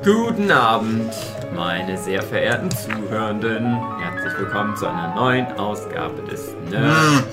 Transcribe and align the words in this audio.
Guten 0.00 0.50
Abend, 0.50 1.12
meine 1.54 1.96
sehr 1.96 2.22
verehrten 2.22 2.70
Zuhörenden. 2.70 3.78
Herzlich 4.00 4.38
willkommen 4.38 4.76
zu 4.76 4.86
einer 4.86 5.14
neuen 5.14 5.46
Ausgabe 5.58 6.22
des 6.28 6.54
Nerd. 6.68 7.24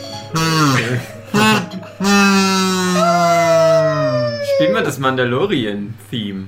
Spielen 4.56 4.74
wir 4.76 4.84
das 4.84 5.00
Mandalorian-Theme. 5.00 6.48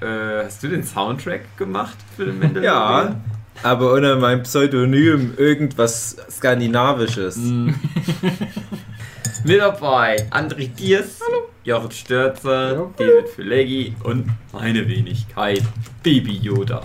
äh, 0.00 0.44
hast 0.44 0.60
du 0.60 0.68
den 0.68 0.82
Soundtrack 0.82 1.56
gemacht 1.56 1.96
für 2.16 2.24
den 2.24 2.40
Mandalorian? 2.40 2.64
Ja, 2.64 3.20
aber 3.62 3.92
unter 3.92 4.16
meinem 4.16 4.42
Pseudonym 4.42 5.34
irgendwas 5.36 6.16
Skandinavisches. 6.28 7.36
Mit 9.44 9.60
dabei 9.60 10.16
André 10.30 10.66
Diers, 10.66 11.20
Jochen 11.62 11.92
Störzer, 11.92 12.90
David 12.96 13.28
Fileggi 13.28 13.94
und 14.02 14.26
meine 14.52 14.88
Wenigkeit, 14.88 15.62
Baby 16.02 16.38
Yoda. 16.38 16.82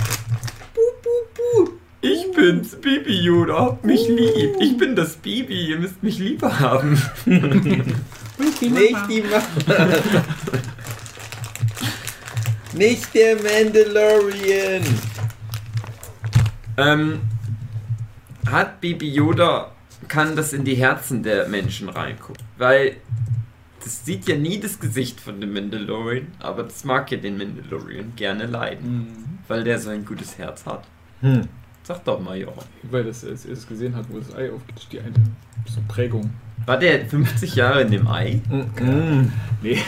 Buh, 0.75 0.81
buh, 1.01 1.65
buh. 1.65 1.71
Ich 2.09 2.31
bin's, 2.31 2.75
Baby 2.75 3.19
Yoda, 3.19 3.59
habt 3.59 3.83
mich 3.83 4.07
lieb. 4.07 4.55
Ich 4.61 4.77
bin 4.77 4.95
das 4.95 5.17
Baby, 5.17 5.71
ihr 5.71 5.77
müsst 5.77 6.01
mich 6.01 6.19
lieber 6.19 6.57
haben. 6.57 7.01
Nicht 7.25 8.61
die 8.61 8.69
Mama. 8.69 9.43
Nicht 12.73 13.13
der 13.13 13.35
Mandalorian. 13.35 14.83
Ähm, 16.77 17.19
hat 18.49 18.79
Baby 18.79 19.09
Yoda, 19.09 19.71
kann 20.07 20.37
das 20.37 20.53
in 20.53 20.63
die 20.63 20.75
Herzen 20.75 21.23
der 21.23 21.49
Menschen 21.49 21.89
reingucken? 21.89 22.45
Weil 22.57 22.95
das 23.83 24.05
sieht 24.05 24.29
ja 24.29 24.37
nie 24.37 24.61
das 24.61 24.79
Gesicht 24.79 25.19
von 25.19 25.41
dem 25.41 25.51
Mandalorian, 25.51 26.27
aber 26.39 26.63
das 26.63 26.85
mag 26.85 27.11
ja 27.11 27.17
den 27.17 27.37
Mandalorian 27.37 28.13
gerne 28.15 28.45
leiden, 28.45 29.39
weil 29.49 29.65
der 29.65 29.77
so 29.79 29.89
ein 29.89 30.05
gutes 30.05 30.37
Herz 30.37 30.65
hat. 30.65 30.85
Hm. 31.19 31.49
Sag 31.87 32.03
doch 32.03 32.19
mal, 32.19 32.37
Jochen. 32.37 32.65
Weil 32.83 33.05
das 33.05 33.23
als 33.23 33.45
erstes 33.45 33.65
gesehen 33.65 33.95
hat, 33.95 34.07
wo 34.09 34.19
das 34.19 34.35
Ei 34.35 34.51
aufgeht, 34.51 34.77
ist 34.77 34.91
die 34.91 34.99
eine 34.99 35.13
so 35.73 35.79
Prägung. 35.87 36.29
War 36.65 36.77
der 36.77 37.05
50 37.05 37.55
Jahre 37.55 37.83
in 37.83 37.91
dem 37.91 38.09
Ei? 38.09 38.41
Mm. 38.49 39.31
Nee. 39.61 39.79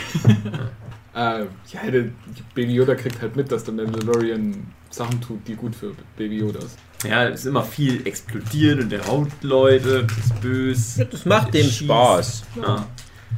äh, 1.14 1.40
ja, 1.44 1.90
der 1.92 2.06
Baby 2.54 2.72
Yoda 2.72 2.94
kriegt 2.94 3.20
halt 3.20 3.36
mit, 3.36 3.52
dass 3.52 3.64
der 3.64 3.74
Mandalorian 3.74 4.66
Sachen 4.88 5.20
tut, 5.20 5.46
die 5.46 5.54
gut 5.54 5.76
für 5.76 5.92
Baby 6.16 6.38
Yoda 6.38 6.60
ist. 6.60 6.78
Ja, 7.06 7.28
es 7.28 7.40
ist 7.40 7.46
immer 7.46 7.64
viel 7.64 8.06
explodieren 8.06 8.80
und 8.80 8.92
der 8.92 9.06
haut 9.06 9.28
Leute, 9.42 10.06
ist 10.18 10.40
böse. 10.40 11.04
Das 11.04 11.26
macht 11.26 11.52
dem 11.52 11.66
schießt. 11.66 11.84
Spaß. 11.84 12.44
Ja. 12.62 12.86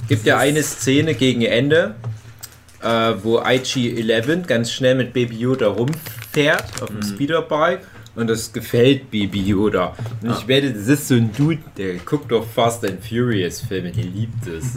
Gibt 0.06 0.24
ja 0.24 0.38
eine 0.38 0.62
Szene 0.62 1.14
gegen 1.14 1.42
Ende, 1.42 1.97
äh, 2.80 2.86
wo 3.24 3.41
IG-11 3.41 4.47
ganz 4.47 4.70
schnell 4.70 4.94
mit 4.94 5.12
Baby 5.12 5.34
Yoda 5.38 5.66
rumfährt 5.66 6.80
auf 6.80 6.91
dem 6.91 7.02
Speederbike 7.02 7.88
und 8.14 8.27
das 8.28 8.52
gefällt 8.52 9.10
Baby 9.10 9.42
Yoda. 9.42 9.96
Und 10.22 10.30
ich 10.30 10.48
wette, 10.48 10.72
das 10.72 10.88
ist 10.88 11.08
so 11.08 11.14
ein 11.14 11.32
Dude, 11.32 11.62
der 11.77 11.96
guckt 11.96 12.30
doch 12.30 12.46
Fast 12.46 12.84
and 12.84 13.04
Furious 13.04 13.60
Filme, 13.60 13.92
der 13.92 14.04
liebt 14.04 14.46
es. 14.46 14.74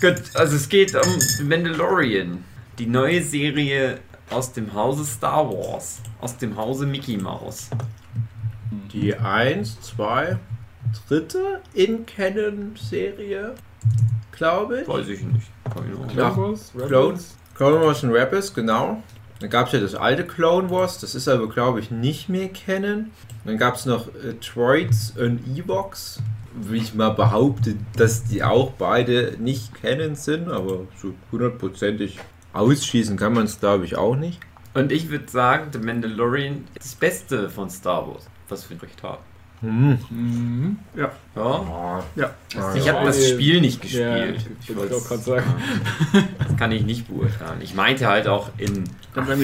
Gut, 0.00 0.22
also 0.34 0.56
es 0.56 0.68
geht 0.68 0.94
um 0.94 1.46
Mandalorian, 1.46 2.42
die 2.78 2.86
neue 2.86 3.22
Serie 3.22 3.98
aus 4.30 4.52
dem 4.52 4.72
Hause 4.72 5.04
Star 5.04 5.46
Wars, 5.50 6.00
aus 6.20 6.36
dem 6.38 6.56
Hause 6.56 6.86
Mickey 6.86 7.18
Mouse. 7.18 7.68
Die 8.92 9.14
1, 9.14 9.80
2, 9.82 10.38
dritte 11.06 11.60
In-Canon-Serie, 11.74 13.54
glaube 14.32 14.80
ich. 14.80 14.88
Weiß 14.88 15.08
ich 15.08 15.22
nicht. 15.22 15.46
Clone 16.12 16.36
Wars? 16.36 16.72
Clone, 17.54 17.80
Wars 17.80 18.02
und 18.02 18.10
Rebels, 18.12 18.54
genau. 18.54 19.02
Dann 19.40 19.48
gab 19.48 19.66
es 19.66 19.72
ja 19.72 19.80
das 19.80 19.94
alte 19.94 20.24
Clone 20.24 20.70
Wars, 20.70 20.98
das 20.98 21.14
ist 21.14 21.26
aber, 21.26 21.48
glaube 21.48 21.80
ich, 21.80 21.90
nicht 21.90 22.28
mehr 22.28 22.48
kennen. 22.48 23.10
Dann 23.44 23.56
gab 23.56 23.74
es 23.74 23.86
noch 23.86 24.08
äh, 24.08 24.34
Droids 24.34 25.14
und 25.18 25.40
Evox. 25.56 26.22
Wie 26.52 26.78
ich 26.78 26.94
mal 26.94 27.10
behaupte, 27.10 27.76
dass 27.96 28.24
die 28.24 28.42
auch 28.42 28.72
beide 28.72 29.36
nicht 29.38 29.72
kennen 29.80 30.16
sind, 30.16 30.50
aber 30.50 30.80
so 30.96 31.14
hundertprozentig 31.30 32.18
ausschließen 32.52 33.16
kann 33.16 33.34
man 33.34 33.44
es, 33.44 33.60
glaube 33.60 33.84
ich, 33.84 33.96
auch 33.96 34.16
nicht. 34.16 34.40
Und 34.74 34.92
ich 34.92 35.10
würde 35.10 35.28
sagen, 35.30 35.70
The 35.72 35.78
Mandalorian 35.78 36.64
ist 36.74 36.86
das 36.86 36.94
Beste 36.96 37.48
von 37.48 37.70
Star 37.70 38.06
Wars, 38.08 38.28
was 38.48 38.68
wir 38.68 38.82
recht 38.82 39.02
haben. 39.02 39.22
Hm. 39.60 39.98
Mhm. 40.10 40.78
Ja. 40.96 41.12
Ja? 41.36 42.04
Ja. 42.16 42.34
Ich 42.74 42.84
ja. 42.86 42.94
habe 42.94 43.06
das 43.06 43.28
Spiel 43.28 43.60
nicht 43.60 43.84
Ja, 43.92 44.26
gespielt. 44.26 44.46
ich 44.62 44.76
wollte 44.76 44.96
auch 44.96 45.06
gerade 45.06 45.22
sagen. 45.22 45.54
Das 46.38 46.56
kann 46.56 46.72
ich 46.72 46.82
nicht 46.82 47.08
beurteilen. 47.08 47.60
Ich 47.60 47.74
meinte 47.74 48.06
halt 48.06 48.26
auch 48.26 48.50
in 48.58 48.84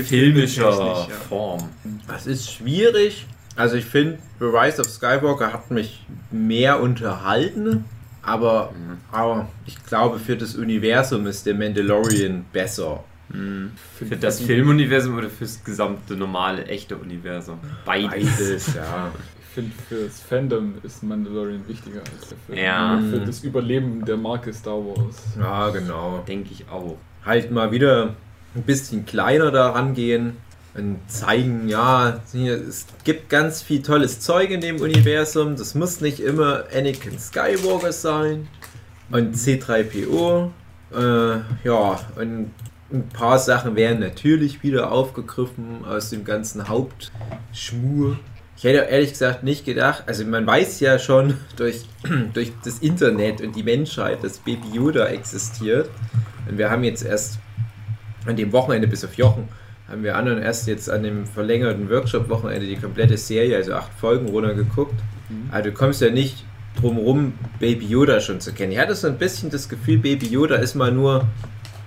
filmischer 0.05 0.71
ja. 0.71 1.15
Form. 1.29 1.69
Das 2.09 2.27
ist 2.27 2.51
schwierig. 2.51 3.27
Also 3.55 3.77
ich 3.77 3.85
finde, 3.87 4.19
The 4.39 4.47
Rise 4.47 4.81
of 4.81 4.89
Skywalker 4.89 5.53
hat 5.53 5.71
mich 5.71 6.05
mehr 6.31 6.81
unterhalten, 6.81 7.85
aber, 8.23 8.73
aber 9.11 9.49
ich 9.65 9.83
glaube, 9.87 10.19
für 10.19 10.37
das 10.37 10.57
Universum 10.57 11.27
ist 11.27 11.47
der 11.47 11.55
Mandalorian 11.55 12.45
besser. 12.53 13.03
Hm. 13.31 13.73
Für 13.97 14.17
das 14.17 14.41
Filmuniversum 14.41 15.17
oder 15.17 15.31
fürs 15.31 15.65
gesamte 15.65 16.15
normale, 16.17 16.67
echte 16.67 16.97
Universum? 16.97 17.59
Beides. 17.85 18.11
Beides, 18.11 18.75
ja. 18.75 19.11
Ich 19.57 19.63
finde, 19.63 19.77
für 19.89 20.05
das 20.05 20.21
Fandom 20.21 20.75
ist 20.83 21.03
Mandalorian 21.03 21.67
wichtiger 21.67 22.01
als 22.01 22.29
der 22.29 22.37
Film. 22.47 22.59
Ja. 22.59 23.01
Für 23.11 23.21
das 23.21 23.43
Überleben 23.43 24.05
der 24.05 24.19
Marke 24.19 24.53
Star 24.53 24.75
Wars. 24.75 25.17
Ja, 25.39 25.71
genau. 25.71 26.23
Denke 26.29 26.51
ich 26.53 26.69
auch. 26.69 26.99
Halt 27.25 27.51
mal 27.51 27.73
wieder 27.73 28.15
ein 28.55 28.63
bisschen 28.65 29.07
kleiner 29.07 29.51
da 29.51 29.71
rangehen 29.71 30.37
und 30.75 30.99
zeigen, 31.07 31.71
ja, 31.71 32.21
es 32.35 32.87
gibt 33.05 33.31
ganz 33.31 33.63
viel 33.63 33.81
tolles 33.81 34.21
Zeug 34.21 34.51
in 34.51 34.61
dem 34.61 34.79
Universum. 34.79 35.57
Das 35.57 35.75
muss 35.75 36.03
nicht 36.03 36.21
immer 36.21 36.65
Anakin 36.71 37.19
Skywalker 37.19 37.93
sein 37.93 38.49
und 39.11 39.37
C3PO. 39.37 40.51
Äh, 40.95 41.39
ja, 41.65 42.01
und 42.17 42.51
ein 42.93 43.09
paar 43.09 43.39
Sachen 43.39 43.75
werden 43.75 44.01
natürlich 44.01 44.63
wieder 44.63 44.93
aufgegriffen 44.93 45.83
aus 45.87 46.11
dem 46.11 46.25
ganzen 46.25 46.69
Hauptschmur. 46.69 48.19
Ich 48.57 48.65
hätte 48.65 48.79
ehrlich 48.79 49.11
gesagt 49.11 49.43
nicht 49.43 49.65
gedacht, 49.65 50.05
also 50.07 50.25
man 50.25 50.47
weiß 50.47 50.81
ja 50.81 50.99
schon 50.99 51.35
durch, 51.57 51.85
durch 52.35 52.53
das 52.65 52.79
Internet 52.79 53.41
und 53.41 53.55
die 53.55 53.63
Menschheit, 53.63 54.25
dass 54.25 54.39
Baby 54.39 54.69
Yoda 54.73 55.07
existiert. 55.07 55.91
Und 56.49 56.59
wir 56.59 56.71
haben 56.71 56.85
jetzt 56.85 57.05
erst 57.05 57.39
an 58.27 58.37
dem 58.37 58.53
Wochenende 58.53 58.89
bis 58.89 59.05
auf 59.05 59.15
Jochen, 59.15 59.49
haben 59.89 60.03
wir 60.03 60.17
anderen 60.17 60.43
erst 60.43 60.67
jetzt 60.67 60.91
an 60.91 61.03
dem 61.03 61.27
verlängerten 61.27 61.89
Workshop-Wochenende 61.91 62.67
die 62.67 62.77
komplette 62.77 63.17
Serie, 63.17 63.57
also 63.57 63.75
acht 63.75 63.93
Folgen 63.95 64.29
runtergeguckt. 64.29 64.95
Also 65.53 65.71
du 65.71 65.75
kommst 65.75 66.01
ja 66.01 66.11
nicht 66.11 66.45
drum 66.81 66.99
rum, 66.99 67.35
Baby 67.59 67.87
Yoda 67.87 68.21
schon 68.21 68.41
zu 68.41 68.53
kennen. 68.53 68.73
Ich 68.73 68.79
hatte 68.79 68.95
so 68.95 69.07
ein 69.07 69.19
bisschen 69.19 69.51
das 69.51 69.69
Gefühl, 69.69 69.99
Baby 69.99 70.27
Yoda 70.27 70.57
ist 70.57 70.75
mal 70.75 70.93
nur 70.93 71.27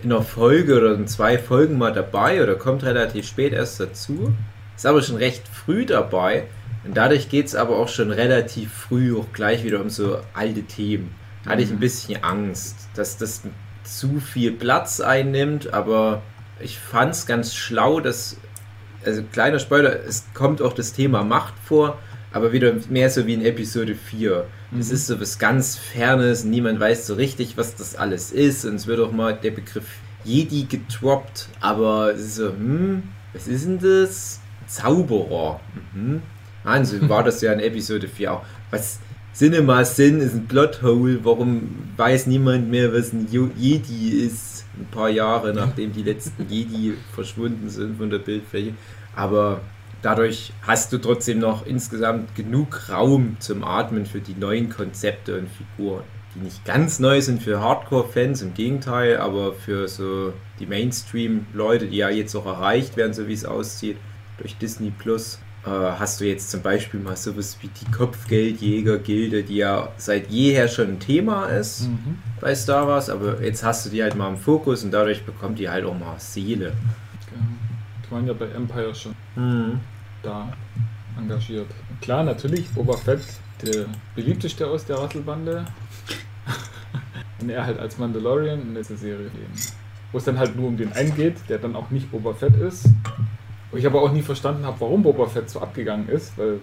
in 0.03 0.11
einer 0.11 0.21
Folge 0.21 0.77
oder 0.77 0.93
in 0.95 1.07
zwei 1.07 1.37
Folgen 1.37 1.77
mal 1.77 1.93
dabei 1.93 2.41
oder 2.41 2.55
kommt 2.55 2.83
relativ 2.83 3.27
spät 3.27 3.53
erst 3.53 3.79
dazu. 3.79 4.33
Ist 4.75 4.85
aber 4.85 5.01
schon 5.01 5.17
recht 5.17 5.43
früh 5.47 5.85
dabei. 5.85 6.45
Und 6.85 6.95
dadurch 6.95 7.29
geht 7.29 7.47
es 7.47 7.55
aber 7.55 7.77
auch 7.77 7.89
schon 7.89 8.11
relativ 8.11 8.71
früh 8.71 9.17
auch 9.17 9.31
gleich 9.33 9.63
wieder 9.63 9.81
um 9.81 9.89
so 9.89 10.19
alte 10.33 10.63
Themen. 10.63 11.13
Da 11.43 11.51
hatte 11.51 11.61
ich 11.61 11.71
ein 11.71 11.79
bisschen 11.79 12.23
Angst, 12.23 12.89
dass 12.95 13.17
das 13.17 13.43
zu 13.83 14.19
viel 14.19 14.51
Platz 14.51 14.99
einnimmt, 14.99 15.73
aber 15.73 16.21
ich 16.59 16.77
fand 16.77 17.13
es 17.13 17.25
ganz 17.25 17.55
schlau, 17.55 17.99
dass, 17.99 18.37
also 19.05 19.23
kleiner 19.31 19.59
Spoiler, 19.59 20.03
es 20.05 20.25
kommt 20.33 20.61
auch 20.61 20.73
das 20.73 20.93
Thema 20.93 21.23
Macht 21.23 21.53
vor, 21.63 21.97
aber 22.31 22.51
wieder 22.51 22.73
mehr 22.89 23.09
so 23.09 23.25
wie 23.25 23.33
in 23.33 23.43
Episode 23.43 23.95
4. 23.95 24.45
Es 24.77 24.91
ist 24.91 25.07
so 25.07 25.19
was 25.19 25.39
ganz 25.39 25.77
Fernes, 25.77 26.43
niemand 26.43 26.79
weiß 26.79 27.07
so 27.07 27.15
richtig, 27.15 27.57
was 27.57 27.75
das 27.75 27.95
alles 27.95 28.31
ist 28.31 28.65
und 28.65 28.75
es 28.75 28.85
wird 28.85 28.99
auch 28.99 29.11
mal 29.11 29.33
der 29.33 29.51
Begriff 29.51 29.87
Jedi 30.23 30.65
getroppt, 30.65 31.47
aber 31.59 32.13
es 32.13 32.21
ist 32.21 32.35
so, 32.35 32.49
hm, 32.49 33.03
was 33.33 33.47
ist 33.47 33.65
denn 33.65 33.79
das? 33.79 34.41
Zauberer. 34.67 35.59
Mhm. 35.93 36.21
Also 36.69 37.09
war 37.09 37.23
das 37.23 37.41
ja 37.41 37.51
in 37.51 37.59
Episode 37.59 38.07
4 38.07 38.33
auch. 38.33 38.43
Was 38.71 38.99
Cinema 39.33 39.83
Sin 39.85 40.19
ist 40.19 40.35
ein 40.35 40.47
Plothole, 40.47 41.19
warum 41.23 41.69
weiß 41.97 42.27
niemand 42.27 42.69
mehr, 42.69 42.93
was 42.93 43.13
ein 43.13 43.27
Jedi 43.31 44.09
ist? 44.25 44.65
Ein 44.77 44.87
paar 44.91 45.09
Jahre 45.09 45.53
nachdem 45.53 45.91
die 45.93 46.03
letzten 46.03 46.47
Jedi 46.47 46.93
verschwunden 47.13 47.69
sind 47.69 47.97
von 47.97 48.09
der 48.09 48.19
Bildfläche. 48.19 48.73
Aber 49.15 49.61
dadurch 50.01 50.53
hast 50.61 50.93
du 50.93 50.97
trotzdem 50.97 51.39
noch 51.39 51.65
insgesamt 51.65 52.35
genug 52.35 52.89
Raum 52.89 53.37
zum 53.39 53.63
Atmen 53.63 54.05
für 54.05 54.19
die 54.19 54.35
neuen 54.35 54.69
Konzepte 54.69 55.39
und 55.39 55.49
Figuren, 55.49 56.03
die 56.35 56.39
nicht 56.39 56.63
ganz 56.65 56.99
neu 56.99 57.21
sind 57.21 57.41
für 57.41 57.59
Hardcore-Fans, 57.59 58.41
im 58.41 58.53
Gegenteil, 58.53 59.17
aber 59.17 59.53
für 59.53 59.87
so 59.87 60.33
die 60.59 60.65
Mainstream-Leute, 60.65 61.87
die 61.87 61.97
ja 61.97 62.09
jetzt 62.09 62.35
auch 62.35 62.45
erreicht 62.45 62.95
werden, 62.95 63.13
so 63.13 63.27
wie 63.27 63.33
es 63.33 63.45
aussieht, 63.45 63.97
durch 64.37 64.57
Disney 64.57 64.91
Plus. 64.91 65.39
Äh, 65.65 65.69
hast 65.69 66.21
du 66.21 66.25
jetzt 66.25 66.49
zum 66.51 66.61
Beispiel 66.61 66.99
mal 67.01 67.15
sowas 67.17 67.57
wie 67.61 67.67
die 67.67 67.91
Kopfgeldjäger-Gilde, 67.91 69.43
die 69.43 69.57
ja 69.57 69.89
seit 69.97 70.29
jeher 70.29 70.67
schon 70.69 70.87
ein 70.91 70.99
Thema 70.99 71.45
ist 71.47 71.87
Mhm. 71.89 72.17
bei 72.39 72.55
Star 72.55 72.87
Wars, 72.87 73.09
aber 73.09 73.41
jetzt 73.43 73.63
hast 73.63 73.85
du 73.85 73.89
die 73.89 74.01
halt 74.01 74.15
mal 74.15 74.29
im 74.29 74.37
Fokus 74.37 74.83
und 74.83 74.91
dadurch 74.91 75.23
bekommt 75.25 75.59
die 75.59 75.69
halt 75.69 75.83
auch 75.85 75.97
mal 75.97 76.15
Seele. 76.17 76.71
Genau. 77.29 77.43
Die 78.05 78.11
waren 78.11 78.27
ja 78.27 78.33
bei 78.33 78.45
Empire 78.47 78.95
schon 78.95 79.13
Mhm. 79.35 79.79
da 80.23 80.51
engagiert. 81.17 81.67
Klar, 82.01 82.23
natürlich, 82.23 82.69
Boba 82.69 82.95
Fett, 82.95 83.19
der 83.61 83.85
beliebteste 84.15 84.65
aus 84.65 84.85
der 84.85 84.97
Rasselbande. 84.97 85.65
Und 87.41 87.49
er 87.49 87.65
halt 87.65 87.79
als 87.79 87.97
Mandalorian 87.97 88.61
in 88.61 88.75
dieser 88.75 88.95
Serie 88.97 89.27
eben. 89.27 89.53
Wo 90.11 90.17
es 90.17 90.23
dann 90.25 90.37
halt 90.39 90.55
nur 90.55 90.67
um 90.67 90.77
den 90.77 90.91
einen 90.93 91.15
geht, 91.15 91.35
der 91.49 91.57
dann 91.57 91.75
auch 91.75 91.89
nicht 91.89 92.09
Boba 92.11 92.33
Fett 92.33 92.55
ist. 92.55 92.85
Wo 93.71 93.77
ich 93.77 93.85
aber 93.85 94.01
auch 94.01 94.11
nie 94.11 94.21
verstanden 94.21 94.65
habe, 94.65 94.79
warum 94.79 95.03
Boba 95.03 95.27
Fett 95.27 95.49
so 95.49 95.59
abgegangen 95.61 96.09
ist, 96.09 96.37
weil 96.37 96.59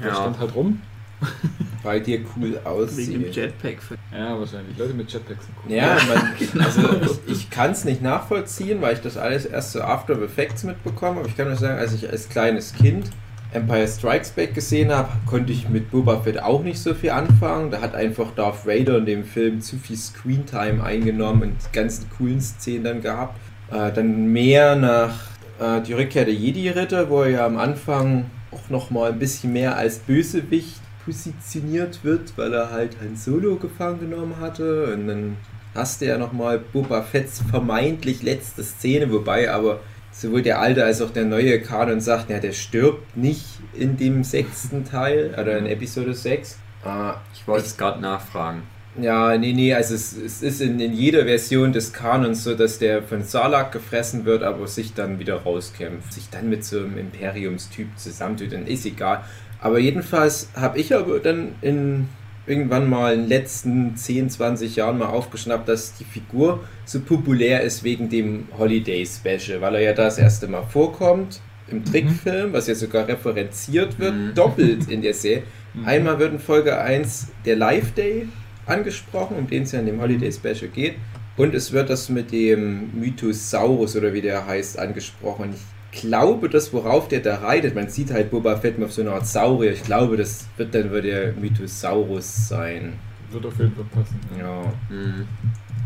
der 0.00 0.08
Ja. 0.08 0.14
stand 0.14 0.38
halt 0.38 0.54
rum. 0.54 0.80
Weil 1.82 2.00
dir 2.00 2.20
cool 2.36 2.42
Wegen 2.50 2.54
dem 2.54 2.66
aussieht. 2.66 3.36
Jetpack. 3.36 3.76
Ja, 4.12 4.38
wahrscheinlich. 4.38 4.76
Leute 4.76 4.94
mit 4.94 5.10
Jetpacks 5.10 5.46
sind 5.46 5.54
cool. 5.64 5.72
Ja, 5.72 5.96
man, 6.54 6.64
also 6.64 7.18
ich 7.26 7.48
kann 7.50 7.70
es 7.70 7.84
nicht 7.84 8.02
nachvollziehen, 8.02 8.82
weil 8.82 8.94
ich 8.94 9.00
das 9.00 9.16
alles 9.16 9.46
erst 9.46 9.72
so 9.72 9.80
After 9.80 10.20
Effects 10.20 10.64
mitbekomme. 10.64 11.20
Aber 11.20 11.28
ich 11.28 11.36
kann 11.36 11.46
nur 11.48 11.56
sagen, 11.56 11.78
als 11.78 11.94
ich 11.94 12.10
als 12.10 12.28
kleines 12.28 12.74
Kind 12.74 13.10
Empire 13.52 13.86
Strikes 13.86 14.30
Back 14.30 14.54
gesehen 14.54 14.90
habe, 14.92 15.08
konnte 15.26 15.52
ich 15.52 15.68
mit 15.68 15.90
Boba 15.90 16.20
Fett 16.20 16.42
auch 16.42 16.62
nicht 16.62 16.78
so 16.80 16.92
viel 16.94 17.10
anfangen. 17.10 17.70
Da 17.70 17.80
hat 17.80 17.94
einfach 17.94 18.32
Darth 18.34 18.66
Vader 18.66 18.98
in 18.98 19.06
dem 19.06 19.24
Film 19.24 19.60
zu 19.60 19.76
viel 19.76 19.96
Screentime 19.96 20.82
eingenommen 20.82 21.42
und 21.42 21.56
die 21.70 21.72
ganzen 21.72 22.10
coolen 22.18 22.40
Szenen 22.40 22.84
dann 22.84 23.00
gehabt. 23.00 23.38
Äh, 23.70 23.92
dann 23.92 24.26
mehr 24.26 24.74
nach 24.76 25.14
äh, 25.58 25.80
die 25.82 25.92
Rückkehr 25.92 26.24
der 26.24 26.34
Jedi-Ritter, 26.34 27.08
wo 27.10 27.22
er 27.22 27.30
ja 27.30 27.46
am 27.46 27.56
Anfang 27.58 28.30
auch 28.50 28.70
nochmal 28.70 29.12
ein 29.12 29.18
bisschen 29.18 29.52
mehr 29.52 29.76
als 29.76 29.98
Bösewicht 29.98 30.80
positioniert 31.04 32.04
wird, 32.04 32.36
weil 32.36 32.52
er 32.54 32.70
halt 32.70 32.96
Han 33.00 33.16
Solo 33.16 33.56
gefangen 33.56 34.00
genommen 34.00 34.36
hatte. 34.40 34.94
Und 34.94 35.08
dann 35.08 35.36
hast 35.74 36.00
du 36.00 36.06
ja 36.06 36.18
nochmal 36.18 36.58
Boba 36.58 37.02
Fett's 37.02 37.42
vermeintlich 37.50 38.22
letzte 38.22 38.62
Szene, 38.62 39.10
wobei 39.12 39.50
aber 39.50 39.80
sowohl 40.12 40.42
der 40.42 40.60
alte 40.60 40.84
als 40.84 41.02
auch 41.02 41.10
der 41.10 41.24
neue 41.24 41.60
Kanon 41.60 42.00
sagt, 42.00 42.30
ja, 42.30 42.38
der 42.38 42.52
stirbt 42.52 43.16
nicht 43.16 43.44
in 43.74 43.96
dem 43.96 44.22
sechsten 44.22 44.84
Teil, 44.84 45.34
oder 45.38 45.58
in 45.58 45.66
Episode 45.66 46.14
6. 46.14 46.58
Äh, 46.84 47.12
Ich 47.34 47.46
wollte 47.48 47.66
es 47.66 47.76
gerade 47.76 48.00
nachfragen. 48.00 48.62
Ja, 49.00 49.36
nee, 49.36 49.52
nee, 49.52 49.74
also 49.74 49.94
es, 49.94 50.16
es 50.16 50.42
ist 50.42 50.60
in, 50.60 50.78
in 50.78 50.92
jeder 50.92 51.24
Version 51.24 51.72
des 51.72 51.92
Kanons 51.92 52.44
so, 52.44 52.54
dass 52.54 52.78
der 52.78 53.02
von 53.02 53.22
Salak 53.24 53.72
gefressen 53.72 54.24
wird, 54.24 54.42
aber 54.42 54.66
sich 54.68 54.94
dann 54.94 55.18
wieder 55.18 55.36
rauskämpft. 55.42 56.12
Sich 56.12 56.30
dann 56.30 56.48
mit 56.48 56.64
so 56.64 56.78
einem 56.78 56.98
Imperiumstyp 56.98 57.88
zusammentut, 57.96 58.52
dann 58.52 58.66
ist 58.66 58.86
egal. 58.86 59.24
Aber 59.60 59.78
jedenfalls 59.78 60.48
habe 60.54 60.78
ich 60.78 60.94
aber 60.94 61.18
dann 61.18 61.54
in 61.62 62.08
irgendwann 62.46 62.88
mal 62.90 63.14
in 63.14 63.20
den 63.20 63.28
letzten 63.30 63.96
10, 63.96 64.28
20 64.30 64.76
Jahren 64.76 64.98
mal 64.98 65.06
aufgeschnappt, 65.06 65.66
dass 65.68 65.94
die 65.94 66.04
Figur 66.04 66.62
so 66.84 67.00
populär 67.00 67.62
ist 67.62 67.82
wegen 67.84 68.10
dem 68.10 68.48
Holiday 68.58 69.06
Special, 69.06 69.60
weil 69.62 69.76
er 69.76 69.80
ja 69.80 69.92
das 69.94 70.18
erste 70.18 70.46
Mal 70.46 70.62
vorkommt 70.62 71.40
im 71.68 71.82
Trickfilm, 71.86 72.52
was 72.52 72.66
ja 72.66 72.74
sogar 72.74 73.08
referenziert 73.08 73.98
wird, 73.98 74.14
Mhm. 74.14 74.34
doppelt 74.34 74.90
in 74.90 75.00
der 75.00 75.14
Serie. 75.14 75.44
Mhm. 75.72 75.86
Einmal 75.86 76.18
wird 76.18 76.34
in 76.34 76.38
Folge 76.38 76.78
1 76.78 77.28
der 77.46 77.56
Live 77.56 77.92
Day 77.92 78.28
angesprochen, 78.66 79.36
um 79.36 79.46
den 79.46 79.64
es 79.64 79.72
ja 79.72 79.80
in 79.80 79.86
dem 79.86 80.00
Holiday 80.00 80.32
Special 80.32 80.68
geht. 80.68 80.96
Und 81.36 81.54
es 81.54 81.72
wird 81.72 81.90
das 81.90 82.08
mit 82.08 82.30
dem 82.32 82.98
Mythosaurus 82.98 83.96
oder 83.96 84.12
wie 84.12 84.20
der 84.20 84.46
heißt 84.46 84.78
angesprochen. 84.78 85.54
Ich 85.92 86.00
glaube, 86.00 86.48
das, 86.48 86.72
worauf 86.72 87.08
der 87.08 87.20
da 87.20 87.36
reitet, 87.36 87.74
man 87.74 87.88
sieht 87.88 88.12
halt 88.12 88.30
Boba 88.30 88.56
Fett 88.56 88.80
auf 88.82 88.92
so 88.92 89.02
einer 89.02 89.12
Art 89.12 89.26
Saurier. 89.26 89.72
Ich 89.72 89.82
glaube, 89.82 90.16
das 90.16 90.46
wird 90.56 90.74
dann 90.74 90.90
wohl 90.90 91.02
der 91.02 91.32
Mythosaurus 91.32 92.48
sein. 92.48 92.94
Wird 93.30 93.46
auf 93.46 93.58
jeden 93.58 93.74
Fall 93.74 93.84
passen. 93.92 94.20
Ja. 94.38 94.72
Mhm. 94.88 95.26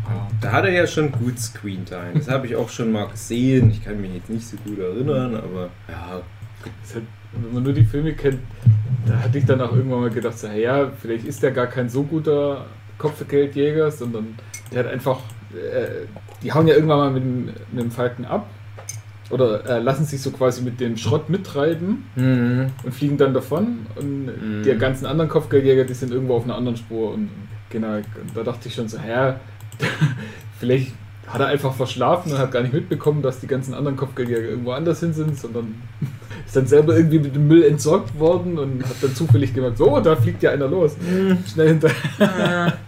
Ah. 0.05 0.27
Da 0.41 0.51
hat 0.51 0.65
er 0.65 0.71
ja 0.71 0.87
schon 0.87 1.11
gut 1.11 1.39
Screentime. 1.39 2.13
Das 2.15 2.27
habe 2.27 2.47
ich 2.47 2.55
auch 2.55 2.69
schon 2.69 2.91
mal 2.91 3.07
gesehen. 3.07 3.71
Ich 3.71 3.83
kann 3.83 4.01
mich 4.01 4.13
jetzt 4.13 4.29
nicht 4.29 4.47
so 4.47 4.57
gut 4.57 4.79
erinnern, 4.79 5.35
aber 5.35 5.69
ja. 5.87 6.21
Halt, 6.93 7.03
wenn 7.33 7.53
man 7.53 7.63
nur 7.63 7.73
die 7.73 7.83
Filme 7.83 8.13
kennt, 8.13 8.39
da 9.05 9.17
hatte 9.19 9.37
ich 9.37 9.45
dann 9.45 9.61
auch 9.61 9.73
irgendwann 9.75 10.01
mal 10.01 10.09
gedacht, 10.09 10.37
so, 10.37 10.47
hey, 10.47 10.63
ja, 10.63 10.91
vielleicht 11.01 11.25
ist 11.25 11.41
der 11.43 11.51
gar 11.51 11.67
kein 11.67 11.89
so 11.89 12.03
guter 12.03 12.65
Kopfgeldjäger, 12.97 13.91
sondern 13.91 14.35
der 14.71 14.79
hat 14.83 14.91
einfach, 14.91 15.19
äh, 15.53 16.05
die 16.43 16.51
hauen 16.51 16.67
ja 16.67 16.75
irgendwann 16.75 16.97
mal 16.97 17.11
mit 17.11 17.23
dem, 17.23 17.45
mit 17.71 17.83
dem 17.83 17.91
Falken 17.91 18.25
ab 18.25 18.47
oder 19.29 19.63
äh, 19.69 19.79
lassen 19.79 20.05
sich 20.05 20.21
so 20.21 20.31
quasi 20.31 20.61
mit 20.63 20.79
dem 20.79 20.97
Schrott 20.97 21.29
mittreiben 21.29 22.05
Mhm. 22.15 22.71
und 22.83 22.93
fliegen 22.93 23.17
dann 23.17 23.33
davon 23.33 23.85
und 23.95 24.25
Mhm. 24.25 24.63
die 24.63 24.75
ganzen 24.77 25.05
anderen 25.05 25.29
Kopfgeldjäger, 25.29 25.83
die 25.85 25.93
sind 25.93 26.11
irgendwo 26.11 26.35
auf 26.35 26.43
einer 26.45 26.55
anderen 26.55 26.77
Spur 26.77 27.13
und 27.13 27.29
genau, 27.69 27.95
und 27.97 28.05
da 28.35 28.41
dachte 28.43 28.67
ich 28.67 28.73
schon 28.73 28.87
so, 28.87 28.97
hä, 28.99 29.33
vielleicht 30.59 30.91
hat 31.31 31.41
er 31.41 31.47
einfach 31.47 31.73
verschlafen 31.73 32.31
und 32.31 32.37
hat 32.39 32.51
gar 32.51 32.61
nicht 32.61 32.73
mitbekommen, 32.73 33.21
dass 33.21 33.39
die 33.39 33.47
ganzen 33.47 33.73
anderen 33.73 33.97
Kopfgeldjäger 33.97 34.49
irgendwo 34.49 34.71
anders 34.71 34.99
hin 34.99 35.13
sind, 35.13 35.39
sondern 35.39 35.75
ist 36.45 36.55
dann 36.55 36.67
selber 36.67 36.97
irgendwie 36.97 37.19
mit 37.19 37.35
dem 37.35 37.47
Müll 37.47 37.63
entsorgt 37.63 38.17
worden 38.19 38.57
und 38.57 38.83
hat 38.83 38.95
dann 39.01 39.13
zufällig 39.15 39.53
gemerkt, 39.53 39.77
so, 39.77 39.99
da 39.99 40.15
fliegt 40.15 40.41
ja 40.41 40.51
einer 40.51 40.67
los. 40.67 40.95
Schnell 41.51 41.69
hinterher. 41.69 42.77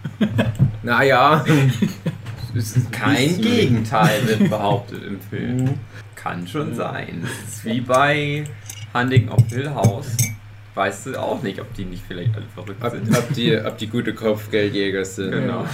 Naja. 0.84 1.44
Es 2.56 2.76
ist 2.76 2.90
kein 2.90 3.40
Gegenteil, 3.40 4.26
wird 4.26 4.50
behauptet 4.50 5.04
im 5.04 5.20
Film. 5.20 5.56
Mhm. 5.56 5.74
Kann 6.16 6.46
schon 6.46 6.74
sein. 6.74 7.24
Es 7.24 7.54
ist 7.54 7.64
wie 7.64 7.80
bei 7.80 8.44
Hunting 8.92 9.28
of 9.28 9.44
Hill 9.48 9.70
House. 9.70 10.16
Weißt 10.74 11.06
du 11.06 11.20
auch 11.20 11.42
nicht, 11.42 11.60
ob 11.60 11.72
die 11.74 11.84
nicht 11.84 12.02
vielleicht 12.06 12.34
alle 12.34 12.46
verrückt 12.54 12.82
Ob, 12.82 12.90
sind. 12.90 13.16
ob, 13.16 13.32
die, 13.34 13.56
ob 13.56 13.78
die 13.78 13.86
gute 13.88 14.12
Kopfgeldjäger 14.14 15.04
sind. 15.04 15.30
Genau. 15.30 15.64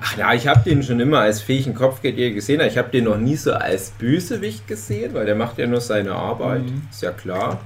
Ach 0.00 0.16
ja, 0.16 0.34
ich 0.34 0.46
habe 0.46 0.68
den 0.68 0.82
schon 0.82 1.00
immer 1.00 1.20
als 1.20 1.40
fähigen 1.40 1.74
Kopfgeldjäger 1.74 2.34
gesehen. 2.34 2.60
aber 2.60 2.68
Ich 2.68 2.78
habe 2.78 2.90
den 2.90 3.04
noch 3.04 3.18
nie 3.18 3.36
so 3.36 3.52
als 3.52 3.90
Bösewicht 3.90 4.66
gesehen, 4.66 5.14
weil 5.14 5.26
der 5.26 5.34
macht 5.34 5.58
ja 5.58 5.66
nur 5.66 5.80
seine 5.80 6.12
Arbeit. 6.12 6.62
Mhm. 6.62 6.82
Ist 6.90 7.02
ja 7.02 7.10
klar. 7.10 7.60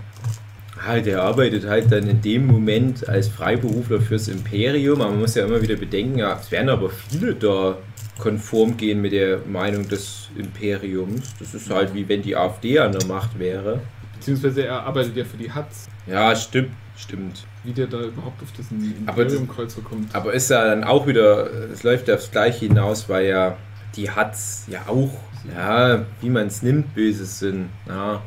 Ah, 0.86 0.98
der 0.98 1.22
arbeitet 1.22 1.66
halt 1.66 1.90
dann 1.90 2.08
in 2.08 2.20
dem 2.20 2.46
Moment 2.46 3.08
als 3.08 3.28
Freiberufler 3.28 4.00
fürs 4.00 4.28
Imperium. 4.28 5.00
Aber 5.00 5.10
man 5.10 5.20
muss 5.20 5.34
ja 5.34 5.44
immer 5.46 5.62
wieder 5.62 5.76
bedenken, 5.76 6.18
ja, 6.18 6.38
es 6.38 6.50
werden 6.50 6.68
aber 6.68 6.90
viele 6.90 7.34
da 7.34 7.78
konform 8.18 8.76
gehen 8.76 9.00
mit 9.00 9.12
der 9.12 9.38
Meinung 9.46 9.88
des 9.88 10.28
Imperiums. 10.36 11.34
Das 11.38 11.54
ist 11.54 11.70
halt 11.70 11.94
wie 11.94 12.08
wenn 12.08 12.22
die 12.22 12.36
AfD 12.36 12.78
an 12.78 12.92
der 12.92 13.06
Macht 13.06 13.38
wäre. 13.38 13.80
Beziehungsweise 14.14 14.66
er 14.66 14.82
arbeitet 14.82 15.16
ja 15.16 15.24
für 15.24 15.36
die 15.36 15.50
Hatz, 15.50 15.88
Ja, 16.06 16.34
stimmt, 16.36 16.70
stimmt. 16.96 17.44
wie 17.64 17.72
der 17.72 17.86
da 17.86 18.00
überhaupt 18.00 18.42
auf 18.42 18.52
diesen 18.52 18.94
Imperiumkreuzer 19.06 19.82
kommt. 19.82 20.14
Aber 20.14 20.32
ist 20.32 20.50
ja 20.50 20.64
dann 20.64 20.84
auch 20.84 21.06
wieder, 21.06 21.48
es 21.72 21.82
läuft 21.82 22.08
ja 22.08 22.14
aufs 22.14 22.30
Gleiche 22.30 22.66
hinaus, 22.66 23.08
weil 23.08 23.26
ja 23.26 23.56
die 23.96 24.10
Hatz 24.10 24.64
ja 24.68 24.80
auch, 24.86 25.10
ja, 25.54 26.04
wie 26.20 26.30
man 26.30 26.46
es 26.46 26.62
nimmt, 26.62 26.94
böse 26.94 27.24
sind. 27.24 27.68
Ja, 27.88 28.22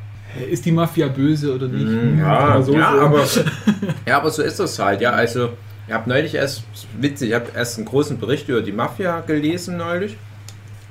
Ist 0.49 0.65
die 0.65 0.71
Mafia 0.71 1.07
böse 1.07 1.53
oder 1.55 1.67
nicht? 1.67 1.85
Mhm, 1.85 2.19
ja, 2.19 2.61
so 2.61 2.73
ja, 2.73 2.91
sagen. 2.91 2.99
aber, 2.99 3.25
ja, 4.05 4.17
aber 4.17 4.29
so 4.29 4.43
ist 4.43 4.59
das 4.59 4.77
halt. 4.79 5.01
Ja, 5.01 5.11
also, 5.11 5.49
ich 5.87 5.93
habe 5.93 6.09
neulich 6.09 6.35
erst, 6.35 6.63
witzig, 6.99 7.29
ich 7.29 7.35
habe 7.35 7.47
erst 7.55 7.77
einen 7.77 7.85
großen 7.85 8.19
Bericht 8.19 8.49
über 8.49 8.61
die 8.61 8.71
Mafia 8.71 9.21
gelesen 9.21 9.77
neulich. 9.77 10.17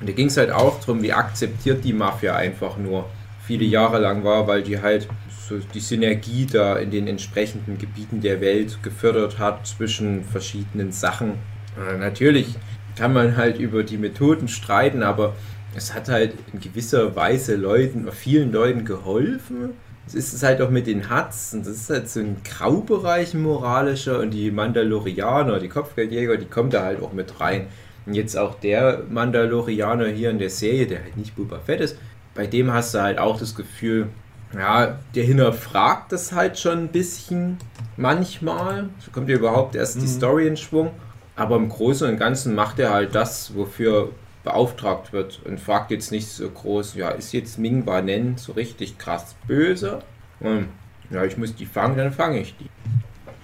Und 0.00 0.09
da 0.09 0.12
ging 0.12 0.26
es 0.26 0.37
halt 0.37 0.50
auch 0.50 0.80
darum, 0.80 1.02
wie 1.02 1.12
akzeptiert 1.12 1.85
die 1.85 1.92
Mafia 1.92 2.35
einfach 2.37 2.76
nur 2.76 3.06
viele 3.47 3.64
Jahre 3.64 3.99
lang 3.99 4.25
war, 4.25 4.47
weil 4.47 4.62
die 4.62 4.80
halt 4.80 5.09
so 5.49 5.59
die 5.59 5.81
Synergie 5.81 6.47
da 6.47 6.76
in 6.76 6.91
den 6.91 7.07
entsprechenden 7.07 7.79
Gebieten 7.79 8.21
der 8.21 8.41
Welt 8.41 8.83
gefördert 8.83 9.38
hat 9.38 9.67
zwischen 9.67 10.25
verschiedenen 10.25 10.93
Sachen. 10.93 11.35
Äh, 11.79 11.99
natürlich 11.99 12.55
kann 12.97 13.12
man 13.12 13.37
halt 13.37 13.59
über 13.59 13.83
die 13.83 13.99
Methoden 13.99 14.49
streiten, 14.49 15.03
aber 15.03 15.35
es 15.76 15.95
hat 15.95 16.09
halt 16.09 16.35
in 16.53 16.61
gewisser 16.61 17.15
Weise 17.15 17.57
Leuten, 17.57 18.11
vielen 18.11 18.50
Leuten 18.50 18.85
geholfen. 18.85 19.75
Es 20.07 20.15
ist 20.15 20.33
es 20.33 20.43
halt 20.43 20.62
auch 20.62 20.71
mit 20.71 20.87
den 20.87 21.11
Hats 21.11 21.53
und 21.53 21.67
das 21.67 21.75
ist 21.75 21.91
halt 21.91 22.09
so 22.09 22.21
ein 22.21 22.37
Graubereich 22.45 23.35
moralischer 23.35 24.21
und 24.21 24.31
die 24.31 24.50
Mandalorianer, 24.50 25.59
die 25.59 25.69
Kopfgeldjäger, 25.69 26.37
die 26.37 26.47
kommen 26.47 26.71
da 26.71 26.85
halt 26.85 27.03
auch 27.03 27.12
mit 27.12 27.41
rein. 27.41 27.67
Und 28.07 28.15
jetzt 28.15 28.38
auch 28.38 28.59
der 28.61 29.03
Mandalorianer 29.11 30.07
hier 30.07 30.31
in 30.31 30.38
der 30.38 30.50
Serie, 30.50 30.87
der 30.87 31.03
halt 31.03 31.17
nicht 31.17 31.35
Boba 31.35 31.59
Fett 31.59 31.81
ist, 31.81 31.99
bei 32.35 32.47
dem 32.47 32.73
hast 32.73 32.95
du 32.95 33.00
halt 33.03 33.19
auch 33.19 33.38
das 33.38 33.55
Gefühl, 33.55 34.09
ja, 34.55 34.99
der 35.15 35.25
hinterfragt 35.25 36.12
das 36.12 36.33
halt 36.33 36.59
schon 36.59 36.79
ein 36.85 36.88
bisschen 36.88 37.59
manchmal. 37.97 38.88
So 39.05 39.11
kommt 39.11 39.29
ja 39.29 39.37
überhaupt 39.37 39.75
erst 39.75 39.97
die 39.97 40.07
Mhm. 40.07 40.11
Story 40.11 40.47
in 40.47 40.57
Schwung. 40.57 40.91
Aber 41.35 41.57
im 41.57 41.69
Großen 41.69 42.09
und 42.09 42.19
Ganzen 42.19 42.55
macht 42.55 42.79
er 42.79 42.91
halt 42.91 43.15
das, 43.15 43.55
wofür 43.55 44.12
beauftragt 44.43 45.12
wird 45.12 45.41
und 45.45 45.61
fragt 45.61 45.91
jetzt 45.91 46.12
nicht 46.12 46.29
so 46.29 46.49
groß, 46.49 46.95
ja, 46.95 47.11
ist 47.11 47.33
jetzt 47.33 47.59
Ming 47.59 47.85
Nen 47.85 48.38
so 48.38 48.53
richtig 48.53 48.97
krass 48.97 49.35
böse? 49.47 49.99
Und, 50.41 50.69
ja, 51.11 51.25
ich 51.25 51.37
muss 51.37 51.55
die 51.55 51.67
fangen, 51.67 51.97
dann 51.97 52.12
fange 52.12 52.41
ich 52.41 52.57
die. 52.57 52.71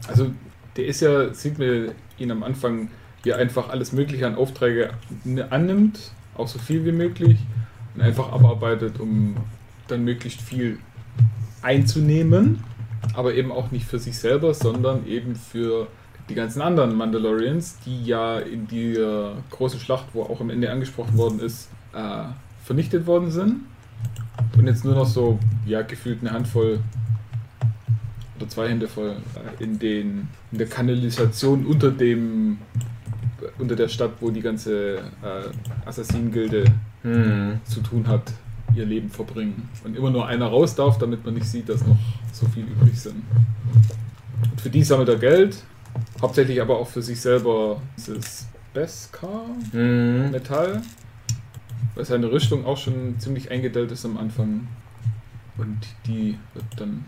Also 0.09 0.31
der 0.77 0.87
ist 0.87 1.01
ja, 1.01 1.35
sieht 1.35 1.59
mir 1.59 1.95
ihn 2.19 2.31
am 2.31 2.43
Anfang 2.43 2.89
hier 3.25 3.37
einfach 3.37 3.69
alles 3.69 3.93
Mögliche 3.93 4.27
an 4.27 4.37
Aufträge 4.37 4.91
annimmt, 5.51 6.13
auch 6.37 6.49
so 6.49 6.59
viel 6.59 6.85
wie 6.85 6.93
möglich 6.93 7.39
und 7.95 8.01
einfach 8.01 8.33
abarbeitet, 8.33 8.99
um 9.01 9.37
dann 9.89 10.05
möglichst 10.05 10.41
viel 10.41 10.79
einzunehmen, 11.63 12.63
aber 13.15 13.35
eben 13.35 13.53
auch 13.53 13.71
nicht 13.71 13.87
für 13.87 13.99
sich 13.99 14.19
selber, 14.19 14.55
sondern 14.55 15.07
eben 15.07 15.37
für 15.37 15.89
die 16.29 16.35
ganzen 16.35 16.63
anderen 16.63 16.95
Mandalorians, 16.97 17.79
die 17.85 18.05
ja 18.05 18.39
in 18.39 18.69
der 18.69 19.35
großen 19.51 19.81
Schlacht, 19.81 20.07
wo 20.13 20.23
auch 20.23 20.41
am 20.41 20.51
Ende 20.51 20.71
angesprochen 20.71 21.17
worden 21.17 21.41
ist, 21.41 21.69
äh, 21.95 22.25
vernichtet 22.65 23.07
worden 23.07 23.31
sind. 23.31 23.61
Und 24.57 24.67
jetzt 24.67 24.85
nur 24.85 24.95
noch 24.95 25.07
so, 25.07 25.39
ja, 25.67 25.83
gefühlt 25.83 26.21
eine 26.21 26.33
Handvoll 26.33 26.81
oder 28.39 28.49
zwei 28.49 28.69
Hände 28.69 28.89
voll 28.89 29.17
äh, 29.59 29.63
in, 29.63 29.79
den, 29.79 30.29
in 30.53 30.59
der 30.59 30.69
Kanalisation 30.69 31.67
unter 31.67 31.91
dem 31.91 32.59
unter 33.59 33.77
der 33.77 33.89
Stadt, 33.89 34.13
wo 34.21 34.31
die 34.31 34.41
ganze 34.41 34.99
äh, 35.23 35.87
Assassinen-Gilde 35.87 36.65
hm. 37.03 37.61
zu 37.65 37.81
tun 37.81 38.07
hat, 38.07 38.33
ihr 38.75 38.87
Leben 38.87 39.11
verbringen. 39.11 39.69
Und 39.85 39.97
immer 39.97 40.11
nur 40.11 40.27
einer 40.27 40.47
raus 40.47 40.75
darf, 40.75 40.99
damit 40.99 41.25
man 41.25 41.35
nicht 41.35 41.47
sieht, 41.47 41.69
dass 41.69 41.87
noch 41.87 41.99
so 42.33 42.47
viel 42.47 42.65
übrig 42.65 42.99
sind. 42.99 43.23
Und 44.51 44.61
für 44.61 44.71
die 44.71 44.83
sammelt 44.83 45.09
er 45.09 45.17
Geld, 45.17 45.63
hauptsächlich 46.21 46.61
aber 46.61 46.79
auch 46.79 46.89
für 46.89 47.03
sich 47.03 47.21
selber 47.21 47.81
dieses 47.97 48.47
Beskar 48.73 49.45
hm. 49.73 50.31
Metall, 50.31 50.83
weil 51.95 52.05
seine 52.05 52.31
Rüstung 52.31 52.65
auch 52.65 52.79
schon 52.79 53.19
ziemlich 53.19 53.51
eingedellt 53.51 53.93
ist 53.93 54.05
am 54.05 54.17
Anfang. 54.17 54.69
Und 55.59 55.79
die 56.07 56.39
wird 56.55 56.65
dann 56.77 57.05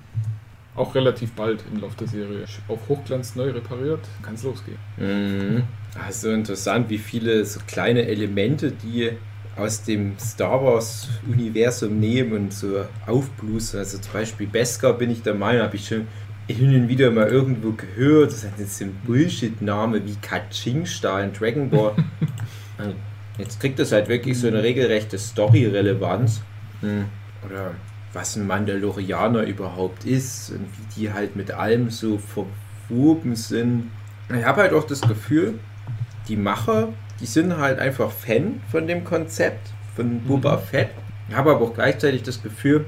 auch 0.77 0.95
relativ 0.95 1.33
bald 1.33 1.65
im 1.73 1.81
Laufe 1.81 1.97
der 1.99 2.09
Serie 2.09 2.45
auf 2.69 2.89
Hochglanz 2.89 3.37
neu 3.37 3.51
repariert. 3.51 4.01
Kann 4.23 4.35
es 4.35 4.43
losgehen. 4.43 4.79
Mhm. 4.97 5.63
Also 6.05 6.31
interessant, 6.31 6.91
wie 6.91 6.99
viele 6.99 7.45
so 7.45 7.61
kleine 7.67 8.07
Elemente, 8.07 8.73
die 8.73 9.13
aus 9.57 9.83
dem 9.83 10.19
Star 10.19 10.63
Wars-Universum 10.63 11.99
nehmen 12.01 12.33
und 12.33 12.53
so 12.53 12.85
aufblusen. 13.07 13.79
Also 13.79 13.99
zum 13.99 14.13
Beispiel 14.13 14.47
Beskar 14.47 14.95
bin 14.95 15.11
ich 15.11 15.23
der 15.23 15.35
Meinung, 15.35 15.63
habe 15.63 15.77
ich 15.77 15.87
schon 15.87 16.07
hin 16.47 16.75
und 16.75 16.89
wieder 16.89 17.11
mal 17.11 17.29
irgendwo 17.29 17.73
gehört. 17.73 18.33
Das 18.33 18.45
ist 18.59 18.83
ein 18.83 18.95
Bullshit-Name 19.07 20.05
wie 20.05 20.17
Kaching-Star 20.17 21.23
in 21.23 21.33
Dragon 21.33 21.71
Ball. 21.71 21.95
jetzt 23.39 23.61
kriegt 23.61 23.79
das 23.79 23.93
halt 23.93 24.09
wirklich 24.09 24.39
so 24.39 24.49
eine 24.49 24.63
regelrechte 24.63 25.19
Story-Relevanz. 25.19 26.43
Hm. 26.81 27.07
Oder 27.47 27.73
was 28.13 28.37
ein 28.37 28.47
Mandalorianer 28.47 29.43
überhaupt 29.43 30.05
ist 30.05 30.51
und 30.51 30.67
wie 30.67 31.01
die 31.01 31.13
halt 31.13 31.37
mit 31.37 31.51
allem 31.51 31.91
so 31.91 32.19
verwoben 32.19 33.37
sind. 33.37 33.91
Ich 34.29 34.45
habe 34.45 34.63
halt 34.63 34.73
auch 34.73 34.87
das 34.87 35.01
Gefühl, 35.03 35.59
die 36.29 36.37
Macher, 36.37 36.89
die 37.25 37.31
sind 37.31 37.57
halt 37.57 37.79
einfach 37.79 38.11
Fan 38.11 38.61
von 38.71 38.87
dem 38.87 39.03
Konzept 39.03 39.71
von 39.97 40.21
Boba 40.21 40.57
mhm. 40.57 40.61
Fett. 40.61 40.89
Ich 41.31 41.35
habe 41.35 41.53
aber 41.53 41.63
auch 41.63 41.73
gleichzeitig 41.73 42.23
das 42.23 42.43
Gefühl, 42.43 42.85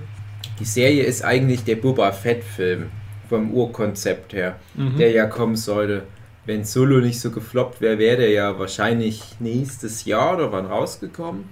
die 0.61 0.67
Serie 0.67 1.05
ist 1.05 1.25
eigentlich 1.25 1.65
der 1.65 1.77
Boba 1.77 2.13
Fett-Film 2.13 2.91
vom 3.31 3.55
Urkonzept 3.55 4.35
her, 4.35 4.57
mhm. 4.75 4.99
der 4.99 5.13
ja 5.13 5.25
kommen 5.25 5.57
sollte 5.57 6.03
wenn 6.45 6.65
Solo 6.65 7.01
nicht 7.01 7.19
so 7.19 7.31
gefloppt 7.33 7.81
wäre, 7.81 7.99
wäre 7.99 8.19
der 8.19 8.31
ja 8.31 8.59
wahrscheinlich 8.59 9.21
nächstes 9.41 10.05
Jahr 10.05 10.37
oder 10.37 10.53
wann 10.53 10.67
rausgekommen. 10.67 11.45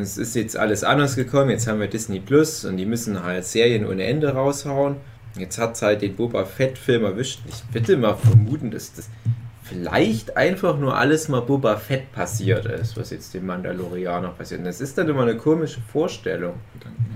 Es 0.00 0.18
ist 0.18 0.36
jetzt 0.36 0.58
alles 0.58 0.84
anders 0.84 1.16
gekommen. 1.16 1.50
Jetzt 1.50 1.66
haben 1.66 1.80
wir 1.80 1.86
Disney 1.86 2.20
Plus 2.20 2.66
und 2.66 2.76
die 2.76 2.84
müssen 2.84 3.22
halt 3.22 3.46
Serien 3.46 3.86
ohne 3.86 4.04
Ende 4.04 4.34
raushauen. 4.34 4.96
Jetzt 5.38 5.58
hat 5.58 5.76
es 5.76 5.82
halt 5.82 6.02
den 6.02 6.14
Boba 6.14 6.44
Fett-Film 6.44 7.04
erwischt. 7.04 7.40
Ich 7.48 7.62
bitte 7.72 7.96
mal 7.96 8.14
vermuten, 8.14 8.70
dass 8.70 8.92
das 8.92 9.08
vielleicht 9.72 10.36
einfach 10.36 10.78
nur 10.78 10.96
alles 10.96 11.28
mal 11.28 11.40
Boba 11.40 11.76
Fett 11.76 12.12
passiert 12.12 12.66
ist, 12.66 12.96
was 12.96 13.10
jetzt 13.10 13.32
dem 13.34 13.46
Mandalorianer 13.46 14.28
passiert. 14.28 14.60
Und 14.60 14.66
das 14.66 14.80
ist 14.80 14.98
dann 14.98 15.08
immer 15.08 15.22
eine 15.22 15.36
komische 15.36 15.80
Vorstellung. 15.80 16.54
Danke. 16.80 17.12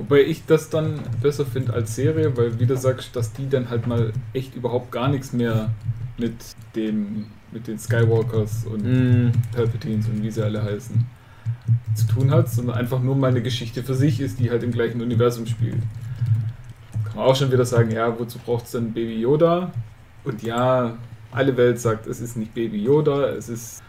Wobei 0.00 0.22
ich 0.22 0.46
das 0.46 0.70
dann 0.70 0.98
besser 1.20 1.44
finde 1.44 1.74
als 1.74 1.94
Serie, 1.94 2.34
weil 2.34 2.58
wie 2.58 2.64
du 2.64 2.74
sagst, 2.74 3.14
dass 3.14 3.34
die 3.34 3.50
dann 3.50 3.68
halt 3.68 3.86
mal 3.86 4.12
echt 4.32 4.56
überhaupt 4.56 4.90
gar 4.90 5.08
nichts 5.08 5.34
mehr 5.34 5.70
mit 6.16 6.32
dem, 6.74 7.26
mit 7.52 7.68
den 7.68 7.78
Skywalkers 7.78 8.64
und 8.64 8.82
mm. 8.82 9.32
Palpatines 9.54 10.08
und 10.08 10.22
wie 10.22 10.30
sie 10.30 10.42
alle 10.42 10.64
heißen, 10.64 11.04
zu 11.94 12.06
tun 12.06 12.30
hat, 12.30 12.48
sondern 12.48 12.76
einfach 12.76 13.00
nur 13.00 13.14
mal 13.14 13.28
eine 13.28 13.42
Geschichte 13.42 13.82
für 13.82 13.94
sich 13.94 14.20
ist, 14.20 14.40
die 14.40 14.50
halt 14.50 14.62
im 14.62 14.72
gleichen 14.72 15.02
Universum 15.02 15.44
spielt. 15.44 15.82
Kann 17.04 17.16
man 17.16 17.26
auch 17.26 17.36
schon 17.36 17.52
wieder 17.52 17.66
sagen, 17.66 17.90
ja, 17.90 18.18
wozu 18.18 18.38
braucht 18.38 18.64
es 18.64 18.70
dann 18.70 18.94
Baby 18.94 19.20
Yoda? 19.20 19.70
Und 20.30 20.42
ja, 20.42 20.96
alle 21.32 21.56
Welt 21.56 21.80
sagt, 21.80 22.06
es 22.06 22.20
ist 22.20 22.36
nicht 22.36 22.54
Baby 22.54 22.84
Yoda, 22.84 23.30
es 23.30 23.48
ist 23.48 23.82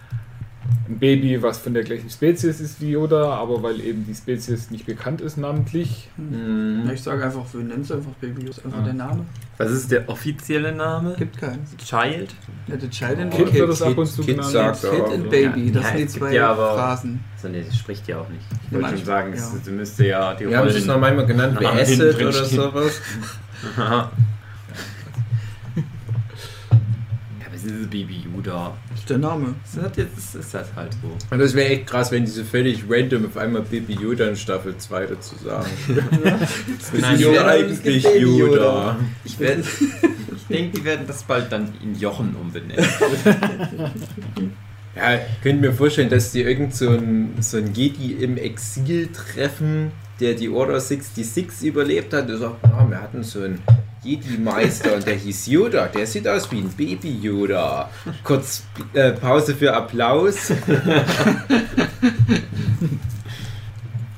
ein 0.88 0.98
Baby, 0.98 1.42
was 1.42 1.60
von 1.60 1.74
der 1.74 1.84
gleichen 1.84 2.10
Spezies 2.10 2.60
ist 2.60 2.82
wie 2.82 2.92
Yoda, 2.92 3.34
aber 3.36 3.62
weil 3.62 3.80
eben 3.82 4.06
die 4.06 4.16
Spezies 4.16 4.72
nicht 4.72 4.86
bekannt 4.86 5.22
ist 5.22 5.38
namentlich. 5.38 6.10
Hm. 6.16 6.90
Ich 6.92 7.04
sage 7.04 7.24
einfach, 7.24 7.46
wir 7.54 7.62
nennen 7.62 7.82
es 7.82 7.92
einfach 7.92 8.12
Baby 8.20 8.46
Yoda, 8.46 8.62
einfach 8.66 8.80
ah. 8.80 8.84
der 8.84 8.94
Name. 8.94 9.26
Was 9.58 9.72
ist 9.72 9.92
der 9.92 10.10
offizielle 10.10 10.72
Name? 10.72 11.16
Gibt 11.18 11.38
keinen. 11.38 11.64
Child? 11.78 12.34
Ja, 12.68 12.76
der 12.76 12.90
Child 12.90 13.20
and 13.20 13.34
Kid 13.34 13.54
wird 13.54 13.70
das 13.70 13.82
ab 13.82 13.98
und 13.98 14.06
zu 14.08 14.24
genannt. 14.24 14.50
Sagt 14.50 14.82
Kid 14.82 15.14
and 15.14 15.30
Baby, 15.30 15.72
das 15.72 15.84
ja, 15.84 15.90
sind 15.90 16.00
die 16.00 16.08
zwei 16.08 16.34
ja, 16.34 16.52
aber, 16.52 16.74
Phrasen. 16.74 17.20
So, 17.40 17.50
nee, 17.50 17.64
das 17.66 17.78
spricht 17.78 18.08
ja 18.08 18.20
auch 18.20 18.30
nicht. 18.30 18.44
Ich 18.66 18.72
wollte 18.72 18.98
schon 18.98 19.06
sagen, 19.06 19.34
ja. 19.36 19.40
es 19.40 19.70
müsste 19.70 20.08
ja 20.08 20.34
die 20.34 20.50
Wir 20.50 20.58
haben 20.58 20.68
es 20.68 20.86
noch 20.86 21.00
manchmal 21.00 21.28
genannt 21.28 21.58
wie 21.60 21.66
Acid 21.66 22.16
oder 22.16 22.46
sowas. 22.46 23.02
das 27.64 27.72
ist 27.72 27.90
Baby 27.90 28.24
Yoda. 28.34 28.76
Das 28.90 29.00
ist 29.00 29.10
der 29.10 29.18
Name. 29.18 29.56
Das, 29.64 29.84
hat 29.84 29.98
jetzt, 29.98 30.18
das 30.18 30.36
ist 30.36 30.54
das 30.54 30.68
halt 30.76 30.94
so. 31.02 31.10
Und 31.30 31.40
das 31.40 31.54
wäre 31.54 31.70
echt 31.70 31.88
krass, 31.88 32.12
wenn 32.12 32.26
diese 32.26 32.44
völlig 32.44 32.84
random 32.90 33.26
auf 33.26 33.38
einmal 33.38 33.62
Baby 33.62 33.94
Yoda 33.94 34.28
in 34.28 34.36
Staffel 34.36 34.78
2 34.78 35.06
dazu 35.08 35.36
sagen. 35.44 35.70
das 36.24 36.94
ist 36.94 37.22
ja 37.22 37.48
eigentlich 37.48 38.04
Yoda. 38.04 38.98
Ich, 39.24 39.40
ich 39.40 40.48
denke, 40.50 40.78
die 40.80 40.86
werden 40.86 41.06
das 41.08 41.24
bald 41.24 41.52
dann 41.52 41.74
in 41.84 41.96
Jochen 42.00 42.36
umbenennen. 42.36 42.86
ja, 44.96 45.20
könnt 45.44 45.62
mir 45.62 45.74
vorstellen, 45.74 46.10
dass 46.10 46.32
die 46.32 46.42
irgend 46.42 46.76
so 46.76 46.90
ein, 46.90 47.36
so 47.40 47.58
ein 47.58 47.74
Jedi 47.74 48.14
im 48.14 48.38
Exil 48.38 49.10
treffen, 49.12 49.92
der 50.20 50.34
die 50.34 50.50
Order 50.50 50.80
66 50.80 51.68
überlebt 51.68 52.14
hat. 52.14 52.30
Der 52.30 52.38
sagt, 52.38 52.64
ah, 52.66 52.86
wir 52.88 53.02
hatten 53.02 53.24
so 53.24 53.42
ein 53.42 53.60
Jedi-Meister 54.04 54.96
und 54.96 55.06
der 55.06 55.16
hieß 55.16 55.48
Yoda. 55.48 55.88
Der 55.88 56.08
sieht 56.08 56.28
aus 56.28 56.52
wie 56.52 56.60
ein 56.60 56.70
Baby-Yoda. 56.70 57.90
Kurz 58.24 58.64
äh, 58.94 59.12
Pause 59.12 59.56
für 59.56 59.74
Applaus. 59.74 60.52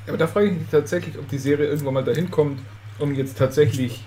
Aber 0.07 0.17
da 0.17 0.27
frage 0.27 0.47
ich 0.47 0.53
mich 0.53 0.67
tatsächlich, 0.69 1.17
ob 1.17 1.27
die 1.27 1.37
Serie 1.37 1.67
irgendwann 1.67 1.95
mal 1.95 2.03
dahin 2.03 2.31
kommt, 2.31 2.59
um 2.99 3.13
jetzt 3.13 3.37
tatsächlich 3.37 4.05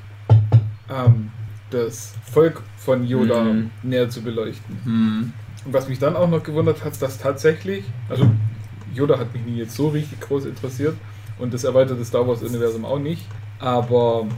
ähm, 0.88 1.30
das 1.70 2.14
Volk 2.32 2.62
von 2.78 3.06
Yoda 3.06 3.44
mhm. 3.44 3.70
näher 3.82 4.08
zu 4.08 4.22
beleuchten. 4.22 4.78
Mhm. 4.84 5.32
Und 5.64 5.72
was 5.72 5.88
mich 5.88 5.98
dann 5.98 6.16
auch 6.16 6.28
noch 6.28 6.42
gewundert 6.42 6.84
hat, 6.84 7.00
dass 7.02 7.18
tatsächlich, 7.18 7.84
also 8.08 8.30
Yoda 8.94 9.18
hat 9.18 9.34
mich 9.34 9.44
nie 9.44 9.56
jetzt 9.56 9.74
so 9.74 9.88
richtig 9.88 10.20
groß 10.20 10.46
interessiert 10.46 10.94
und 11.38 11.52
das 11.52 11.64
erweiterte 11.64 12.04
Star 12.04 12.26
Wars-Universum 12.26 12.84
auch 12.84 12.98
nicht, 12.98 13.26
aber 13.58 14.28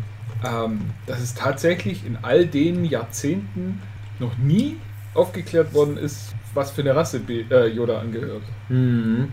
ähm, 0.45 0.80
dass 1.07 1.21
es 1.21 1.35
tatsächlich 1.35 2.07
in 2.07 2.18
all 2.23 2.47
den 2.47 2.85
Jahrzehnten 2.85 3.83
noch 4.18 4.37
nie 4.38 4.76
aufgeklärt 5.14 5.75
worden 5.75 5.97
ist, 5.97 6.35
was 6.54 6.71
für 6.71 6.83
eine 6.83 6.95
Rasse 6.95 7.21
äh, 7.28 7.66
Yoda 7.68 8.00
angehört. 8.00 8.42
Mhm. 8.68 9.33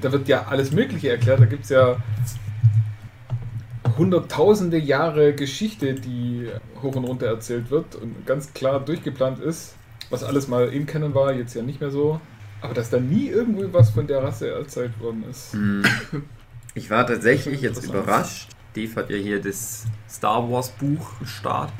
Da 0.00 0.12
wird 0.12 0.28
ja 0.28 0.46
alles 0.48 0.70
Mögliche 0.72 1.10
erklärt. 1.10 1.40
Da 1.40 1.46
gibt 1.46 1.64
es 1.64 1.70
ja 1.70 1.96
hunderttausende 3.96 4.78
Jahre 4.78 5.34
Geschichte, 5.34 5.94
die 5.94 6.48
hoch 6.82 6.94
und 6.94 7.04
runter 7.04 7.26
erzählt 7.26 7.70
wird 7.70 7.94
und 7.94 8.26
ganz 8.26 8.52
klar 8.52 8.80
durchgeplant 8.80 9.38
ist, 9.40 9.74
was 10.10 10.24
alles 10.24 10.48
mal 10.48 10.68
im 10.68 10.86
Kennen 10.86 11.14
war, 11.14 11.32
jetzt 11.32 11.54
ja 11.54 11.62
nicht 11.62 11.80
mehr 11.80 11.90
so. 11.90 12.20
Aber 12.60 12.74
dass 12.74 12.90
da 12.90 13.00
nie 13.00 13.26
irgendwo 13.26 13.64
was 13.72 13.90
von 13.90 14.06
der 14.06 14.22
Rasse 14.22 14.50
erzählt 14.50 14.98
worden 15.00 15.24
ist. 15.28 15.54
Mhm. 15.54 15.82
Ich 16.74 16.90
war 16.90 17.06
tatsächlich 17.06 17.60
jetzt 17.60 17.84
überrascht, 17.84 18.48
Dave 18.74 18.94
hat 18.96 19.10
ja 19.10 19.16
hier 19.16 19.40
das 19.40 19.84
Star 20.08 20.50
Wars 20.50 20.70
Buch 20.70 21.12
Start, 21.24 21.72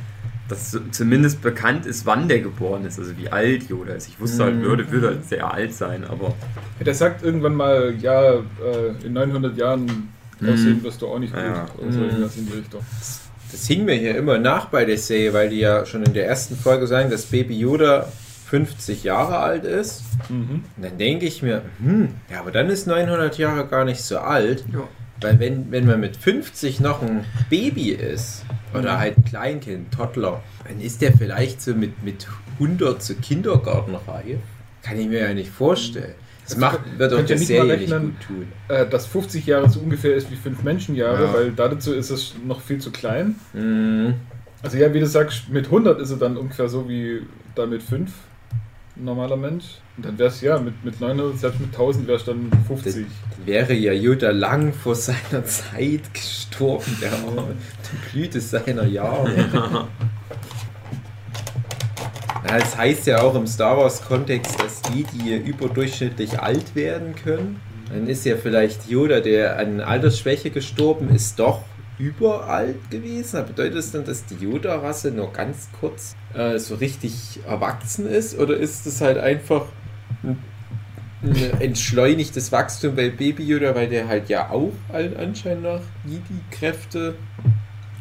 dass 0.48 0.78
zumindest 0.90 1.42
bekannt 1.42 1.86
ist, 1.86 2.04
wann 2.04 2.28
der 2.28 2.40
geboren 2.40 2.84
ist, 2.84 2.98
also 2.98 3.16
wie 3.16 3.28
alt 3.28 3.68
Yoda 3.68 3.94
ist. 3.94 4.08
Ich 4.08 4.20
wusste 4.20 4.44
halt, 4.44 4.56
mhm. 4.56 4.62
würde, 4.62 4.90
würde 4.90 5.06
halt 5.08 5.24
sehr 5.26 5.52
alt 5.52 5.72
sein, 5.72 6.04
aber. 6.04 6.34
Ja, 6.78 6.84
der 6.84 6.94
sagt 6.94 7.22
irgendwann 7.22 7.54
mal, 7.54 7.94
ja, 7.98 8.34
äh, 8.34 8.40
in 9.04 9.14
900 9.14 9.56
Jahren 9.56 10.12
aussehen 10.42 10.78
mhm. 10.78 10.82
wirst 10.82 11.00
du 11.02 11.08
auch 11.08 11.18
nicht 11.18 11.32
gut. 11.32 11.42
Ja. 11.42 11.66
Oder 11.78 11.92
so 11.92 11.98
mhm. 11.98 12.04
irgendwas 12.04 12.36
in 12.36 12.46
die 12.46 12.52
Richtung. 12.52 12.80
Das 13.50 13.66
hing 13.66 13.84
mir 13.84 13.94
hier 13.94 14.16
immer 14.16 14.38
nach 14.38 14.66
bei 14.66 14.84
der 14.84 14.98
Serie, 14.98 15.32
weil 15.34 15.50
die 15.50 15.58
ja 15.58 15.84
schon 15.84 16.02
in 16.02 16.14
der 16.14 16.26
ersten 16.26 16.56
Folge 16.56 16.86
sagen, 16.86 17.10
dass 17.10 17.26
Baby 17.26 17.58
Yoda 17.58 18.08
50 18.46 19.04
Jahre 19.04 19.38
alt 19.38 19.64
ist. 19.64 20.02
Mhm. 20.28 20.64
Und 20.76 20.82
dann 20.82 20.98
denke 20.98 21.26
ich 21.26 21.42
mir, 21.42 21.62
hm, 21.82 22.08
ja, 22.30 22.40
aber 22.40 22.50
dann 22.50 22.68
ist 22.68 22.86
900 22.86 23.38
Jahre 23.38 23.66
gar 23.66 23.84
nicht 23.84 24.02
so 24.02 24.18
alt. 24.18 24.64
Ja. 24.72 24.88
Weil 25.22 25.38
wenn, 25.40 25.70
wenn 25.70 25.86
man 25.86 26.00
mit 26.00 26.16
50 26.16 26.80
noch 26.80 27.02
ein 27.02 27.24
Baby 27.50 27.90
ist, 27.90 28.44
oder 28.74 28.98
halt 28.98 29.18
ein 29.18 29.24
Kleinkind, 29.24 29.92
Toddler, 29.92 30.42
dann 30.66 30.80
ist 30.80 31.02
der 31.02 31.12
vielleicht 31.12 31.60
so 31.60 31.74
mit, 31.74 32.02
mit 32.02 32.26
100 32.54 33.02
zur 33.02 33.16
Kindergartenreihe. 33.20 34.38
Kann 34.82 34.98
ich 34.98 35.08
mir 35.08 35.20
ja 35.20 35.34
nicht 35.34 35.50
vorstellen. 35.50 36.14
Das 36.44 36.54
Also 36.54 36.60
macht, 36.66 36.98
wird 36.98 37.12
auch 37.12 37.24
der 37.24 37.38
Serie 37.38 37.76
nicht 37.78 37.90
gut 37.90 38.20
tun. 38.26 38.46
Äh, 38.68 38.86
dass 38.88 39.06
50 39.06 39.46
Jahre 39.46 39.70
so 39.70 39.80
ungefähr 39.80 40.14
ist 40.16 40.30
wie 40.30 40.36
5 40.36 40.62
Menschenjahre, 40.62 41.24
Ja. 41.24 41.34
weil 41.34 41.52
dazu 41.52 41.92
ist 41.94 42.10
es 42.10 42.34
noch 42.44 42.60
viel 42.60 42.78
zu 42.78 42.90
klein. 42.90 43.36
Mhm. 43.52 44.14
Also 44.62 44.76
ja, 44.78 44.92
wie 44.94 45.00
du 45.00 45.06
sagst, 45.06 45.48
mit 45.50 45.66
100 45.66 46.00
ist 46.00 46.10
er 46.10 46.16
dann 46.18 46.36
ungefähr 46.36 46.68
so 46.68 46.88
wie 46.88 47.22
da 47.54 47.66
mit 47.66 47.82
5, 47.82 48.10
ein 48.10 48.12
normaler 48.96 49.36
Mensch. 49.36 49.64
Und 49.96 50.06
dann 50.06 50.18
wär's 50.18 50.40
ja, 50.40 50.58
mit, 50.58 50.84
mit 50.84 51.00
900, 51.00 51.38
selbst 51.38 51.60
mit 51.60 51.70
1000 51.70 52.06
wär's 52.06 52.24
dann 52.24 52.50
50. 52.66 53.06
Wäre 53.44 53.74
ja 53.74 53.92
Yoda 53.92 54.30
lang 54.30 54.72
vor 54.72 54.94
seiner 54.94 55.44
Zeit 55.44 56.12
gestorben, 56.14 56.96
der 57.00 57.12
Arme. 57.12 57.54
Die 57.84 58.10
Blüte 58.10 58.40
seiner 58.40 58.86
Jahre. 58.86 59.88
Ja, 62.48 62.56
Es 62.58 62.76
heißt 62.76 63.06
ja 63.06 63.22
auch 63.22 63.34
im 63.36 63.46
Star 63.46 63.78
Wars-Kontext, 63.78 64.60
dass 64.60 64.82
die, 64.82 65.04
die 65.04 65.36
überdurchschnittlich 65.36 66.40
alt 66.40 66.74
werden 66.74 67.14
können. 67.14 67.60
Dann 67.88 68.08
ist 68.08 68.26
ja 68.26 68.36
vielleicht 68.36 68.88
Yoda, 68.88 69.20
der 69.20 69.58
an 69.58 69.80
Altersschwäche 69.80 70.50
gestorben 70.50 71.08
ist, 71.14 71.38
doch 71.38 71.62
überalt 71.98 72.90
gewesen. 72.90 73.38
Aber 73.38 73.48
bedeutet 73.48 73.76
das 73.76 73.92
dann, 73.92 74.04
dass 74.04 74.24
die 74.26 74.36
Yoda-Rasse 74.36 75.10
nur 75.10 75.32
ganz 75.32 75.68
kurz 75.78 76.14
äh, 76.34 76.58
so 76.58 76.76
richtig 76.76 77.40
erwachsen 77.46 78.06
ist? 78.06 78.38
Oder 78.38 78.56
ist 78.56 78.86
es 78.86 79.00
halt 79.00 79.18
einfach 79.18 79.66
ein 80.22 80.38
ein 81.22 81.60
entschleunigtes 81.60 82.50
Wachstum 82.50 82.96
bei 82.96 83.10
Baby 83.10 83.44
Yoda, 83.44 83.74
weil 83.74 83.88
der 83.88 84.08
halt 84.08 84.28
ja 84.28 84.50
auch 84.50 84.72
allen 84.88 85.16
Anschein 85.16 85.62
nach 85.62 85.80
Jedi-Kräfte 86.04 87.14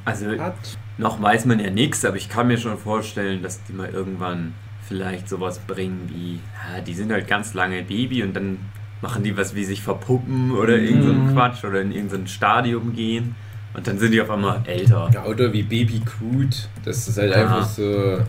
Also 0.06 0.26
hat? 0.38 0.80
noch 0.98 1.22
weiß 1.22 1.46
man 1.46 1.60
ja 1.60 1.70
nichts, 1.70 2.04
aber 2.06 2.18
ich 2.18 2.30
kann 2.30 2.48
mir 2.48 2.58
schon 2.58 2.78
vorstellen, 2.78 3.42
dass 3.44 3.64
die 3.64 3.74
mal 3.74 3.90
irgendwann 3.90 4.54
vielleicht 4.88 5.30
sowas 5.30 5.60
bringen 5.60 6.10
wie, 6.12 6.40
ja, 6.76 6.82
die 6.82 6.94
sind 6.94 7.12
halt 7.12 7.28
ganz 7.28 7.54
lange 7.54 7.84
Baby 7.84 8.24
und 8.24 8.34
dann 8.36 8.58
machen 9.02 9.24
die 9.24 9.38
was 9.38 9.56
wie 9.56 9.64
sich 9.66 9.82
verpuppen 9.82 10.52
oder 10.52 10.78
irgend 10.78 11.04
so 11.04 11.12
ein 11.12 11.34
Quatsch 11.34 11.64
oder 11.64 11.82
in 11.82 11.92
irgendein 11.92 12.28
Stadium 12.28 12.94
gehen 12.94 13.36
und 13.74 13.88
dann 13.88 13.98
sind 14.00 14.12
die 14.12 14.22
auf 14.22 14.30
einmal 14.30 14.62
älter. 14.66 15.10
Ja, 15.14 15.26
oder 15.26 15.52
wie 15.54 15.64
Baby 15.64 16.02
Groot. 16.06 16.68
Das 16.84 17.08
ist 17.08 17.18
halt 17.18 17.32
Ja. 17.32 17.38
einfach 17.42 17.66
so. 17.68 18.20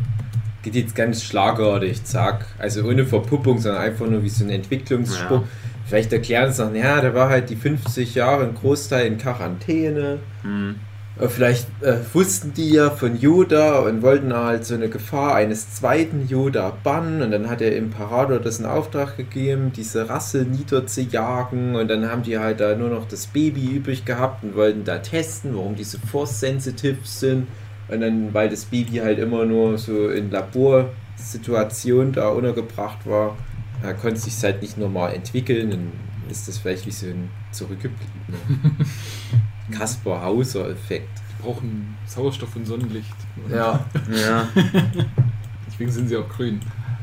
Geht 0.63 0.77
jetzt 0.77 0.95
ganz 0.95 1.25
schlagartig, 1.25 2.05
zack. 2.05 2.47
Also 2.59 2.85
ohne 2.85 3.05
Verpuppung, 3.05 3.59
sondern 3.59 3.83
einfach 3.83 4.07
nur 4.07 4.23
wie 4.23 4.29
so 4.29 4.45
ein 4.45 4.51
Entwicklungssprung. 4.51 5.41
Ja. 5.43 5.49
Vielleicht 5.87 6.13
erklären 6.13 6.53
sie 6.53 6.65
noch, 6.65 6.75
ja, 6.75 7.01
der 7.01 7.15
war 7.15 7.29
halt 7.29 7.51
die 7.51 7.57
50 7.57 8.15
Jahre 8.15 8.45
ein 8.45 8.55
Großteil 8.55 9.07
in 9.07 9.19
Quarantäne. 9.19 10.21
Hm. 10.43 10.77
Aber 11.19 11.29
Vielleicht 11.29 11.69
äh, 11.83 11.99
wussten 12.15 12.55
die 12.55 12.71
ja 12.71 12.91
von 12.91 13.19
Yoda 13.19 13.81
und 13.81 14.03
wollten 14.03 14.33
halt 14.33 14.65
so 14.65 14.75
eine 14.75 14.89
Gefahr 14.89 15.35
eines 15.35 15.75
zweiten 15.75 16.27
Yoda 16.27 16.73
bannen. 16.83 17.21
Und 17.21 17.31
dann 17.33 17.51
hat 17.51 17.61
der 17.61 17.77
Imperator 17.77 18.39
das 18.39 18.61
in 18.61 18.67
Auftrag 18.67 19.17
gegeben, 19.17 19.73
diese 19.77 20.09
Rasse 20.09 20.45
niederzujagen. 20.45 21.77
Und 21.77 21.89
dann 21.89 22.11
haben 22.11 22.23
die 22.23 22.39
halt 22.39 22.61
da 22.61 22.75
nur 22.75 22.89
noch 22.89 23.07
das 23.07 23.27
Baby 23.27 23.73
übrig 23.73 24.05
gehabt 24.05 24.43
und 24.43 24.57
wollten 24.57 24.85
da 24.85 24.99
testen, 24.99 25.55
warum 25.55 25.77
die 25.77 25.85
so 25.85 25.99
force-sensitive 25.99 26.99
sind. 27.05 27.47
Und 27.89 28.01
dann, 28.01 28.33
weil 28.33 28.49
das 28.49 28.65
Baby 28.65 28.99
halt 28.99 29.19
immer 29.19 29.45
nur 29.45 29.77
so 29.77 30.09
in 30.09 30.31
Laborsituationen 30.31 32.13
da 32.13 32.29
untergebracht 32.29 33.07
war, 33.07 33.37
da 33.83 33.93
konnte 33.93 34.17
es 34.17 34.25
sich 34.25 34.43
halt 34.43 34.63
nicht 34.63 34.79
normal 34.79 35.13
entwickeln. 35.13 35.71
Dann 35.71 35.93
ist 36.31 36.49
das 36.49 36.57
vielleicht 36.57 36.87
wie 36.87 36.91
so 36.91 37.07
ein 37.07 37.29
zurückgebliebener 37.51 38.39
Kaspar 39.73 40.23
Hauser-Effekt. 40.23 41.09
Die 41.39 41.43
brauchen 41.43 41.97
Sauerstoff 42.07 42.55
und 42.57 42.67
Sonnenlicht. 42.67 43.15
Ja, 43.51 43.85
Ja. 44.11 44.49
Deswegen 45.67 45.91
sind 45.91 46.09
sie 46.09 46.17
auch 46.17 46.29
grün. 46.29 46.61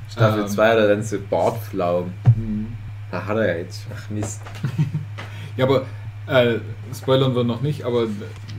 Staffel 0.10 0.41
Ähm, 0.44 0.48
2 0.48 0.70
hat 0.70 0.78
er 0.78 0.88
dann 0.88 1.04
so 1.04 1.17
Bartflaumen. 1.30 2.13
Mhm. 2.36 2.67
Da 3.12 3.26
hat 3.26 3.38
er 3.38 3.48
ja 3.48 3.58
jetzt. 3.60 3.86
Ach 3.96 4.10
Mist. 4.10 4.41
Ja, 5.58 5.65
aber 5.65 5.86
äh, 6.28 6.60
spoilern 6.98 7.36
wir 7.36 7.44
noch 7.44 7.62
nicht, 7.62 7.84
aber 7.84 8.06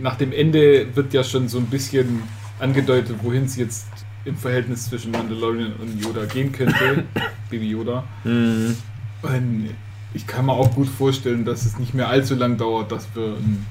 nach 0.03 0.17
dem 0.17 0.33
Ende 0.33 0.95
wird 0.95 1.15
ja 1.15 1.25
schon 1.25 1.49
so 1.49 1.57
ein 1.57 1.65
bisschen 1.65 2.23
angedeutet, 2.59 3.17
wohin 3.23 3.45
es 3.47 3.57
jetzt 3.57 3.87
im 4.27 4.37
Verhältnis 4.37 4.91
zwischen 4.91 5.13
Mandalorian 5.13 5.73
und 5.81 5.99
Yoda 6.05 6.27
gehen 6.27 6.53
könnte. 6.53 7.05
Baby 7.51 7.71
Yoda. 7.71 8.05
Mhm. 8.25 8.77
Und 9.23 9.71
ich 10.13 10.27
kann 10.27 10.45
mir 10.45 10.53
auch 10.53 10.75
gut 10.75 10.89
vorstellen, 10.89 11.47
dass 11.47 11.65
es 11.65 11.79
nicht 11.79 11.95
mehr 11.95 12.09
allzu 12.09 12.35
lang 12.35 12.59
dauert, 12.59 12.93
dass 12.93 13.07
wir 13.15 13.29
ein, 13.37 13.65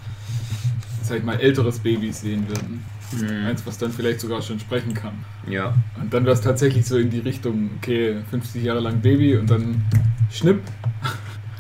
sag 1.10 1.18
ich 1.18 1.24
mal, 1.24 1.40
älteres 1.40 1.80
Baby 1.80 2.12
sehen 2.12 2.48
werden. 2.50 2.86
Hm. 3.18 3.48
Eins, 3.48 3.66
was 3.66 3.78
dann 3.78 3.92
vielleicht 3.92 4.20
sogar 4.22 4.42
schon 4.42 4.60
sprechen 4.60 4.94
kann. 4.94 5.14
Ja. 5.48 5.74
Und 6.00 6.14
dann 6.14 6.24
wäre 6.26 6.36
es 6.36 6.42
tatsächlich 6.42 6.86
so 6.86 6.98
in 6.98 7.10
die 7.10 7.20
Richtung, 7.20 7.72
okay, 7.78 8.18
50 8.30 8.64
Jahre 8.64 8.80
lang 8.80 9.02
Baby 9.02 9.36
und 9.36 9.50
dann 9.50 9.84
Schnipp. 10.32 10.62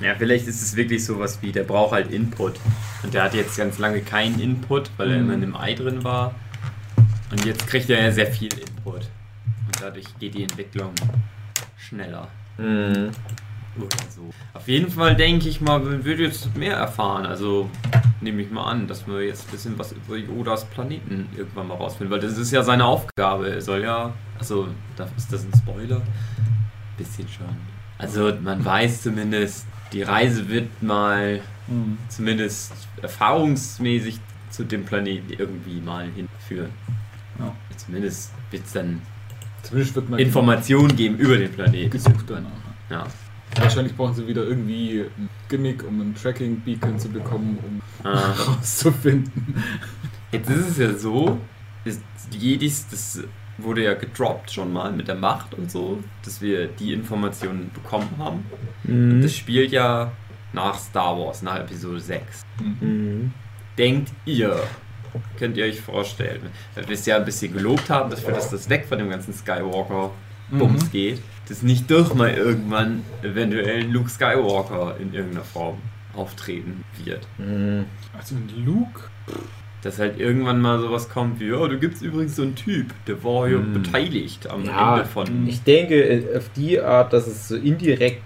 Ja, 0.01 0.13
vielleicht 0.17 0.47
ist 0.47 0.62
es 0.62 0.75
wirklich 0.75 1.03
sowas 1.03 1.39
wie, 1.41 1.51
der 1.51 1.63
braucht 1.63 1.91
halt 1.91 2.12
Input. 2.12 2.53
Und 3.03 3.13
der 3.13 3.23
hat 3.23 3.33
jetzt 3.33 3.57
ganz 3.57 3.79
lange 3.79 3.99
keinen 4.01 4.39
Input, 4.39 4.89
weil 4.97 5.12
er 5.12 5.17
Mhm. 5.17 5.23
immer 5.23 5.33
in 5.33 5.41
dem 5.41 5.55
Ei 5.57 5.73
drin 5.73 6.03
war. 6.03 6.35
Und 7.31 7.43
jetzt 7.45 7.67
kriegt 7.67 7.89
er 7.89 8.01
ja 8.03 8.12
sehr 8.12 8.27
viel 8.27 8.53
Input. 8.53 9.09
Und 9.65 9.81
dadurch 9.81 10.05
geht 10.19 10.35
die 10.35 10.43
Entwicklung 10.43 10.91
schneller. 11.77 12.27
Mhm. 12.57 13.09
Oder 13.82 13.98
so. 14.10 14.30
Auf 14.54 14.68
jeden 14.68 14.89
Fall 14.92 15.15
denke 15.15 15.50
ich 15.50 15.62
mal, 15.62 15.80
man 15.80 16.04
wird 16.04 16.20
jetzt 16.20 16.56
mehr 16.56 16.76
erfahren. 16.76 17.26
Also 17.26 17.70
nehme 18.22 18.42
ich 18.42 18.52
mal 18.52 18.63
an, 18.63 18.88
dass 18.88 19.08
wir 19.08 19.22
jetzt 19.24 19.48
ein 19.48 19.52
bisschen 19.52 19.80
was 19.80 19.92
über 19.94 20.18
Yodas 20.18 20.65
Planeten 20.65 21.28
irgendwann 21.38 21.68
mal 21.68 21.76
rausfinden. 21.76 22.12
Weil 22.12 22.20
das 22.20 22.38
ist 22.38 22.52
ja 22.52 22.63
seine 22.63 22.86
Aufgabe. 22.86 23.50
Er 23.50 23.62
soll 23.62 23.84
ja. 23.84 24.13
Also, 24.38 24.68
ist 25.18 25.32
das 25.34 25.44
ein 25.44 25.52
Spoiler? 25.58 26.02
Bisschen 26.98 27.28
schon. 27.28 27.46
Also 27.98 28.34
man 28.42 28.63
weiß 28.63 29.04
zumindest, 29.04 29.65
die 29.92 30.04
Reise 30.04 30.48
wird 30.50 30.82
mal 30.82 31.42
zumindest 32.08 32.74
erfahrungsmäßig 33.02 34.20
zu 34.50 34.63
dem 34.63 34.86
Planeten 34.86 35.34
irgendwie 35.34 35.82
mal 35.82 36.08
hinführen. 36.15 36.72
Ja. 37.38 37.54
Zumindest 37.78 38.32
wird 38.52 38.65
es 38.65 38.74
dann 38.74 39.02
Zumindest 39.63 39.96
wird 39.96 40.20
Informationen 40.20 40.96
geben 40.96 41.18
über 41.18 41.38
den 41.38 41.52
Planeten. 41.52 41.92
gesucht 41.92 42.26
danach. 42.28 42.50
Ja. 42.89 43.06
Wahrscheinlich 43.60 43.95
brauchen 43.95 44.13
sie 44.15 44.28
wieder 44.28 44.43
irgendwie 44.43 45.02
ein 45.17 45.30
Gimmick, 45.48 45.84
um 45.88 46.00
ein 46.02 46.15
Tracking-Beacon 46.15 46.98
zu 47.00 47.10
bekommen, 47.10 47.58
um 47.63 47.82
Ah. 48.10 48.32
rauszufinden. 48.48 49.56
Jetzt 50.32 50.50
ist 50.50 50.69
es 50.69 50.78
ja 50.78 50.93
so, 50.93 51.38
ist 51.86 52.02
Jedis, 52.32 52.88
das 52.89 53.22
wurde 53.58 53.84
ja 53.84 53.93
gedroppt 53.93 54.52
schon 54.52 54.72
mal 54.72 54.91
mit 54.91 55.08
der 55.08 55.15
Macht 55.15 55.54
und 55.54 55.69
so, 55.72 56.02
dass 56.24 56.41
wir 56.41 56.67
die 56.67 56.93
Informationen 56.93 57.72
bekommen 57.74 58.10
haben. 58.17 58.45
Mhm. 58.84 59.22
Das 59.22 59.36
spielt 59.36 59.72
ja 59.72 60.12
nach 60.54 60.78
Star 60.80 61.17
Wars, 61.19 61.41
nach 61.41 61.58
Episode 61.60 62.00
6. 62.00 62.45
Mhm. 62.62 63.34
Denkt 63.78 64.12
ihr, 64.26 64.62
könnt 65.38 65.58
ihr 65.58 65.65
euch 65.65 65.82
vorstellen, 65.82 66.41
weil 66.76 66.88
wir 66.88 66.93
es 66.93 67.06
ja 67.06 67.17
ein 67.17 67.26
bisschen 67.26 67.52
gelobt 67.54 67.89
haben, 67.89 68.10
dafür, 68.10 68.34
dass 68.34 68.50
das 68.50 68.69
weg 68.69 68.86
von 68.88 68.98
dem 69.00 69.10
ganzen 69.10 69.34
Skywalker-Bums 69.34 70.86
Mhm. 70.86 70.91
geht, 70.91 71.22
dass 71.49 71.62
nicht 71.63 71.89
doch 71.91 72.13
mal 72.13 72.31
irgendwann 72.33 73.03
eventuell 73.23 73.81
ein 73.83 73.91
Luke 73.91 74.09
Skywalker 74.09 74.95
in 74.99 75.13
irgendeiner 75.13 75.43
Form 75.43 75.77
auftreten 76.15 76.83
wird. 77.03 77.27
Mhm. 77.38 77.85
Also 78.17 78.35
ein 78.35 78.49
Luke? 78.65 79.01
Dass 79.81 79.97
halt 79.97 80.19
irgendwann 80.19 80.59
mal 80.59 80.79
sowas 80.79 81.07
kommt 81.09 81.39
wie, 81.39 81.53
oh, 81.53 81.65
du 81.67 81.79
gibt's 81.79 82.01
übrigens 82.01 82.35
so 82.35 82.41
einen 82.41 82.55
Typ, 82.55 82.88
der 83.07 83.23
war 83.23 83.47
ja 83.47 83.57
Hm. 83.57 83.73
beteiligt 83.73 84.49
am 84.49 84.65
Ja, 84.65 84.97
Ende 84.97 85.05
von. 85.09 85.47
Ich 85.47 85.63
denke 85.63 86.03
äh, 86.03 86.38
auf 86.38 86.49
die 86.55 86.81
Art, 86.81 87.13
dass 87.13 87.27
es 87.27 87.47
so 87.47 87.55
indirekt 87.55 88.21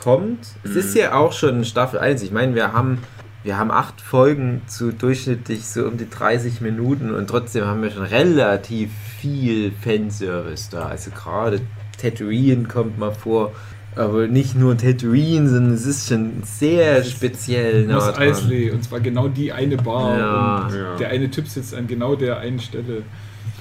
kommt. 0.00 0.46
Es 0.64 0.70
Mhm. 0.70 0.76
ist 0.78 0.94
ja 0.96 1.14
auch 1.14 1.32
schon 1.32 1.64
Staffel 1.66 1.98
1. 1.98 2.22
Ich 2.22 2.30
meine, 2.30 2.54
wir 2.54 2.72
haben, 2.72 2.98
wir 3.44 3.58
haben 3.58 3.70
acht 3.70 4.00
Folgen 4.00 4.62
zu 4.68 4.90
durchschnittlich 4.92 5.66
so 5.66 5.84
um 5.86 5.98
die 5.98 6.08
30 6.08 6.62
Minuten 6.62 7.14
und 7.14 7.26
trotzdem 7.28 7.66
haben 7.66 7.82
wir 7.82 7.90
schon 7.90 8.04
relativ 8.04 8.90
viel 9.20 9.72
Fanservice 9.82 10.70
da. 10.70 10.86
Also 10.86 11.10
gerade 11.10 11.60
Tatooine 12.00 12.64
kommt 12.64 12.98
mal 12.98 13.12
vor. 13.12 13.52
Aber 13.94 14.26
nicht 14.26 14.54
nur 14.54 14.76
Tatooine, 14.76 15.48
sondern 15.48 15.72
es 15.72 15.86
ist 15.86 16.08
schon 16.08 16.42
sehr 16.44 16.98
ist 16.98 17.12
speziell 17.12 17.86
nah 17.86 17.94
Mos. 17.94 18.18
Eisley 18.18 18.70
und 18.70 18.84
zwar 18.84 19.00
genau 19.00 19.28
die 19.28 19.52
eine 19.52 19.78
Bar 19.78 20.18
Ja. 20.18 20.66
und 20.66 20.74
Ja. 20.78 20.96
der 20.96 21.08
eine 21.08 21.30
Typ 21.30 21.48
sitzt 21.48 21.74
an 21.74 21.86
genau 21.86 22.14
der 22.14 22.38
einen 22.38 22.60
Stelle. 22.60 23.02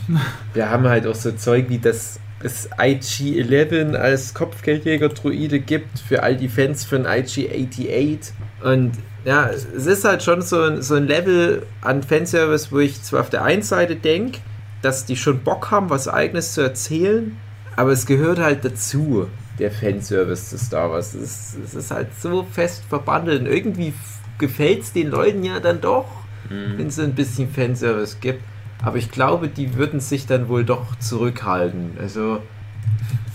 Wir 0.54 0.70
haben 0.70 0.84
halt 0.88 1.08
auch 1.08 1.16
so 1.16 1.32
Zeug 1.32 1.66
wie 1.70 1.78
das 1.80 2.20
es 2.44 2.70
IG-11 2.78 3.96
als 3.96 4.34
Kopfgeldjäger-Druide 4.34 5.60
gibt 5.62 6.00
für 6.00 6.22
all 6.22 6.36
die 6.36 6.50
Fans 6.50 6.84
von 6.84 7.06
IG-88. 7.06 8.32
Und 8.64 8.92
ja, 9.24 9.50
es 9.50 9.66
ist 9.86 10.04
halt 10.06 10.22
schon 10.22 10.42
so 10.42 10.62
ein, 10.62 10.82
so 10.82 10.96
ein 10.96 11.08
Level 11.08 11.64
an 11.82 12.04
Fanservice, 12.04 12.72
wo 12.72 12.80
ich 12.80 13.02
zwar 13.02 13.22
auf 13.22 13.30
der 13.30 13.44
einen 13.44 13.64
Seite 13.64 13.96
denke, 13.96 14.40
dass 14.82 15.06
die 15.06 15.16
schon 15.16 15.40
Bock 15.40 15.72
haben, 15.72 15.90
was 15.90 16.08
eigenes 16.08 16.54
zu 16.54 16.62
erzählen, 16.62 17.36
aber 17.76 17.92
es 17.92 18.06
gehört 18.06 18.40
halt 18.40 18.64
dazu, 18.66 19.28
der 19.60 19.72
Fanservice 19.72 20.50
zu 20.50 20.58
Star 20.58 20.92
Wars. 20.92 21.14
Es 21.14 21.54
ist, 21.56 21.58
es 21.64 21.76
ist 21.76 21.92
halt 21.92 22.08
so 22.20 22.46
fest 22.52 22.84
verbandelt. 22.90 23.42
Und 23.42 23.48
irgendwie 23.48 23.94
gefällt 24.38 24.84
es 24.84 24.94
den 24.94 25.10
Leuten 25.10 25.44
ja 25.44 25.60
dann 25.60 25.82
doch, 25.82 26.06
Mhm. 26.50 26.78
wenn 26.78 26.88
es 26.88 27.00
ein 27.00 27.16
bisschen 27.16 27.50
Fanservice 27.50 28.18
gibt. 28.22 28.44
Aber 28.84 28.98
ich 28.98 29.10
glaube, 29.10 29.48
die 29.48 29.76
würden 29.76 30.00
sich 30.00 30.28
dann 30.28 30.48
wohl 30.48 30.64
doch 30.64 30.96
zurückhalten. 30.98 31.92
Also, 32.00 32.40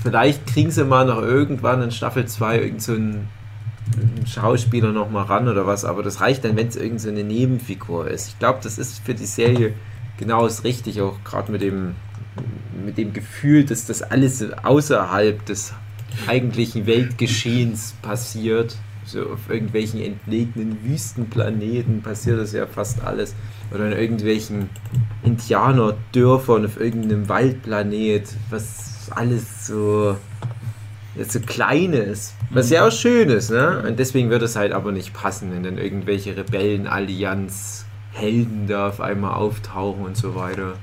vielleicht 0.03 0.47
kriegen 0.47 0.71
sie 0.71 0.85
mal 0.85 1.07
noch 1.07 1.21
irgendwann 1.21 1.83
in 1.83 1.91
Staffel 1.91 2.27
2 2.27 2.61
irgend 2.61 2.83
so 2.83 2.93
einen, 2.93 3.29
Schauspieler 4.25 4.93
noch 4.93 5.11
mal 5.11 5.23
ran 5.25 5.49
oder 5.49 5.67
was. 5.67 5.85
Aber 5.85 6.03
das 6.05 6.21
reicht 6.21 6.45
dann, 6.45 6.57
wenn 6.57 6.69
es 6.69 6.77
irgend 6.77 7.01
so 7.01 7.09
eine 7.09 7.25
Nebenfigur 7.25 8.09
ist. 8.09 8.29
Ich 8.29 8.39
glaube, 8.39 8.61
das 8.63 8.79
ist 8.79 9.05
für 9.05 9.15
die 9.15 9.27
Serie 9.27 9.73
genau 10.17 10.45
das 10.45 10.63
Richtige, 10.63 11.05
auch 11.05 11.17
gerade 11.25 11.51
mit 11.51 11.63
dem, 11.63 11.97
mit 12.85 12.99
dem 12.99 13.13
Gefühl, 13.13 13.65
dass 13.65 13.87
das 13.87 14.03
alles 14.03 14.45
außerhalb 14.63 15.45
des 15.47 15.73
eigentlichen 16.27 16.87
Weltgeschehens 16.87 17.95
passiert. 18.03 18.77
So 19.05 19.23
auf 19.31 19.49
irgendwelchen 19.49 20.01
entlegenen 20.01 20.85
Wüstenplaneten 20.85 22.03
passiert 22.03 22.39
das 22.39 22.53
ja 22.53 22.67
fast 22.67 23.03
alles. 23.03 23.35
Oder 23.73 23.87
in 23.87 23.93
irgendwelchen 23.93 24.71
Indianerdörfern 25.25 26.65
auf 26.65 26.79
irgendeinem 26.79 27.29
Waldplanet, 27.29 28.29
was 28.51 29.11
alles 29.11 29.67
so, 29.67 30.17
so 31.17 31.41
klein 31.41 31.93
ist. 31.93 32.35
Was 32.51 32.71
ja 32.71 32.87
auch 32.87 32.93
schön 32.93 33.31
ist, 33.31 33.51
ne? 33.51 33.83
Und 33.87 33.99
deswegen 33.99 34.31
wird 34.31 34.43
es 34.43 34.57
halt 34.57 34.73
aber 34.73 34.93
nicht 34.93 35.13
passen, 35.13 35.51
wenn 35.53 35.63
dann 35.63 35.79
irgendwelche 35.79 36.37
Rebellenallianz 36.37 37.87
Helden 38.13 38.67
da 38.67 38.89
auf 38.89 39.01
einmal 39.01 39.35
auftauchen 39.35 40.05
und 40.05 40.17
so 40.17 40.35
weiter. 40.35 40.75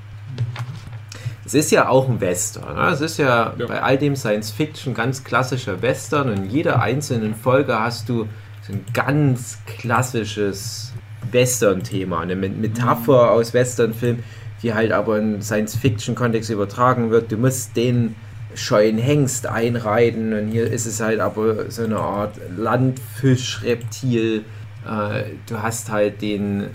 Es 1.48 1.54
ist 1.54 1.72
ja 1.72 1.88
auch 1.90 2.08
ein 2.10 2.20
Western. 2.22 2.76
Ne? 2.76 2.90
Es 2.92 3.00
ist 3.02 3.18
ja, 3.18 3.54
Ja. 3.58 3.66
bei 3.68 3.82
all 3.82 3.98
dem 3.98 4.16
Science 4.16 4.52
Fiction 4.52 4.94
ganz 4.94 5.24
klassischer 5.24 5.82
Western. 5.82 6.30
Und 6.30 6.38
in 6.44 6.50
jeder 6.50 6.82
einzelnen 6.82 7.34
Folge 7.34 7.80
hast 7.80 8.10
du 8.10 8.28
so 8.68 8.74
ein 8.74 8.84
ganz 8.94 9.58
klassisches 9.66 10.92
Western-Thema. 11.32 12.20
Eine 12.20 12.36
Me- 12.36 12.50
Metapher 12.50 13.32
aus 13.32 13.54
Western-Film, 13.54 14.24
die 14.62 14.74
halt 14.74 14.92
aber 14.92 15.20
in 15.20 15.42
Science-Fiction-Kontext 15.42 16.50
übertragen 16.50 17.12
wird. 17.12 17.32
Du 17.32 17.38
musst 17.38 17.76
den 17.78 18.16
scheuen 18.54 18.98
Hengst 18.98 19.48
einreiten 19.48 20.34
und 20.34 20.48
hier 20.50 20.70
ist 20.70 20.86
es 20.86 21.00
halt 21.00 21.20
aber 21.22 21.70
so 21.72 21.84
eine 21.86 21.98
Art 22.00 22.36
Landfisch-Reptil. 22.58 24.44
Äh, 24.86 25.24
du 25.48 25.62
hast 25.62 25.92
halt 25.92 26.22
den, 26.22 26.68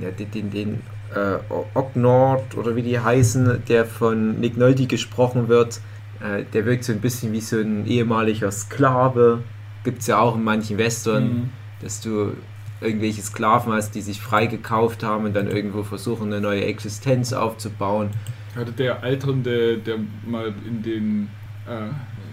ja, 0.00 0.10
den, 0.10 0.30
den, 0.30 0.50
den 0.50 0.80
äh, 1.14 1.38
Ognord 1.74 2.56
oder 2.56 2.76
wie 2.76 2.82
die 2.82 2.98
heißen, 3.00 3.62
der 3.68 3.84
von 3.84 4.38
Nick 4.40 4.56
Nolte 4.56 4.86
gesprochen 4.86 5.48
wird. 5.48 5.80
Äh, 6.20 6.44
der 6.52 6.66
wirkt 6.66 6.84
so 6.84 6.92
ein 6.92 7.00
bisschen 7.00 7.32
wie 7.32 7.40
so 7.40 7.56
ein 7.58 7.86
ehemaliger 7.86 8.50
Sklave. 8.50 9.42
Gibt 9.84 10.00
es 10.02 10.06
ja 10.06 10.18
auch 10.18 10.36
in 10.36 10.44
manchen 10.44 10.78
Western, 10.78 11.24
Mhm. 11.24 11.50
dass 11.82 12.00
du 12.00 12.32
irgendwelche 12.80 13.22
Sklaven 13.22 13.72
hast, 13.72 13.94
die 13.94 14.00
sich 14.00 14.20
freigekauft 14.20 15.02
haben 15.02 15.24
und 15.26 15.34
dann 15.36 15.48
irgendwo 15.48 15.82
versuchen, 15.82 16.32
eine 16.32 16.40
neue 16.40 16.64
Existenz 16.64 17.32
aufzubauen. 17.32 18.10
Hatte 18.56 18.72
der 18.72 19.02
Alternde, 19.02 19.78
der 19.78 19.96
mal 20.26 20.52
in 20.66 20.82
den, 20.82 21.28
äh, 21.68 21.88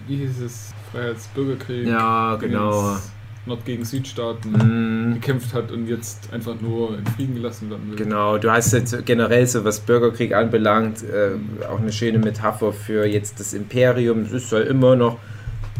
wie 0.06 0.16
hieß 0.16 0.40
es, 0.40 0.72
Freiheitsbürgerkrieg, 0.92 1.86
Ja, 1.86 2.36
genau. 2.36 2.70
Dingens, 2.82 3.12
Nord 3.46 3.64
gegen 3.64 3.84
Südstaaten 3.84 4.52
Mhm. 4.52 5.14
gekämpft 5.14 5.54
hat 5.54 5.72
und 5.72 5.86
jetzt 5.88 6.32
einfach 6.32 6.60
nur 6.60 6.98
in 6.98 7.06
Frieden 7.06 7.34
gelassen 7.34 7.70
werden 7.70 7.90
will. 7.90 7.96
Genau, 7.96 8.36
du 8.36 8.50
hast 8.50 8.72
jetzt 8.72 9.06
generell 9.06 9.46
so, 9.46 9.64
was 9.64 9.80
Bürgerkrieg 9.80 10.34
anbelangt, 10.34 11.02
äh, 11.02 11.30
auch 11.66 11.80
eine 11.80 11.92
schöne 11.92 12.18
Metapher 12.18 12.72
für 12.72 13.06
jetzt 13.06 13.40
das 13.40 13.54
Imperium. 13.54 14.22
Es 14.22 14.32
ist 14.32 14.52
ja 14.52 14.60
immer 14.60 14.96
noch 14.96 15.18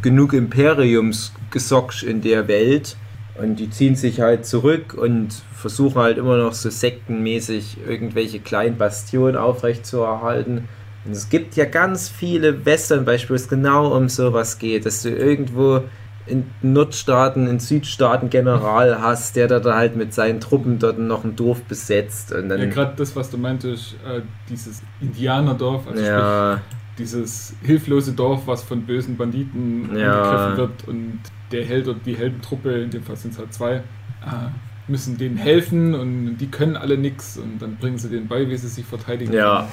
genug 0.00 0.32
Imperiumsgesocks 0.32 2.02
in 2.02 2.20
der 2.20 2.48
Welt 2.48 2.96
und 3.40 3.56
die 3.56 3.70
ziehen 3.70 3.96
sich 3.96 4.20
halt 4.20 4.46
zurück 4.46 4.94
und 4.94 5.28
versuchen 5.54 6.00
halt 6.00 6.18
immer 6.18 6.36
noch 6.36 6.52
so 6.52 6.70
sektenmäßig 6.70 7.78
irgendwelche 7.86 8.40
kleinen 8.40 8.76
Bastionen 8.78 9.36
aufrechtzuerhalten. 9.36 10.68
Und 11.04 11.12
es 11.12 11.28
gibt 11.28 11.56
ja 11.56 11.64
ganz 11.64 12.08
viele 12.08 12.64
Western-Beispiele, 12.64 13.30
wo 13.30 13.34
es 13.34 13.48
genau 13.48 13.96
um 13.96 14.08
sowas 14.08 14.58
geht, 14.58 14.86
dass 14.86 15.02
du 15.02 15.10
irgendwo 15.10 15.82
in 16.28 16.44
Nordstaaten, 16.62 17.46
in 17.46 17.58
Südstaaten 17.60 18.30
General 18.30 19.00
hast, 19.00 19.36
der 19.36 19.46
da 19.48 19.74
halt 19.74 19.96
mit 19.96 20.12
seinen 20.14 20.40
Truppen 20.40 20.78
dort 20.78 20.98
noch 20.98 21.24
ein 21.24 21.36
Dorf 21.36 21.62
besetzt 21.62 22.32
und 22.32 22.50
Ja, 22.50 22.56
dann 22.56 22.70
gerade 22.70 22.94
das, 22.96 23.16
was 23.16 23.30
du 23.30 23.38
meintest, 23.38 23.94
äh, 24.06 24.20
dieses 24.48 24.82
Indianerdorf, 25.00 25.86
also 25.88 26.02
ja, 26.02 26.58
sprich 26.58 26.78
dieses 26.98 27.54
hilflose 27.62 28.12
Dorf, 28.12 28.42
was 28.46 28.62
von 28.64 28.82
bösen 28.82 29.16
Banditen 29.16 29.96
Ja. 29.96 30.22
angegriffen 30.22 30.56
wird 30.56 30.88
und 30.88 31.18
der 31.52 31.64
Held 31.64 31.86
oder 31.88 31.98
die 32.04 32.16
Heldentruppe, 32.16 32.70
in 32.82 32.90
dem 32.90 33.02
Fall 33.04 33.16
sind 33.16 33.32
es 33.34 33.38
halt 33.38 33.54
zwei, 33.54 33.74
äh, 33.76 33.80
müssen 34.88 35.16
denen 35.18 35.36
helfen 35.36 35.94
und 35.94 36.38
die 36.38 36.48
können 36.48 36.76
alle 36.76 36.98
nix 36.98 37.36
und 37.38 37.60
dann 37.60 37.76
bringen 37.76 37.98
sie 37.98 38.08
denen 38.08 38.26
bei, 38.26 38.48
wie 38.48 38.56
sie 38.56 38.68
sich 38.68 38.84
verteidigen. 38.84 39.32
Ja. 39.32 39.68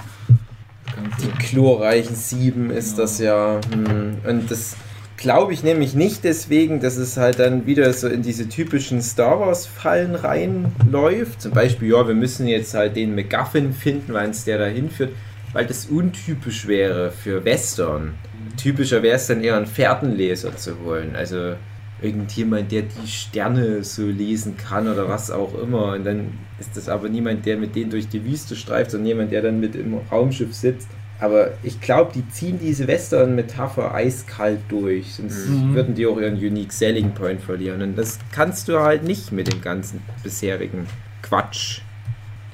die 1.22 1.30
chlorreichen 1.44 2.15
Sieben 2.15 2.70
ist 2.70 2.91
Genau. 2.91 3.02
das 3.02 3.20
ja. 3.20 3.60
Hm. 3.74 4.18
Und 4.28 4.52
das 4.52 4.76
glaube 5.17 5.54
ich 5.54 5.63
nämlich 5.63 5.93
nicht 5.95 6.23
deswegen, 6.23 6.80
dass 6.80 6.97
es 6.97 7.17
halt 7.17 7.39
dann 7.39 7.65
wieder 7.65 7.91
so 7.93 8.08
in 8.08 8.21
diese 8.21 8.49
typischen 8.49 9.01
Star 9.01 9.39
Wars-Fallen 9.39 10.15
reinläuft. 10.15 11.41
Zum 11.41 11.51
Beispiel, 11.51 11.89
ja, 11.89 12.08
wir 12.08 12.15
müssen 12.15 12.47
jetzt 12.47 12.73
halt 12.73 12.95
den 12.95 13.15
MacGuffin 13.15 13.73
finden, 13.73 14.13
weil 14.13 14.28
uns 14.28 14.43
der 14.45 14.58
da 14.58 14.65
hinführt, 14.65 15.12
weil 15.54 15.65
das 15.65 15.86
untypisch 15.86 16.67
wäre 16.67 17.12
für 17.12 17.45
Western. 17.45 18.15
Typischer 18.58 19.04
wäre 19.04 19.15
es 19.15 19.28
dann 19.28 19.43
eher 19.43 19.58
einen 19.58 19.65
Fährtenleser 19.65 20.56
zu 20.56 20.80
holen. 20.84 21.15
Also 21.15 21.56
irgendjemand, 22.01 22.71
der 22.71 22.84
die 22.84 23.08
Sterne 23.08 23.84
so 23.84 24.04
lesen 24.04 24.58
kann 24.58 24.88
oder 24.88 25.08
was 25.08 25.32
auch 25.32 25.58
immer. 25.60 25.93
Und 25.93 26.06
dann 26.06 26.38
ist 26.60 26.75
das 26.75 26.89
aber 26.89 27.10
niemand, 27.10 27.45
der 27.45 27.58
mit 27.58 27.75
denen 27.75 27.89
durch 27.89 28.08
die 28.08 28.23
Wüste 28.25 28.56
streift, 28.56 28.91
sondern 28.91 29.08
jemand, 29.08 29.32
der 29.32 29.41
dann 29.41 29.60
mit 29.60 29.75
im 29.75 29.97
Raumschiff 30.12 30.54
sitzt. 30.54 30.89
Aber 31.19 31.51
ich 31.63 31.80
glaube, 31.80 32.12
die 32.13 32.28
ziehen 32.30 32.60
diese 32.62 32.88
Western-Metapher 32.88 33.93
eiskalt 33.93 34.60
durch, 34.67 35.13
sonst 35.15 35.47
Mhm. 35.47 35.73
würden 35.73 35.95
die 35.95 36.06
auch 36.08 36.19
ihren 36.19 36.36
Unique 36.36 36.73
Selling 36.73 37.12
Point 37.13 37.41
verlieren. 37.41 37.82
Und 37.82 37.97
das 37.97 38.19
kannst 38.34 38.67
du 38.67 38.80
halt 38.80 39.04
nicht 39.04 39.32
mit 39.32 39.51
dem 39.51 39.62
ganzen 39.62 40.01
bisherigen 40.23 40.88
Quatsch. 41.21 41.80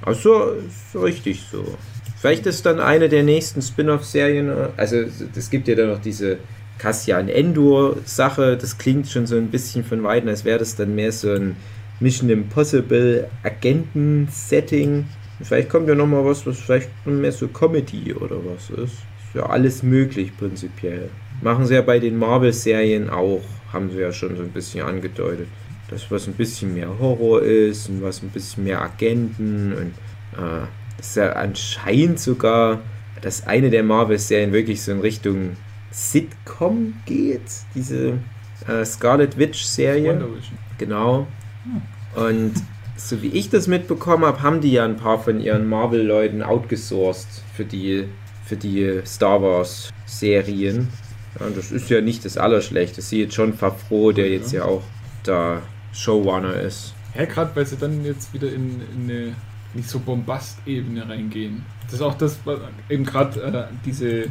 Also, 0.03 0.51
ist 0.67 0.95
richtig 1.01 1.43
so. 1.51 1.77
Vielleicht 2.19 2.45
ist 2.45 2.65
dann 2.67 2.79
eine 2.79 3.09
der 3.09 3.23
nächsten 3.23 3.63
Spin-off-Serien, 3.63 4.51
also 4.77 4.97
es 5.35 5.49
gibt 5.49 5.67
ja 5.67 5.73
dann 5.73 5.89
noch 5.89 5.99
diese 6.01 6.37
Cassian 6.77 7.29
Endor-Sache, 7.29 8.57
das 8.57 8.77
klingt 8.77 9.07
schon 9.09 9.25
so 9.25 9.37
ein 9.37 9.47
bisschen 9.47 9.83
von 9.83 10.03
Weitem, 10.03 10.29
als 10.29 10.45
wäre 10.45 10.59
das 10.59 10.75
dann 10.75 10.93
mehr 10.93 11.11
so 11.11 11.31
ein 11.33 11.55
Mission 11.99 12.29
Impossible 12.29 13.27
Agenten-Setting. 13.43 15.05
Vielleicht 15.43 15.69
kommt 15.69 15.87
ja 15.87 15.95
nochmal 15.95 16.25
was, 16.25 16.45
was 16.45 16.59
vielleicht 16.59 16.89
mehr 17.05 17.31
so 17.31 17.47
Comedy 17.47 18.13
oder 18.13 18.37
was 18.37 18.69
ist. 18.69 18.93
Ist 18.93 19.35
ja 19.35 19.43
alles 19.45 19.83
möglich 19.83 20.35
prinzipiell. 20.37 21.09
Machen 21.41 21.65
sie 21.65 21.75
ja 21.75 21.81
bei 21.81 21.99
den 21.99 22.17
Marvel-Serien 22.17 23.09
auch, 23.09 23.41
haben 23.73 23.89
sie 23.91 23.99
ja 23.99 24.11
schon 24.11 24.35
so 24.35 24.43
ein 24.43 24.51
bisschen 24.51 24.85
angedeutet. 24.85 25.47
Dass 25.89 26.09
was 26.09 26.27
ein 26.27 26.33
bisschen 26.33 26.73
mehr 26.73 26.99
Horror 26.99 27.41
ist 27.41 27.89
und 27.89 28.01
was 28.01 28.21
ein 28.21 28.29
bisschen 28.29 28.63
mehr 28.63 28.81
Agenten 28.81 29.73
und 29.73 29.93
äh, 30.37 30.65
das 30.97 31.07
ist 31.07 31.15
ja 31.15 31.31
anscheinend 31.31 32.19
sogar, 32.19 32.79
dass 33.21 33.47
eine 33.47 33.69
der 33.69 33.83
Marvel-Serien 33.83 34.53
wirklich 34.53 34.81
so 34.81 34.91
in 34.91 34.99
Richtung 34.99 35.57
Sitcom 35.89 36.93
geht. 37.05 37.41
Diese 37.75 38.19
äh, 38.67 38.85
Scarlet 38.85 39.37
Witch-Serie. 39.37 40.13
Genau. 40.77 41.27
Und 42.15 42.53
so 43.09 43.21
wie 43.21 43.29
ich 43.29 43.49
das 43.49 43.67
mitbekommen 43.67 44.25
habe, 44.25 44.41
haben 44.41 44.61
die 44.61 44.71
ja 44.71 44.85
ein 44.85 44.97
paar 44.97 45.19
von 45.19 45.39
ihren 45.39 45.67
Marvel-Leuten 45.67 46.43
outgesourced 46.43 47.27
für 47.55 47.65
die, 47.65 48.07
für 48.45 48.55
die 48.55 49.01
Star 49.05 49.41
Wars-Serien. 49.41 50.89
Ja, 51.39 51.47
das 51.55 51.71
ist 51.71 51.89
ja 51.89 52.01
nicht 52.01 52.25
das 52.25 52.37
Allerschlechteste. 52.37 53.01
Siehe 53.01 53.27
John 53.27 53.53
Favreau, 53.53 54.11
der 54.11 54.29
jetzt 54.29 54.51
ja 54.51 54.65
auch 54.65 54.83
da 55.23 55.61
Showrunner 55.93 56.55
ist. 56.55 56.93
Ja, 57.15 57.25
gerade 57.25 57.55
weil 57.55 57.65
sie 57.65 57.77
dann 57.77 58.03
jetzt 58.05 58.33
wieder 58.33 58.47
in, 58.47 58.81
in 58.93 59.09
eine 59.09 59.35
nicht 59.73 59.89
so 59.89 59.99
Bombast-Ebene 59.99 61.07
reingehen. 61.07 61.65
Das 61.85 61.95
ist 61.95 62.01
auch 62.01 62.15
das, 62.15 62.39
was 62.45 62.59
eben 62.89 63.05
gerade 63.05 63.41
äh, 63.41 63.73
diese, 63.85 64.25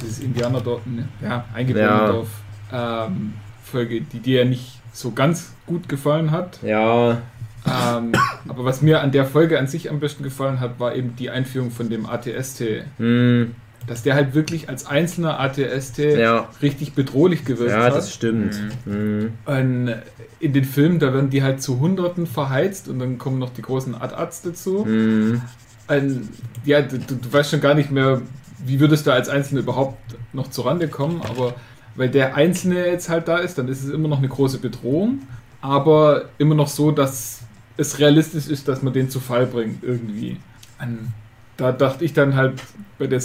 dieses 0.00 0.20
Indianerdorf, 0.20 0.84
ne, 0.86 1.08
ja, 1.22 1.44
eingeborene 1.54 2.24
Ja. 2.70 3.06
Ähm, 3.06 3.34
Folge, 3.64 4.00
die 4.00 4.20
dir 4.20 4.40
ja 4.40 4.44
nicht 4.44 4.80
so 4.92 5.12
ganz 5.12 5.54
gut 5.66 5.88
gefallen 5.88 6.30
hat. 6.30 6.58
Ja, 6.62 7.22
Ähm, 7.66 8.12
aber 8.48 8.64
was 8.64 8.82
mir 8.82 9.00
an 9.00 9.12
der 9.12 9.24
Folge 9.24 9.58
an 9.58 9.66
sich 9.66 9.90
am 9.90 10.00
besten 10.00 10.22
gefallen 10.24 10.60
hat, 10.60 10.80
war 10.80 10.94
eben 10.94 11.14
die 11.16 11.30
Einführung 11.30 11.70
von 11.70 11.88
dem 11.88 12.06
ATST. 12.06 12.84
hm, 12.98 13.54
Dass 13.86 14.02
der 14.02 14.14
halt 14.14 14.34
wirklich 14.34 14.68
als 14.68 14.86
einzelner 14.86 15.38
ATST 15.40 15.98
ja, 15.98 16.48
richtig 16.60 16.94
bedrohlich 16.94 17.44
gewirkt 17.44 17.72
ja, 17.72 17.84
hat. 17.84 17.94
das 17.94 18.12
stimmt. 18.12 18.60
Hm. 18.84 19.32
Und 19.44 19.94
in 20.40 20.52
den 20.52 20.64
Filmen, 20.64 20.98
da 20.98 21.14
werden 21.14 21.30
die 21.30 21.42
halt 21.42 21.62
zu 21.62 21.78
Hunderten 21.78 22.26
verheizt 22.26 22.88
und 22.88 22.98
dann 22.98 23.18
kommen 23.18 23.38
noch 23.38 23.50
die 23.50 23.62
großen 23.62 23.94
Ad-Ads 23.94 24.42
dazu. 24.42 24.84
Hm. 24.84 25.40
Und 25.88 26.28
ja, 26.64 26.82
du, 26.82 26.98
du 26.98 27.14
du 27.16 27.32
weißt 27.32 27.50
schon 27.50 27.60
gar 27.60 27.74
nicht 27.74 27.90
mehr, 27.90 28.22
wie 28.64 28.80
würdest 28.80 29.06
du 29.06 29.12
als 29.12 29.28
Einzelne 29.28 29.60
überhaupt 29.60 29.98
noch 30.32 30.48
zurande 30.50 30.88
kommen, 30.88 31.20
aber 31.28 31.54
weil 31.94 32.08
der 32.08 32.36
Einzelne 32.36 32.86
jetzt 32.86 33.08
halt 33.08 33.28
da 33.28 33.38
ist, 33.38 33.58
dann 33.58 33.68
ist 33.68 33.82
es 33.84 33.90
immer 33.90 34.08
noch 34.08 34.18
eine 34.18 34.28
große 34.28 34.58
Bedrohung, 34.58 35.20
aber 35.60 36.26
immer 36.38 36.54
noch 36.54 36.68
so, 36.68 36.90
dass 36.90 37.40
es 37.76 37.98
realistisch 37.98 38.48
ist, 38.48 38.68
dass 38.68 38.82
man 38.82 38.92
den 38.92 39.08
zu 39.10 39.20
Fall 39.20 39.46
bringt 39.46 39.82
irgendwie. 39.82 40.38
An, 40.78 41.12
da 41.56 41.72
dachte 41.72 42.04
ich 42.04 42.12
dann 42.12 42.34
halt 42.36 42.54
bei 42.98 43.06
der 43.06 43.20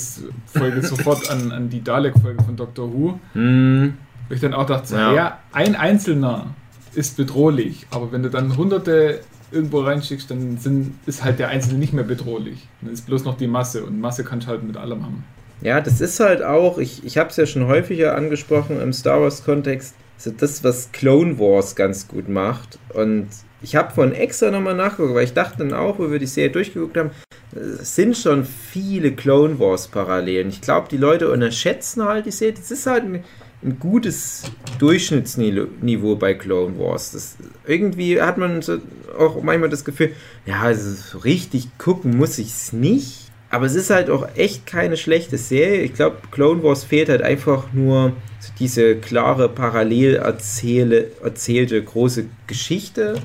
Folge 0.45 0.81
sofort 0.86 1.29
an, 1.29 1.51
an 1.51 1.69
die 1.69 1.83
Dalek-Folge 1.83 2.43
von 2.43 2.55
Doctor 2.55 2.91
Who, 2.93 3.19
Mhm. 3.33 3.93
wo 4.29 4.33
ich 4.33 4.41
dann 4.41 4.53
auch 4.53 4.65
dachte, 4.65 4.95
Ja. 4.95 5.13
ja. 5.13 5.39
ein 5.51 5.75
Einzelner 5.75 6.47
ist 6.93 7.17
bedrohlich, 7.17 7.86
aber 7.91 8.12
wenn 8.12 8.23
du 8.23 8.29
dann 8.29 8.57
Hunderte 8.57 9.21
irgendwo 9.51 9.79
reinschickst, 9.81 10.29
dann 10.29 10.57
sind, 10.57 10.95
ist 11.05 11.23
halt 11.23 11.39
der 11.39 11.49
Einzelne 11.49 11.79
nicht 11.79 11.93
mehr 11.93 12.03
bedrohlich. 12.03 12.67
Dann 12.81 12.91
ist 12.91 13.05
bloß 13.05 13.23
noch 13.23 13.38
die 13.38 13.47
Masse 13.47 13.83
und 13.86 13.99
Masse 13.99 14.23
kannst 14.23 14.47
du 14.47 14.51
halt 14.51 14.63
mit 14.63 14.75
allem 14.77 15.03
haben. 15.03 15.23
Ja, 15.62 15.79
das 15.81 16.01
ist 16.01 16.19
halt 16.19 16.43
auch, 16.43 16.77
ich, 16.77 17.03
ich 17.05 17.17
habe 17.17 17.29
es 17.29 17.38
ja 17.38 17.45
schon 17.45 17.65
häufiger 17.67 18.15
angesprochen 18.15 18.79
im 18.81 18.93
Star 18.93 19.21
Wars-Kontext, 19.21 19.95
so 20.17 20.31
das, 20.31 20.63
was 20.63 20.91
Clone 20.91 21.39
Wars 21.39 21.75
ganz 21.75 22.07
gut 22.07 22.27
macht. 22.29 22.77
Und 22.93 23.27
ich 23.67 23.75
habe 23.75 23.93
von 23.93 24.13
extra 24.13 24.49
nochmal 24.49 24.75
nachgeguckt, 24.75 25.13
weil 25.13 25.25
ich 25.25 25.34
dachte 25.34 25.58
dann 25.58 25.73
auch, 25.73 25.99
wo 25.99 26.10
wir 26.10 26.19
die 26.19 26.25
Serie 26.25 26.51
durchgeguckt 26.51 26.95
haben, 26.95 27.12
es 27.53 27.95
sind 27.95 28.15
schon 28.15 28.45
viele 28.45 29.12
Clone 29.12 29.60
Wars-Parallelen. 29.60 30.47
Ich 30.47 30.62
glaube, 30.62 30.88
die 30.89 30.95
Leute 30.95 31.30
unterschätzen 31.30 32.06
halt 32.06 32.25
die 32.25 32.32
Serie. 32.32 32.53
Das 32.53 32.71
ist 32.71 32.88
halt 32.88 33.03
ein, 33.03 33.25
ein 33.62 33.77
gutes 33.77 34.43
Durchschnittsniveau 34.80 36.15
bei 36.15 36.34
Clone 36.34 36.80
Wars. 36.80 37.12
Das, 37.12 37.36
irgendwie 37.65 38.21
hat 38.21 38.38
man 38.38 38.62
so 38.62 38.77
auch 39.19 39.41
manchmal 39.43 39.69
das 39.69 39.84
Gefühl, 39.84 40.13
ja, 40.45 40.62
also 40.62 40.91
so 40.91 41.17
richtig 41.17 41.77
gucken 41.77 42.15
muss 42.15 42.38
ich 42.38 42.47
es 42.47 42.71
nicht. 42.71 43.32
Aber 43.49 43.65
es 43.65 43.75
ist 43.75 43.89
halt 43.89 44.10
auch 44.10 44.30
echt 44.36 44.65
keine 44.65 44.95
schlechte 44.95 45.38
Serie. 45.38 45.82
Ich 45.82 45.93
glaube, 45.93 46.17
Clone 46.32 46.63
Wars 46.63 46.86
fehlt 46.86 47.10
halt 47.10 47.21
einfach 47.21 47.73
nur 47.73 48.13
diese 48.60 48.95
klare, 48.95 49.49
parallel 49.49 50.15
erzähle, 50.15 51.12
erzählte 51.23 51.81
große 51.81 52.25
Geschichte. 52.47 53.15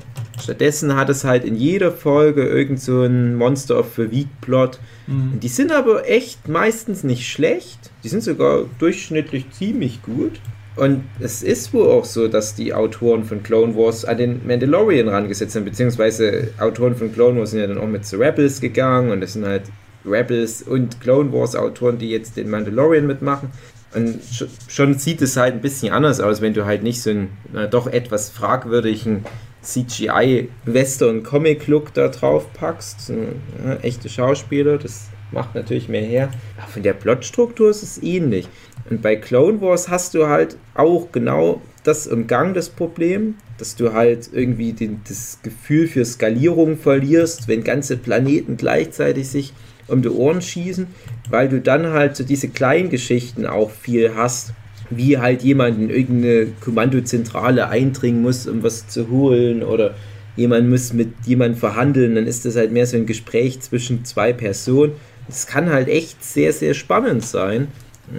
Stattdessen 0.41 0.95
hat 0.95 1.09
es 1.09 1.23
halt 1.23 1.45
in 1.45 1.55
jeder 1.55 1.91
Folge 1.91 2.43
irgend 2.43 2.81
so 2.81 3.03
ein 3.03 3.35
Monster 3.35 3.79
of 3.79 3.95
the 3.95 4.11
Week 4.11 4.27
Plot. 4.41 4.79
Und 5.07 5.39
die 5.41 5.49
sind 5.49 5.71
aber 5.71 6.09
echt 6.09 6.47
meistens 6.47 7.03
nicht 7.03 7.27
schlecht. 7.27 7.91
Die 8.03 8.09
sind 8.09 8.23
sogar 8.23 8.65
durchschnittlich 8.79 9.51
ziemlich 9.51 10.01
gut. 10.01 10.39
Und 10.75 11.03
es 11.19 11.43
ist 11.43 11.73
wohl 11.73 11.87
auch 11.87 12.05
so, 12.05 12.27
dass 12.27 12.55
die 12.55 12.73
Autoren 12.73 13.23
von 13.23 13.43
Clone 13.43 13.75
Wars 13.75 14.05
an 14.05 14.17
den 14.17 14.45
Mandalorian 14.47 15.07
rangesetzt 15.07 15.55
haben, 15.55 15.65
beziehungsweise 15.65 16.49
Autoren 16.59 16.95
von 16.95 17.13
Clone 17.13 17.39
Wars 17.39 17.51
sind 17.51 17.59
ja 17.59 17.67
dann 17.67 17.77
auch 17.77 17.87
mit 17.87 18.05
The 18.05 18.15
Rebels 18.15 18.59
gegangen 18.59 19.11
und 19.11 19.21
das 19.21 19.33
sind 19.33 19.45
halt 19.45 19.63
Rebels 20.05 20.63
und 20.63 20.99
Clone 20.99 21.31
Wars 21.31 21.55
Autoren, 21.55 21.97
die 21.97 22.09
jetzt 22.09 22.37
den 22.37 22.49
Mandalorian 22.49 23.05
mitmachen. 23.05 23.49
Und 23.95 24.21
sch- 24.23 24.47
schon 24.67 24.97
sieht 24.97 25.21
es 25.21 25.37
halt 25.37 25.53
ein 25.53 25.61
bisschen 25.61 25.93
anders 25.93 26.19
aus, 26.19 26.41
wenn 26.41 26.53
du 26.53 26.65
halt 26.65 26.83
nicht 26.83 27.01
so 27.01 27.11
einen 27.11 27.29
na, 27.51 27.67
doch 27.67 27.87
etwas 27.87 28.29
fragwürdigen 28.29 29.23
CGI-Western-Comic-Look 29.61 31.93
da 31.93 32.07
drauf 32.09 32.51
packst. 32.53 33.09
Ja, 33.09 33.75
echte 33.81 34.09
Schauspieler, 34.09 34.77
das 34.77 35.07
macht 35.31 35.55
natürlich 35.55 35.89
mehr 35.89 36.03
her. 36.03 36.29
Aber 36.57 36.67
von 36.67 36.83
der 36.83 36.93
Plotstruktur 36.93 37.69
ist 37.69 37.83
es 37.83 38.01
ähnlich. 38.01 38.47
Und 38.89 39.01
bei 39.01 39.15
Clone 39.15 39.61
Wars 39.61 39.89
hast 39.89 40.13
du 40.13 40.27
halt 40.27 40.57
auch 40.75 41.11
genau 41.11 41.61
das 41.83 42.07
im 42.07 42.27
Gang 42.27 42.53
das 42.53 42.69
Problem, 42.69 43.35
dass 43.57 43.75
du 43.75 43.93
halt 43.93 44.29
irgendwie 44.33 44.73
den, 44.73 45.01
das 45.07 45.39
Gefühl 45.43 45.87
für 45.87 46.05
Skalierung 46.05 46.77
verlierst, 46.77 47.47
wenn 47.47 47.63
ganze 47.63 47.97
Planeten 47.97 48.57
gleichzeitig 48.57 49.29
sich 49.29 49.53
um 49.87 50.01
die 50.01 50.09
Ohren 50.09 50.41
schießen, 50.41 50.87
weil 51.29 51.49
du 51.49 51.61
dann 51.61 51.87
halt 51.87 52.15
so 52.15 52.23
diese 52.23 52.49
kleinen 52.49 52.89
Geschichten 52.89 53.45
auch 53.45 53.71
viel 53.71 54.15
hast, 54.15 54.53
wie 54.89 55.17
halt 55.17 55.43
jemand 55.43 55.79
in 55.79 55.89
irgendeine 55.89 56.47
Kommandozentrale 56.61 57.67
eindringen 57.67 58.21
muss, 58.21 58.47
um 58.47 58.63
was 58.63 58.87
zu 58.87 59.09
holen 59.09 59.63
oder 59.63 59.95
jemand 60.35 60.69
muss 60.69 60.93
mit 60.93 61.13
jemandem 61.25 61.59
verhandeln, 61.59 62.15
dann 62.15 62.27
ist 62.27 62.45
das 62.45 62.55
halt 62.55 62.71
mehr 62.71 62.87
so 62.87 62.97
ein 62.97 63.05
Gespräch 63.05 63.59
zwischen 63.61 64.05
zwei 64.05 64.33
Personen. 64.33 64.93
Das 65.27 65.47
kann 65.47 65.69
halt 65.69 65.87
echt 65.87 66.23
sehr, 66.23 66.53
sehr 66.53 66.73
spannend 66.73 67.23
sein. 67.25 67.67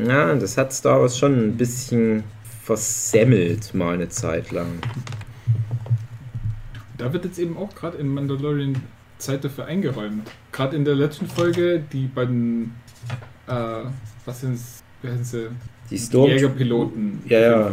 Ja, 0.07 0.35
das 0.35 0.57
hat 0.57 0.73
Star 0.73 1.01
Wars 1.01 1.19
schon 1.19 1.49
ein 1.49 1.57
bisschen 1.57 2.25
versemmelt 2.63 3.75
mal 3.75 3.95
eine 3.95 4.09
Zeit 4.09 4.51
lang. 4.51 4.79
Da 6.97 7.13
wird 7.13 7.25
jetzt 7.27 7.39
eben 7.39 7.59
auch 7.59 7.75
gerade 7.75 7.99
in 7.99 8.09
Mandalorian 8.09 8.77
Zeit 9.25 9.45
dafür 9.45 9.67
eingeräumt. 9.67 10.29
Gerade 10.53 10.77
in 10.77 10.85
der 10.85 10.95
letzten 10.95 11.27
Folge, 11.27 11.83
die 11.93 12.07
beiden, 12.07 12.75
äh, 13.47 13.53
was 14.25 14.41
sind's, 14.41 14.83
wie 15.03 15.09
heißen 15.09 15.25
sie? 15.25 15.49
Die 15.91 15.99
Storm 15.99 16.31
Jägerpiloten. 16.31 17.23
Ja, 17.27 17.41
ja. 17.41 17.71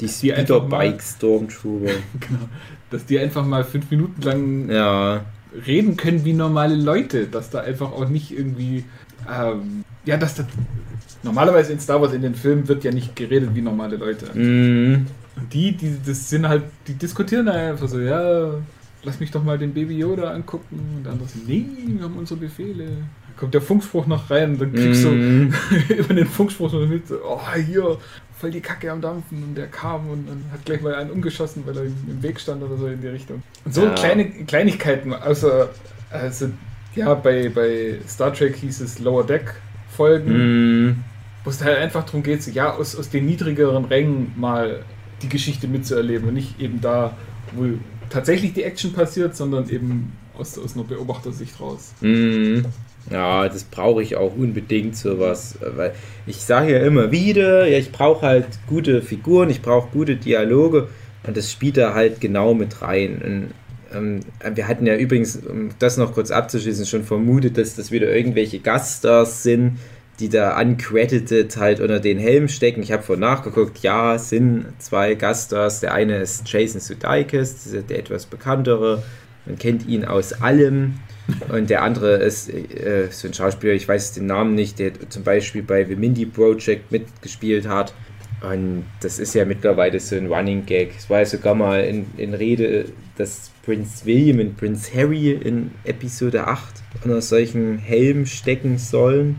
die 0.00 0.08
Speederbike 0.08 1.02
Stormtrooper. 1.02 1.92
Genau. 2.20 2.48
Dass 2.90 3.06
die 3.06 3.18
einfach 3.18 3.44
mal 3.46 3.64
fünf 3.64 3.90
Minuten 3.90 4.20
lang 4.20 4.68
Ja, 4.68 5.24
reden 5.66 5.96
können 5.96 6.24
wie 6.24 6.34
normale 6.34 6.74
Leute. 6.74 7.26
Dass 7.26 7.50
da 7.50 7.60
einfach 7.60 7.92
auch 7.92 8.08
nicht 8.08 8.30
irgendwie, 8.36 8.84
ähm, 9.30 9.84
ja, 10.04 10.16
dass 10.16 10.34
das, 10.34 10.46
normalerweise 11.22 11.72
in 11.72 11.80
Star 11.80 12.00
Wars 12.02 12.12
in 12.12 12.22
den 12.22 12.34
Filmen 12.34 12.68
wird 12.68 12.84
ja 12.84 12.90
nicht 12.90 13.16
geredet 13.16 13.50
wie 13.54 13.62
normale 13.62 13.96
Leute. 13.96 14.26
mhm. 14.34 15.06
Und 15.36 15.54
die, 15.54 15.72
die, 15.72 15.96
das 16.04 16.28
sind 16.28 16.46
halt, 16.46 16.64
die 16.86 16.94
diskutieren 16.94 17.46
da 17.46 17.52
einfach 17.52 17.88
so, 17.88 17.98
ja, 17.98 18.54
lass 19.04 19.20
mich 19.20 19.30
doch 19.30 19.42
mal 19.42 19.58
den 19.58 19.72
Baby 19.74 19.98
Yoda 19.98 20.30
angucken. 20.32 20.80
Und 20.96 21.04
der 21.04 21.12
andere 21.12 21.28
so, 21.28 21.38
nee, 21.46 21.66
wir 21.86 22.04
haben 22.04 22.16
unsere 22.16 22.40
Befehle. 22.40 22.84
Dann 22.86 23.36
kommt 23.36 23.54
der 23.54 23.62
Funkspruch 23.62 24.06
noch 24.06 24.30
rein 24.30 24.52
und 24.52 24.60
dann 24.60 24.72
kriegst 24.74 25.04
Mhm. 25.04 25.52
du 25.88 25.94
über 25.94 26.14
den 26.14 26.26
Funkspruch 26.26 26.70
so 26.70 26.78
mit, 26.86 27.08
so, 27.08 27.16
oh, 27.24 27.40
hier, 27.54 27.98
voll 28.38 28.50
die 28.50 28.60
Kacke 28.60 28.90
am 28.92 29.00
Dampfen. 29.00 29.42
Und 29.42 29.54
der 29.56 29.66
kam 29.68 30.08
und 30.08 30.28
dann 30.28 30.44
hat 30.52 30.64
gleich 30.64 30.80
mal 30.82 30.94
einen 30.94 31.10
umgeschossen, 31.10 31.62
weil 31.66 31.76
er 31.76 31.84
im 31.84 32.22
Weg 32.22 32.38
stand 32.40 32.62
oder 32.62 32.76
so 32.76 32.86
in 32.86 33.00
die 33.00 33.08
Richtung. 33.08 33.42
Und 33.64 33.74
so 33.74 33.84
Ja. 33.84 33.94
kleine 33.94 34.24
Kleinigkeiten, 34.44 35.12
außer, 35.14 35.68
also, 36.10 36.50
ja, 36.94 37.14
bei, 37.14 37.48
bei 37.48 37.98
Star 38.06 38.32
Trek 38.34 38.56
hieß 38.56 38.80
es 38.82 38.98
Lower 38.98 39.24
Deck 39.26 39.54
Folgen 39.88 40.86
Mhm. 40.86 40.96
wo 41.44 41.50
es 41.50 41.62
halt 41.62 41.78
einfach 41.78 42.04
darum 42.04 42.22
geht, 42.22 42.42
so, 42.42 42.50
ja, 42.50 42.72
aus, 42.74 42.94
aus 42.96 43.10
den 43.10 43.26
niedrigeren 43.26 43.84
Rängen 43.86 44.32
mal 44.36 44.84
die 45.22 45.28
Geschichte 45.28 45.68
mitzuerleben 45.68 46.28
und 46.28 46.34
nicht 46.34 46.60
eben 46.60 46.80
da, 46.80 47.16
wo 47.52 47.64
tatsächlich 48.12 48.52
die 48.52 48.62
Action 48.62 48.92
passiert, 48.92 49.34
sondern 49.34 49.68
eben 49.70 50.12
aus, 50.36 50.58
aus 50.58 50.74
einer 50.74 50.84
Beobachtersicht 50.84 51.58
raus. 51.60 51.92
Mhm. 52.00 52.64
Ja, 53.10 53.48
das 53.48 53.64
brauche 53.64 54.02
ich 54.02 54.16
auch 54.16 54.36
unbedingt 54.36 54.96
sowas, 54.96 55.58
weil 55.60 55.92
ich 56.26 56.36
sage 56.36 56.72
ja 56.72 56.80
immer 56.80 57.10
wieder, 57.10 57.66
ja, 57.66 57.78
ich 57.78 57.90
brauche 57.90 58.24
halt 58.24 58.46
gute 58.68 59.02
Figuren, 59.02 59.50
ich 59.50 59.60
brauche 59.60 59.90
gute 59.90 60.16
Dialoge 60.16 60.88
und 61.26 61.36
das 61.36 61.50
spielt 61.50 61.76
da 61.76 61.94
halt 61.94 62.20
genau 62.20 62.54
mit 62.54 62.80
rein. 62.80 63.52
Und, 63.92 63.96
ähm, 63.96 64.20
wir 64.54 64.68
hatten 64.68 64.86
ja 64.86 64.96
übrigens, 64.96 65.36
um 65.36 65.70
das 65.80 65.96
noch 65.96 66.14
kurz 66.14 66.30
abzuschließen, 66.30 66.86
schon 66.86 67.02
vermutet, 67.02 67.58
dass 67.58 67.74
das 67.74 67.90
wieder 67.90 68.14
irgendwelche 68.14 68.60
Gaststars 68.60 69.42
sind, 69.42 69.78
die 70.22 70.28
da 70.28 70.58
uncredited 70.58 71.56
halt 71.56 71.80
unter 71.80 71.98
den 71.98 72.16
Helm 72.16 72.46
stecken. 72.46 72.80
Ich 72.80 72.92
habe 72.92 73.02
vorhin 73.02 73.22
nachgeguckt, 73.22 73.80
ja, 73.80 74.16
sind 74.18 74.66
zwei 74.78 75.14
Gaststars. 75.14 75.80
Der 75.80 75.94
eine 75.94 76.18
ist 76.18 76.48
Jason 76.48 76.80
Sudeikis, 76.80 77.74
der 77.88 77.98
etwas 77.98 78.26
bekanntere. 78.26 79.02
Man 79.46 79.58
kennt 79.58 79.88
ihn 79.88 80.04
aus 80.04 80.32
allem. 80.32 81.00
Und 81.48 81.70
der 81.70 81.82
andere 81.82 82.14
ist 82.14 82.48
äh, 82.48 83.08
so 83.10 83.26
ein 83.26 83.34
Schauspieler, 83.34 83.72
ich 83.72 83.88
weiß 83.88 84.12
den 84.12 84.26
Namen 84.26 84.54
nicht, 84.54 84.78
der 84.78 84.92
zum 85.08 85.24
Beispiel 85.24 85.64
bei 85.64 85.84
The 85.84 85.96
Mindy 85.96 86.26
Project 86.26 86.92
mitgespielt 86.92 87.66
hat. 87.66 87.92
Und 88.42 88.84
das 89.00 89.18
ist 89.18 89.34
ja 89.34 89.44
mittlerweile 89.44 89.98
so 89.98 90.14
ein 90.14 90.28
Running 90.28 90.66
Gag. 90.66 90.92
Es 90.96 91.10
war 91.10 91.18
ja 91.18 91.26
sogar 91.26 91.56
mal 91.56 91.80
in, 91.80 92.06
in 92.16 92.34
Rede, 92.34 92.86
dass 93.16 93.50
Prinz 93.64 94.02
William 94.04 94.38
und 94.38 94.56
Prinz 94.56 94.94
Harry 94.94 95.32
in 95.32 95.72
Episode 95.82 96.46
8 96.46 96.74
unter 97.02 97.20
solchen 97.22 97.78
Helm 97.78 98.24
stecken 98.26 98.78
sollen. 98.78 99.36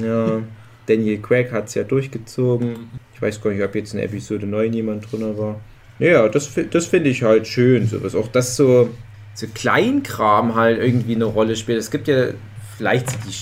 Ja, 0.00 0.42
Daniel 0.86 1.18
Craig 1.20 1.52
hat 1.52 1.68
es 1.68 1.74
ja 1.74 1.84
durchgezogen. 1.84 2.90
Ich 3.14 3.22
weiß 3.22 3.40
gar 3.40 3.50
nicht, 3.50 3.62
ob 3.62 3.74
jetzt 3.74 3.94
in 3.94 4.00
Episode 4.00 4.46
9 4.46 4.72
jemand 4.72 5.10
drin 5.10 5.36
war. 5.38 5.60
Ja, 5.98 6.28
das, 6.28 6.50
das 6.70 6.86
finde 6.86 7.10
ich 7.10 7.22
halt 7.22 7.46
schön. 7.46 7.86
Sowas. 7.86 8.14
Auch 8.14 8.28
das 8.28 8.56
so, 8.56 8.90
so 9.34 9.46
Kleinkram 9.54 10.54
halt 10.54 10.80
irgendwie 10.80 11.14
eine 11.14 11.24
Rolle 11.24 11.56
spielt. 11.56 11.78
Es 11.78 11.90
gibt 11.90 12.08
ja 12.08 12.28
vielleicht 12.76 13.08
die 13.26 13.32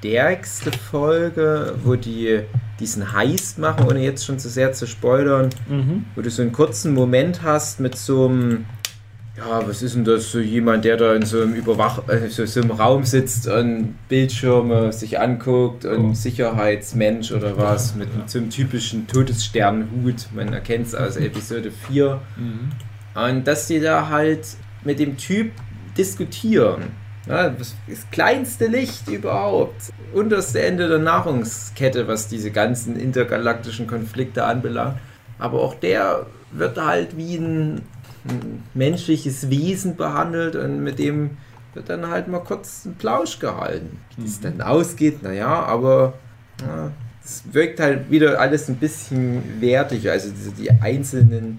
stärkste 0.00 0.72
Folge, 0.72 1.74
wo 1.84 1.94
die 1.94 2.40
diesen 2.80 3.12
Heist 3.12 3.58
machen, 3.58 3.86
ohne 3.88 4.02
jetzt 4.02 4.24
schon 4.26 4.40
zu 4.40 4.48
sehr 4.48 4.72
zu 4.72 4.86
spoilern, 4.86 5.50
wo 6.16 6.22
du 6.22 6.30
so 6.30 6.42
einen 6.42 6.50
kurzen 6.52 6.92
Moment 6.92 7.42
hast 7.42 7.78
mit 7.78 7.96
so 7.96 8.28
einem, 8.28 8.64
ja, 9.36 9.66
was 9.66 9.82
ist 9.82 9.94
denn 9.94 10.04
das, 10.04 10.30
so 10.30 10.40
jemand, 10.40 10.84
der 10.84 10.96
da 10.98 11.14
in 11.14 11.24
so 11.24 11.40
einem 11.40 11.54
Überwach, 11.54 12.06
äh, 12.08 12.28
so, 12.28 12.44
so 12.44 12.60
einem 12.60 12.72
Raum 12.72 13.04
sitzt 13.04 13.46
und 13.48 13.94
Bildschirme 14.08 14.92
sich 14.92 15.18
anguckt 15.18 15.84
und 15.84 16.10
Oh. 16.10 16.14
Sicherheitsmensch 16.14 17.32
oder 17.32 17.56
was, 17.56 17.94
mit 17.94 18.08
so 18.26 18.38
einem 18.38 18.50
typischen 18.50 19.06
Todessternhut, 19.06 20.28
man 20.34 20.52
erkennt 20.52 20.86
es 20.88 20.94
aus 20.94 21.16
Episode 21.16 21.70
4. 21.70 22.20
Und 23.14 23.46
dass 23.46 23.66
die 23.68 23.80
da 23.80 24.08
halt 24.08 24.46
mit 24.84 24.98
dem 24.98 25.16
Typ 25.16 25.52
diskutieren. 25.96 26.82
Ja, 27.28 27.48
das, 27.50 27.74
das 27.88 28.10
kleinste 28.10 28.66
Licht 28.66 29.08
überhaupt. 29.08 29.92
Unterste 30.12 30.60
Ende 30.60 30.88
der 30.88 30.98
Nahrungskette, 30.98 32.08
was 32.08 32.28
diese 32.28 32.50
ganzen 32.50 32.96
intergalaktischen 32.96 33.86
Konflikte 33.86 34.44
anbelangt. 34.44 34.96
Aber 35.38 35.60
auch 35.60 35.74
der 35.74 36.26
wird 36.50 36.78
halt 36.78 37.16
wie 37.16 37.36
ein, 37.36 37.82
ein 38.28 38.62
menschliches 38.74 39.50
Wesen 39.50 39.96
behandelt 39.96 40.56
und 40.56 40.82
mit 40.82 40.98
dem 40.98 41.36
wird 41.74 41.88
dann 41.88 42.08
halt 42.08 42.28
mal 42.28 42.40
kurz 42.40 42.84
ein 42.84 42.94
Plausch 42.94 43.38
gehalten. 43.38 43.98
Wie 44.16 44.26
es 44.26 44.40
dann 44.40 44.60
ausgeht, 44.60 45.22
naja, 45.22 45.62
aber 45.64 46.14
ja, 46.60 46.92
es 47.24 47.42
wirkt 47.52 47.80
halt 47.80 48.10
wieder 48.10 48.40
alles 48.40 48.68
ein 48.68 48.76
bisschen 48.76 49.60
wertig. 49.60 50.10
Also 50.10 50.30
diese, 50.30 50.52
die 50.52 50.70
einzelnen 50.70 51.58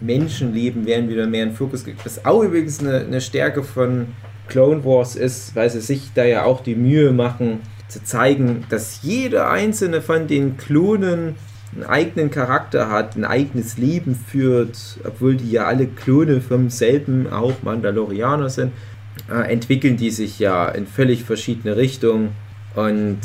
Menschenleben 0.00 0.86
werden 0.86 1.08
wieder 1.08 1.26
mehr 1.26 1.44
in 1.44 1.54
Fokus 1.54 1.84
gekriegt. 1.84 2.04
Was 2.04 2.24
auch 2.24 2.42
übrigens 2.42 2.80
eine, 2.80 3.00
eine 3.00 3.20
Stärke 3.20 3.62
von 3.62 4.08
Clone 4.48 4.84
Wars 4.84 5.16
ist, 5.16 5.54
weil 5.56 5.70
sie 5.70 5.80
sich 5.80 6.10
da 6.14 6.24
ja 6.24 6.44
auch 6.44 6.62
die 6.62 6.74
Mühe 6.74 7.12
machen, 7.12 7.60
zu 7.88 8.02
zeigen, 8.04 8.64
dass 8.68 9.00
jeder 9.02 9.50
einzelne 9.50 10.02
von 10.02 10.26
den 10.26 10.56
Klonen 10.56 11.36
einen 11.74 11.84
eigenen 11.84 12.30
Charakter 12.30 12.90
hat, 12.90 13.16
ein 13.16 13.24
eigenes 13.24 13.78
Leben 13.78 14.14
führt, 14.14 14.98
obwohl 15.04 15.36
die 15.36 15.50
ja 15.50 15.66
alle 15.66 15.86
Klone 15.86 16.40
vom 16.40 16.70
selben 16.70 17.30
auch 17.30 17.62
Mandalorianer 17.62 18.48
sind, 18.48 18.72
äh, 19.30 19.52
entwickeln 19.52 19.96
die 19.96 20.10
sich 20.10 20.38
ja 20.38 20.68
in 20.68 20.86
völlig 20.86 21.24
verschiedene 21.24 21.76
Richtungen 21.76 22.30
und 22.74 23.18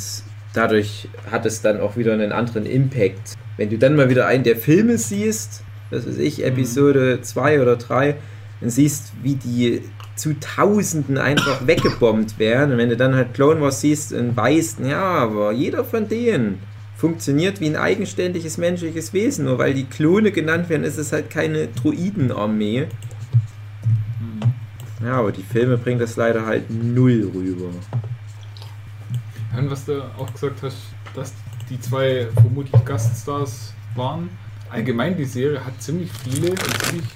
dadurch 0.53 1.07
hat 1.29 1.45
es 1.45 1.61
dann 1.61 1.79
auch 1.79 1.97
wieder 1.97 2.13
einen 2.13 2.31
anderen 2.31 2.65
Impact. 2.65 3.35
Wenn 3.57 3.69
du 3.69 3.77
dann 3.77 3.95
mal 3.95 4.09
wieder 4.09 4.27
einen 4.27 4.43
der 4.43 4.57
Filme 4.57 4.97
siehst, 4.97 5.63
das 5.91 6.07
weiß 6.07 6.17
ich, 6.17 6.43
Episode 6.43 7.21
2 7.21 7.61
oder 7.61 7.75
3, 7.75 8.15
dann 8.61 8.69
siehst, 8.69 9.13
wie 9.21 9.35
die 9.35 9.81
zu 10.15 10.39
Tausenden 10.39 11.17
einfach 11.17 11.65
weggebombt 11.67 12.39
werden. 12.39 12.71
Und 12.71 12.77
wenn 12.77 12.89
du 12.89 12.97
dann 12.97 13.15
halt 13.15 13.33
Clone 13.33 13.61
Wars 13.61 13.81
siehst 13.81 14.13
und 14.13 14.35
weißt, 14.35 14.79
ja, 14.85 15.01
aber 15.01 15.51
jeder 15.51 15.83
von 15.83 16.07
denen 16.07 16.59
funktioniert 17.03 17.59
wie 17.59 17.65
ein 17.65 17.75
eigenständiges 17.75 18.57
menschliches 18.57 19.11
Wesen. 19.11 19.43
Nur 19.43 19.57
weil 19.57 19.73
die 19.73 19.83
Klone 19.83 20.31
genannt 20.31 20.69
werden, 20.69 20.85
ist 20.85 20.97
es 20.97 21.11
halt 21.11 21.29
keine 21.29 21.67
Druidenarmee. 21.67 22.87
Ja, 25.03 25.19
aber 25.19 25.33
die 25.33 25.43
Filme 25.43 25.77
bringen 25.77 25.99
das 25.99 26.15
leider 26.15 26.45
halt 26.45 26.69
null 26.69 27.29
rüber. 27.35 27.71
Und 29.57 29.69
was 29.69 29.83
du 29.83 30.01
auch 30.17 30.31
gesagt 30.31 30.63
hast, 30.63 30.77
dass 31.13 31.33
die 31.69 31.77
zwei 31.81 32.27
vermutlich 32.35 32.85
Gaststars 32.85 33.73
waren. 33.95 34.29
Allgemein 34.69 35.17
die 35.17 35.25
Serie 35.25 35.59
hat 35.63 35.81
ziemlich 35.81 36.09
viele 36.23 36.51
und 36.51 36.83
ziemlich 36.85 37.07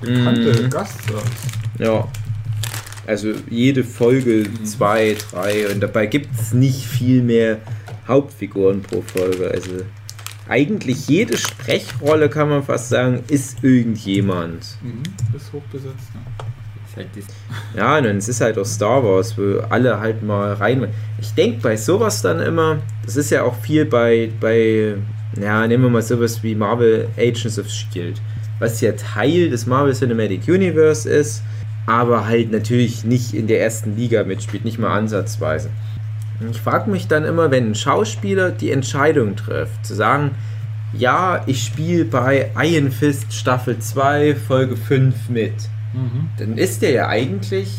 bekannte 0.00 0.62
Mhm. 0.62 0.70
Gaststars. 0.70 1.24
Ja. 1.80 2.06
Also 3.08 3.32
jede 3.50 3.82
Folge 3.82 4.46
zwei, 4.62 5.16
drei 5.32 5.68
und 5.68 5.80
dabei 5.80 6.06
gibt 6.06 6.32
es 6.40 6.52
nicht 6.52 6.86
viel 6.86 7.22
mehr 7.22 7.58
Hauptfiguren 8.08 8.82
pro 8.82 9.02
Folge. 9.02 9.50
Also 9.50 9.82
eigentlich 10.48 11.08
jede 11.08 11.36
Sprechrolle 11.36 12.28
kann 12.28 12.48
man 12.48 12.62
fast 12.62 12.88
sagen, 12.88 13.22
ist 13.28 13.62
irgendjemand. 13.62 14.78
Mhm. 14.82 15.02
Ist 15.36 15.52
hochbesetzt. 15.52 16.10
Ja. 16.14 16.46
Ist 16.86 16.96
halt 16.96 17.08
Ja, 17.76 17.98
und 17.98 18.04
es 18.16 18.28
ist 18.28 18.40
halt 18.40 18.58
auch 18.58 18.64
Star 18.64 19.02
Wars, 19.02 19.36
wo 19.36 19.60
alle 19.68 19.98
halt 19.98 20.22
mal 20.22 20.52
rein. 20.54 20.88
Ich 21.20 21.34
denke 21.34 21.60
bei 21.62 21.76
sowas 21.76 22.22
dann 22.22 22.40
immer, 22.40 22.78
das 23.04 23.16
ist 23.16 23.30
ja 23.30 23.42
auch 23.42 23.56
viel 23.56 23.84
bei, 23.84 24.30
bei, 24.40 24.94
ja, 25.40 25.66
nehmen 25.66 25.84
wir 25.84 25.90
mal 25.90 26.02
sowas 26.02 26.42
wie 26.42 26.54
Marvel 26.54 27.08
Agents 27.16 27.58
of 27.58 27.68
Shield, 27.68 28.20
was 28.60 28.80
ja 28.80 28.92
Teil 28.92 29.50
des 29.50 29.66
Marvel 29.66 29.94
Cinematic 29.94 30.46
Universe 30.46 31.08
ist, 31.08 31.42
aber 31.86 32.26
halt 32.26 32.52
natürlich 32.52 33.04
nicht 33.04 33.34
in 33.34 33.46
der 33.46 33.60
ersten 33.60 33.96
Liga 33.96 34.22
mitspielt, 34.24 34.64
nicht 34.64 34.78
mal 34.78 34.96
ansatzweise. 34.96 35.70
Ich 36.50 36.60
frage 36.60 36.90
mich 36.90 37.08
dann 37.08 37.24
immer, 37.24 37.50
wenn 37.50 37.70
ein 37.70 37.74
Schauspieler 37.74 38.50
die 38.50 38.70
Entscheidung 38.70 39.36
trifft, 39.36 39.86
zu 39.86 39.94
sagen, 39.94 40.32
ja, 40.92 41.42
ich 41.46 41.64
spiele 41.64 42.04
bei 42.04 42.50
Iron 42.56 42.90
Fist 42.90 43.32
Staffel 43.32 43.78
2, 43.78 44.34
Folge 44.34 44.76
5 44.76 45.28
mit 45.28 45.54
Mhm. 45.92 46.28
dann 46.38 46.58
ist 46.58 46.82
der 46.82 46.90
ja 46.90 47.08
eigentlich, 47.08 47.74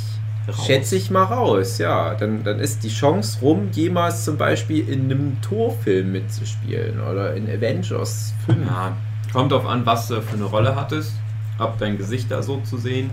Raus. 0.47 0.65
schätze 0.65 0.95
ich 0.95 1.11
mal 1.11 1.23
raus, 1.25 1.77
ja. 1.77 2.15
Dann, 2.15 2.43
dann 2.43 2.59
ist 2.59 2.83
die 2.83 2.89
Chance 2.89 3.39
rum, 3.41 3.69
jemals 3.73 4.23
zum 4.25 4.37
Beispiel 4.37 4.89
in 4.89 5.03
einem 5.05 5.39
Torfilm 5.41 6.11
mitzuspielen 6.13 6.99
oder 6.99 7.35
in 7.35 7.47
Avengers 7.47 8.33
5. 8.47 8.57
Ja, 8.65 8.97
kommt 9.31 9.51
drauf 9.51 9.67
an, 9.67 9.85
was 9.85 10.07
du 10.07 10.19
für 10.21 10.33
eine 10.35 10.45
Rolle 10.45 10.75
hattest. 10.75 11.11
Ob 11.59 11.77
dein 11.77 11.97
Gesicht 11.97 12.31
da 12.31 12.41
so 12.41 12.59
zu 12.61 12.77
sehen 12.77 13.11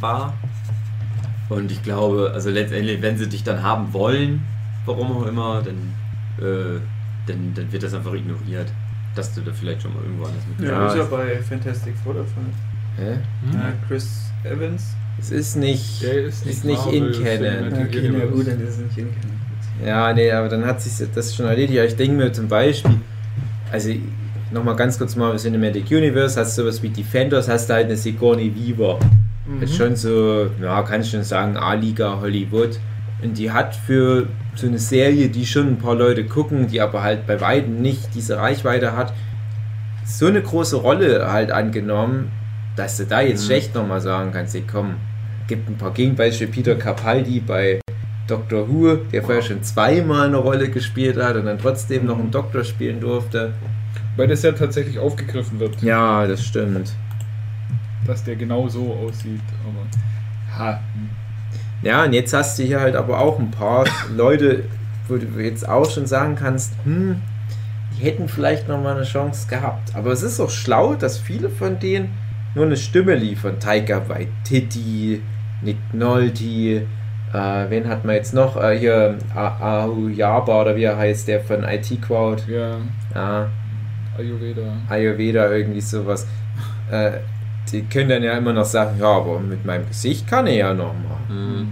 war. 0.00 0.34
Und 1.48 1.70
ich 1.70 1.82
glaube, 1.82 2.30
also 2.32 2.50
letztendlich, 2.50 3.02
wenn 3.02 3.16
sie 3.18 3.28
dich 3.28 3.44
dann 3.44 3.62
haben 3.62 3.92
wollen, 3.92 4.42
warum 4.86 5.12
auch 5.12 5.26
immer, 5.26 5.62
dann, 5.62 5.92
äh, 6.44 6.80
dann, 7.26 7.52
dann 7.54 7.70
wird 7.72 7.82
das 7.82 7.94
einfach 7.94 8.14
ignoriert. 8.14 8.66
Dass 9.14 9.32
du 9.34 9.42
da 9.42 9.52
vielleicht 9.52 9.82
schon 9.82 9.94
mal 9.94 10.02
irgendwo 10.02 10.24
anders 10.24 10.42
mit 10.58 10.66
Ja, 10.68 10.72
Ja. 10.74 10.88
ist 10.88 10.96
ja 10.96 11.04
bei 11.04 11.36
Fantastic 11.42 11.94
Four 12.02 12.14
der 12.14 12.24
Fall. 12.24 12.44
Hä? 12.96 13.18
Mhm. 13.46 13.52
Ja, 13.54 13.72
Chris 13.86 14.22
Evans. 14.42 14.96
Es 15.20 15.30
ist 15.30 15.56
nicht. 15.56 16.02
Der 16.02 16.24
ist 16.24 16.44
nicht, 16.44 16.56
Ist 16.56 16.64
nicht 16.64 16.86
in 16.92 17.12
Canon. 17.12 17.72
Okay, 17.86 18.10
na 18.12 18.24
gut, 18.26 18.48
dann 18.48 18.60
ist 18.60 18.70
es 18.70 18.78
nicht 18.78 18.98
in 18.98 19.08
Canon. 19.14 19.86
Ja, 19.86 20.12
nee, 20.12 20.30
aber 20.32 20.48
dann 20.48 20.64
hat 20.66 20.80
sich 20.80 21.06
das 21.14 21.34
schon 21.34 21.46
erledigt. 21.46 21.74
Ja, 21.74 21.84
ich 21.84 21.94
denke 21.96 22.16
mir 22.16 22.32
zum 22.32 22.48
Beispiel, 22.48 22.96
also 23.70 23.90
nochmal 24.52 24.76
ganz 24.76 24.98
kurz 24.98 25.14
mal 25.16 25.36
Cinematic 25.36 25.90
Universe, 25.90 26.38
hast 26.40 26.56
du 26.58 26.62
sowas 26.62 26.82
wie 26.82 26.88
Defenders, 26.88 27.48
hast 27.48 27.68
du 27.68 27.74
halt 27.74 27.86
eine 27.86 27.96
Sigourney 27.96 28.52
Weaver. 28.54 28.98
Mhm. 29.46 29.62
Ist 29.62 29.76
schon 29.76 29.96
so, 29.96 30.46
ja, 30.62 30.82
kann 30.82 31.00
ich 31.02 31.10
schon 31.10 31.22
sagen, 31.24 31.56
A-Liga 31.56 32.18
Hollywood. 32.20 32.78
Und 33.22 33.38
die 33.38 33.50
hat 33.50 33.74
für 33.74 34.26
so 34.54 34.66
eine 34.66 34.78
Serie, 34.78 35.28
die 35.28 35.46
schon 35.46 35.68
ein 35.68 35.78
paar 35.78 35.94
Leute 35.94 36.24
gucken, 36.24 36.68
die 36.68 36.80
aber 36.80 37.02
halt 37.02 37.26
bei 37.26 37.40
weitem 37.40 37.80
nicht 37.80 38.14
diese 38.14 38.36
Reichweite 38.36 38.96
hat, 38.96 39.12
so 40.06 40.26
eine 40.26 40.42
große 40.42 40.76
Rolle 40.76 41.30
halt 41.32 41.50
angenommen, 41.50 42.30
dass 42.76 42.96
du 42.98 43.04
da 43.04 43.20
jetzt 43.20 43.42
Mhm. 43.42 43.46
schlecht 43.46 43.74
nochmal 43.74 44.00
sagen 44.00 44.30
kannst, 44.32 44.54
ey, 44.54 44.64
komm, 44.70 44.96
gibt 45.46 45.68
ein 45.68 45.76
paar 45.76 45.92
Gegenbeispiele. 45.92 46.50
Peter 46.50 46.74
Capaldi 46.74 47.40
bei 47.40 47.80
Doctor 48.26 48.68
Who, 48.68 48.96
der 49.12 49.22
vorher 49.22 49.42
schon 49.42 49.62
zweimal 49.62 50.28
eine 50.28 50.38
Rolle 50.38 50.68
gespielt 50.70 51.16
hat 51.16 51.36
und 51.36 51.44
dann 51.46 51.58
trotzdem 51.58 52.06
noch 52.06 52.18
einen 52.18 52.30
Doktor 52.30 52.64
spielen 52.64 53.00
durfte. 53.00 53.52
Weil 54.16 54.28
das 54.28 54.42
ja 54.42 54.52
tatsächlich 54.52 54.98
aufgegriffen 54.98 55.58
wird, 55.60 55.82
Ja, 55.82 56.26
das 56.26 56.44
stimmt. 56.44 56.92
Dass 58.06 58.24
der 58.24 58.36
genau 58.36 58.68
so 58.68 58.92
aussieht. 59.06 59.40
Aber 59.64 60.58
ha. 60.58 60.80
Ja, 61.82 62.04
und 62.04 62.12
jetzt 62.12 62.32
hast 62.32 62.58
du 62.58 62.62
hier 62.62 62.80
halt 62.80 62.96
aber 62.96 63.20
auch 63.20 63.38
ein 63.38 63.50
paar 63.50 63.84
Leute, 64.14 64.64
wo 65.08 65.16
du 65.16 65.26
jetzt 65.40 65.68
auch 65.68 65.88
schon 65.90 66.06
sagen 66.06 66.34
kannst, 66.36 66.72
hm, 66.84 67.20
die 67.98 68.04
hätten 68.04 68.28
vielleicht 68.28 68.68
noch 68.68 68.82
mal 68.82 68.96
eine 68.96 69.04
Chance 69.04 69.46
gehabt. 69.48 69.94
Aber 69.94 70.10
es 70.12 70.22
ist 70.22 70.40
auch 70.40 70.50
schlau, 70.50 70.94
dass 70.94 71.18
viele 71.18 71.50
von 71.50 71.78
denen 71.78 72.10
nur 72.54 72.64
eine 72.66 72.76
Stimme 72.76 73.14
liefern. 73.14 73.60
Taika 73.60 74.08
Waititi, 74.08 75.20
Nick 75.62 75.76
Nolte, 75.92 76.86
äh, 77.32 77.64
wen 77.68 77.88
hat 77.88 78.04
man 78.04 78.14
jetzt 78.14 78.32
noch? 78.32 78.56
Äh, 78.56 78.78
hier, 78.78 79.18
A- 79.34 79.82
Ahu 79.84 80.08
Yaba 80.08 80.62
oder 80.62 80.76
wie 80.76 80.84
er 80.84 80.96
heißt, 80.96 81.28
der 81.28 81.40
von 81.40 81.64
IT 81.64 82.00
Crowd. 82.00 82.42
ja, 82.50 82.76
Ja, 83.14 83.48
Ayurveda. 84.16 84.62
Ayurveda, 84.88 85.50
irgendwie 85.50 85.80
sowas. 85.80 86.26
Äh, 86.90 87.12
die 87.72 87.82
können 87.82 88.08
dann 88.08 88.22
ja 88.22 88.36
immer 88.36 88.52
noch 88.52 88.64
sagen, 88.64 88.98
ja, 88.98 89.06
aber 89.06 89.40
mit 89.40 89.64
meinem 89.64 89.86
Gesicht 89.88 90.26
kann 90.26 90.46
er 90.46 90.54
ja 90.54 90.74
noch 90.74 90.94
mal. 90.94 91.34
Mhm. 91.34 91.68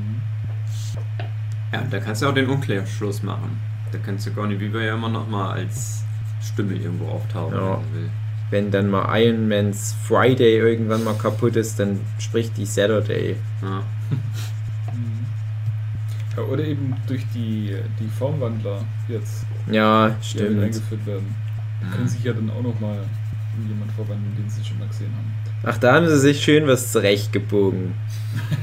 Ja, 1.73 1.83
da 1.91 1.99
kannst 2.01 2.23
du 2.23 2.27
auch 2.29 2.35
den 2.35 2.49
Umkehrschluss 2.49 3.23
machen. 3.23 3.61
Da 3.93 3.99
kannst 4.05 4.27
du 4.27 4.31
Goni 4.33 4.59
Weaver 4.61 4.83
ja 4.83 4.95
immer 4.95 5.09
noch 5.09 5.29
mal 5.29 5.53
als 5.53 6.03
Stimme 6.43 6.75
irgendwo 6.75 7.07
auftauchen, 7.09 7.55
Ja. 7.57 7.79
wenn 7.95 8.11
wenn 8.51 8.71
dann 8.71 8.91
mal 8.91 9.19
Iron 9.19 9.49
Man's 9.49 9.95
Friday 10.07 10.59
irgendwann 10.59 11.03
mal 11.05 11.15
kaputt 11.15 11.57
ist, 11.57 11.79
dann 11.81 11.99
spricht 12.19 12.55
die 12.59 12.67
Saturday. 12.67 13.37
Ja. 13.63 13.83
Mhm. 14.93 15.27
Ja, 16.37 16.43
oder 16.43 16.63
eben 16.65 16.95
durch 17.07 17.25
die, 17.35 17.75
die 17.99 18.09
Formwandler 18.09 18.85
jetzt 19.09 19.47
Ja, 19.71 20.11
die 20.11 20.25
stimmt. 20.27 20.63
eingeführt 20.63 21.07
werden. 21.07 21.35
Die 21.81 21.97
können 21.97 22.09
sich 22.09 22.23
ja 22.25 22.33
dann 22.35 22.51
auch 22.51 22.63
nochmal 22.63 22.99
in 23.57 23.69
jemand 23.69 23.91
verwandeln, 23.93 24.35
den 24.39 24.49
sie 24.51 24.63
schon 24.65 24.79
mal 24.79 24.89
gesehen 24.89 25.11
haben. 25.17 25.33
Ach, 25.65 25.79
da 25.79 25.95
haben 25.95 26.09
sie 26.09 26.19
sich 26.19 26.43
schön 26.43 26.67
was 26.67 26.91
zurechtgebogen 26.93 27.95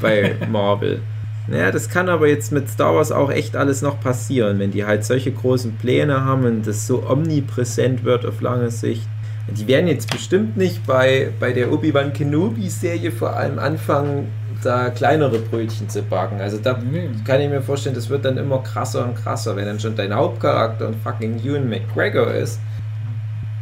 bei 0.01 0.35
Marvel. 0.51 1.01
Naja, 1.47 1.71
das 1.71 1.89
kann 1.89 2.09
aber 2.09 2.27
jetzt 2.27 2.51
mit 2.51 2.69
Star 2.69 2.95
Wars 2.95 3.11
auch 3.11 3.31
echt 3.31 3.55
alles 3.55 3.81
noch 3.81 3.99
passieren, 3.99 4.59
wenn 4.59 4.71
die 4.71 4.85
halt 4.85 5.03
solche 5.03 5.31
großen 5.31 5.77
Pläne 5.77 6.23
haben 6.23 6.45
und 6.45 6.67
das 6.67 6.85
so 6.85 7.03
omnipräsent 7.09 8.03
wird 8.03 8.25
auf 8.25 8.41
lange 8.41 8.69
Sicht. 8.69 9.07
Die 9.47 9.67
werden 9.67 9.87
jetzt 9.87 10.11
bestimmt 10.11 10.57
nicht 10.57 10.85
bei, 10.85 11.29
bei 11.39 11.51
der 11.53 11.71
Obi-Wan 11.71 12.13
Kenobi-Serie 12.13 13.11
vor 13.11 13.35
allem 13.35 13.57
anfangen, 13.57 14.27
da 14.61 14.89
kleinere 14.91 15.39
Brötchen 15.39 15.89
zu 15.89 16.03
backen. 16.03 16.39
Also 16.39 16.59
da 16.61 16.77
Nee. 16.77 17.09
kann 17.25 17.41
ich 17.41 17.49
mir 17.49 17.61
vorstellen, 17.61 17.95
das 17.95 18.09
wird 18.09 18.25
dann 18.25 18.37
immer 18.37 18.59
krasser 18.61 19.05
und 19.05 19.15
krasser, 19.15 19.55
wenn 19.55 19.65
dann 19.65 19.79
schon 19.79 19.95
dein 19.95 20.13
Hauptcharakter 20.13 20.87
ein 20.87 20.95
fucking 21.03 21.39
Ewan 21.43 21.67
McGregor 21.67 22.31
ist. 22.31 22.59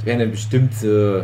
Die 0.02 0.08
werden 0.08 0.20
dann 0.20 0.32
bestimmt 0.32 0.74
so 0.74 1.22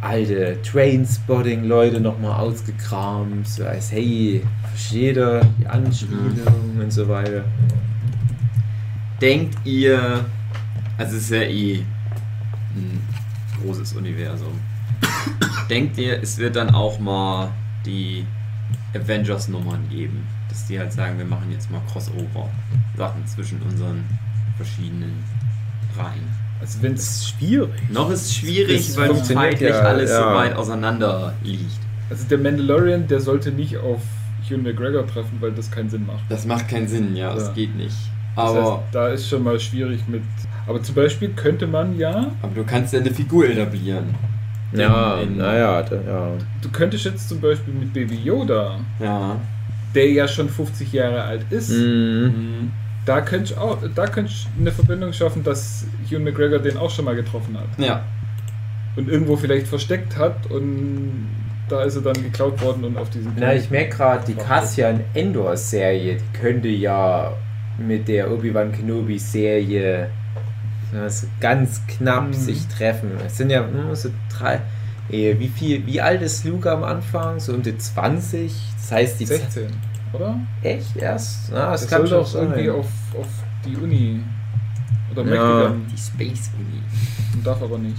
alte 0.00 0.60
Trainspotting-Leute 0.62 2.00
nochmal 2.00 2.40
ausgekramt, 2.40 3.46
so 3.46 3.64
als 3.64 3.92
hey, 3.92 4.42
versteht 4.68 5.16
ihr 5.16 5.40
die 5.58 5.66
Anspielung 5.66 6.78
und 6.80 6.92
so 6.92 7.08
weiter. 7.08 7.44
Denkt 9.20 9.58
ihr, 9.64 10.24
also 10.96 11.16
es 11.16 11.24
ist 11.24 11.30
ja 11.30 11.42
eh 11.42 11.84
ein 12.74 13.00
großes 13.62 13.92
Universum. 13.92 14.58
Denkt 15.68 15.98
ihr, 15.98 16.22
es 16.22 16.38
wird 16.38 16.56
dann 16.56 16.70
auch 16.70 16.98
mal 16.98 17.50
die 17.84 18.24
Avengers-Nummern 18.94 19.88
geben? 19.90 20.26
Dass 20.48 20.66
die 20.66 20.78
halt 20.78 20.92
sagen, 20.92 21.18
wir 21.18 21.26
machen 21.26 21.50
jetzt 21.52 21.70
mal 21.70 21.80
Crossover-Sachen 21.92 23.26
zwischen 23.26 23.60
unseren 23.62 24.04
verschiedenen 24.56 25.22
Reihen. 25.96 26.39
Also 26.60 26.82
wenn 26.82 26.94
es 26.94 27.28
schwierig. 27.28 27.70
Noch 27.90 28.10
ist 28.10 28.26
es 28.26 28.34
schwierig, 28.34 28.86
Das 28.86 28.96
weil 28.96 29.22
zeitlich 29.22 29.70
ja, 29.70 29.80
alles 29.80 30.10
so 30.10 30.16
ja. 30.16 30.34
weit 30.34 30.54
auseinander 30.56 31.32
liegt. 31.42 31.64
Also 32.10 32.24
der 32.28 32.38
Mandalorian, 32.38 33.06
der 33.06 33.20
sollte 33.20 33.50
nicht 33.50 33.76
auf 33.78 34.00
Ewan 34.48 34.62
McGregor 34.64 35.06
treffen, 35.06 35.36
weil 35.40 35.52
das 35.52 35.70
keinen 35.70 35.88
Sinn 35.90 36.06
macht. 36.06 36.22
Das 36.28 36.44
macht 36.44 36.68
keinen 36.68 36.88
Sinn, 36.88 37.14
ja, 37.16 37.32
das 37.34 37.46
Ja. 37.48 37.52
geht 37.52 37.76
nicht. 37.76 37.94
Das 38.36 38.44
Aber, 38.50 38.72
heißt, 38.74 38.82
da 38.92 39.08
ist 39.08 39.28
schon 39.28 39.42
mal 39.44 39.58
schwierig 39.60 40.00
mit. 40.08 40.22
Aber 40.66 40.82
zum 40.82 40.94
Beispiel 40.94 41.30
könnte 41.30 41.66
man 41.66 41.96
ja, 41.98 42.30
aber 42.42 42.54
du 42.54 42.64
kannst 42.64 42.92
ja 42.92 43.00
eine 43.00 43.10
Figur 43.10 43.46
etablieren. 43.48 44.14
Ja, 44.72 45.18
naja, 45.36 45.80
ja. 45.90 46.32
du 46.62 46.68
könntest 46.70 47.04
jetzt 47.04 47.28
zum 47.28 47.40
Beispiel 47.40 47.74
mit 47.74 47.92
Baby 47.92 48.16
Yoda, 48.22 48.78
Ja. 49.00 49.36
der 49.94 50.10
ja 50.12 50.28
schon 50.28 50.48
50 50.48 50.92
Jahre 50.92 51.22
alt 51.22 51.44
ist, 51.50 51.70
Mhm. 51.70 52.70
Da 53.06 53.20
könntest 53.22 53.56
du 53.56 53.60
auch, 53.60 53.78
da 53.94 54.06
könntest 54.06 54.44
du 54.56 54.60
eine 54.60 54.72
Verbindung 54.72 55.12
schaffen, 55.12 55.42
dass 55.42 55.84
Ewan 56.10 56.24
McGregor 56.24 56.58
den 56.58 56.76
auch 56.76 56.90
schon 56.90 57.04
mal 57.06 57.14
getroffen 57.16 57.56
hat. 57.58 57.66
Ja. 57.78 58.02
Und 58.96 59.08
irgendwo 59.08 59.36
vielleicht 59.36 59.66
versteckt 59.68 60.16
hat 60.18 60.50
und 60.50 61.28
da 61.68 61.82
ist 61.84 61.94
er 61.96 62.02
dann 62.02 62.14
geklaut 62.22 62.60
worden 62.60 62.84
und 62.84 62.98
auf 62.98 63.08
diesen. 63.10 63.32
Na, 63.38 63.54
ich 63.54 63.70
merke 63.70 63.96
gerade, 63.96 64.24
die 64.26 64.34
Cassian 64.34 65.00
Endor-Serie, 65.14 66.16
die 66.16 66.38
könnte 66.38 66.68
ja 66.68 67.32
mit 67.78 68.08
der 68.08 68.30
Obi-Wan 68.30 68.72
Kenobi-Serie 68.72 70.10
so 71.08 71.26
ganz 71.40 71.80
knapp 71.86 72.28
Mhm. 72.28 72.32
sich 72.32 72.66
treffen. 72.66 73.12
Es 73.24 73.36
sind 73.36 73.50
ja 73.50 73.64
nur 73.66 73.94
so 73.94 74.10
drei. 74.36 74.60
eh, 75.10 75.38
Wie 75.38 75.48
viel, 75.48 75.86
wie 75.86 76.00
alt 76.00 76.20
ist 76.22 76.44
Luke 76.44 76.70
am 76.70 76.82
Anfang? 76.82 77.38
So 77.38 77.52
um 77.54 77.62
die 77.62 77.78
20? 77.78 78.52
Das 78.76 78.90
heißt, 78.92 79.20
die 79.20 79.26
16, 79.26 79.68
oder? 80.12 80.36
echt 80.62 80.96
erst? 80.96 81.50
Na, 81.50 81.72
Das 81.72 81.82
das 81.82 81.90
soll 81.90 81.98
kann 81.98 82.08
schon 82.08 82.18
doch 82.18 82.34
irgendwie 82.34 82.70
auf, 82.70 82.86
auf 83.18 83.26
die 83.64 83.76
Uni. 83.76 84.20
Oder 85.12 85.34
Ja. 85.34 85.74
Die 85.92 85.98
Space 85.98 86.50
Uni. 86.58 86.82
und 87.34 87.46
darf 87.46 87.62
aber 87.62 87.78
nicht. 87.78 87.96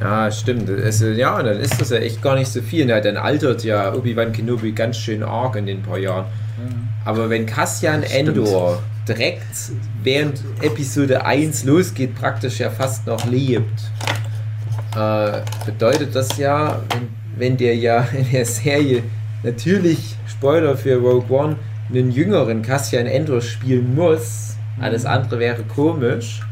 Ja, 0.00 0.30
stimmt. 0.30 0.70
Also, 0.70 1.06
ja, 1.06 1.42
dann 1.42 1.58
ist 1.58 1.80
das 1.80 1.90
ja 1.90 1.96
echt 1.96 2.22
gar 2.22 2.36
nicht 2.36 2.48
so 2.48 2.62
viel. 2.62 2.86
Na, 2.86 3.00
dann 3.00 3.16
altert 3.16 3.64
ja 3.64 3.92
Obi-Wan 3.92 4.32
Kenobi 4.32 4.70
ganz 4.72 4.96
schön 4.96 5.24
arg 5.24 5.56
in 5.56 5.66
den 5.66 5.82
paar 5.82 5.98
Jahren. 5.98 6.26
Ja. 6.58 6.74
Aber 7.04 7.28
wenn 7.30 7.46
Cassian. 7.46 8.04
Endor 8.04 8.80
direkt 9.08 9.72
während 10.02 10.42
Episode 10.60 11.24
1 11.24 11.64
losgeht, 11.64 12.14
praktisch 12.14 12.58
ja 12.60 12.68
fast 12.70 13.06
noch 13.06 13.24
lebt, 13.24 13.80
äh, 14.94 15.40
bedeutet 15.64 16.14
das 16.14 16.36
ja, 16.36 16.80
wenn, 16.90 17.08
wenn 17.36 17.56
der 17.56 17.74
ja 17.74 18.00
in 18.12 18.30
der 18.30 18.44
Serie 18.44 19.02
natürlich, 19.42 20.14
Spoiler 20.38 20.76
für 20.76 20.96
Rogue 20.96 21.36
One, 21.36 21.56
einen 21.90 22.12
jüngeren 22.12 22.62
Cassian 22.62 23.06
Endor 23.06 23.40
spielen 23.40 23.94
muss, 23.94 24.56
alles 24.80 25.04
andere 25.04 25.40
wäre 25.40 25.64
komisch. 25.64 26.42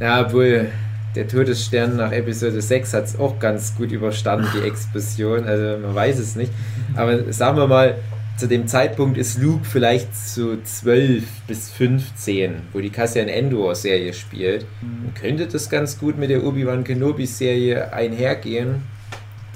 Ja, 0.00 0.22
obwohl 0.22 0.68
der 1.14 1.28
Todesstern 1.28 1.96
nach 1.96 2.12
Episode 2.12 2.60
6 2.60 2.94
hat 2.94 3.04
es 3.04 3.18
auch 3.18 3.38
ganz 3.38 3.76
gut 3.76 3.92
überstanden, 3.92 4.46
die 4.54 4.66
Explosion. 4.66 5.44
Also 5.44 5.78
man 5.80 5.94
weiß 5.94 6.18
es 6.18 6.36
nicht. 6.36 6.52
Aber 6.94 7.32
sagen 7.32 7.58
wir 7.58 7.66
mal, 7.66 7.96
zu 8.36 8.48
dem 8.48 8.66
Zeitpunkt 8.66 9.18
ist 9.18 9.38
Luke 9.38 9.64
vielleicht 9.64 10.14
so 10.14 10.56
12 10.62 11.24
bis 11.46 11.70
15, 11.70 12.54
wo 12.72 12.80
die 12.80 12.90
Cassian 12.90 13.28
Endor 13.28 13.74
Serie 13.74 14.12
spielt. 14.12 14.66
Dann 14.80 15.14
könnte 15.14 15.46
das 15.46 15.68
ganz 15.70 15.98
gut 15.98 16.18
mit 16.18 16.30
der 16.30 16.44
Obi-Wan 16.44 16.84
Kenobi 16.84 17.26
Serie 17.26 17.92
einhergehen, 17.92 18.82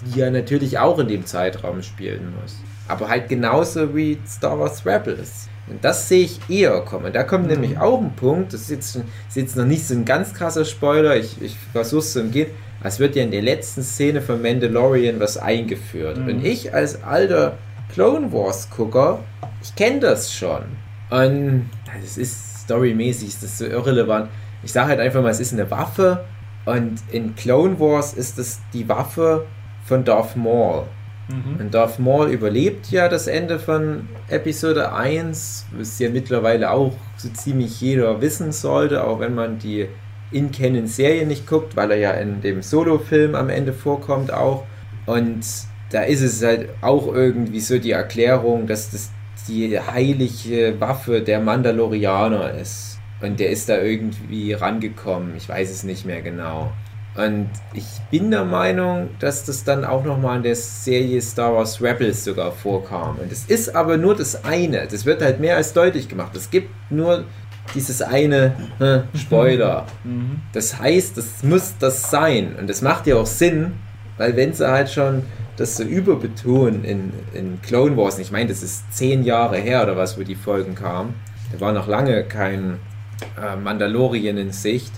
die 0.05 0.20
ja 0.20 0.31
natürlich 0.31 0.78
auch 0.78 0.99
in 0.99 1.09
dem 1.09 1.26
Zeitraum 1.26 1.83
spielen 1.83 2.35
muss. 2.41 2.57
Aber 2.91 3.09
halt 3.09 3.28
genauso 3.28 3.95
wie 3.95 4.18
Star 4.26 4.59
Wars 4.59 4.84
Rebels. 4.84 5.49
Und 5.68 5.84
das 5.84 6.09
sehe 6.09 6.24
ich 6.24 6.41
eher 6.49 6.80
kommen. 6.80 7.12
Da 7.12 7.22
kommt 7.22 7.47
nämlich 7.47 7.78
auch 7.78 8.01
ein 8.01 8.14
Punkt, 8.16 8.53
das 8.53 8.62
ist 8.62 8.70
jetzt, 8.70 8.97
ist 8.97 9.36
jetzt 9.36 9.57
noch 9.57 9.64
nicht 9.64 9.86
so 9.86 9.95
ein 9.95 10.05
ganz 10.05 10.34
krasser 10.34 10.64
Spoiler, 10.64 11.16
ich, 11.16 11.41
ich 11.41 11.57
versuche 11.72 12.01
es 12.01 12.12
zu 12.12 12.20
umgehen. 12.22 12.49
Es 12.82 12.99
wird 12.99 13.14
ja 13.14 13.22
in 13.22 13.30
der 13.30 13.43
letzten 13.43 13.82
Szene 13.82 14.20
von 14.20 14.43
Mandalorian 14.43 15.20
was 15.20 15.36
eingeführt. 15.36 16.18
Mhm. 16.18 16.28
Und 16.28 16.45
ich 16.45 16.74
als 16.74 17.03
alter 17.05 17.59
Clone 17.93 18.32
Wars 18.32 18.68
Gucker, 18.70 19.20
ich 19.62 19.74
kenne 19.76 20.01
das 20.01 20.32
schon. 20.32 20.62
Und 21.11 21.70
das 22.03 22.18
ist 22.18 22.62
storymäßig, 22.64 23.28
ist 23.28 23.43
das 23.43 23.59
so 23.59 23.66
irrelevant. 23.66 24.28
Ich 24.62 24.72
sage 24.72 24.88
halt 24.88 25.01
einfach 25.01 25.22
mal, 25.22 25.30
es 25.30 25.41
ist 25.41 25.53
eine 25.53 25.70
Waffe 25.70 26.24
und 26.64 27.01
in 27.11 27.34
Clone 27.34 27.78
Wars 27.78 28.14
ist 28.14 28.38
es 28.38 28.61
die 28.72 28.88
Waffe 28.88 29.47
von 29.84 30.05
Darth 30.05 30.36
Maul. 30.36 30.84
Mhm. 31.31 31.61
Und 31.61 31.74
Darth 31.74 31.99
Maul 31.99 32.28
überlebt 32.28 32.91
ja 32.91 33.09
das 33.09 33.26
Ende 33.26 33.59
von 33.59 34.09
Episode 34.28 34.93
1, 34.93 35.66
was 35.76 35.99
ja 35.99 36.11
mittlerweile 36.11 36.70
auch 36.70 36.95
so 37.16 37.28
ziemlich 37.28 37.81
jeder 37.81 38.20
wissen 38.20 38.53
sollte, 38.53 39.05
auch 39.05 39.20
wenn 39.20 39.35
man 39.35 39.59
die 39.59 39.89
In-Canon-Serie 40.33 41.26
nicht 41.26 41.47
guckt, 41.47 41.76
weil 41.76 41.91
er 41.93 41.99
ja 41.99 42.11
in 42.12 42.41
dem 42.41 42.62
Solo-Film 42.62 43.35
am 43.35 43.49
Ende 43.49 43.72
vorkommt 43.72 44.33
auch. 44.33 44.64
Und 45.07 45.45
da 45.91 46.03
ist 46.03 46.22
es 46.22 46.43
halt 46.43 46.68
auch 46.83 47.12
irgendwie 47.12 47.61
so 47.61 47.78
die 47.78 47.93
Erklärung, 47.93 48.66
dass 48.66 48.91
das 48.91 49.11
die 49.49 49.78
heilige 49.78 50.81
Waffe 50.81 51.22
der 51.22 51.41
Mandalorianer 51.41 52.55
ist. 52.55 52.99
Und 53.20 53.41
der 53.41 53.51
ist 53.51 53.68
da 53.68 53.81
irgendwie 53.81 54.53
rangekommen. 54.53 55.37
Ich 55.37 55.49
weiß 55.49 55.70
es 55.70 55.85
nicht 55.85 56.07
mehr 56.07 56.22
genau. 56.22 56.72
Und 57.16 57.50
ich 57.74 57.86
bin 58.11 58.30
der 58.30 58.44
Meinung, 58.44 59.11
dass 59.18 59.44
das 59.44 59.64
dann 59.64 59.84
auch 59.84 60.04
nochmal 60.04 60.36
in 60.36 60.42
der 60.44 60.54
Serie 60.54 61.20
Star 61.20 61.54
Wars 61.54 61.82
Rebels 61.82 62.24
sogar 62.24 62.52
vorkam. 62.52 63.18
Und 63.20 63.32
es 63.32 63.44
ist 63.46 63.74
aber 63.74 63.96
nur 63.96 64.14
das 64.14 64.44
eine. 64.44 64.86
Das 64.86 65.04
wird 65.04 65.20
halt 65.20 65.40
mehr 65.40 65.56
als 65.56 65.72
deutlich 65.72 66.08
gemacht. 66.08 66.36
Es 66.36 66.50
gibt 66.50 66.70
nur 66.90 67.24
dieses 67.74 68.00
eine 68.00 68.54
äh, 68.78 69.18
Spoiler. 69.18 69.86
Mhm. 70.04 70.40
Das 70.52 70.78
heißt, 70.78 71.16
das 71.16 71.42
muss 71.42 71.74
das 71.78 72.11
sein. 72.11 72.56
Und 72.58 72.70
das 72.70 72.80
macht 72.80 73.06
ja 73.06 73.16
auch 73.16 73.26
Sinn, 73.26 73.72
weil 74.16 74.36
wenn 74.36 74.52
sie 74.52 74.68
halt 74.68 74.90
schon 74.90 75.24
das 75.56 75.76
so 75.76 75.82
überbetonen 75.82 76.84
in, 76.84 77.12
in 77.34 77.61
Clone 77.61 77.96
Wars, 77.96 78.18
ich 78.18 78.30
meine, 78.30 78.48
das 78.48 78.62
ist 78.62 78.92
zehn 78.92 79.24
Jahre 79.24 79.56
her 79.58 79.82
oder 79.82 79.96
was, 79.96 80.18
wo 80.18 80.22
die 80.22 80.34
Folgen 80.34 80.74
kamen, 80.74 81.14
da 81.52 81.61
war 81.61 81.72
noch 81.72 81.86
lange 81.86 82.24
kein 82.24 82.78
äh, 83.40 83.56
Mandalorien 83.56 84.38
in 84.38 84.52
Sicht. 84.52 84.92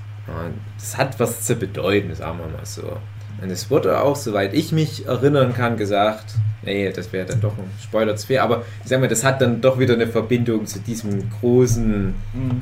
Das 0.79 0.97
hat 0.97 1.19
was 1.21 1.43
zu 1.43 1.57
bedeuten, 1.57 2.15
sagen 2.15 2.39
wir 2.39 2.47
mal 2.47 2.65
so. 2.65 2.97
Und 3.43 3.51
es 3.51 3.71
wurde 3.71 4.01
auch, 4.01 4.15
soweit 4.17 4.55
ich 4.55 4.71
mich 4.73 5.07
erinnern 5.07 5.53
kann, 5.55 5.77
gesagt, 5.77 6.35
nee, 6.63 6.91
das 6.93 7.13
wäre 7.13 7.27
dann 7.27 7.41
doch 7.41 7.59
ein 7.59 7.71
Spoiler 7.83 8.15
zu 8.15 8.29
viel, 8.29 8.39
aber 8.39 8.63
ich 8.83 8.89
sag 8.89 9.01
mal, 9.01 9.09
das 9.09 9.25
hat 9.25 9.41
dann 9.41 9.61
doch 9.61 9.79
wieder 9.79 9.95
eine 9.95 10.07
Verbindung 10.07 10.67
zu 10.67 10.79
diesem 10.79 11.29
großen 11.41 12.15
Mhm. 12.35 12.61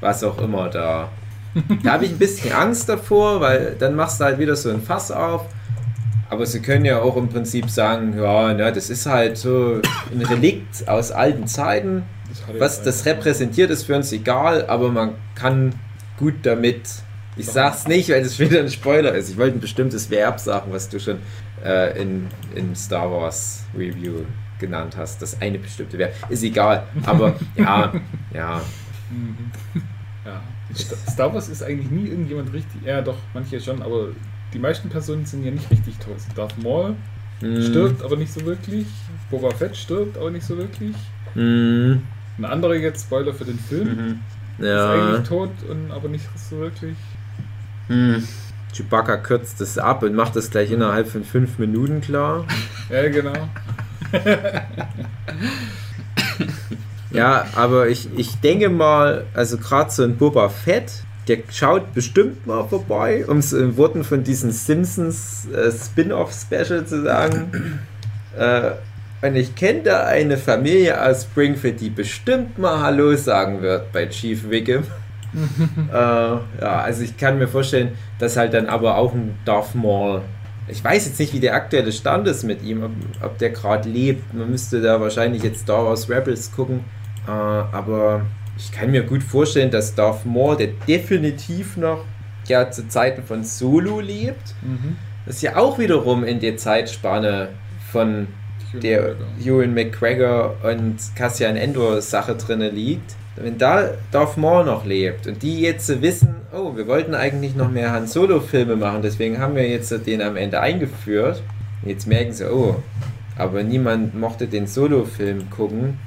was 0.00 0.24
auch 0.24 0.38
immer 0.40 0.68
da. 0.70 1.10
Da 1.82 1.92
habe 1.92 2.04
ich 2.06 2.10
ein 2.12 2.18
bisschen 2.18 2.52
Angst 2.52 2.88
davor, 2.88 3.40
weil 3.40 3.76
dann 3.78 3.94
machst 3.94 4.20
du 4.20 4.24
halt 4.24 4.38
wieder 4.38 4.56
so 4.56 4.70
ein 4.70 4.82
Fass 4.82 5.10
auf. 5.10 5.46
Aber 6.30 6.46
sie 6.46 6.60
können 6.60 6.84
ja 6.84 7.00
auch 7.00 7.16
im 7.16 7.28
Prinzip 7.28 7.70
sagen, 7.70 8.14
ja, 8.18 8.52
na, 8.54 8.70
das 8.70 8.90
ist 8.90 9.06
halt 9.06 9.36
so 9.36 9.80
ein 10.12 10.20
Relikt 10.22 10.88
aus 10.88 11.12
alten 11.12 11.46
Zeiten. 11.46 12.02
Was 12.58 12.82
das 12.82 13.04
repräsentiert, 13.06 13.70
ist 13.70 13.84
für 13.84 13.94
uns 13.94 14.10
egal, 14.12 14.66
aber 14.66 14.88
man 14.88 15.10
kann 15.36 15.74
gut 16.18 16.34
damit. 16.42 16.82
Ich 17.36 17.46
sag's 17.46 17.86
nicht, 17.88 18.08
weil 18.10 18.22
das 18.22 18.38
wieder 18.38 18.60
ein 18.60 18.70
Spoiler 18.70 19.12
ist. 19.14 19.28
Ich 19.30 19.36
wollte 19.36 19.56
ein 19.58 19.60
bestimmtes 19.60 20.08
Verb 20.10 20.38
sagen, 20.38 20.72
was 20.72 20.88
du 20.88 21.00
schon 21.00 21.18
äh, 21.64 22.00
in, 22.00 22.28
in 22.54 22.76
Star 22.76 23.10
Wars 23.10 23.64
Review 23.76 24.24
genannt 24.60 24.96
hast. 24.96 25.20
Das 25.20 25.40
eine 25.40 25.58
bestimmte 25.58 25.98
Verb. 25.98 26.12
Ist 26.28 26.44
egal. 26.44 26.86
Aber 27.06 27.34
ja, 27.56 27.92
ja. 28.32 28.60
Mhm. 29.10 29.82
Ja. 30.24 30.40
Sta- 30.74 30.96
Star 31.10 31.34
Wars 31.34 31.50
ist 31.50 31.62
eigentlich 31.62 31.90
nie 31.90 32.08
irgendjemand 32.08 32.50
richtig. 32.54 32.80
Ja, 32.82 33.02
doch, 33.02 33.18
manche 33.34 33.60
schon, 33.60 33.82
aber 33.82 34.08
die 34.54 34.58
meisten 34.58 34.88
Personen 34.88 35.26
sind 35.26 35.44
ja 35.44 35.50
nicht 35.50 35.70
richtig 35.70 35.98
tot. 35.98 36.16
Darth 36.34 36.56
Maul 36.62 36.94
Mm, 37.42 37.60
stirbt 37.60 38.00
aber 38.02 38.16
nicht 38.16 38.32
so 38.32 38.40
wirklich. 38.46 38.86
Boba 39.28 39.50
Fett 39.50 39.76
stirbt 39.76 40.16
aber 40.16 40.30
nicht 40.30 40.46
so 40.46 40.56
wirklich. 40.56 40.94
mm, 41.34 41.94
Ein 42.38 42.44
anderer 42.44 42.76
jetzt, 42.76 43.02
Spoiler 43.06 43.34
für 43.34 43.44
den 43.44 43.58
Film, 43.58 43.88
Mhm. 43.88 44.20
Ist 44.58 44.66
ja. 44.66 44.92
eigentlich 44.92 45.28
tot, 45.28 45.50
und, 45.68 45.90
aber 45.90 46.08
nicht 46.08 46.24
so 46.36 46.58
wirklich. 46.58 46.96
Hm. 47.88 48.26
Chewbacca 48.72 49.16
kürzt 49.18 49.60
das 49.60 49.78
ab 49.78 50.02
und 50.02 50.14
macht 50.14 50.36
das 50.36 50.50
gleich 50.50 50.70
innerhalb 50.70 51.08
von 51.08 51.24
fünf 51.24 51.58
Minuten 51.58 52.00
klar. 52.00 52.44
Ja, 52.90 53.08
genau. 53.08 53.32
Ja, 57.14 57.46
aber 57.54 57.88
ich, 57.88 58.08
ich 58.16 58.40
denke 58.40 58.68
mal, 58.68 59.24
also 59.34 59.56
gerade 59.56 59.90
so 59.90 60.02
ein 60.02 60.16
Boba 60.16 60.48
Fett, 60.48 61.04
der 61.28 61.38
schaut 61.48 61.94
bestimmt 61.94 62.44
mal 62.44 62.66
vorbei, 62.66 63.24
um 63.28 63.38
es 63.38 63.52
in 63.52 63.76
Worten 63.76 64.02
von 64.02 64.24
diesen 64.24 64.50
Simpsons 64.50 65.46
äh, 65.46 65.70
Spin-off-Special 65.70 66.84
zu 66.84 67.04
sagen. 67.04 67.80
äh, 68.36 68.72
und 69.24 69.36
ich 69.36 69.54
kenne 69.54 69.82
da 69.82 70.04
eine 70.04 70.36
Familie 70.36 71.00
aus 71.02 71.22
Springfield, 71.22 71.80
die 71.80 71.90
bestimmt 71.90 72.58
mal 72.58 72.80
Hallo 72.80 73.14
sagen 73.16 73.62
wird 73.62 73.90
bei 73.92 74.06
Chief 74.06 74.48
Wiggum. 74.50 74.82
äh, 75.92 75.94
ja, 75.94 76.40
also 76.60 77.02
ich 77.02 77.16
kann 77.16 77.38
mir 77.38 77.48
vorstellen, 77.48 77.92
dass 78.18 78.36
halt 78.36 78.54
dann 78.54 78.66
aber 78.66 78.96
auch 78.96 79.12
ein 79.14 79.34
Darth 79.44 79.74
Maul. 79.74 80.20
Ich 80.68 80.82
weiß 80.82 81.06
jetzt 81.06 81.18
nicht, 81.18 81.32
wie 81.32 81.40
der 81.40 81.54
aktuelle 81.54 81.90
Stand 81.92 82.28
ist 82.28 82.44
mit 82.44 82.62
ihm, 82.62 82.82
ob, 82.84 82.90
ob 83.22 83.38
der 83.38 83.50
gerade 83.50 83.88
lebt. 83.88 84.32
Man 84.32 84.50
müsste 84.50 84.80
da 84.80 85.00
wahrscheinlich 85.00 85.42
jetzt 85.42 85.60
Star 85.60 85.84
Wars 85.84 86.08
Rebels 86.08 86.52
gucken. 86.52 86.80
Äh, 87.26 87.30
aber 87.30 88.22
ich 88.56 88.70
kann 88.72 88.90
mir 88.90 89.02
gut 89.02 89.22
vorstellen, 89.22 89.70
dass 89.70 89.94
Darth 89.94 90.24
Maul, 90.24 90.56
der 90.56 90.68
definitiv 90.86 91.76
noch 91.76 92.04
ja 92.46 92.70
zu 92.70 92.86
Zeiten 92.88 93.22
von 93.22 93.42
Solo 93.42 94.00
lebt, 94.00 94.54
Mhm. 94.62 94.96
das 95.26 95.40
ja 95.42 95.56
auch 95.56 95.78
wiederum 95.78 96.24
in 96.24 96.40
der 96.40 96.56
Zeitspanne 96.58 97.48
von 97.90 98.28
der 98.82 99.16
Ewan 99.42 99.74
McGregor 99.74 100.56
und 100.62 100.96
Cassian 101.16 101.56
Endor 101.56 102.00
Sache 102.00 102.34
drinne 102.34 102.70
liegt. 102.70 103.14
Wenn 103.36 103.58
da 103.58 103.90
Darth 104.12 104.36
Maul 104.36 104.64
noch 104.64 104.84
lebt 104.84 105.26
und 105.26 105.42
die 105.42 105.60
jetzt 105.60 106.00
wissen, 106.00 106.36
oh, 106.52 106.76
wir 106.76 106.86
wollten 106.86 107.14
eigentlich 107.14 107.56
noch 107.56 107.70
mehr 107.70 107.90
Han 107.90 108.06
Solo 108.06 108.40
Filme 108.40 108.76
machen, 108.76 109.02
deswegen 109.02 109.38
haben 109.38 109.56
wir 109.56 109.68
jetzt 109.68 109.92
den 110.06 110.22
am 110.22 110.36
Ende 110.36 110.60
eingeführt. 110.60 111.42
Jetzt 111.84 112.06
merken 112.06 112.32
sie, 112.32 112.50
oh, 112.50 112.76
aber 113.36 113.62
niemand 113.64 114.14
mochte 114.14 114.46
den 114.46 114.66
Solo 114.66 115.04
Film 115.04 115.50
gucken. 115.50 115.98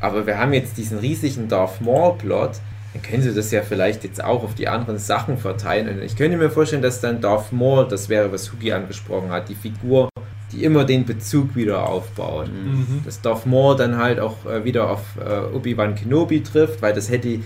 Aber 0.00 0.26
wir 0.26 0.38
haben 0.38 0.52
jetzt 0.52 0.76
diesen 0.76 0.98
riesigen 0.98 1.48
Darth 1.48 1.80
Maul 1.80 2.16
Plot. 2.16 2.52
Dann 2.92 3.02
können 3.02 3.22
sie 3.22 3.34
das 3.34 3.50
ja 3.50 3.62
vielleicht 3.62 4.04
jetzt 4.04 4.22
auch 4.22 4.42
auf 4.42 4.54
die 4.54 4.68
anderen 4.68 4.98
Sachen 4.98 5.36
verteilen. 5.36 5.88
Und 5.88 6.02
ich 6.02 6.16
könnte 6.16 6.36
mir 6.36 6.50
vorstellen, 6.50 6.82
dass 6.82 7.00
dann 7.00 7.20
Darth 7.20 7.52
Maul, 7.52 7.86
das 7.88 8.08
wäre, 8.08 8.32
was 8.32 8.52
Hugi 8.52 8.72
angesprochen 8.72 9.30
hat, 9.30 9.48
die 9.48 9.54
Figur, 9.54 10.08
die 10.54 10.64
immer 10.64 10.84
den 10.84 11.04
Bezug 11.04 11.56
wieder 11.56 11.88
aufbaut. 11.88 12.48
Mhm. 12.48 13.02
Dass 13.04 13.20
Darth 13.20 13.46
Maul 13.46 13.76
dann 13.76 13.96
halt 13.96 14.20
auch 14.20 14.46
äh, 14.46 14.64
wieder 14.64 14.90
auf 14.90 15.02
äh, 15.18 15.54
Obi-Wan 15.54 15.94
Kenobi 15.94 16.42
trifft, 16.42 16.82
weil 16.82 16.94
das 16.94 17.10
hätte, 17.10 17.28
it, 17.28 17.42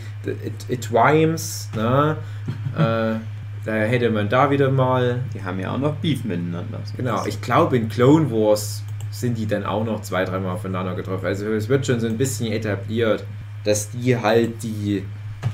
it 0.68 0.90
rhymes, 0.92 1.68
ne? 1.74 2.16
äh, 2.76 3.18
da 3.64 3.74
hätte 3.74 4.10
man 4.10 4.28
da 4.28 4.50
wieder 4.50 4.70
mal, 4.70 5.20
Die 5.34 5.42
haben 5.42 5.60
ja 5.60 5.74
auch 5.74 5.78
noch 5.78 5.94
Beef 5.96 6.24
miteinander. 6.24 6.80
genau, 6.96 7.26
ich 7.26 7.40
glaube 7.40 7.76
in 7.76 7.88
Clone 7.88 8.30
Wars 8.30 8.82
sind 9.10 9.36
die 9.36 9.46
dann 9.46 9.64
auch 9.64 9.84
noch 9.84 10.02
zwei, 10.02 10.24
dreimal 10.24 10.52
aufeinander 10.52 10.94
getroffen. 10.94 11.26
Also 11.26 11.46
es 11.52 11.68
wird 11.68 11.86
schon 11.86 12.00
so 12.00 12.06
ein 12.06 12.16
bisschen 12.16 12.52
etabliert, 12.52 13.24
dass 13.64 13.90
die 13.90 14.16
halt 14.16 14.62
die, 14.62 15.04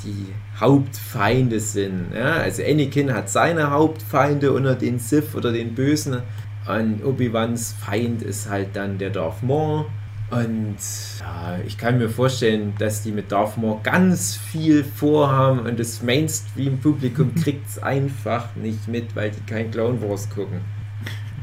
die 0.05 0.27
Hauptfeinde 0.61 1.61
sind. 1.61 2.13
Ja? 2.15 2.35
Also 2.35 2.63
Anakin 2.63 3.13
hat 3.13 3.31
seine 3.31 3.71
Hauptfeinde 3.71 4.53
unter 4.53 4.75
den 4.75 4.99
Sith 4.99 5.35
oder 5.35 5.53
den 5.53 5.75
Bösen. 5.75 6.23
Und 6.67 7.05
Obi-Wans 7.05 7.75
Feind 7.79 8.23
ist 8.23 8.49
halt 8.49 8.69
dann 8.75 8.99
der 8.99 9.11
Darth 9.11 9.43
Maul. 9.43 9.87
Und 10.31 10.77
ja, 11.21 11.59
ich 11.67 11.77
kann 11.77 11.99
mir 11.99 12.09
vorstellen, 12.09 12.75
dass 12.79 13.03
die 13.03 13.13
mit 13.13 13.31
Darth 13.31 13.59
Maul 13.59 13.79
ganz 13.83 14.37
viel 14.37 14.83
vorhaben 14.83 15.61
und 15.61 15.79
das 15.79 16.03
Mainstream-Publikum 16.03 17.35
kriegt 17.43 17.69
es 17.69 17.83
einfach 17.83 18.57
nicht 18.57 18.89
mit, 18.89 19.15
weil 19.15 19.31
die 19.31 19.45
kein 19.47 19.71
Clone 19.71 20.01
Wars 20.03 20.29
gucken. 20.31 20.61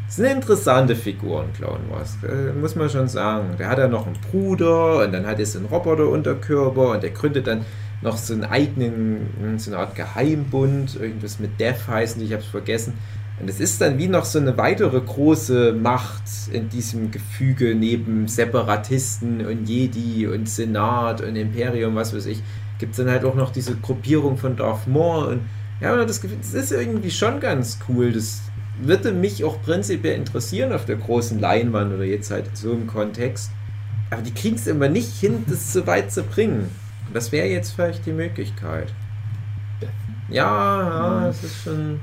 Das 0.07 0.17
ist 0.17 0.25
eine 0.25 0.33
interessante 0.33 0.93
Figur 0.93 1.45
in 1.45 1.53
Clone 1.53 1.89
Wars, 1.89 2.17
äh, 2.23 2.51
muss 2.51 2.75
man 2.75 2.89
schon 2.89 3.07
sagen. 3.07 3.55
Der 3.57 3.69
hat 3.69 3.77
ja 3.77 3.87
noch 3.87 4.07
einen 4.07 4.17
Bruder 4.29 5.05
und 5.05 5.13
dann 5.13 5.25
hat 5.25 5.39
er 5.39 5.45
so 5.45 5.59
einen 5.59 5.67
Roboter-Unterkörper 5.67 6.91
und 6.91 7.03
der 7.03 7.11
gründet 7.11 7.47
dann 7.47 7.63
noch 8.01 8.17
so 8.17 8.33
einen 8.33 8.43
eigenen, 8.43 9.57
so 9.57 9.71
eine 9.71 9.79
Art 9.79 9.95
Geheimbund, 9.95 10.99
irgendwas 10.99 11.39
mit 11.39 11.59
Death 11.59 11.87
heißen, 11.87 12.21
ich 12.21 12.33
habe 12.33 12.41
es 12.41 12.49
vergessen. 12.49 12.93
Und 13.41 13.49
es 13.49 13.59
ist 13.59 13.81
dann 13.81 13.97
wie 13.97 14.07
noch 14.07 14.25
so 14.25 14.37
eine 14.37 14.55
weitere 14.57 15.01
große 15.01 15.73
Macht 15.73 16.21
in 16.51 16.69
diesem 16.69 17.09
Gefüge 17.09 17.73
neben 17.73 18.27
Separatisten 18.27 19.43
und 19.43 19.67
Jedi 19.67 20.27
und 20.27 20.47
Senat 20.47 21.21
und 21.21 21.35
Imperium, 21.35 21.95
was 21.95 22.15
weiß 22.15 22.27
ich, 22.27 22.43
gibt 22.77 22.91
es 22.91 22.97
dann 22.97 23.09
halt 23.09 23.25
auch 23.25 23.33
noch 23.33 23.51
diese 23.51 23.75
Gruppierung 23.75 24.37
von 24.37 24.55
Darth 24.55 24.87
Maul 24.87 25.25
und 25.25 25.41
ja, 25.79 25.95
das 26.05 26.21
das 26.21 26.53
ist 26.53 26.71
irgendwie 26.71 27.09
schon 27.09 27.39
ganz 27.39 27.79
cool. 27.89 28.11
Das 28.11 28.41
würde 28.79 29.11
mich 29.11 29.43
auch 29.43 29.59
prinzipiell 29.63 30.15
interessieren 30.15 30.71
auf 30.71 30.85
der 30.85 30.97
großen 30.97 31.39
Leinwand 31.39 31.93
oder 31.93 32.03
jetzt 32.03 32.29
halt 32.29 32.55
so 32.55 32.71
im 32.71 32.85
Kontext. 32.85 33.49
Aber 34.11 34.21
die 34.21 34.33
kriegen 34.33 34.57
es 34.57 34.67
immer 34.67 34.89
nicht 34.89 35.17
hin, 35.19 35.45
das 35.47 35.73
so 35.73 35.87
weit 35.87 36.11
zu 36.11 36.21
bringen. 36.21 36.69
Das 37.11 37.31
wäre 37.31 37.47
jetzt 37.47 37.71
vielleicht 37.71 38.05
die 38.05 38.13
Möglichkeit. 38.13 38.93
Ja, 40.29 40.81
ja, 40.81 41.25
das 41.27 41.43
ist 41.43 41.63
schon. 41.63 41.99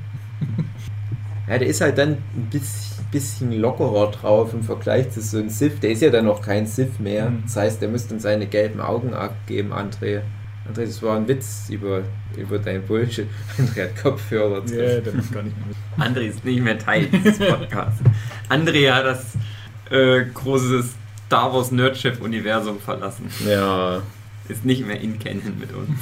Ja, 1.49 1.59
der 1.59 1.69
ist 1.69 1.81
halt 1.81 1.97
dann 1.99 2.11
ein 2.11 2.49
bisschen, 2.51 3.07
bisschen 3.11 3.53
lockerer 3.53 4.11
drauf 4.11 4.53
im 4.53 4.63
Vergleich 4.63 5.11
zu 5.11 5.23
so 5.23 5.39
einem 5.39 5.49
Sith. 5.49 5.81
Der 5.81 5.91
ist 5.91 6.03
ja 6.03 6.11
dann 6.11 6.27
noch 6.27 6.43
kein 6.43 6.67
Sith 6.67 6.99
mehr. 6.99 7.31
Mhm. 7.31 7.43
Das 7.45 7.57
heißt, 7.57 7.83
der 7.83 7.89
müsste 7.89 8.11
dann 8.11 8.21
seine 8.21 8.47
gelben 8.47 8.81
Augen 8.81 9.15
abgeben, 9.15 9.73
André. 9.73 10.23
André, 10.69 10.85
das 10.85 11.03
war 11.03 11.17
ein 11.17 11.27
Witz 11.27 11.71
über, 11.71 12.03
über 12.37 12.59
dein 12.59 12.83
Bullshit. 12.83 13.27
André 13.59 13.85
hat 13.85 14.03
Kopfhörer 14.03 14.61
drin. 14.61 14.79
Ja, 14.79 15.01
der 15.01 15.15
macht 15.15 15.33
gar 15.33 15.43
nicht 15.43 15.57
mehr 15.57 15.67
mit. 15.69 16.17
André 16.17 16.29
ist 16.29 16.45
nicht 16.45 16.63
mehr 16.63 16.79
Teil 16.79 17.07
dieses 17.07 17.39
Podcasts. 17.39 18.03
André 18.51 18.93
hat 18.93 19.07
das 19.07 19.35
äh, 19.91 20.25
große 20.27 20.85
Star 21.27 21.53
Wars 21.55 21.71
Nerdchef-Universum 21.71 22.79
verlassen. 22.79 23.31
Ja. 23.47 24.03
Ist 24.49 24.65
nicht 24.65 24.87
mehr 24.87 25.01
in 25.01 25.19
Canon 25.19 25.59
mit 25.59 25.73
uns. 25.73 25.99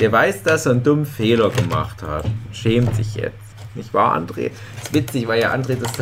Der 0.00 0.10
weiß, 0.10 0.42
dass 0.42 0.64
er 0.64 0.72
einen 0.72 0.82
dummen 0.82 1.06
Fehler 1.06 1.50
gemacht 1.50 2.02
hat. 2.02 2.24
Schämt 2.52 2.94
sich 2.96 3.14
jetzt. 3.14 3.49
Nicht 3.74 3.94
wahr, 3.94 4.16
André? 4.16 4.50
ist 4.82 4.92
witzig, 4.92 5.28
weil 5.28 5.40
ja 5.40 5.54
André 5.54 5.76
das. 5.76 5.92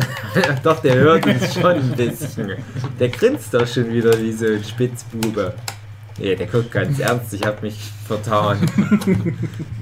doch, 0.63 0.79
der 0.79 0.95
hört 0.95 1.25
uns 1.25 1.53
schon 1.53 1.75
ein 1.75 1.91
bisschen. 1.95 2.53
Der 2.99 3.09
grinst 3.09 3.53
doch 3.53 3.67
schon 3.67 3.91
wieder 3.93 4.17
wie 4.19 4.31
so 4.31 4.47
ein 4.47 4.63
Spitzbube. 4.63 5.53
Nee, 6.17 6.35
der 6.35 6.47
guckt 6.47 6.71
ganz 6.71 6.99
ernst, 6.99 7.33
ich 7.33 7.45
habe 7.45 7.61
mich 7.61 7.79
vertan. 8.05 8.57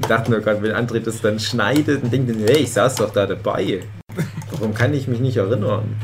ich 0.02 0.08
dachte 0.08 0.32
nur 0.32 0.42
gerade, 0.42 0.62
wenn 0.62 0.74
André 0.74 1.00
das 1.00 1.22
dann 1.22 1.40
schneidet 1.40 2.04
und 2.04 2.12
denkt, 2.12 2.32
hey, 2.46 2.58
ich 2.58 2.74
saß 2.74 2.96
doch 2.96 3.12
da 3.12 3.26
dabei. 3.26 3.82
Warum 4.52 4.74
kann 4.74 4.94
ich 4.94 5.08
mich 5.08 5.20
nicht 5.20 5.38
erinnern? 5.38 5.96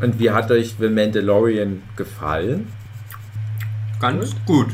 Und 0.00 0.18
wie 0.18 0.30
hat 0.30 0.50
euch 0.50 0.74
The 0.78 0.88
Mandalorian 0.88 1.82
gefallen? 1.96 2.68
Ganz 4.00 4.34
gut. 4.46 4.68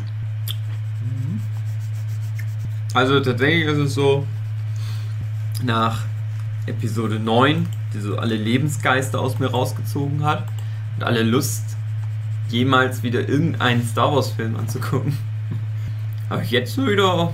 Also 2.94 3.20
tatsächlich 3.20 3.66
ist 3.66 3.78
es 3.78 3.94
so, 3.94 4.24
nach 5.62 6.04
Episode 6.66 7.18
9, 7.18 7.66
die 7.94 8.00
so 8.00 8.18
alle 8.18 8.36
Lebensgeister 8.36 9.20
aus 9.20 9.38
mir 9.38 9.48
rausgezogen 9.48 10.24
hat 10.24 10.44
und 10.96 11.04
alle 11.04 11.22
Lust, 11.22 11.76
jemals 12.48 13.02
wieder 13.02 13.28
irgendeinen 13.28 13.84
Star 13.84 14.14
Wars 14.14 14.30
Film 14.30 14.56
anzugucken, 14.56 15.16
habe 16.30 16.42
ich 16.42 16.50
jetzt 16.50 16.74
so 16.74 16.86
wieder 16.86 17.32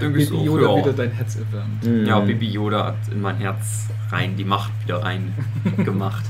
irgendwie 0.00 0.24
Baby 0.24 0.36
so, 0.36 0.44
Yoda 0.44 0.70
ja, 0.70 0.76
wieder 0.76 0.92
dein 0.92 1.10
Herz 1.12 1.36
erwärmt. 1.36 1.84
Mhm. 1.84 2.06
ja, 2.06 2.20
Baby 2.20 2.48
Yoda 2.48 2.86
hat 2.86 2.96
in 3.10 3.20
mein 3.20 3.36
Herz 3.36 3.88
rein, 4.10 4.36
die 4.36 4.44
Macht 4.44 4.72
wieder 4.84 5.02
rein 5.02 5.32
gemacht. 5.84 6.24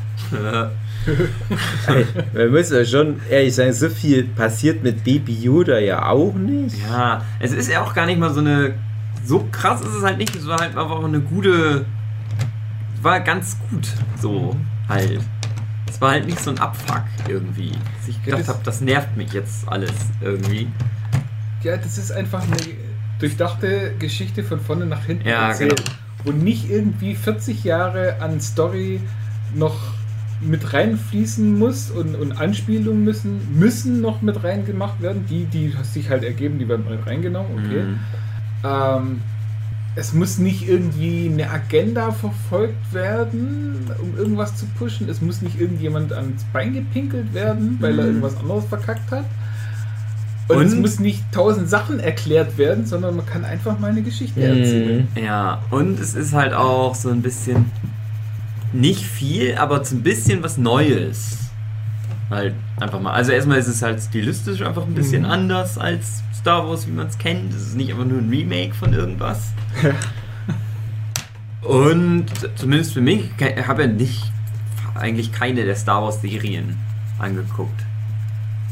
Ey, 1.86 2.07
Man 2.34 2.51
muss 2.53 2.70
ja 2.70 2.84
schon 2.84 3.20
ehrlich 3.28 3.55
sagen, 3.55 3.72
so 3.72 3.88
viel 3.88 4.24
passiert 4.24 4.82
mit 4.82 5.05
Baby 5.05 5.34
Yoda 5.34 5.78
ja 5.78 6.09
auch 6.09 6.34
nicht. 6.34 6.76
Ja, 6.82 7.22
es 7.40 7.53
ist 7.53 7.70
ja 7.70 7.82
auch 7.82 7.95
gar 7.95 8.07
nicht 8.07 8.18
mal 8.18 8.32
so 8.32 8.40
eine. 8.40 8.74
So 9.25 9.47
krass 9.53 9.81
ist 9.81 9.95
es 9.95 10.03
halt 10.03 10.18
nicht. 10.18 10.35
Es 10.35 10.47
war 10.47 10.59
halt 10.59 10.77
einfach 10.77 11.03
eine 11.05 11.20
gute. 11.20 11.85
Es 12.97 13.05
war 13.05 13.20
ganz 13.20 13.57
gut. 13.70 13.89
So 14.20 14.57
halt. 14.89 15.20
Es 15.89 16.01
war 16.01 16.12
halt 16.12 16.27
nicht 16.27 16.41
so 16.41 16.51
ein 16.51 16.59
Abfuck 16.59 17.03
irgendwie. 17.29 17.70
Dass 17.70 18.09
ich 18.09 18.23
gedacht 18.25 18.41
das- 18.41 18.49
habe, 18.49 18.61
das 18.64 18.81
nervt 18.81 19.16
mich 19.16 19.33
jetzt 19.33 19.68
alles 19.68 19.93
irgendwie. 20.20 20.68
Ja, 21.62 21.77
das 21.77 21.99
ist 21.99 22.11
einfach 22.11 22.43
eine 22.43 22.57
durchdachte 23.20 23.95
Geschichte 23.99 24.43
von 24.43 24.59
vorne 24.61 24.87
nach 24.87 25.05
hinten 25.05 25.29
Ja, 25.29 25.49
erzählt. 25.49 25.77
genau. 25.85 25.97
Wo 26.25 26.31
nicht 26.33 26.70
irgendwie 26.70 27.14
40 27.14 27.62
Jahre 27.64 28.16
an 28.20 28.41
Story 28.41 29.01
noch 29.55 29.77
mit 30.41 30.73
reinfließen 30.73 31.57
muss 31.57 31.91
und, 31.93 32.16
und 32.16 32.33
Anspielungen 32.33 33.05
müssen, 33.05 33.59
müssen 33.59 34.01
noch 34.01 34.23
mit 34.23 34.43
reingemacht 34.43 35.01
werden. 35.01 35.25
Die, 35.27 35.45
die 35.45 35.73
sich 35.83 36.09
halt 36.11 36.25
ergeben, 36.25 36.59
die 36.59 36.68
werden 36.68 36.85
mit 36.89 37.07
reingenommen, 37.07 37.53
okay. 37.64 37.83
Mhm. 37.85 38.01
Ähm, 38.64 39.20
es 39.94 40.14
muss 40.14 40.38
nicht 40.38 40.66
irgendwie 40.66 41.28
eine 41.30 41.50
Agenda 41.50 42.12
verfolgt 42.12 42.92
werden, 42.94 43.90
um 44.00 44.16
irgendwas 44.16 44.56
zu 44.56 44.64
pushen. 44.78 45.08
Es 45.08 45.20
muss 45.20 45.42
nicht 45.42 45.60
irgendjemand 45.60 46.12
ans 46.12 46.44
Bein 46.52 46.72
gepinkelt 46.72 47.34
werden, 47.34 47.76
weil 47.80 47.98
er 47.98 48.04
Mhm. 48.06 48.08
irgendwas 48.16 48.36
anderes 48.38 48.64
verkackt 48.64 49.10
hat. 49.10 49.24
Und, 50.48 50.62
es 50.64 50.72
Und- 50.72 50.80
muss 50.80 50.98
nicht 50.98 51.22
tausend 51.32 51.68
Sachen 51.68 52.00
erklärt 52.00 52.56
werden, 52.58 52.86
sondern 52.86 53.16
man 53.16 53.26
kann 53.26 53.44
einfach 53.44 53.78
mal 53.78 53.90
eine 53.90 54.02
Geschichte 54.02 54.40
Mhm. 54.40 54.46
erzählen. 54.58 55.08
Ja, 55.22 55.62
und 55.70 56.00
es 56.00 56.14
ist 56.14 56.32
halt 56.32 56.52
auch 56.54 56.94
so 56.94 57.10
ein 57.10 57.22
bisschen. 57.22 57.66
Nicht 58.72 59.04
viel, 59.04 59.56
aber 59.56 59.84
so 59.84 59.94
ein 59.96 60.02
bisschen 60.02 60.42
was 60.42 60.56
Neues. 60.56 61.36
Halt 62.33 62.55
einfach 62.80 63.01
mal. 63.01 63.12
Also 63.12 63.33
erstmal 63.33 63.59
ist 63.59 63.68
es 63.68 63.83
halt 63.83 64.01
stilistisch 64.01 64.62
einfach 64.62 64.83
ein 64.87 64.95
bisschen 64.95 65.22
Mhm. 65.22 65.30
anders 65.30 65.78
als 65.78 66.22
Star 66.35 66.68
Wars, 66.68 66.87
wie 66.87 66.93
man 66.93 67.07
es 67.07 67.18
kennt. 67.18 67.53
Es 67.55 67.62
ist 67.68 67.76
nicht 67.76 67.91
einfach 67.93 68.05
nur 68.05 68.18
ein 68.18 68.28
Remake 68.30 68.74
von 68.74 68.93
irgendwas. 68.93 69.53
Und 71.62 72.26
zumindest 72.57 72.93
für 72.93 73.01
mich, 73.01 73.30
ich 73.39 73.66
habe 73.68 73.83
ja 73.83 73.89
nicht 73.89 74.33
eigentlich 74.95 75.33
keine 75.33 75.64
der 75.64 75.76
Star 75.76 76.03
Wars 76.03 76.20
Serien 76.20 76.76
angeguckt. 77.18 77.80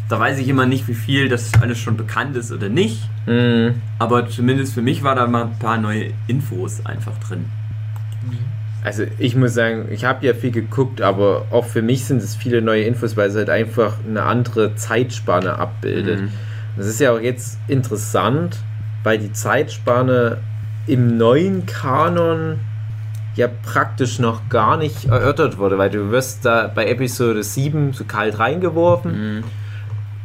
Da 0.08 0.18
weiß 0.18 0.38
ich 0.38 0.48
immer 0.48 0.66
nicht, 0.66 0.88
wie 0.88 0.94
viel 0.94 1.28
das 1.28 1.52
alles 1.60 1.78
schon 1.78 1.96
bekannt 1.96 2.36
ist 2.36 2.50
oder 2.50 2.68
nicht. 2.68 3.08
Mhm. 3.26 3.76
Aber 4.00 4.28
zumindest 4.28 4.74
für 4.74 4.82
mich 4.82 5.04
war 5.04 5.14
da 5.14 5.26
mal 5.28 5.44
ein 5.44 5.58
paar 5.60 5.78
neue 5.78 6.10
Infos 6.26 6.84
einfach 6.84 7.16
drin. 7.18 7.44
Also 8.82 9.04
ich 9.18 9.36
muss 9.36 9.54
sagen, 9.54 9.88
ich 9.90 10.04
habe 10.04 10.24
ja 10.26 10.32
viel 10.32 10.52
geguckt, 10.52 11.02
aber 11.02 11.46
auch 11.50 11.66
für 11.66 11.82
mich 11.82 12.06
sind 12.06 12.22
es 12.22 12.34
viele 12.34 12.62
neue 12.62 12.84
Infos, 12.84 13.16
weil 13.16 13.28
es 13.28 13.36
halt 13.36 13.50
einfach 13.50 13.96
eine 14.08 14.22
andere 14.22 14.74
Zeitspanne 14.74 15.58
abbildet. 15.58 16.20
Mhm. 16.22 16.32
Das 16.76 16.86
ist 16.86 16.98
ja 17.00 17.12
auch 17.12 17.20
jetzt 17.20 17.58
interessant, 17.68 18.56
weil 19.02 19.18
die 19.18 19.32
Zeitspanne 19.32 20.38
im 20.86 21.18
neuen 21.18 21.66
Kanon 21.66 22.58
ja 23.36 23.48
praktisch 23.48 24.18
noch 24.18 24.48
gar 24.48 24.76
nicht 24.76 25.06
erörtert 25.06 25.58
wurde, 25.58 25.76
weil 25.78 25.90
du 25.90 26.10
wirst 26.10 26.44
da 26.44 26.70
bei 26.74 26.86
Episode 26.86 27.42
7 27.42 27.92
so 27.92 28.04
kalt 28.04 28.38
reingeworfen 28.38 29.36
Mhm. 29.36 29.44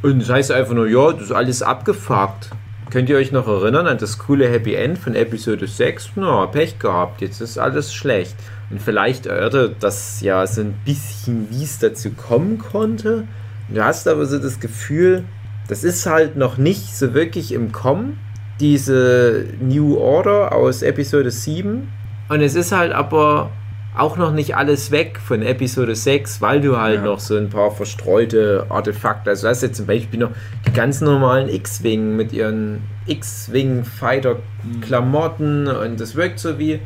und 0.02 0.22
das 0.22 0.30
heißt 0.30 0.52
einfach 0.52 0.74
nur, 0.74 0.88
ja, 0.88 1.12
das 1.12 1.24
ist 1.24 1.32
alles 1.32 1.62
abgefuckt. 1.62 2.50
Könnt 2.92 3.10
ihr 3.10 3.18
euch 3.18 3.32
noch 3.32 3.48
erinnern 3.48 3.88
an 3.88 3.98
das 3.98 4.20
coole 4.20 4.48
Happy 4.48 4.76
End 4.76 4.98
von 4.98 5.16
Episode 5.16 5.68
6? 5.68 6.12
Na, 6.16 6.46
Pech 6.46 6.80
gehabt, 6.80 7.22
jetzt 7.22 7.42
ist 7.42 7.58
alles 7.58 7.94
schlecht. 7.94 8.36
Und 8.70 8.82
vielleicht 8.82 9.26
erörtert 9.26 9.78
das 9.80 10.22
ja 10.22 10.46
so 10.46 10.62
ein 10.62 10.76
bisschen, 10.86 11.48
wie 11.50 11.64
es 11.64 11.80
dazu 11.80 12.12
kommen 12.12 12.58
konnte. 12.60 13.28
Du 13.70 13.84
hast 13.84 14.08
aber 14.08 14.26
so 14.26 14.38
das 14.38 14.60
Gefühl, 14.60 15.24
das 15.68 15.84
ist 15.84 16.06
halt 16.06 16.38
noch 16.38 16.58
nicht 16.58 16.96
so 16.96 17.14
wirklich 17.14 17.52
im 17.52 17.72
Kommen, 17.72 18.20
diese 18.60 19.46
New 19.60 19.98
Order 19.98 20.54
aus 20.54 20.84
Episode 20.84 21.32
7. 21.32 21.92
Und 22.30 22.42
es 22.42 22.56
ist 22.56 22.72
halt 22.72 22.94
aber 22.94 23.50
auch 23.98 24.18
noch 24.18 24.32
nicht 24.32 24.56
alles 24.56 24.92
weg 24.92 25.20
von 25.24 25.42
Episode 25.42 25.96
6, 25.96 26.42
weil 26.42 26.62
du 26.62 26.78
halt 26.78 26.98
Ja. 26.98 27.04
noch 27.06 27.20
so 27.20 27.38
ein 27.38 27.50
paar 27.50 27.72
verstreute 27.72 28.66
Artefakte, 28.70 29.30
also 29.30 29.44
du 29.44 29.50
hast 29.50 29.62
jetzt 29.62 29.78
zum 29.78 29.86
Beispiel 29.86 30.20
noch 30.20 30.32
die 30.68 30.74
ganz 30.74 31.02
normalen 31.02 31.50
X-Wing 31.50 32.16
mit 32.16 32.34
ihren 32.34 32.82
X-Wing-Fighter-Klamotten 33.08 35.68
und 35.68 36.00
das 36.00 36.16
wirkt 36.16 36.40
so 36.40 36.58
wie, 36.60 36.80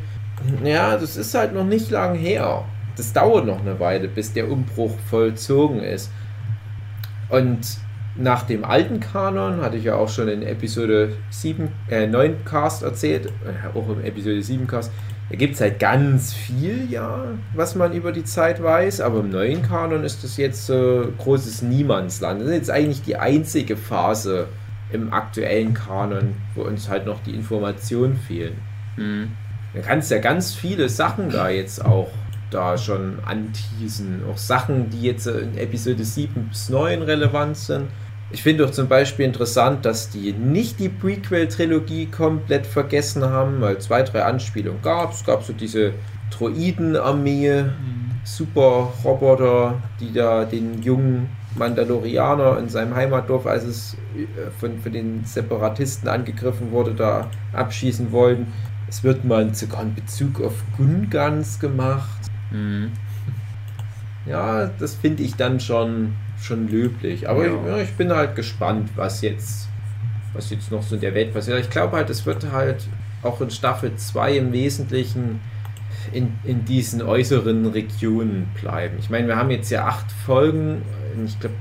ja, 0.64 0.96
das 0.96 1.16
ist 1.16 1.34
halt 1.34 1.54
noch 1.54 1.64
nicht 1.64 1.90
lang 1.90 2.14
her. 2.14 2.64
Das 2.96 3.12
dauert 3.12 3.46
noch 3.46 3.60
eine 3.60 3.78
Weile, 3.80 4.08
bis 4.08 4.32
der 4.32 4.50
Umbruch 4.50 4.92
vollzogen 5.08 5.80
ist. 5.80 6.10
Und 7.28 7.60
nach 8.16 8.42
dem 8.42 8.64
alten 8.64 9.00
Kanon, 9.00 9.60
hatte 9.62 9.76
ich 9.76 9.84
ja 9.84 9.94
auch 9.94 10.08
schon 10.08 10.28
in 10.28 10.42
Episode 10.42 11.12
7, 11.30 11.68
äh, 11.88 12.06
9 12.06 12.44
Cast 12.44 12.82
erzählt, 12.82 13.26
äh, 13.26 13.78
auch 13.78 13.88
im 13.88 14.04
Episode 14.04 14.42
7 14.42 14.66
Cast, 14.66 14.90
da 15.30 15.36
gibt 15.36 15.54
es 15.54 15.60
halt 15.60 15.78
ganz 15.78 16.32
viel, 16.32 16.88
ja, 16.90 17.24
was 17.54 17.76
man 17.76 17.92
über 17.92 18.10
die 18.10 18.24
Zeit 18.24 18.60
weiß, 18.60 19.00
aber 19.00 19.20
im 19.20 19.30
neuen 19.30 19.62
Kanon 19.62 20.02
ist 20.02 20.24
das 20.24 20.36
jetzt 20.36 20.66
so 20.66 21.12
großes 21.18 21.62
Niemandsland. 21.62 22.40
Das 22.40 22.48
ist 22.48 22.54
jetzt 22.54 22.70
eigentlich 22.70 23.02
die 23.02 23.16
einzige 23.16 23.76
Phase 23.76 24.48
im 24.90 25.12
aktuellen 25.12 25.72
Kanon, 25.72 26.34
wo 26.56 26.62
uns 26.62 26.88
halt 26.88 27.06
noch 27.06 27.22
die 27.22 27.32
Informationen 27.32 28.16
fehlen. 28.16 28.56
Mhm. 28.96 29.30
Du 29.72 29.80
kannst 29.82 30.10
ja 30.10 30.18
ganz 30.18 30.52
viele 30.52 30.88
Sachen 30.88 31.30
da 31.30 31.48
jetzt 31.48 31.84
auch 31.84 32.10
da 32.50 32.76
schon 32.76 33.18
anteasen. 33.24 34.22
Auch 34.28 34.36
Sachen, 34.36 34.90
die 34.90 35.02
jetzt 35.02 35.28
in 35.28 35.56
Episode 35.56 36.04
7 36.04 36.48
bis 36.48 36.68
9 36.70 37.02
relevant 37.02 37.56
sind. 37.56 37.86
Ich 38.32 38.42
finde 38.42 38.64
auch 38.64 38.70
zum 38.70 38.86
Beispiel 38.86 39.24
interessant, 39.24 39.84
dass 39.84 40.10
die 40.10 40.32
nicht 40.32 40.78
die 40.78 40.88
Prequel-Trilogie 40.88 42.06
komplett 42.06 42.66
vergessen 42.66 43.24
haben, 43.24 43.60
weil 43.60 43.78
zwei, 43.78 44.02
drei 44.02 44.24
Anspielungen 44.24 44.82
gab. 44.82 45.12
Es 45.12 45.24
gab 45.24 45.42
so 45.42 45.52
diese 45.52 45.94
Droiden-Armee, 46.30 47.64
super 48.24 48.92
Roboter, 49.04 49.82
die 49.98 50.12
da 50.12 50.44
den 50.44 50.82
jungen 50.82 51.28
Mandalorianer 51.56 52.58
in 52.58 52.68
seinem 52.68 52.94
Heimatdorf, 52.94 53.46
als 53.46 53.64
es 53.64 53.96
äh, 54.16 54.50
von, 54.58 54.78
von 54.78 54.92
den 54.92 55.24
Separatisten 55.24 56.08
angegriffen 56.08 56.70
wurde, 56.70 56.94
da 56.94 57.30
abschießen 57.52 58.12
wollten. 58.12 58.52
Es 58.88 59.02
wird 59.02 59.24
mal 59.24 59.52
sogar 59.54 59.80
ein 59.80 59.94
Bezug 59.94 60.40
auf 60.40 60.54
Gungans 60.76 61.58
gemacht. 61.58 62.30
Mhm. 62.50 62.92
Ja, 64.26 64.70
das 64.78 64.94
finde 64.94 65.22
ich 65.22 65.34
dann 65.34 65.58
schon, 65.60 66.14
schon 66.40 66.68
löblich. 66.68 67.28
Aber 67.28 67.46
Ja. 67.46 67.52
ich, 67.54 67.66
ja, 67.66 67.78
ich 67.78 67.92
bin 67.92 68.12
halt 68.12 68.34
gespannt, 68.36 68.90
was 68.96 69.20
jetzt, 69.22 69.68
was 70.32 70.50
jetzt 70.50 70.70
noch 70.70 70.82
so 70.82 70.94
in 70.94 71.00
der 71.00 71.14
Welt 71.14 71.32
passiert. 71.34 71.60
Ich 71.60 71.70
glaube 71.70 71.96
halt, 71.96 72.10
es 72.10 72.24
wird 72.26 72.50
halt 72.50 72.86
auch 73.22 73.40
in 73.40 73.50
Staffel 73.50 73.94
2 73.96 74.36
im 74.38 74.52
Wesentlichen 74.52 75.40
in, 76.12 76.32
in 76.44 76.64
diesen 76.64 77.02
äußeren 77.02 77.66
Regionen 77.66 78.48
bleiben. 78.60 78.96
Ich 78.98 79.10
meine, 79.10 79.28
wir 79.28 79.36
haben 79.36 79.50
jetzt 79.50 79.70
ja 79.70 79.86
acht 79.86 80.10
Folgen, 80.10 80.82
ich 81.24 81.38
glaube 81.38 81.54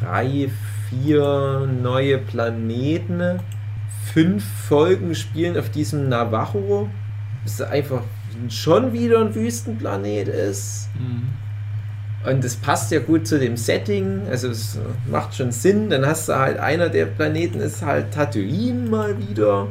drei, 0.00 0.48
vier 0.88 1.68
neue 1.82 2.18
Planeten, 2.18 3.40
fünf 4.12 4.44
Folgen 4.44 5.14
spielen 5.14 5.56
auf 5.58 5.70
diesem 5.70 6.08
Navajo. 6.08 6.88
Das 7.44 7.60
einfach 7.60 8.02
schon 8.48 8.92
wieder 8.92 9.20
ein 9.20 9.34
Wüstenplanet 9.34 10.28
ist. 10.28 10.88
Mhm. 10.98 11.28
Und 12.24 12.42
das 12.42 12.56
passt 12.56 12.90
ja 12.90 12.98
gut 12.98 13.26
zu 13.26 13.38
dem 13.38 13.56
Setting, 13.56 14.22
also 14.28 14.48
es 14.48 14.78
macht 15.10 15.36
schon 15.36 15.52
Sinn. 15.52 15.88
Dann 15.88 16.04
hast 16.04 16.28
du 16.28 16.36
halt 16.36 16.58
einer 16.58 16.88
der 16.88 17.06
Planeten 17.06 17.60
ist 17.60 17.82
halt 17.82 18.12
Tatooine 18.12 18.88
mal 18.88 19.16
wieder. 19.28 19.68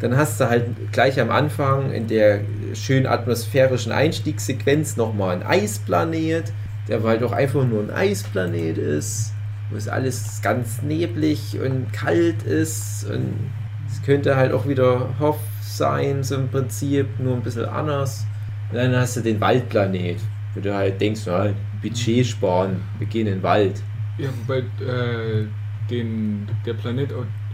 Dann 0.00 0.16
hast 0.16 0.40
du 0.40 0.48
halt 0.48 0.92
gleich 0.92 1.20
am 1.20 1.30
Anfang 1.30 1.92
in 1.92 2.06
der 2.06 2.40
schön 2.74 3.06
atmosphärischen 3.06 3.92
Einstiegssequenz 3.92 4.96
nochmal 4.96 5.34
einen 5.34 5.42
Eisplanet, 5.42 6.52
der 6.88 7.02
halt 7.02 7.22
auch 7.22 7.32
einfach 7.32 7.64
nur 7.64 7.82
ein 7.82 7.90
Eisplanet 7.90 8.78
ist, 8.78 9.32
wo 9.70 9.76
es 9.76 9.88
alles 9.88 10.40
ganz 10.42 10.82
neblig 10.82 11.58
und 11.60 11.92
kalt 11.92 12.44
ist. 12.44 13.04
Und 13.04 13.50
es 13.90 14.00
könnte 14.02 14.36
halt 14.36 14.52
auch 14.52 14.66
wieder 14.66 15.08
Hoff 15.18 15.40
sein, 15.60 16.22
so 16.22 16.36
im 16.36 16.48
Prinzip, 16.48 17.06
nur 17.18 17.34
ein 17.34 17.42
bisschen 17.42 17.66
anders. 17.66 18.24
Und 18.70 18.76
dann 18.76 18.96
hast 18.96 19.16
du 19.16 19.20
den 19.20 19.40
Waldplanet, 19.40 20.18
wo 20.54 20.60
du 20.60 20.74
halt 20.74 21.00
denkst, 21.00 21.22
na, 21.26 21.50
Budget 21.82 22.26
sparen, 22.26 22.80
wir 22.98 23.06
gehen 23.06 23.26
in 23.26 23.34
den 23.34 23.42
Wald. 23.42 23.82
Ja, 24.18 24.28
wobei 24.42 24.58
äh, 24.84 25.46
den, 25.90 26.46
der 26.66 26.74
Planet, 26.74 27.10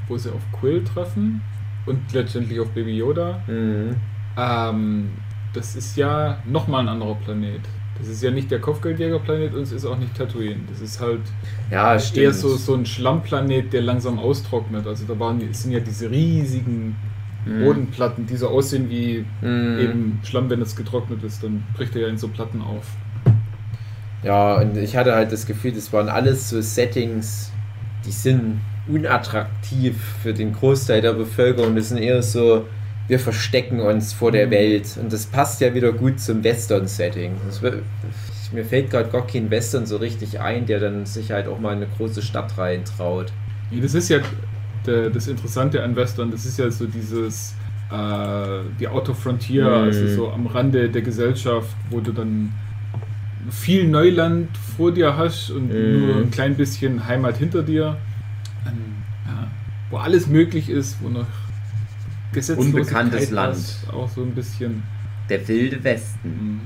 wo 0.09 0.17
sie 0.19 0.31
auf 0.33 0.43
Quill 0.59 0.83
treffen 0.85 1.41
und 1.87 2.13
letztendlich 2.13 2.59
auf 2.61 2.71
Baby 2.71 2.97
Yoda, 2.99 3.41
Mhm. 3.47 3.97
ähm, 4.37 5.09
das 5.53 5.77
ist 5.77 5.97
ja 5.97 6.39
nochmal 6.45 6.83
ein 6.83 6.89
anderer 6.89 7.15
Planet. 7.15 7.61
Das 7.99 8.09
ist 8.09 8.23
ja 8.23 8.31
nicht 8.31 8.51
der 8.51 8.59
Kopfgeldjägerplanet 8.61 9.55
und 9.55 9.63
es 9.63 9.73
ist 9.73 9.87
auch 9.87 9.97
nicht 9.97 10.15
Tatooine. 10.15 10.61
Das 10.69 10.83
ist 10.83 11.01
halt 11.01 11.23
Ja, 11.71 11.99
stimmt. 11.99 12.25
eher 12.25 12.33
so, 12.35 12.55
so 12.57 12.75
ein 12.75 12.85
Schlammplanet, 12.85 13.73
der 13.73 13.81
langsam 13.81 14.19
austrocknet. 14.19 14.87
Also 14.87 15.07
da 15.07 15.19
waren, 15.19 15.41
es 15.51 15.63
sind 15.63 15.73
ja 15.73 15.81
diese 15.81 16.11
riesigen 16.11 16.95
Mhm. 17.47 17.61
Bodenplatten, 17.65 18.27
die 18.27 18.37
so 18.37 18.49
aussehen 18.49 18.91
wie 18.91 19.25
Mhm. 19.41 19.79
eben 19.79 20.21
Schlamm, 20.25 20.51
wenn 20.51 20.61
es 20.61 20.77
getrocknet 20.77 21.23
ist, 21.23 21.43
dann 21.43 21.63
bricht 21.75 21.95
er 21.97 22.03
ja 22.03 22.09
in 22.09 22.19
so 22.19 22.29
Platten 22.29 22.61
auf. 22.61 22.87
Ja, 24.27 24.57
und 24.57 24.77
ich 24.77 24.97
hatte 24.97 25.15
halt 25.15 25.31
das 25.31 25.47
Gefühl, 25.47 25.71
das 25.73 25.93
waren 25.93 26.09
alles 26.09 26.51
so 26.51 26.61
Settings, 26.61 27.53
die 28.05 28.11
sind 28.11 28.61
unattraktiv 28.89 29.97
für 30.23 30.35
den 30.35 30.53
Großteil 30.53 31.01
der 31.01 31.13
Bevölkerung. 31.13 31.77
Das 31.77 31.91
sind 31.91 31.99
eher 31.99 32.23
so, 32.23 32.67
wir 33.09 33.21
verstecken 33.21 33.79
uns 33.81 34.13
vor 34.13 34.33
der 34.33 34.47
Mhm. 34.47 34.51
Welt. 34.51 34.99
Und 35.01 35.13
das 35.13 35.27
passt 35.27 35.61
ja 35.61 35.73
wieder 35.75 35.93
gut 35.93 36.19
zum 36.21 36.43
Western-Setting. 36.43 37.33
Mir 38.53 38.65
fällt 38.65 38.91
gerade 38.91 39.09
gar 39.11 39.27
kein 39.27 39.51
Western 39.51 39.87
so 39.87 39.97
richtig 39.97 40.39
ein, 40.41 40.67
der 40.67 40.81
dann 40.81 41.05
sich 41.07 41.31
halt 41.33 41.47
auch 41.49 41.59
mal 41.59 41.73
in 41.73 41.79
eine 41.83 41.89
große 41.97 42.23
Stadt 42.23 42.57
reintraut. 42.59 43.33
Nee, 43.71 43.81
das 43.81 43.95
ist 43.95 44.09
ja 44.09 44.19
das 44.85 45.27
Interessante 45.27 45.83
an 45.83 45.97
Western, 45.97 46.31
das 46.31 46.47
ist 46.47 46.59
ja 46.61 46.71
so 46.71 46.87
dieses, 46.87 47.55
äh, 47.91 47.95
die 48.79 48.87
Outer 48.87 49.15
Frontier, 49.17 49.65
Mhm. 49.65 49.85
also 49.85 50.07
so 50.09 50.31
am 50.31 50.47
Rande 50.47 50.89
der 50.89 51.03
Gesellschaft, 51.03 51.71
wo 51.91 51.99
du 52.01 52.13
dann 52.13 52.53
viel 53.51 53.87
Neuland 53.89 54.49
vor 54.77 54.93
dir 54.93 55.17
hast 55.17 55.51
und 55.51 55.69
Mhm. 55.73 56.01
nur 56.07 56.17
ein 56.17 56.31
klein 56.31 56.55
bisschen 56.57 57.07
Heimat 57.07 57.37
hinter 57.39 57.63
dir. 57.63 57.97
Ähm, 58.67 58.73
ja, 59.27 59.47
wo 59.91 59.97
alles 59.99 60.27
möglich 60.27 60.69
ist, 60.69 60.97
wo 61.03 61.09
noch 61.09 61.27
Gesetzlosigkeit 62.33 62.81
Unbekanntes 62.83 63.31
Land. 63.31 63.57
ist, 63.57 63.87
Auch 63.93 64.09
so 64.09 64.23
ein 64.23 64.33
bisschen, 64.35 64.83
Der 65.29 65.47
wilde 65.49 65.83
Westen. 65.85 66.29
mhm, 66.29 66.61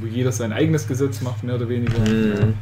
wo 0.00 0.06
jeder 0.06 0.30
sein 0.32 0.52
eigenes 0.52 0.86
Gesetz 0.86 1.20
macht, 1.22 1.42
mehr 1.44 1.54
oder 1.56 1.68
weniger. 1.68 1.98
Mhm. 1.98 2.54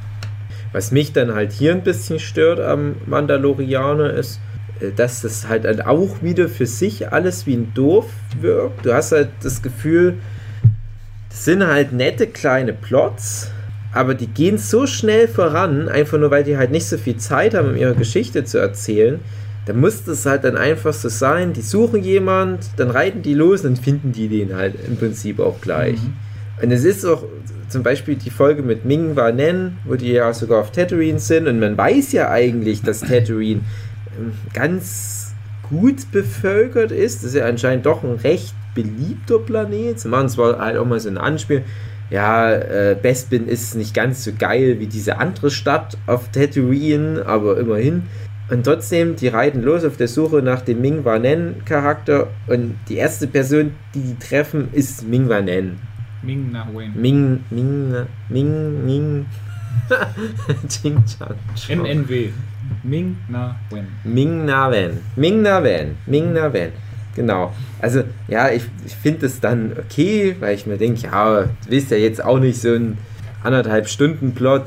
Was 0.73 0.91
mich 0.93 1.13
dann 1.13 1.33
halt 1.35 1.53
hier 1.53 1.73
ein 1.73 1.83
bisschen 1.83 2.19
stört 2.19 2.61
am 2.61 2.95
Mandalorianer 3.07 4.11
ist, 4.13 4.41
äh, 4.81 4.91
dass 4.93 5.23
das 5.23 5.49
halt 5.49 5.65
dann 5.65 5.81
auch 5.83 6.23
wieder 6.23 6.49
für 6.49 6.67
sich 6.67 7.13
alles 7.13 7.47
wie 7.47 7.55
ein 7.55 7.73
Dorf 7.75 8.11
wirkt. 8.41 8.87
Du 8.87 8.93
hast 8.95 9.13
halt 9.13 9.29
das 9.43 9.61
Gefühl, 9.63 10.15
das 11.31 11.45
sind 11.45 11.67
halt 11.67 11.93
nette 11.93 12.27
kleine 12.27 12.73
Plots, 12.73 13.51
aber 13.97 14.15
die 14.15 14.27
gehen 14.27 14.59
so 14.59 14.87
schnell 14.87 15.27
voran, 15.27 15.89
einfach 15.89 16.19
nur 16.19 16.31
weil 16.31 16.45
die 16.45 16.57
halt 16.57 16.71
nicht 16.71 16.87
so 16.87 16.99
viel 16.99 17.17
Zeit 17.17 17.55
haben, 17.55 17.71
um 17.71 17.77
ihre 17.77 17.95
Geschichte 17.95 18.45
zu 18.45 18.59
erzählen. 18.59 19.21
Da 19.65 19.73
muss 19.73 20.05
das 20.05 20.27
halt 20.27 20.45
dann 20.45 20.57
einfach 20.57 20.93
so 20.93 21.09
sein, 21.09 21.53
die 21.53 21.63
suchen 21.63 22.03
jemand, 22.03 22.67
dann 22.77 22.91
reiten 22.91 23.23
die 23.23 23.35
los 23.35 23.65
und 23.65 23.79
finden 23.79 24.13
die 24.13 24.29
den 24.29 24.55
halt 24.55 24.75
im 24.87 24.97
Prinzip 24.97 25.41
auch 25.41 25.61
gleich. 25.61 25.97
Mhm. 26.01 26.13
Und 26.63 26.71
es 26.71 26.85
ist 26.85 27.05
auch 27.05 27.25
zum 27.69 27.83
Beispiel 27.83 28.15
die 28.15 28.31
Folge 28.31 28.63
mit 28.63 28.85
Ming 28.85 29.17
Wa 29.17 29.33
Nen, 29.33 29.79
wo 29.85 29.97
die 29.97 30.13
ja 30.13 30.33
sogar 30.33 30.61
auf 30.61 30.71
Tatooine 30.71 31.19
sind 31.19 31.49
und 31.49 31.59
man 31.59 31.77
weiß 31.77 32.13
ja 32.13 32.31
eigentlich, 32.31 32.83
dass 32.83 33.01
Tatooine 33.01 33.63
ähm, 34.19 34.33
ganz 34.55 35.35
gut 35.69 36.13
bevölkert 36.13 36.93
ist. 36.93 37.19
Das 37.19 37.31
ist 37.31 37.35
ja 37.35 37.47
anscheinend 37.47 37.87
doch 37.87 38.05
ein 38.05 38.15
recht 38.23 38.55
beliebter 38.75 39.39
Planet. 39.39 39.99
Sie 39.99 40.09
machen 40.09 40.29
zwar 40.29 40.59
halt 40.59 40.77
auch 40.77 40.87
mal 40.87 41.01
so 41.01 41.09
ein 41.09 41.19
Anspiel, 41.19 41.65
ja, 42.11 42.53
äh, 42.53 42.97
Bespin 43.01 43.49
ist 43.49 43.75
nicht 43.75 43.95
ganz 43.95 44.25
so 44.25 44.33
geil 44.39 44.79
wie 44.79 44.87
diese 44.87 45.19
andere 45.19 45.51
Stadt 45.51 45.97
auf 46.07 46.31
Tatooine, 46.31 47.25
aber 47.27 47.59
immerhin. 47.59 48.05
Und 48.49 48.65
trotzdem, 48.65 49.17
die 49.17 49.27
reiten 49.29 49.63
los 49.63 49.85
auf 49.85 49.97
der 49.97 50.07
Suche 50.07 50.41
nach 50.41 50.61
dem 50.61 50.81
Ming 50.81 51.05
Wa 51.05 51.19
Nen 51.19 51.65
Charakter 51.65 52.29
und 52.47 52.77
die 52.89 52.97
erste 52.97 53.27
Person, 53.27 53.73
die 53.95 54.01
die 54.01 54.19
treffen, 54.19 54.69
ist 54.73 55.07
Ming 55.09 55.29
Wa 55.29 55.41
Nen. 55.41 55.81
Ming 56.23 56.51
Na 56.53 56.67
Wen. 56.73 56.93
Ming, 56.95 57.45
Ming, 57.51 58.07
Ming, 58.29 58.85
Ming. 58.85 59.27
Ching. 60.69 61.03
Chong. 61.07 61.37
NNW. 61.69 62.33
Ming 62.85 63.17
Na 63.29 63.57
Wen. 63.71 63.87
Ming 64.05 64.47
Na 64.47 64.71
Wen. 64.71 65.03
Ming 65.17 65.43
Na 65.43 65.63
Wen. 65.63 65.97
Ming 66.07 66.33
Na 66.33 66.53
Wen. 66.53 66.73
Genau. 67.17 67.53
Also, 67.81 68.05
ja, 68.29 68.51
ich, 68.51 68.63
ich 68.87 68.95
finde 68.95 69.27
es 69.27 69.41
dann 69.41 69.73
okay, 69.79 70.37
weil 70.39 70.55
ich 70.55 70.67
mir 70.67 70.77
denke, 70.77 71.01
ja, 71.07 71.43
du 71.43 71.49
willst 71.69 71.91
ja 71.91 71.97
jetzt 71.97 72.23
auch 72.23 72.39
nicht 72.39 72.61
so 72.61 72.69
einen 72.69 72.99
anderthalb 73.43 73.89
Stunden 73.89 74.33
Plot, 74.35 74.65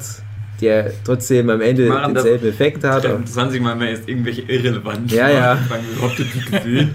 der 0.62 0.91
trotzdem 1.06 1.50
am 1.50 1.62
Ende 1.62 1.88
das- 1.88 2.12
denselben 2.14 2.47
Effekt 2.50 2.84
hat. 2.84 3.08
20 3.26 3.62
Mal 3.62 3.76
mehr 3.76 3.91
ist 3.91 4.10
irgendwelche 4.10 4.41
irrelevant. 4.41 5.12
Ja, 5.12 5.30
ja. 5.30 5.56
Fragen 5.56 5.84
wir, 5.95 6.02
Habt 6.02 6.20
ihr 6.20 6.26
die 6.26 6.39
gesehen? 6.52 6.89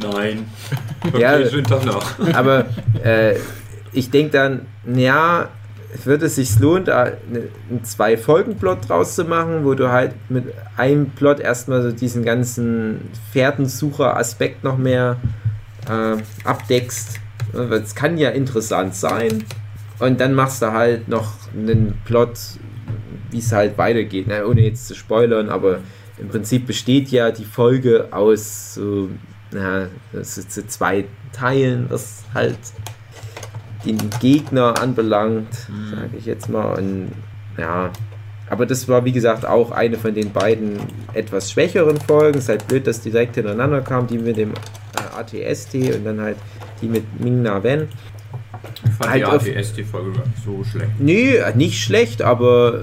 Nein. 0.00 0.46
Okay, 1.06 1.20
Ja. 1.20 1.46
schönen 1.50 1.64
Tag 1.66 1.84
noch. 1.84 2.04
Aber 2.34 2.66
äh, 3.04 3.34
ich 3.92 4.10
denke 4.10 4.30
dann, 4.32 4.60
ja, 4.96 5.48
wird 6.04 6.22
es 6.22 6.36
sich 6.36 6.58
lohnen, 6.58 6.84
da 6.84 7.06
ne- 7.30 7.48
einen 7.68 7.84
Zwei-Folgen-Plot 7.84 8.88
draus 8.88 9.14
zu 9.14 9.24
machen, 9.24 9.64
wo 9.64 9.74
du 9.74 9.90
halt 9.90 10.14
mit 10.28 10.44
einem 10.76 11.10
Plot 11.10 11.40
erstmal 11.40 11.82
so 11.82 11.92
diesen 11.92 12.24
ganzen 12.24 13.10
Pferdensucher-Aspekt 13.32 14.64
noch 14.64 14.78
mehr 14.78 15.16
äh, 15.88 16.16
abdeckst. 16.44 17.20
Es 17.70 17.94
kann 17.94 18.16
ja 18.18 18.30
interessant 18.30 18.94
sein. 18.94 19.44
Und 19.98 20.20
dann 20.20 20.34
machst 20.34 20.62
du 20.62 20.72
halt 20.72 21.08
noch 21.08 21.34
einen 21.52 21.98
Plot, 22.04 22.38
wie 23.30 23.38
es 23.38 23.52
halt 23.52 23.76
weitergeht, 23.76 24.28
ne? 24.28 24.46
ohne 24.46 24.62
jetzt 24.62 24.86
zu 24.88 24.94
spoilern, 24.94 25.48
aber 25.50 25.80
im 26.18 26.28
Prinzip 26.28 26.66
besteht 26.66 27.08
ja 27.08 27.30
die 27.30 27.44
Folge 27.44 28.08
aus 28.10 28.74
so, 28.74 29.08
na, 29.50 29.88
so, 30.22 30.42
so 30.46 30.62
zwei 30.62 31.04
Teilen, 31.32 31.86
was 31.88 32.22
halt 32.34 32.58
den 33.84 33.98
Gegner 34.20 34.80
anbelangt, 34.80 35.68
Mhm. 35.68 35.90
sage 35.96 36.10
ich 36.18 36.26
jetzt 36.26 36.48
mal. 36.48 36.78
Und 36.78 37.12
ja, 37.58 37.90
aber 38.48 38.66
das 38.66 38.88
war 38.88 39.04
wie 39.04 39.12
gesagt 39.12 39.46
auch 39.46 39.70
eine 39.70 39.96
von 39.96 40.14
den 40.14 40.32
beiden 40.32 40.78
etwas 41.14 41.50
schwächeren 41.50 41.98
Folgen. 42.00 42.38
Es 42.38 42.44
ist 42.44 42.48
halt 42.50 42.66
blöd, 42.68 42.86
dass 42.86 43.00
die 43.00 43.10
direkt 43.10 43.36
hintereinander 43.36 43.80
kamen, 43.80 44.06
die 44.06 44.18
mit 44.18 44.36
dem 44.36 44.50
äh, 44.52 45.18
ATST 45.18 45.74
und 45.96 46.04
dann 46.04 46.20
halt 46.20 46.36
die 46.82 46.88
mit 46.88 47.20
Ming 47.20 47.42
Na 47.42 47.62
Wen. 47.62 47.88
Ich 48.84 48.90
fand 48.92 49.10
Halt 49.10 49.20
die 49.22 49.24
auf- 49.24 49.46
ATS 49.46 49.72
die 49.74 49.84
Folge 49.84 50.12
gar 50.12 50.26
nicht 50.26 50.44
so 50.44 50.62
schlecht. 50.64 50.90
Nee, 50.98 51.34
nicht 51.54 51.82
schlecht, 51.82 52.20
aber 52.22 52.74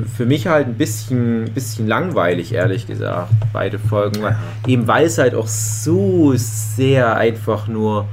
äh, 0.00 0.02
für 0.16 0.26
mich 0.26 0.46
halt 0.46 0.66
ein 0.66 0.74
bisschen, 0.74 1.44
bisschen 1.54 1.86
langweilig, 1.88 2.52
ehrlich 2.52 2.86
gesagt, 2.86 3.30
beide 3.52 3.78
Folgen. 3.78 4.20
Eben 4.66 4.86
weil 4.86 5.06
es 5.06 5.18
halt 5.18 5.34
auch 5.34 5.46
so 5.46 6.32
sehr 6.36 7.16
einfach 7.16 7.66
nur 7.68 8.06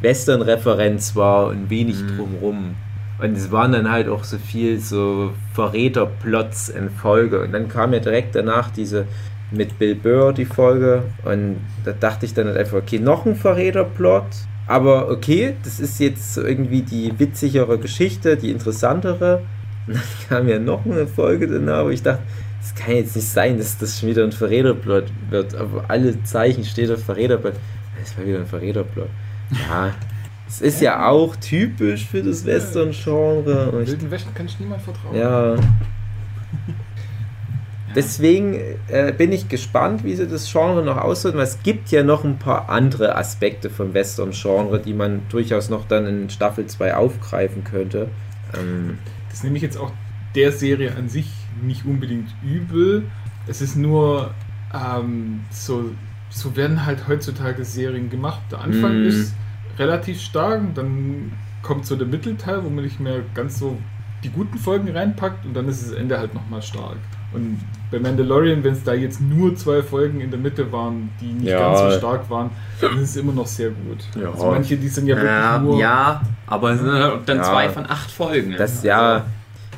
Western-Referenz 0.00 1.16
war 1.16 1.48
und 1.48 1.70
wenig 1.70 1.96
Mhm. 2.02 2.16
drumrum. 2.16 2.74
Und 3.20 3.36
es 3.36 3.50
waren 3.52 3.72
dann 3.72 3.90
halt 3.90 4.08
auch 4.08 4.24
so 4.24 4.38
viel 4.38 4.80
so 4.80 5.32
Verräter-Plots 5.54 6.68
in 6.70 6.90
Folge. 6.90 7.40
Und 7.42 7.52
dann 7.52 7.68
kam 7.68 7.92
ja 7.92 8.00
direkt 8.00 8.34
danach 8.34 8.70
diese 8.70 9.06
mit 9.50 9.78
Bill 9.78 9.94
Burr 9.94 10.32
die 10.32 10.44
Folge. 10.46 11.04
Und 11.24 11.58
da 11.84 11.92
dachte 11.92 12.26
ich 12.26 12.34
dann 12.34 12.46
halt 12.46 12.56
einfach, 12.56 12.78
okay, 12.78 12.98
noch 12.98 13.24
ein 13.24 13.36
Verräter-Plot. 13.36 14.24
Aber 14.66 15.10
okay, 15.10 15.54
das 15.62 15.78
ist 15.78 16.00
jetzt 16.00 16.36
irgendwie 16.38 16.82
die 16.82 17.12
witzigere 17.18 17.78
Geschichte, 17.78 18.36
die 18.36 18.50
interessantere. 18.50 19.42
Und 19.86 19.94
dann 20.28 20.28
kam 20.28 20.48
ja 20.48 20.58
noch 20.58 20.84
eine 20.84 21.06
Folge 21.06 21.46
danach, 21.46 21.84
wo 21.84 21.90
ich 21.90 22.02
dachte, 22.02 22.22
es 22.62 22.74
kann 22.74 22.96
jetzt 22.96 23.14
nicht 23.14 23.28
sein, 23.28 23.58
dass 23.58 23.76
das 23.78 24.00
schon 24.00 24.08
wieder 24.08 24.24
ein 24.24 24.32
Verräterplot 24.32 25.04
wird. 25.30 25.54
Aber 25.54 25.84
alle 25.88 26.20
Zeichen 26.24 26.64
steht 26.64 26.90
auf 26.90 27.04
Verräterplot. 27.04 27.54
Es 28.02 28.16
war 28.18 28.26
wieder 28.26 28.38
ein 28.38 28.46
Verräterplot. 28.46 29.08
Ja, 29.68 29.92
es 30.48 30.60
ist 30.60 30.80
ja 30.80 31.06
auch 31.08 31.36
typisch 31.36 32.06
für 32.06 32.22
das 32.22 32.44
Western-Genre. 32.44 33.72
Wilden 33.86 34.10
Wäschen 34.10 34.34
kann 34.34 34.46
ich 34.46 34.58
niemand 34.60 34.82
vertrauen. 34.82 35.16
ja. 35.16 35.56
Deswegen 37.94 38.54
äh, 38.88 39.12
bin 39.16 39.30
ich 39.30 39.48
gespannt, 39.48 40.02
wie 40.02 40.16
sie 40.16 40.26
das 40.26 40.50
Genre 40.50 40.82
noch 40.84 40.96
auswirkt, 40.96 41.36
weil 41.36 41.44
es 41.44 41.62
gibt 41.62 41.90
ja 41.92 42.02
noch 42.02 42.24
ein 42.24 42.38
paar 42.38 42.68
andere 42.68 43.14
Aspekte 43.16 43.70
vom 43.70 43.94
Western-Genre, 43.94 44.80
die 44.80 44.94
man 44.94 45.22
durchaus 45.28 45.68
noch 45.70 45.86
dann 45.86 46.04
in 46.06 46.28
Staffel 46.30 46.66
2 46.66 46.94
aufgreifen 46.96 47.62
könnte. 47.62 48.08
Ähm, 48.58 48.98
Das 49.30 49.44
nehme 49.44 49.56
ich 49.56 49.62
jetzt 49.62 49.76
auch 49.76 49.92
der 50.34 50.50
Serie 50.50 50.96
an 50.96 51.08
sich 51.08 51.30
nicht 51.62 51.84
unbedingt 51.84 52.28
übel. 52.42 53.04
Es 53.46 53.60
ist 53.60 53.76
nur 53.76 54.34
ähm, 54.74 55.42
so, 55.52 55.84
so 56.30 56.56
werden 56.56 56.84
halt 56.84 57.06
heutzutage 57.06 57.64
Serien 57.64 58.10
gemacht. 58.10 58.40
Der 58.50 58.60
Anfang 58.60 59.02
Mm. 59.04 59.06
ist 59.06 59.34
relativ 59.78 60.20
stark, 60.20 60.60
und 60.60 60.76
dann 60.78 61.32
kommt 61.62 61.86
so 61.86 61.96
der 61.96 62.06
Mittelteil, 62.06 62.62
wo 62.64 62.68
man 62.70 62.84
nicht 62.84 63.00
mehr 63.00 63.20
ganz 63.34 63.58
so 63.58 63.76
die 64.22 64.30
guten 64.30 64.58
Folgen 64.58 64.90
reinpackt 64.96 65.44
und 65.44 65.54
dann 65.54 65.68
ist 65.68 65.82
das 65.86 65.92
Ende 65.92 66.18
halt 66.18 66.34
nochmal 66.34 66.62
stark. 66.62 66.96
Und 67.32 67.60
bei 67.90 67.98
Mandalorian, 67.98 68.62
wenn 68.62 68.72
es 68.74 68.84
da 68.84 68.94
jetzt 68.94 69.20
nur 69.20 69.54
zwei 69.56 69.82
Folgen 69.82 70.20
in 70.20 70.30
der 70.30 70.38
Mitte 70.38 70.70
waren, 70.72 71.10
die 71.20 71.26
nicht 71.26 71.48
Ja. 71.48 71.58
ganz 71.58 71.78
so 71.94 71.98
stark 71.98 72.30
waren, 72.30 72.50
dann 72.80 72.94
ist 72.98 73.10
es 73.10 73.16
immer 73.16 73.32
noch 73.32 73.46
sehr 73.46 73.70
gut. 73.70 73.98
Ja. 74.20 74.30
Also 74.30 74.46
manche, 74.46 74.76
die 74.76 74.88
sind 74.88 75.06
ja 75.08 75.16
wirklich 75.16 75.30
Ja, 75.30 75.58
nur. 75.58 75.78
ja, 75.80 76.22
aber 76.46 76.70
es 76.72 76.80
sind 76.80 76.92
halt 76.92 77.20
dann 77.26 77.38
Ja. 77.38 77.42
zwei 77.42 77.68
von 77.68 77.84
acht 77.90 78.10
Folgen. 78.10 78.54
das 78.56 78.82
ja, 78.84 79.24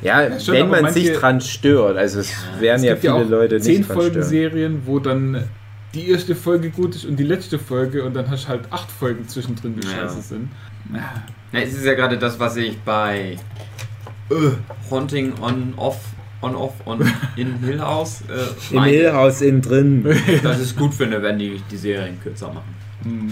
ja, 0.03 0.21
Ja, 0.21 0.39
schon, 0.39 0.53
wenn 0.53 0.69
man 0.69 0.81
manche- 0.83 0.99
sich 0.99 1.13
dran 1.17 1.41
stört, 1.41 1.97
also 1.97 2.19
es 2.19 2.31
werden 2.59 2.77
Es 2.77 2.83
ja 2.83 2.95
viele 2.95 3.15
auch 3.15 3.27
Leute 3.29 3.59
zehn 3.59 3.77
nicht 3.79 3.89
dran 3.89 3.97
Folgen. 3.97 4.21
Serien, 4.23 4.81
wo 4.85 4.99
dann 4.99 5.43
die 5.93 6.09
erste 6.09 6.35
Folge 6.35 6.69
gut 6.69 6.95
ist 6.95 7.05
und 7.05 7.17
die 7.17 7.23
letzte 7.23 7.57
Folge 7.59 8.03
und 8.03 8.13
dann 8.13 8.29
hast 8.29 8.45
du 8.45 8.49
halt 8.49 8.71
acht 8.71 8.91
Folgen 8.91 9.27
zwischendrin, 9.27 9.75
die 9.79 9.87
Ja. 9.87 9.93
scheiße 9.93 10.21
sind. 10.21 10.49
Ja, 10.93 11.59
es 11.59 11.73
ist 11.73 11.85
ja 11.85 11.93
gerade 11.93 12.17
das, 12.17 12.39
was 12.39 12.55
ich 12.57 12.77
bei 12.79 13.37
äh, 14.29 14.35
Haunting 14.91 15.33
on 15.41 15.73
Off, 15.77 15.99
on 16.41 16.55
Off, 16.55 16.73
on 16.85 16.99
in 17.35 17.57
Hill 17.59 17.81
House 17.81 18.21
äh, 18.29 18.75
Im. 18.75 18.83
Hill 18.83 19.11
House 19.13 19.41
innen 19.41 19.61
drin. 19.61 20.05
Das 20.43 20.59
ist 20.59 20.77
gut 20.77 20.93
finde, 20.93 21.21
wenn 21.21 21.39
die 21.39 21.61
die 21.71 21.77
Serien 21.77 22.19
kürzer 22.21 22.49
machen. 22.49 22.75
Hm. 23.03 23.31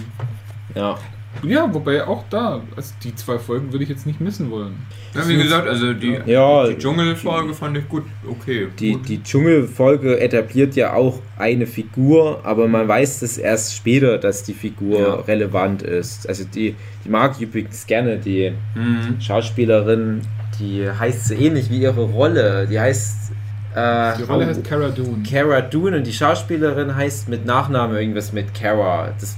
Ja. 0.74 0.98
Ja, 1.44 1.72
wobei 1.74 2.06
auch 2.08 2.24
da, 2.30 2.62
also 2.76 2.94
die 3.04 3.14
zwei 3.16 3.38
Folgen 3.40 3.72
würde 3.72 3.84
ich 3.84 3.90
jetzt 3.90 4.06
nicht 4.08 4.20
missen 4.22 4.50
wollen. 4.52 4.76
Ja, 5.14 5.28
wie 5.28 5.36
gesagt, 5.38 5.68
also 5.68 5.94
die, 5.94 6.18
Ja, 6.26 6.68
die 6.68 6.78
Dschungelfolge 6.78 7.54
fand 7.54 7.78
ich 7.78 7.88
gut, 7.90 8.04
okay. 8.28 8.68
Die, 8.80 8.94
gut. 8.94 9.08
die 9.08 9.22
Dschungelfolge 9.24 10.20
etabliert 10.20 10.76
ja 10.76 10.94
auch 10.94 11.20
eine 11.38 11.68
Figur, 11.68 12.40
aber 12.44 12.68
man 12.68 12.88
weiß 12.88 13.20
das 13.20 13.38
erst 13.38 13.76
später, 13.76 14.18
dass 14.18 14.44
die 14.44 14.54
Figur 14.54 15.00
Ja. 15.00 15.14
relevant 15.16 15.82
ist. 15.84 16.28
Also 16.28 16.44
die, 16.46 16.76
die 17.04 17.10
mag 17.10 17.34
ich 17.36 17.42
übrigens 17.44 17.86
gerne, 17.86 18.18
die 18.18 18.52
Mhm. 18.76 19.20
Schauspielerin, 19.22 20.22
die 20.60 20.90
heißt 20.90 21.28
so 21.28 21.34
ähnlich 21.34 21.70
wie 21.70 21.80
ihre 21.82 22.02
Rolle. 22.04 22.68
Die 22.70 22.80
heißt 22.80 23.32
äh, 23.76 24.18
Die 24.18 24.24
Rolle 24.24 24.46
heißt 24.48 24.64
Cara 24.64 24.90
Dune. 24.90 25.22
Cara 25.30 25.60
Dune 25.62 25.98
und 25.98 26.08
die 26.08 26.14
Schauspielerin 26.14 26.96
heißt 26.96 27.28
mit 27.30 27.46
Nachnamen 27.46 27.98
irgendwas 27.98 28.32
mit 28.32 28.54
Cara. 28.54 29.14
Das 29.20 29.36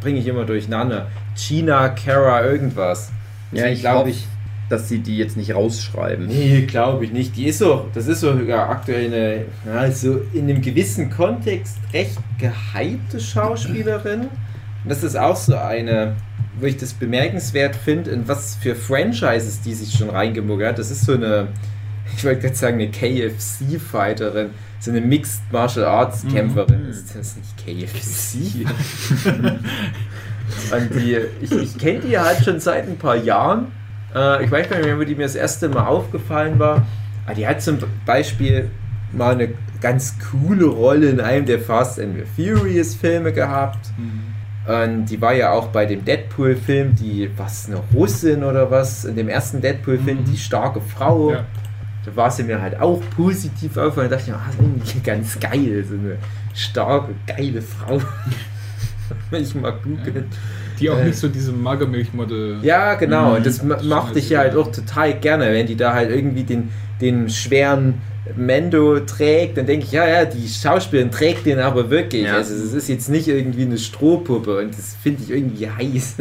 bringe 0.00 0.18
ich 0.18 0.26
immer 0.26 0.44
durcheinander. 0.44 1.08
Gina 1.36 1.88
Cara 1.90 2.44
irgendwas. 2.44 3.10
Ja, 3.52 3.66
ich 3.66 3.80
glaube, 3.80 4.10
ich, 4.10 4.26
dass 4.68 4.88
sie 4.88 4.98
die 4.98 5.16
jetzt 5.16 5.36
nicht 5.36 5.54
rausschreiben. 5.54 6.26
Nee, 6.26 6.62
glaube 6.62 7.04
ich 7.04 7.12
nicht. 7.12 7.36
Die 7.36 7.46
ist 7.46 7.58
so, 7.58 7.88
das 7.94 8.06
ist 8.06 8.20
so 8.20 8.32
ja, 8.34 8.68
aktuell 8.68 9.06
eine, 9.06 9.44
ja, 9.66 9.90
so 9.90 10.20
in 10.32 10.44
einem 10.44 10.60
gewissen 10.60 11.10
Kontext 11.10 11.78
recht 11.92 12.18
gehypte 12.38 13.20
Schauspielerin. 13.20 14.20
Und 14.20 14.90
das 14.90 15.02
ist 15.02 15.16
auch 15.16 15.36
so 15.36 15.56
eine, 15.56 16.14
wo 16.60 16.66
ich 16.66 16.76
das 16.76 16.92
bemerkenswert 16.92 17.76
finde, 17.76 18.10
in 18.10 18.28
was 18.28 18.56
für 18.56 18.74
Franchises 18.74 19.60
die 19.60 19.74
sich 19.74 19.96
schon 19.96 20.10
reingemuggelt 20.10 20.70
hat. 20.70 20.78
Das 20.78 20.90
ist 20.90 21.04
so 21.04 21.14
eine, 21.14 21.48
ich 22.16 22.24
wollte 22.24 22.40
gerade 22.42 22.54
sagen, 22.54 22.74
eine 22.80 22.90
KFC-Fighterin, 22.90 24.50
so 24.80 24.90
eine 24.90 25.00
Mixed 25.00 25.42
Martial 25.52 25.84
Arts 25.86 26.24
Kämpferin. 26.32 26.84
Mhm. 26.84 26.90
Ist 26.90 27.14
das 27.14 27.36
nicht 27.36 27.56
KFC? 27.56 28.66
Und 30.72 30.94
die, 30.94 31.16
ich, 31.42 31.52
ich 31.52 31.78
kenne 31.78 32.00
die 32.00 32.18
halt 32.18 32.44
schon 32.44 32.58
seit 32.60 32.86
ein 32.88 32.96
paar 32.96 33.16
Jahren. 33.16 33.68
Äh, 34.14 34.44
ich 34.44 34.50
weiß 34.50 34.68
gar 34.68 34.76
nicht 34.76 34.86
mehr, 34.86 34.98
wo 34.98 35.04
die 35.04 35.14
mir 35.14 35.24
das 35.24 35.34
erste 35.34 35.68
Mal 35.68 35.86
aufgefallen 35.86 36.58
war. 36.58 36.86
Aber 37.26 37.34
die 37.34 37.46
hat 37.46 37.60
zum 37.62 37.78
Beispiel 38.06 38.70
mal 39.12 39.34
eine 39.34 39.50
ganz 39.80 40.14
coole 40.30 40.66
Rolle 40.66 41.10
in 41.10 41.20
einem 41.20 41.44
der 41.46 41.60
Fast 41.60 42.00
and 42.00 42.16
the 42.16 42.24
Furious 42.44 42.94
Filme 42.94 43.32
gehabt. 43.32 43.90
Und 44.66 45.06
die 45.06 45.20
war 45.20 45.34
ja 45.34 45.52
auch 45.52 45.68
bei 45.68 45.86
dem 45.86 46.04
Deadpool-Film, 46.04 46.94
die, 46.94 47.30
was, 47.36 47.66
eine 47.68 47.80
Russin 47.94 48.44
oder 48.44 48.70
was, 48.70 49.04
in 49.04 49.16
dem 49.16 49.28
ersten 49.28 49.60
Deadpool-Film, 49.60 50.18
Mhm. 50.20 50.24
die 50.24 50.36
starke 50.38 50.80
Frau. 50.80 51.32
Ja. 51.32 51.44
Da 52.08 52.16
war 52.16 52.30
sie 52.30 52.44
mir 52.44 52.60
halt 52.60 52.80
auch 52.80 53.00
positiv 53.16 53.76
aufgefallen. 53.76 54.10
Da 54.10 54.16
dachte 54.16 54.30
ich, 54.30 54.34
mir, 54.36 54.40
ah, 54.40 54.46
das 54.46 54.54
ist 54.56 54.60
irgendwie 54.60 55.00
ganz 55.00 55.40
geil, 55.40 55.84
so 55.88 55.94
eine 55.94 56.16
starke, 56.54 57.14
geile 57.26 57.60
Frau. 57.62 58.00
Wenn 59.30 59.42
ich 59.42 59.54
mal 59.54 59.72
googeln. 59.72 60.26
Die 60.80 60.88
auch 60.90 60.98
Äh. 60.98 61.06
nicht 61.06 61.18
so 61.18 61.28
diese 61.28 61.52
Magermilchmodel. 61.52 62.58
Ja, 62.62 62.94
genau. 62.94 63.30
Mhm. 63.30 63.36
Und 63.36 63.46
das 63.46 63.62
ma- 63.62 63.82
mochte 63.82 64.18
ich 64.20 64.30
ja 64.30 64.38
halt 64.40 64.54
auch 64.56 64.70
total 64.70 65.14
gerne, 65.14 65.52
wenn 65.52 65.66
die 65.66 65.76
da 65.76 65.92
halt 65.92 66.10
irgendwie 66.10 66.44
den, 66.44 66.70
den 67.00 67.28
schweren 67.28 67.94
Mendo 68.36 69.00
trägt, 69.00 69.56
dann 69.56 69.66
denke 69.66 69.86
ich, 69.86 69.92
ja, 69.92 70.06
ja, 70.06 70.24
die 70.24 70.48
Schauspielerin 70.48 71.10
trägt 71.10 71.46
den 71.46 71.58
aber 71.58 71.90
wirklich. 71.90 72.24
Ja. 72.24 72.34
Also 72.34 72.54
es 72.54 72.72
ist 72.72 72.88
jetzt 72.88 73.08
nicht 73.08 73.28
irgendwie 73.28 73.62
eine 73.62 73.78
Strohpuppe 73.78 74.58
und 74.58 74.76
das 74.76 74.96
finde 75.02 75.22
ich 75.22 75.30
irgendwie 75.30 75.68
heiß. 75.68 76.16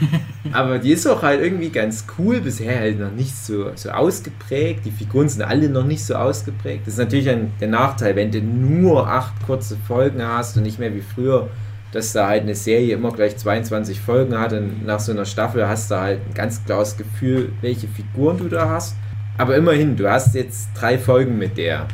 aber 0.52 0.78
die 0.78 0.92
ist 0.92 1.06
auch 1.06 1.22
halt 1.22 1.40
irgendwie 1.40 1.70
ganz 1.70 2.04
cool, 2.18 2.40
bisher 2.40 2.78
halt 2.78 3.00
noch 3.00 3.12
nicht 3.12 3.34
so, 3.36 3.70
so 3.74 3.90
ausgeprägt. 3.90 4.84
Die 4.84 4.90
Figuren 4.90 5.28
sind 5.28 5.42
alle 5.42 5.68
noch 5.68 5.84
nicht 5.84 6.04
so 6.04 6.14
ausgeprägt. 6.14 6.86
Das 6.86 6.94
ist 6.94 6.98
natürlich 6.98 7.28
ein, 7.28 7.52
der 7.60 7.68
Nachteil, 7.68 8.16
wenn 8.16 8.30
du 8.30 8.40
nur 8.40 9.08
acht 9.08 9.34
kurze 9.46 9.76
Folgen 9.86 10.22
hast 10.22 10.56
und 10.56 10.62
nicht 10.62 10.78
mehr 10.78 10.94
wie 10.94 11.02
früher 11.02 11.48
dass 11.92 12.12
da 12.12 12.28
halt 12.28 12.42
eine 12.42 12.54
Serie 12.54 12.94
immer 12.94 13.10
gleich 13.10 13.38
22 13.38 14.00
Folgen 14.00 14.38
hat 14.38 14.52
und 14.52 14.84
nach 14.84 15.00
so 15.00 15.12
einer 15.12 15.24
Staffel 15.24 15.66
hast 15.66 15.90
du 15.90 15.96
halt 15.96 16.20
ein 16.28 16.34
ganz 16.34 16.62
klares 16.62 16.96
Gefühl, 16.96 17.52
welche 17.62 17.88
Figuren 17.88 18.36
du 18.36 18.48
da 18.48 18.68
hast. 18.68 18.96
Aber 19.38 19.56
immerhin, 19.56 19.96
du 19.96 20.10
hast 20.10 20.34
jetzt 20.34 20.70
drei 20.74 20.98
Folgen 20.98 21.38
mit 21.38 21.56
der. 21.58 21.86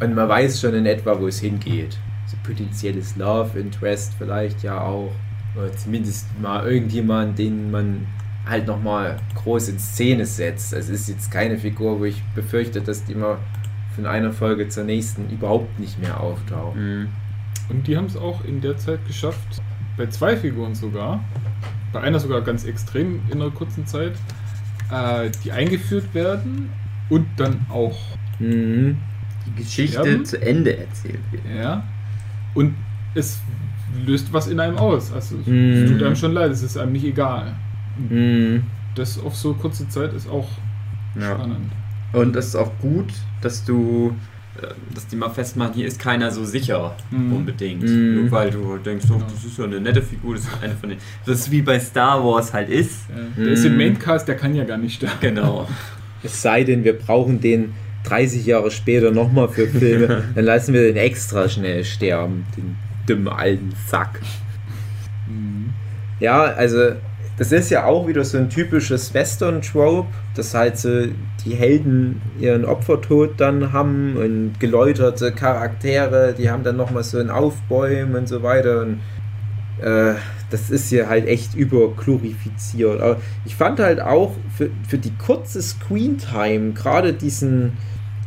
Und 0.00 0.14
man 0.14 0.28
weiß 0.28 0.60
schon 0.60 0.74
in 0.74 0.86
etwa, 0.86 1.18
wo 1.18 1.28
es 1.28 1.40
hingeht. 1.40 1.98
So 2.26 2.36
potenzielles 2.42 3.16
Love 3.16 3.58
Interest 3.58 4.12
vielleicht 4.18 4.62
ja 4.62 4.80
auch. 4.80 5.12
Oder 5.56 5.74
zumindest 5.76 6.26
mal 6.40 6.66
irgendjemand, 6.66 7.38
den 7.38 7.70
man 7.70 8.06
halt 8.46 8.66
nochmal 8.66 9.16
groß 9.36 9.68
in 9.68 9.78
Szene 9.78 10.26
setzt. 10.26 10.72
Es 10.72 10.88
ist 10.88 11.08
jetzt 11.08 11.30
keine 11.30 11.56
Figur, 11.56 12.00
wo 12.00 12.04
ich 12.04 12.22
befürchte, 12.34 12.80
dass 12.80 13.04
die 13.04 13.14
mal 13.14 13.38
von 13.94 14.06
einer 14.06 14.32
Folge 14.32 14.68
zur 14.68 14.84
nächsten 14.84 15.30
überhaupt 15.30 15.78
nicht 15.78 16.00
mehr 16.00 16.20
auftaucht. 16.20 16.76
Mhm. 16.76 17.08
Und 17.68 17.86
die 17.86 17.96
haben 17.96 18.06
es 18.06 18.16
auch 18.16 18.44
in 18.44 18.60
der 18.60 18.76
Zeit 18.76 19.06
geschafft, 19.06 19.62
bei 19.96 20.06
zwei 20.08 20.36
Figuren 20.36 20.74
sogar, 20.74 21.24
bei 21.92 22.00
einer 22.00 22.18
sogar 22.18 22.42
ganz 22.42 22.64
extrem 22.64 23.20
in 23.30 23.40
einer 23.40 23.50
kurzen 23.50 23.86
Zeit, 23.86 24.12
äh, 24.94 25.30
die 25.44 25.52
eingeführt 25.52 26.14
werden 26.14 26.70
und 27.10 27.26
dann 27.36 27.66
auch, 27.68 27.96
Mhm. 28.38 28.96
Die 29.46 29.62
Geschichte 29.62 30.00
Sterben? 30.00 30.24
zu 30.24 30.40
Ende 30.42 30.76
erzählt 30.78 31.20
wird. 31.30 31.42
ja, 31.56 31.84
und 32.54 32.74
es 33.14 33.38
löst 34.06 34.32
was 34.32 34.48
in 34.48 34.58
einem 34.58 34.76
aus. 34.76 35.12
Also 35.12 35.36
es 35.38 35.46
Mhm. 35.46 35.86
tut 35.88 36.02
einem 36.02 36.16
schon 36.16 36.32
leid, 36.32 36.50
es 36.50 36.62
ist 36.62 36.76
einem 36.76 36.92
nicht 36.92 37.04
egal. 37.04 37.52
Mhm. 38.10 38.64
Das 38.96 39.18
auf 39.22 39.36
so 39.36 39.54
kurze 39.54 39.88
Zeit 39.88 40.12
ist 40.14 40.28
auch 40.28 40.48
Ja. 41.14 41.34
spannend. 41.34 41.70
Und 42.12 42.34
es 42.36 42.46
ist 42.48 42.56
auch 42.56 42.72
gut, 42.80 43.12
dass 43.40 43.64
du, 43.64 44.14
dass 44.94 45.06
die 45.08 45.16
mal 45.16 45.30
festmachen, 45.30 45.74
hier 45.74 45.86
ist 45.86 45.98
keiner 45.98 46.30
so 46.30 46.44
sicher 46.44 46.96
Mhm. 47.10 47.32
unbedingt. 47.32 47.82
Mhm. 47.82 48.14
Nur 48.22 48.30
weil 48.30 48.50
du 48.50 48.76
denkst, 48.78 49.06
oh, 49.10 49.14
Genau. 49.14 49.26
das 49.34 49.44
ist 49.44 49.58
ja 49.58 49.64
eine 49.64 49.80
nette 49.80 50.00
Figur, 50.02 50.34
das 50.36 50.44
ist 50.44 50.62
eine 50.62 50.74
von 50.74 50.88
den. 50.90 50.98
Das 51.26 51.40
ist 51.40 51.50
wie 51.50 51.62
bei 51.62 51.78
Star 51.80 52.24
Wars 52.24 52.52
halt 52.52 52.68
ist. 52.68 53.08
Ja, 53.08 53.42
der 53.44 53.52
ist 53.52 53.64
im 53.64 53.72
Mhm. 53.72 53.78
Maincast, 53.78 54.28
der 54.28 54.36
kann 54.36 54.54
ja 54.54 54.64
gar 54.64 54.78
nicht 54.78 54.94
sterben. 54.96 55.16
Genau. 55.20 55.68
Es 56.22 56.40
sei 56.40 56.64
denn, 56.64 56.84
wir 56.84 56.94
brauchen 56.98 57.40
den 57.40 57.74
30 58.04 58.46
Jahre 58.46 58.70
später 58.70 59.10
nochmal 59.10 59.48
für 59.48 59.66
Filme, 59.66 60.24
dann 60.34 60.44
lassen 60.44 60.72
wir 60.72 60.80
den 60.82 60.96
extra 60.96 61.48
schnell 61.50 61.84
sterben, 61.84 62.46
den 62.56 62.76
dummen 63.06 63.28
alten 63.28 63.72
Sack. 63.88 64.20
Mhm. 65.28 65.70
Ja, 66.20 66.42
also 66.44 66.92
das 67.36 67.50
ist 67.50 67.70
ja 67.70 67.84
auch 67.84 68.06
wieder 68.06 68.24
so 68.24 68.38
ein 68.38 68.48
typisches 68.48 69.12
Western-Trope, 69.12 70.08
dass 70.36 70.54
halt 70.54 70.78
so 70.78 71.06
die 71.44 71.54
Helden 71.54 72.22
ihren 72.38 72.64
Opfertod 72.64 73.34
dann 73.38 73.72
haben 73.72 74.16
und 74.16 74.60
geläuterte 74.60 75.32
Charaktere, 75.32 76.34
die 76.36 76.50
haben 76.50 76.62
dann 76.62 76.76
nochmal 76.76 77.02
so 77.02 77.18
ein 77.18 77.30
Aufbäumen 77.30 78.14
und 78.14 78.28
so 78.28 78.42
weiter 78.42 78.82
und 78.82 79.00
äh, 79.82 80.14
das 80.50 80.70
ist 80.70 80.90
hier 80.90 81.08
halt 81.08 81.26
echt 81.26 81.54
überglorifiziert. 81.54 83.00
Aber 83.00 83.20
ich 83.44 83.56
fand 83.56 83.80
halt 83.80 84.00
auch 84.00 84.32
für, 84.56 84.70
für 84.88 84.98
die 84.98 85.12
kurze 85.16 85.60
Screen-Time, 85.60 86.72
gerade 86.74 87.12
diesen 87.12 87.72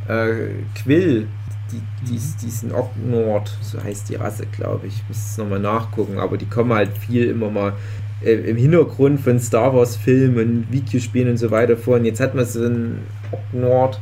äh, 0.10 0.50
Quill, 0.76 1.28
die, 1.72 1.82
dies, 2.10 2.36
diesen 2.38 2.74
Ognord, 2.74 3.58
so 3.62 3.82
heißt 3.82 4.10
die 4.10 4.16
Rasse, 4.16 4.46
glaube 4.46 4.88
ich, 4.88 4.96
ich 4.96 5.04
muss 5.08 5.18
es 5.18 5.38
nochmal 5.38 5.60
nachgucken, 5.60 6.20
aber 6.20 6.38
die 6.38 6.46
kommen 6.46 6.74
halt 6.74 6.98
viel 6.98 7.30
immer 7.30 7.50
mal 7.50 7.74
äh, 8.24 8.34
im 8.34 8.58
Hintergrund 8.58 9.22
von 9.22 9.40
Star 9.40 9.76
Wars 9.76 9.96
Filmen, 9.96 10.68
Videospielen 10.72 11.32
und 11.32 11.38
so 11.38 11.50
weiter 11.52 11.78
vor. 11.78 11.98
Und 11.98 12.06
jetzt 12.06 12.20
hat 12.20 12.34
man 12.36 12.46
so 12.46 12.64
einen 12.64 13.04
Ognord, 13.32 14.00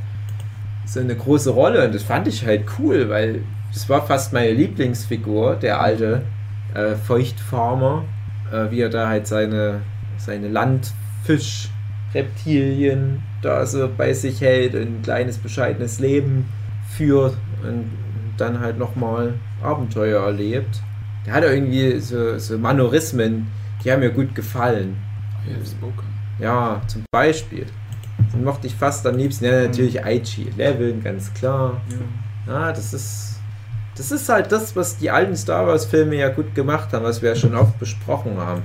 so 0.85 0.99
eine 0.99 1.15
große 1.15 1.49
Rolle 1.49 1.85
und 1.85 1.95
das 1.95 2.03
fand 2.03 2.27
ich 2.27 2.45
halt 2.45 2.65
cool, 2.79 3.09
weil 3.09 3.41
das 3.73 3.89
war 3.89 4.05
fast 4.05 4.33
meine 4.33 4.51
Lieblingsfigur, 4.51 5.55
der 5.55 5.81
alte 5.81 6.21
äh, 6.73 6.95
Feuchtfarmer, 6.95 8.05
äh, 8.51 8.69
wie 8.71 8.81
er 8.81 8.89
da 8.89 9.07
halt 9.09 9.27
seine, 9.27 9.81
seine 10.17 10.47
Landfischreptilien 10.47 13.21
da 13.41 13.65
so 13.65 13.89
bei 13.95 14.13
sich 14.13 14.41
hält 14.41 14.75
und 14.75 14.81
ein 14.81 15.01
kleines 15.01 15.37
bescheidenes 15.37 15.99
Leben 15.99 16.45
führt 16.89 17.37
und 17.63 17.89
dann 18.37 18.59
halt 18.59 18.77
nochmal 18.77 19.35
Abenteuer 19.61 20.23
erlebt. 20.23 20.81
Der 21.25 21.33
hat 21.33 21.43
irgendwie 21.43 21.99
so, 21.99 22.37
so 22.37 22.57
Manorismen, 22.57 23.47
die 23.85 23.91
haben 23.91 23.99
mir 23.99 24.09
gut 24.09 24.33
gefallen. 24.33 24.97
Ja, 26.39 26.81
zum 26.87 27.03
Beispiel. 27.11 27.67
Den 28.33 28.43
mochte 28.43 28.67
ich 28.67 28.75
fast 28.75 29.05
am 29.05 29.17
liebsten. 29.17 29.45
Ja, 29.45 29.61
natürlich 29.61 29.97
IG 30.03 30.47
Leveln, 30.57 31.03
ganz 31.03 31.33
klar. 31.33 31.81
Ja, 32.47 32.71
das 32.71 32.93
ist. 32.93 33.31
Das 33.97 34.11
ist 34.11 34.27
halt 34.27 34.51
das, 34.51 34.75
was 34.75 34.97
die 34.97 35.09
alten 35.09 35.37
Star 35.37 35.67
Wars-Filme 35.67 36.15
ja 36.15 36.27
gut 36.27 36.53
gemacht 36.53 36.91
haben, 36.91 37.05
was 37.05 37.21
wir 37.21 37.29
ja 37.29 37.35
schon 37.35 37.55
oft 37.55 37.79
besprochen 37.79 38.37
haben. 38.37 38.61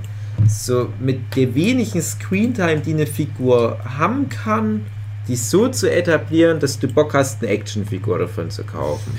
So 0.49 0.89
mit 0.99 1.35
der 1.37 1.55
wenigen 1.55 2.01
Screentime, 2.01 2.81
die 2.81 2.93
eine 2.93 3.07
Figur 3.07 3.79
haben 3.97 4.27
kann, 4.27 4.85
die 5.29 5.37
so 5.37 5.69
zu 5.69 5.89
etablieren, 5.89 6.59
dass 6.59 6.79
du 6.79 6.89
Bock 6.89 7.13
hast, 7.13 7.41
eine 7.41 7.51
Actionfigur 7.51 8.19
davon 8.19 8.49
zu 8.49 8.65
kaufen. 8.65 9.13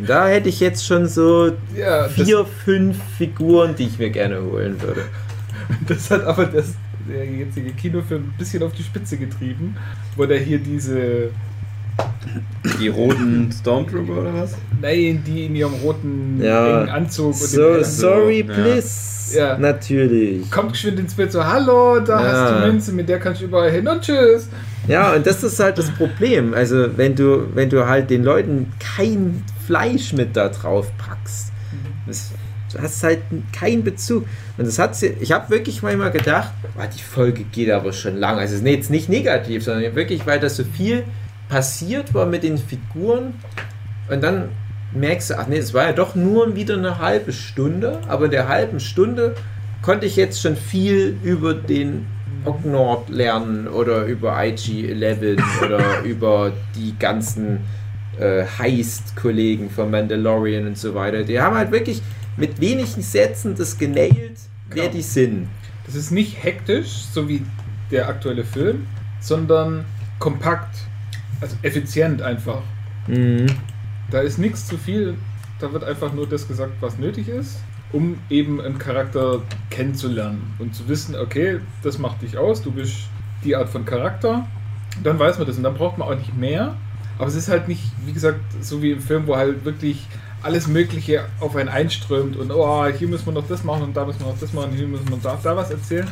Und 0.00 0.08
da 0.08 0.28
hätte 0.28 0.48
ich 0.48 0.60
jetzt 0.60 0.86
schon 0.86 1.06
so 1.06 1.52
Ja, 1.76 2.08
vier, 2.08 2.46
fünf 2.46 2.96
Figuren, 3.18 3.74
die 3.76 3.84
ich 3.84 3.98
mir 3.98 4.08
gerne 4.08 4.40
holen 4.40 4.80
würde. 4.80 5.02
das 5.88 6.10
hat 6.10 6.24
aber 6.24 6.46
das, 6.46 6.74
der 7.08 7.24
jetzige 7.24 7.70
Kinofilm 7.72 8.22
ein 8.22 8.34
bisschen 8.38 8.62
auf 8.62 8.72
die 8.72 8.82
Spitze 8.82 9.16
getrieben, 9.16 9.76
wo 10.16 10.24
der 10.26 10.38
hier 10.38 10.58
diese, 10.58 11.30
Die 12.80 12.88
roten 12.88 13.50
Stormtrooper 13.52 14.20
oder 14.22 14.34
was? 14.34 14.56
nein, 14.80 15.22
die 15.26 15.46
in 15.46 15.54
ihrem 15.56 15.74
roten 15.74 16.40
Ja. 16.42 16.82
Anzug 16.84 17.26
und 17.28 17.34
So, 17.36 17.82
sorry, 17.82 18.44
ja. 18.48 18.54
Bliss. 18.54 19.34
Ja. 19.34 19.56
Natürlich. 19.58 20.50
kommt 20.50 20.72
geschwind 20.72 20.98
ins 21.00 21.14
Bild 21.14 21.32
so, 21.32 21.44
hallo, 21.44 21.98
da 22.00 22.20
Ja. 22.22 22.32
hast 22.32 22.52
du 22.66 22.66
Münze, 22.72 22.92
mit 22.92 23.08
der 23.08 23.18
kannst 23.18 23.40
du 23.40 23.46
überall 23.46 23.70
hin 23.70 23.86
und 23.88 24.02
tschüss. 24.02 24.48
Ja, 24.86 25.14
und 25.14 25.26
das 25.26 25.42
ist 25.42 25.58
halt 25.60 25.78
das 25.78 25.90
Problem. 25.92 26.52
Also, 26.52 26.88
wenn 26.98 27.14
du, 27.14 27.46
wenn 27.54 27.70
du 27.70 27.86
halt 27.86 28.10
den 28.10 28.22
Leuten 28.22 28.70
kein 28.78 29.42
Fleisch 29.66 30.12
mit 30.12 30.36
da 30.36 30.50
drauf 30.50 30.92
packst, 30.98 31.52
das, 32.06 32.32
du 32.32 32.34
hast 32.80 33.02
halt 33.02 33.20
keinen 33.52 33.84
Bezug. 33.84 34.26
Und 34.56 34.66
das 34.66 34.78
hat 34.78 34.96
sie, 34.96 35.14
ich 35.20 35.32
habe 35.32 35.50
wirklich 35.50 35.82
manchmal 35.82 36.10
gedacht, 36.10 36.52
boah, 36.74 36.86
die 36.86 37.02
Folge 37.02 37.44
geht 37.44 37.70
aber 37.70 37.92
schon 37.92 38.16
lang. 38.16 38.38
Also, 38.38 38.62
nee, 38.62 38.74
jetzt 38.74 38.90
nicht 38.90 39.08
negativ, 39.08 39.64
sondern 39.64 39.94
wirklich, 39.94 40.26
weil 40.26 40.40
das 40.40 40.56
so 40.56 40.64
viel 40.64 41.04
passiert 41.48 42.14
war 42.14 42.26
mit 42.26 42.42
den 42.42 42.58
Figuren. 42.58 43.34
Und 44.10 44.22
dann 44.22 44.50
merkst 44.92 45.30
du, 45.30 45.38
ach 45.38 45.46
nee, 45.46 45.58
es 45.58 45.74
war 45.74 45.86
ja 45.86 45.92
doch 45.92 46.14
nur 46.14 46.54
wieder 46.56 46.76
eine 46.76 46.98
halbe 46.98 47.32
Stunde, 47.32 48.00
aber 48.08 48.26
in 48.26 48.30
der 48.30 48.48
halben 48.48 48.80
Stunde 48.80 49.34
konnte 49.82 50.06
ich 50.06 50.16
jetzt 50.16 50.40
schon 50.40 50.56
viel 50.56 51.16
über 51.22 51.54
den 51.54 52.06
Ognord 52.44 53.08
lernen 53.08 53.68
oder 53.68 54.04
über 54.04 54.36
IG-11 54.38 55.40
oder 55.64 56.02
über 56.04 56.52
die 56.74 56.94
ganzen 56.98 57.60
äh, 58.18 58.44
Heist-Kollegen 58.58 59.70
von 59.70 59.90
Mandalorian 59.90 60.66
und 60.66 60.78
so 60.78 60.94
weiter. 60.94 61.22
Die 61.22 61.40
haben 61.40 61.56
halt 61.56 61.70
wirklich 61.72 62.02
mit 62.36 62.60
wenigen 62.60 63.02
Sätzen 63.02 63.54
das 63.56 63.78
genailt, 63.78 64.38
wer 64.70 64.84
Genau. 64.84 64.94
die 64.94 65.02
sind. 65.02 65.48
Das 65.86 65.94
ist 65.94 66.10
nicht 66.10 66.42
hektisch, 66.42 67.04
so 67.12 67.28
wie 67.28 67.42
der 67.90 68.08
aktuelle 68.08 68.44
Film, 68.44 68.86
sondern 69.20 69.84
kompakt, 70.18 70.76
also 71.40 71.56
effizient 71.62 72.22
einfach. 72.22 72.62
Mhm. 73.06 73.46
Da 74.10 74.20
ist 74.20 74.38
nichts 74.38 74.66
zu 74.66 74.76
viel, 74.78 75.14
da 75.58 75.72
wird 75.72 75.84
einfach 75.84 76.12
nur 76.12 76.28
das 76.28 76.48
gesagt, 76.48 76.72
was 76.80 76.98
nötig 76.98 77.28
ist, 77.28 77.58
um 77.92 78.18
eben 78.30 78.60
einen 78.60 78.78
Charakter 78.78 79.42
kennenzulernen 79.70 80.54
und 80.58 80.74
zu 80.74 80.88
wissen, 80.88 81.14
okay, 81.14 81.60
das 81.82 81.98
macht 81.98 82.22
dich 82.22 82.36
aus, 82.38 82.62
du 82.62 82.70
bist 82.72 82.94
die 83.44 83.54
Art 83.54 83.68
von 83.68 83.84
Charakter. 83.84 84.46
Dann 85.02 85.18
weiß 85.18 85.38
man 85.38 85.46
das 85.46 85.56
und 85.56 85.64
dann 85.64 85.74
braucht 85.74 85.98
man 85.98 86.08
auch 86.08 86.16
nicht 86.16 86.36
mehr. 86.36 86.76
Aber 87.18 87.28
es 87.28 87.34
ist 87.34 87.48
halt 87.48 87.68
nicht, 87.68 87.82
wie 88.04 88.12
gesagt, 88.12 88.40
so 88.60 88.82
wie 88.82 88.92
im 88.92 89.00
Film, 89.00 89.26
wo 89.26 89.36
halt 89.36 89.64
wirklich 89.64 90.06
alles 90.44 90.66
Mögliche 90.68 91.24
auf 91.40 91.56
einen 91.56 91.68
einströmt 91.68 92.36
und 92.36 92.50
oh, 92.50 92.86
hier 92.86 93.08
müssen 93.08 93.26
wir 93.26 93.32
noch 93.32 93.48
das 93.48 93.64
machen 93.64 93.82
und 93.84 93.96
da 93.96 94.04
müssen 94.04 94.20
wir 94.20 94.26
noch 94.28 94.38
das 94.38 94.52
machen, 94.52 94.72
hier 94.76 94.86
müssen 94.86 95.08
wir 95.08 95.18
da, 95.22 95.38
da 95.42 95.56
was 95.56 95.70
erzählen. 95.70 96.06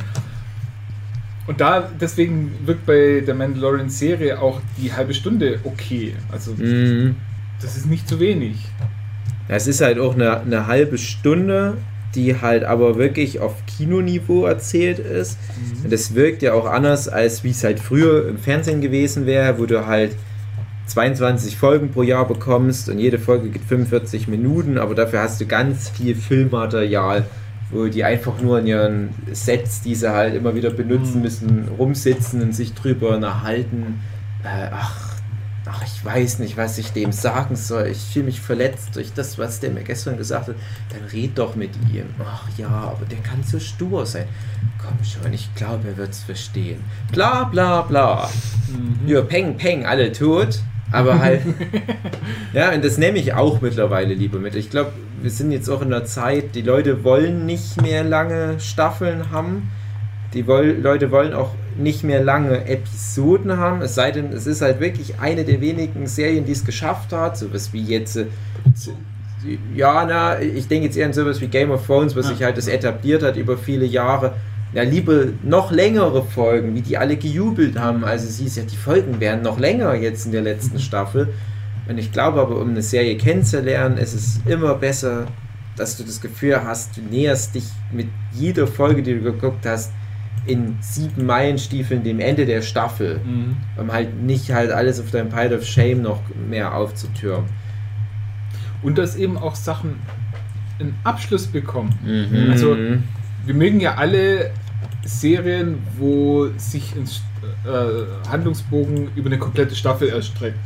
Und 1.45 1.59
da, 1.59 1.89
deswegen 1.99 2.51
wirkt 2.65 2.85
bei 2.85 3.21
der 3.25 3.35
Mandalorian-Serie 3.35 4.39
auch 4.41 4.61
die 4.77 4.93
halbe 4.93 5.13
Stunde 5.13 5.59
okay. 5.65 6.15
Also, 6.31 6.51
Mhm. 6.53 7.15
das 7.61 7.75
ist 7.75 7.85
nicht 7.85 8.07
zu 8.07 8.19
wenig. 8.19 8.55
Es 9.49 9.67
ist 9.67 9.81
halt 9.81 9.99
auch 9.99 10.15
eine, 10.15 10.39
eine 10.39 10.67
halbe 10.67 10.97
Stunde, 10.97 11.77
die 12.15 12.39
halt 12.39 12.63
aber 12.63 12.97
wirklich 12.97 13.39
auf 13.41 13.55
Kinoniveau 13.65 14.45
erzählt 14.45 14.99
ist. 14.99 15.37
Und 15.83 15.91
das 15.91 16.15
wirkt 16.15 16.43
ja 16.43 16.53
auch 16.53 16.65
anders, 16.65 17.09
als 17.09 17.43
wie 17.43 17.49
es 17.49 17.63
halt 17.63 17.79
früher 17.79 18.29
im 18.29 18.37
Fernsehen 18.37 18.79
gewesen 18.79 19.25
wäre, 19.25 19.59
wo 19.59 19.65
du 19.65 19.85
halt 19.85 20.15
22 20.87 21.57
Folgen 21.57 21.91
pro 21.91 22.03
Jahr 22.03 22.27
bekommst 22.27 22.89
und 22.89 22.99
jede 22.99 23.17
Folge 23.19 23.49
geht 23.49 23.63
45 23.63 24.27
Minuten, 24.27 24.77
aber 24.77 24.95
dafür 24.95 25.21
hast 25.21 25.39
du 25.41 25.45
ganz 25.45 25.89
viel 25.89 26.13
Filmmaterial, 26.15 27.25
wo 27.71 27.85
die 27.87 28.03
einfach 28.03 28.39
nur 28.41 28.59
in 28.59 28.67
ihren 28.67 29.09
Sets, 29.31 29.81
die 29.81 29.95
sie 29.95 30.11
halt 30.11 30.35
immer 30.35 30.55
wieder 30.55 30.69
benutzen 30.71 31.15
Mhm. 31.17 31.21
müssen, 31.21 31.67
rumsitzen 31.79 32.41
und 32.41 32.53
sich 32.53 32.73
drüber 32.73 33.15
unterhalten. 33.15 34.01
Äh, 34.43 34.67
ach, 34.71 35.13
ach, 35.65 35.81
ich 35.85 36.03
weiß 36.03 36.39
nicht, 36.39 36.57
was 36.57 36.77
ich 36.77 36.91
dem 36.91 37.13
sagen 37.13 37.55
soll. 37.55 37.87
Ich 37.87 37.99
fühle 38.11 38.25
mich 38.25 38.41
verletzt 38.41 38.95
durch 38.95 39.13
das, 39.13 39.39
was 39.39 39.61
der 39.61 39.71
mir 39.71 39.83
gestern 39.83 40.17
gesagt 40.17 40.49
hat. 40.49 40.55
Dann 40.91 41.05
red 41.13 41.37
doch 41.37 41.55
mit 41.55 41.71
ihm. 41.91 42.05
Ach 42.23 42.45
ja, 42.57 42.67
aber 42.67 43.05
der 43.09 43.19
kann 43.19 43.41
so 43.43 43.57
stur 43.57 44.05
sein. 44.05 44.25
Komm 44.77 44.97
schon, 45.03 45.31
ich 45.33 45.49
glaube, 45.55 45.87
er 45.87 45.97
wird's 45.97 46.23
verstehen. 46.23 46.81
Bla 47.13 47.45
bla 47.45 47.81
bla. 47.83 48.29
Mhm. 48.67 49.07
Ja, 49.07 49.21
peng, 49.21 49.55
peng, 49.55 49.85
alle 49.85 50.11
tot. 50.11 50.59
Aber 50.93 51.19
halt. 51.21 51.41
ja, 52.53 52.71
und 52.71 52.85
das 52.85 52.97
nehme 52.97 53.17
ich 53.17 53.33
auch 53.33 53.59
mittlerweile 53.59 54.13
lieber 54.13 54.39
mit. 54.39 54.55
Ich 54.55 54.69
glaube, 54.69 54.91
wir 55.21 55.31
sind 55.31 55.51
jetzt 55.51 55.69
auch 55.69 55.81
in 55.81 55.89
der 55.89 56.05
Zeit, 56.05 56.55
die 56.55 56.61
Leute 56.61 57.03
wollen 57.03 57.45
nicht 57.45 57.81
mehr 57.81 58.03
lange 58.03 58.59
Staffeln 58.59 59.31
haben. 59.31 59.69
Die 60.33 60.47
woll 60.47 60.77
Leute 60.81 61.11
wollen 61.11 61.33
auch 61.33 61.51
nicht 61.77 62.03
mehr 62.03 62.23
lange 62.23 62.65
Episoden 62.67 63.57
haben. 63.57 63.81
Es 63.81 63.95
sei 63.95 64.11
denn, 64.11 64.31
es 64.31 64.47
ist 64.47 64.61
halt 64.61 64.79
wirklich 64.79 65.19
eine 65.19 65.43
der 65.43 65.61
wenigen 65.61 66.07
Serien, 66.07 66.45
die 66.45 66.51
es 66.51 66.63
geschafft 66.65 67.11
hat. 67.11 67.37
Sowas 67.37 67.73
wie 67.73 67.83
jetzt. 67.83 68.15
äh, 68.17 68.25
Ja, 69.75 70.05
na, 70.07 70.41
ich 70.41 70.67
denke 70.67 70.85
jetzt 70.85 70.97
eher 70.97 71.07
an 71.07 71.13
sowas 71.13 71.41
wie 71.41 71.47
Game 71.47 71.71
of 71.71 71.85
Thrones, 71.85 72.15
was 72.15 72.27
sich 72.27 72.41
halt 72.43 72.57
das 72.57 72.67
etabliert 72.67 73.23
hat 73.23 73.35
über 73.35 73.57
viele 73.57 73.85
Jahre. 73.85 74.33
Ja, 74.73 74.83
lieber 74.83 75.25
noch 75.43 75.71
längere 75.71 76.23
Folgen, 76.23 76.73
wie 76.73 76.81
die 76.81 76.97
alle 76.97 77.15
gejubelt 77.17 77.77
haben. 77.77 78.03
Also 78.03 78.27
es 78.27 78.39
hieß 78.39 78.55
ja, 78.55 78.63
die 78.63 78.75
Folgen 78.75 79.19
werden 79.19 79.43
noch 79.43 79.59
länger 79.59 79.93
jetzt 79.93 80.25
in 80.25 80.31
der 80.31 80.41
letzten 80.41 80.79
Staffel. 80.79 81.33
Und 81.87 81.97
ich 81.99 82.11
glaube 82.11 82.41
aber, 82.41 82.59
um 82.59 82.69
eine 82.69 82.81
Serie 82.81 83.17
kennenzulernen, 83.17 83.97
ist 83.97 84.13
es 84.13 84.39
immer 84.45 84.73
besser, 84.75 85.27
dass 85.75 85.97
du 85.97 86.03
das 86.03 86.21
Gefühl 86.21 86.63
hast, 86.63 86.97
du 86.97 87.01
näherst 87.01 87.53
dich 87.55 87.65
mit 87.91 88.07
jeder 88.33 88.65
Folge, 88.67 89.03
die 89.03 89.13
du 89.15 89.21
geguckt 89.21 89.65
hast, 89.65 89.91
in 90.45 90.75
sieben 90.81 91.25
Meilenstiefeln 91.25 92.03
dem 92.03 92.19
Ende 92.19 92.45
der 92.45 92.61
Staffel, 92.61 93.19
Mhm. 93.23 93.55
um 93.77 93.91
halt 93.91 94.21
nicht 94.23 94.51
halt 94.51 94.71
alles 94.71 94.99
auf 94.99 95.11
deinem 95.11 95.29
Pile 95.29 95.55
of 95.55 95.65
Shame 95.65 96.01
noch 96.01 96.19
mehr 96.49 96.75
aufzutürmen. 96.75 97.45
Und 98.81 98.97
dass 98.97 99.15
eben 99.15 99.37
auch 99.37 99.55
Sachen 99.55 99.95
einen 100.79 100.95
Abschluss 101.03 101.47
bekommen. 101.47 101.93
Mhm. 102.03 102.51
Also- 102.51 102.75
Wir 103.45 103.53
mögen 103.55 103.79
ja 103.81 103.95
alle 103.95 104.51
Serien, 105.05 105.79
wo 105.97 106.47
sich 106.57 106.93
ein 106.95 107.03
äh, 107.69 108.29
Handlungsbogen 108.29 109.09
über 109.15 109.27
eine 109.27 109.37
komplette 109.37 109.75
Staffel 109.75 110.09
erstreckt. 110.09 110.57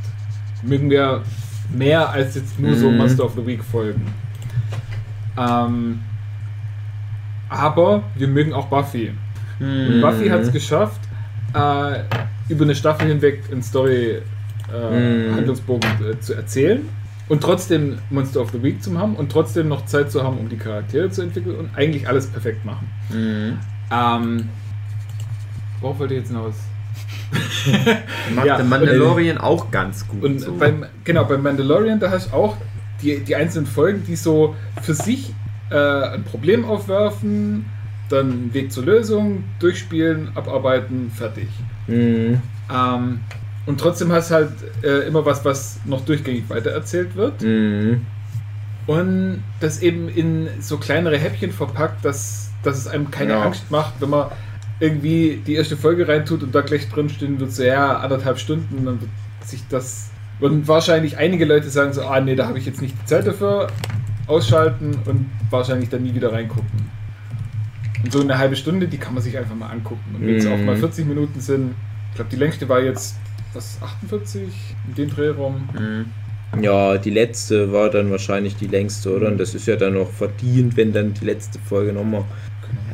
Mögen 0.63 0.89
wir 0.89 1.23
mehr 1.73 2.09
als 2.09 2.35
jetzt 2.35 2.59
nur 2.59 2.75
so 2.75 2.89
Mhm. 2.89 2.97
Master 2.97 3.25
of 3.25 3.33
the 3.35 3.45
Week 3.45 3.63
Folgen. 3.63 4.05
Ähm, 5.37 5.99
aber 7.49 8.03
wir 8.15 8.27
mögen 8.27 8.53
auch 8.53 8.67
Buffy. 8.67 9.11
Und 9.59 9.97
Mhm. 9.97 10.01
Buffy 10.01 10.29
hat 10.29 10.41
es 10.41 10.51
geschafft, 10.51 10.99
äh, 11.53 12.03
über 12.49 12.63
eine 12.63 12.75
Staffel 12.75 13.07
hinweg 13.07 13.43
einen 13.51 13.63
Story 13.63 14.21
äh, 14.71 15.29
Mhm. 15.29 15.49
Äh, 15.49 16.19
zu 16.19 16.33
erzählen 16.33 16.81
und 17.29 17.41
trotzdem 17.41 17.97
Monster 18.09 18.41
of 18.41 18.51
the 18.51 18.61
Week 18.61 18.83
zu 18.83 18.97
haben 18.99 19.15
und 19.15 19.31
trotzdem 19.31 19.67
noch 19.69 19.85
Zeit 19.85 20.11
zu 20.11 20.23
haben, 20.23 20.37
um 20.37 20.49
die 20.49 20.57
Charaktere 20.57 21.09
zu 21.09 21.21
entwickeln 21.21 21.55
und 21.55 21.69
eigentlich 21.75 22.07
alles 22.07 22.27
perfekt 22.27 22.65
machen. 22.65 22.87
Mhm. 23.09 23.57
Ähm, 23.91 24.49
worauf 25.81 25.99
wollte 25.99 26.15
ich 26.15 26.21
jetzt 26.21 26.29
hinaus? 26.29 26.55
Macht 28.35 28.45
Ja, 28.45 28.57
der 28.57 28.65
Mandalorian 28.65 29.37
auch 29.37 29.69
ganz 29.71 30.07
gut. 30.07 30.23
Und 30.23 30.39
so. 30.39 30.53
beim, 30.53 30.85
genau, 31.03 31.25
beim 31.25 31.43
Mandalorian, 31.43 31.99
da 31.99 32.09
hast 32.09 32.31
du 32.31 32.35
auch 32.35 32.57
die, 33.01 33.19
die 33.19 33.35
einzelnen 33.35 33.67
Folgen, 33.67 34.03
die 34.05 34.15
so 34.15 34.55
für 34.81 34.93
sich 34.93 35.33
äh, 35.69 35.75
ein 35.75 36.23
Problem 36.23 36.65
aufwerfen, 36.65 37.65
dann 38.09 38.31
einen 38.31 38.53
Weg 38.53 38.71
zur 38.71 38.85
Lösung, 38.85 39.43
durchspielen, 39.59 40.31
abarbeiten, 40.35 41.11
fertig. 41.11 41.49
Mhm. 41.87 42.41
Ähm, 42.73 43.19
und 43.65 43.79
trotzdem 43.79 44.11
hast 44.11 44.31
du 44.31 44.35
halt 44.35 44.51
äh, 44.83 45.07
immer 45.07 45.25
was, 45.25 45.43
was 45.43 45.79
noch 45.85 46.01
durchgängig 46.05 46.49
weitererzählt 46.49 47.15
wird. 47.15 47.41
Mhm. 47.41 48.05
Und 48.85 49.43
das 49.59 49.81
eben 49.81 50.07
in 50.07 50.47
so 50.61 50.77
kleinere 50.77 51.17
Häppchen 51.17 51.51
verpackt, 51.51 52.05
dass, 52.05 52.46
dass 52.67 52.77
es 52.77 52.87
einem 52.87 53.09
keine 53.09 53.33
Ja. 53.33 53.41
Angst 53.43 53.69
macht, 53.71 53.93
wenn 53.99 54.09
man 54.09 54.27
irgendwie 54.79 55.41
die 55.45 55.55
erste 55.55 55.75
Folge 55.75 56.07
reintut 56.07 56.43
und 56.43 56.53
da 56.53 56.61
gleich 56.61 56.87
drin 56.89 57.09
stehen 57.09 57.39
wird, 57.39 57.51
so 57.51 57.63
ja, 57.63 57.97
anderthalb 57.97 58.37
Stunden, 58.37 58.85
dann 58.85 59.01
wird 59.01 59.09
sich 59.43 59.63
das. 59.69 60.09
Würden 60.39 60.67
wahrscheinlich 60.67 61.17
einige 61.17 61.45
Leute 61.45 61.67
sagen 61.69 61.93
so, 61.93 62.03
ah 62.05 62.19
nee, 62.21 62.35
da 62.35 62.45
habe 62.47 62.59
ich 62.59 62.65
jetzt 62.67 62.79
nicht 62.79 62.93
die 63.01 63.05
Zeit 63.05 63.25
dafür, 63.25 63.69
ausschalten 64.27 64.95
und 65.05 65.25
wahrscheinlich 65.49 65.89
dann 65.89 66.03
nie 66.03 66.13
wieder 66.13 66.31
reingucken. 66.31 66.91
Und 68.03 68.11
so 68.13 68.21
eine 68.21 68.37
halbe 68.37 68.55
Stunde, 68.55 68.87
die 68.87 68.97
kann 68.97 69.15
man 69.15 69.23
sich 69.23 69.35
einfach 69.35 69.55
mal 69.55 69.69
angucken. 69.71 70.13
Und 70.13 70.27
wenn 70.27 70.35
es 70.35 70.45
Mhm. 70.45 70.51
auch 70.51 70.59
mal 70.59 70.75
40 70.75 71.07
Minuten 71.07 71.39
sind, 71.39 71.73
ich 72.11 72.15
glaube, 72.17 72.29
die 72.29 72.35
längste 72.35 72.69
war 72.69 72.81
jetzt, 72.81 73.15
was, 73.53 73.79
48 73.81 74.43
in 74.89 74.93
den 74.93 75.09
Dreh 75.09 75.29
rum. 75.29 75.67
Mhm. 75.73 76.61
Ja, 76.61 76.97
die 76.99 77.09
letzte 77.09 77.71
war 77.73 77.89
dann 77.89 78.11
wahrscheinlich 78.11 78.55
die 78.55 78.67
längste, 78.67 79.15
oder? 79.15 79.27
Und 79.29 79.39
das 79.39 79.55
ist 79.55 79.65
ja 79.67 79.75
dann 79.75 79.97
auch 79.97 80.11
verdient, 80.11 80.77
wenn 80.77 80.93
dann 80.93 81.13
die 81.15 81.25
letzte 81.25 81.57
Folge 81.59 81.91
nochmal 81.93 82.23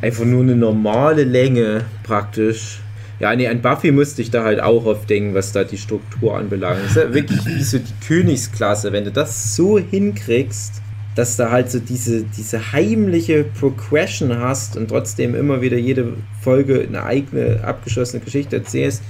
einfach 0.02 0.26
nur 0.26 0.42
eine 0.42 0.56
normale 0.56 1.24
Länge 1.24 1.86
praktisch. 2.04 2.80
Ja, 3.20 3.36
nee, 3.36 3.48
an 3.48 3.62
Buffy 3.62 3.92
musste 3.92 4.22
ich 4.22 4.32
da 4.32 4.44
halt 4.44 4.60
auch 4.60 4.86
oft 4.86 5.10
denken, 5.10 5.34
was 5.34 5.52
da 5.52 5.64
die 5.64 5.78
Struktur 5.78 6.38
anbelangt. 6.38 6.80
Das 6.84 6.92
ist 6.92 6.98
ja 6.98 7.14
wirklich 7.14 7.46
wie 7.46 7.64
so 7.64 7.78
die 7.78 8.06
Königsklasse, 8.06 8.92
wenn 8.92 9.06
du 9.06 9.12
das 9.12 9.56
so 9.56 9.80
hinkriegst, 9.80 10.82
dass 11.16 11.38
du 11.38 11.50
halt 11.50 11.72
so 11.72 11.80
diese, 11.80 12.24
diese 12.24 12.74
heimliche 12.74 13.44
Progression 13.44 14.38
hast 14.40 14.76
und 14.78 14.90
trotzdem 14.90 15.36
immer 15.36 15.62
wieder 15.62 15.78
jede 15.78 16.14
Folge 16.42 16.86
eine 16.88 17.04
eigene 17.04 17.64
abgeschlossene 17.64 18.24
Geschichte 18.24 18.58
erzählst. 18.58 19.04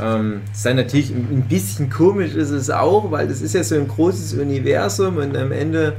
Ähm, 0.00 0.40
dann 0.64 0.76
natürlich 0.76 1.10
ein 1.10 1.44
bisschen 1.48 1.90
komisch 1.90 2.34
ist 2.34 2.50
es 2.50 2.70
auch, 2.70 3.10
weil 3.10 3.28
das 3.28 3.42
ist 3.42 3.54
ja 3.54 3.62
so 3.62 3.74
ein 3.74 3.88
großes 3.88 4.34
Universum 4.34 5.18
und 5.18 5.36
am 5.36 5.52
Ende 5.52 5.96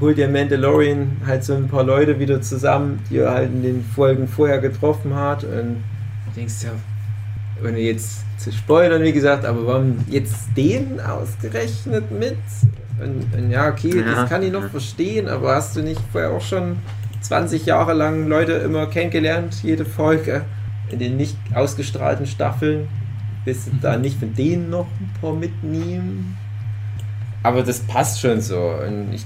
holt 0.00 0.18
der 0.18 0.28
Mandalorian 0.28 1.16
halt 1.26 1.44
so 1.44 1.54
ein 1.54 1.68
paar 1.68 1.84
Leute 1.84 2.18
wieder 2.18 2.40
zusammen, 2.42 3.00
die 3.10 3.18
er 3.18 3.30
halt 3.32 3.50
in 3.50 3.62
den 3.62 3.84
Folgen 3.84 4.28
vorher 4.28 4.58
getroffen 4.58 5.14
hat 5.14 5.44
und 5.44 5.82
du 6.26 6.30
denkst 6.36 6.54
ja, 6.64 6.70
ohne 7.66 7.78
jetzt 7.78 8.24
zu 8.38 8.52
spoilern, 8.52 9.02
wie 9.02 9.12
gesagt, 9.12 9.44
aber 9.46 9.66
warum 9.66 9.98
jetzt 10.08 10.34
den 10.56 11.00
ausgerechnet 11.00 12.10
mit? 12.10 12.36
Und, 13.02 13.26
und 13.38 13.50
ja, 13.50 13.68
okay, 13.68 13.98
Ja. 13.98 14.14
das 14.14 14.28
kann 14.28 14.42
ich 14.42 14.52
noch 14.52 14.68
verstehen, 14.70 15.28
aber 15.28 15.54
hast 15.54 15.76
du 15.76 15.82
nicht 15.82 16.00
vorher 16.12 16.30
auch 16.30 16.40
schon 16.42 16.76
20 17.22 17.64
Jahre 17.66 17.94
lang 17.94 18.28
Leute 18.28 18.52
immer 18.52 18.86
kennengelernt, 18.86 19.62
jede 19.62 19.84
Folge 19.84 20.44
in 20.90 20.98
den 20.98 21.16
nicht 21.16 21.36
ausgestrahlten 21.54 22.26
Staffeln? 22.26 22.88
Bist 23.44 23.68
du 23.68 23.72
da 23.80 23.96
nicht 23.96 24.18
von 24.18 24.34
denen 24.34 24.70
noch 24.70 24.86
ein 25.00 25.10
paar 25.20 25.32
mitnehmen? 25.32 26.36
Aber 27.42 27.62
das 27.62 27.80
passt 27.80 28.20
schon 28.20 28.40
so. 28.40 28.58
Und 28.86 29.12
ich, 29.12 29.24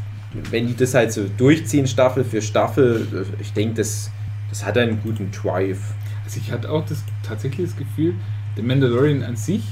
wenn 0.51 0.66
die 0.68 0.76
das 0.76 0.95
halt 0.95 1.12
so 1.12 1.26
durchziehen, 1.37 1.87
Staffel 1.87 2.24
für 2.24 2.41
Staffel, 2.43 3.26
ich 3.41 3.53
denke, 3.53 3.74
das, 3.76 4.11
das 4.49 4.64
hat 4.64 4.78
einen 4.78 5.01
guten 5.03 5.31
Drive. 5.31 5.81
Also 6.24 6.41
ich 6.45 6.53
hatte 6.53 6.70
auch 6.70 6.85
das, 6.87 7.03
tatsächlich 7.22 7.70
das 7.70 7.76
Gefühl, 7.76 8.14
der 8.57 8.64
Mandalorian 8.64 9.22
an 9.22 9.37
sich, 9.37 9.62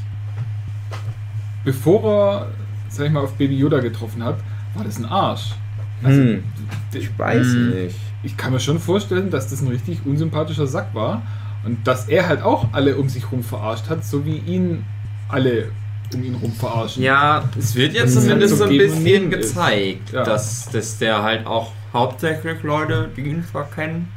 bevor 1.64 2.04
er, 2.04 2.48
sag 2.88 3.06
ich 3.06 3.12
mal, 3.12 3.22
auf 3.22 3.34
Baby 3.34 3.56
Yoda 3.58 3.80
getroffen 3.80 4.22
hat, 4.24 4.38
war 4.74 4.84
das 4.84 4.98
ein 4.98 5.04
Arsch. 5.04 5.52
Also, 6.02 6.20
Hm, 6.20 6.42
ich 6.92 7.16
weiß 7.18 7.46
Hm. 7.46 7.70
nicht. 7.70 7.96
ich 8.22 8.36
kann 8.36 8.52
mir 8.52 8.60
schon 8.60 8.78
vorstellen, 8.78 9.30
dass 9.30 9.48
das 9.48 9.60
ein 9.60 9.68
richtig 9.68 10.00
unsympathischer 10.04 10.66
Sack 10.66 10.94
war 10.94 11.22
und 11.64 11.86
dass 11.86 12.08
er 12.08 12.28
halt 12.28 12.42
auch 12.42 12.68
alle 12.72 12.96
um 12.96 13.08
sich 13.08 13.30
rum 13.32 13.42
verarscht 13.42 13.88
hat, 13.88 14.04
so 14.04 14.24
wie 14.24 14.36
ihn 14.38 14.84
alle 15.28 15.70
um 16.14 16.24
ihn 16.24 16.34
rum 16.34 16.52
verarschen. 16.52 17.02
Ja, 17.02 17.48
es 17.58 17.74
wird 17.74 17.92
jetzt 17.94 18.16
Das 18.16 18.22
ist 18.22 18.22
zumindest 18.24 18.52
halt 18.52 18.58
so 18.58 18.64
ein 18.64 18.70
und 18.70 18.78
bisschen 18.78 19.30
gezeigt, 19.30 20.12
Ja. 20.12 20.22
dass, 20.24 20.68
dass 20.70 20.98
der 20.98 21.22
halt 21.22 21.46
auch 21.46 21.72
hauptsächlich 21.92 22.62
Leute, 22.62 23.08
die 23.16 23.22
ihn 23.22 23.44
zwar 23.50 23.70
kennen, 23.70 24.08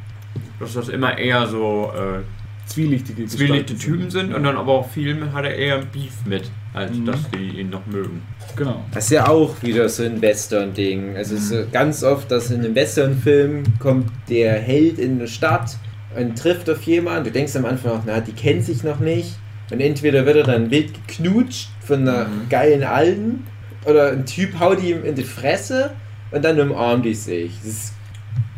dass 0.60 0.74
das 0.74 0.88
immer 0.88 1.16
eher 1.18 1.46
so 1.46 1.90
äh, 1.94 2.20
zwielichtige 2.66 3.26
zwielichte 3.26 3.74
Gestalten 3.74 3.78
Typen 3.78 4.10
sind 4.10 4.34
und 4.34 4.42
dann 4.44 4.56
aber 4.56 4.72
auch 4.72 4.88
viel 4.90 5.16
hat 5.32 5.44
er 5.44 5.54
eher 5.56 5.76
ein 5.78 5.86
Beef 5.92 6.12
mit, 6.24 6.50
als 6.72 6.92
Mhm. 6.96 7.06
dass 7.06 7.30
die 7.30 7.60
ihn 7.60 7.70
noch 7.70 7.84
mögen. 7.86 8.22
Genau. 8.56 8.84
Das 8.92 9.04
ist 9.04 9.10
ja 9.10 9.28
auch 9.28 9.54
wieder 9.62 9.88
so 9.88 10.02
ein 10.04 10.20
Western-Ding. 10.20 11.16
Also 11.16 11.34
es 11.34 11.42
ist 11.44 11.48
so 11.50 11.64
ganz 11.72 12.02
oft, 12.04 12.30
dass 12.30 12.50
in 12.50 12.60
einem 12.60 12.74
Western-Film 12.74 13.64
kommt 13.78 14.10
der 14.28 14.54
Held 14.54 14.98
in 14.98 15.12
eine 15.18 15.28
Stadt 15.28 15.76
und 16.16 16.38
trifft 16.38 16.68
auf 16.68 16.82
jemanden. 16.82 17.24
Du 17.24 17.30
denkst 17.32 17.56
am 17.56 17.64
Anfang 17.64 17.92
noch, 17.94 18.02
na, 18.06 18.20
die 18.20 18.32
kennen 18.32 18.62
sich 18.62 18.82
noch 18.84 19.00
nicht. 19.00 19.36
Und 19.72 19.80
entweder 19.80 20.26
wird 20.26 20.36
er 20.36 20.42
dann 20.44 20.70
wild 20.70 20.92
geknutscht 21.06 21.70
von 21.80 22.06
einer 22.06 22.26
Mhm. 22.26 22.48
geilen 22.50 22.84
Alten 22.84 23.46
oder 23.86 24.12
ein 24.12 24.26
Typ 24.26 24.60
haut 24.60 24.82
ihm 24.82 25.02
in 25.02 25.14
die 25.14 25.24
Fresse 25.24 25.92
und 26.30 26.44
dann 26.44 26.60
umarmt 26.60 27.06
die 27.06 27.14
sich. 27.14 27.52
Das 27.58 27.72
ist 27.72 27.94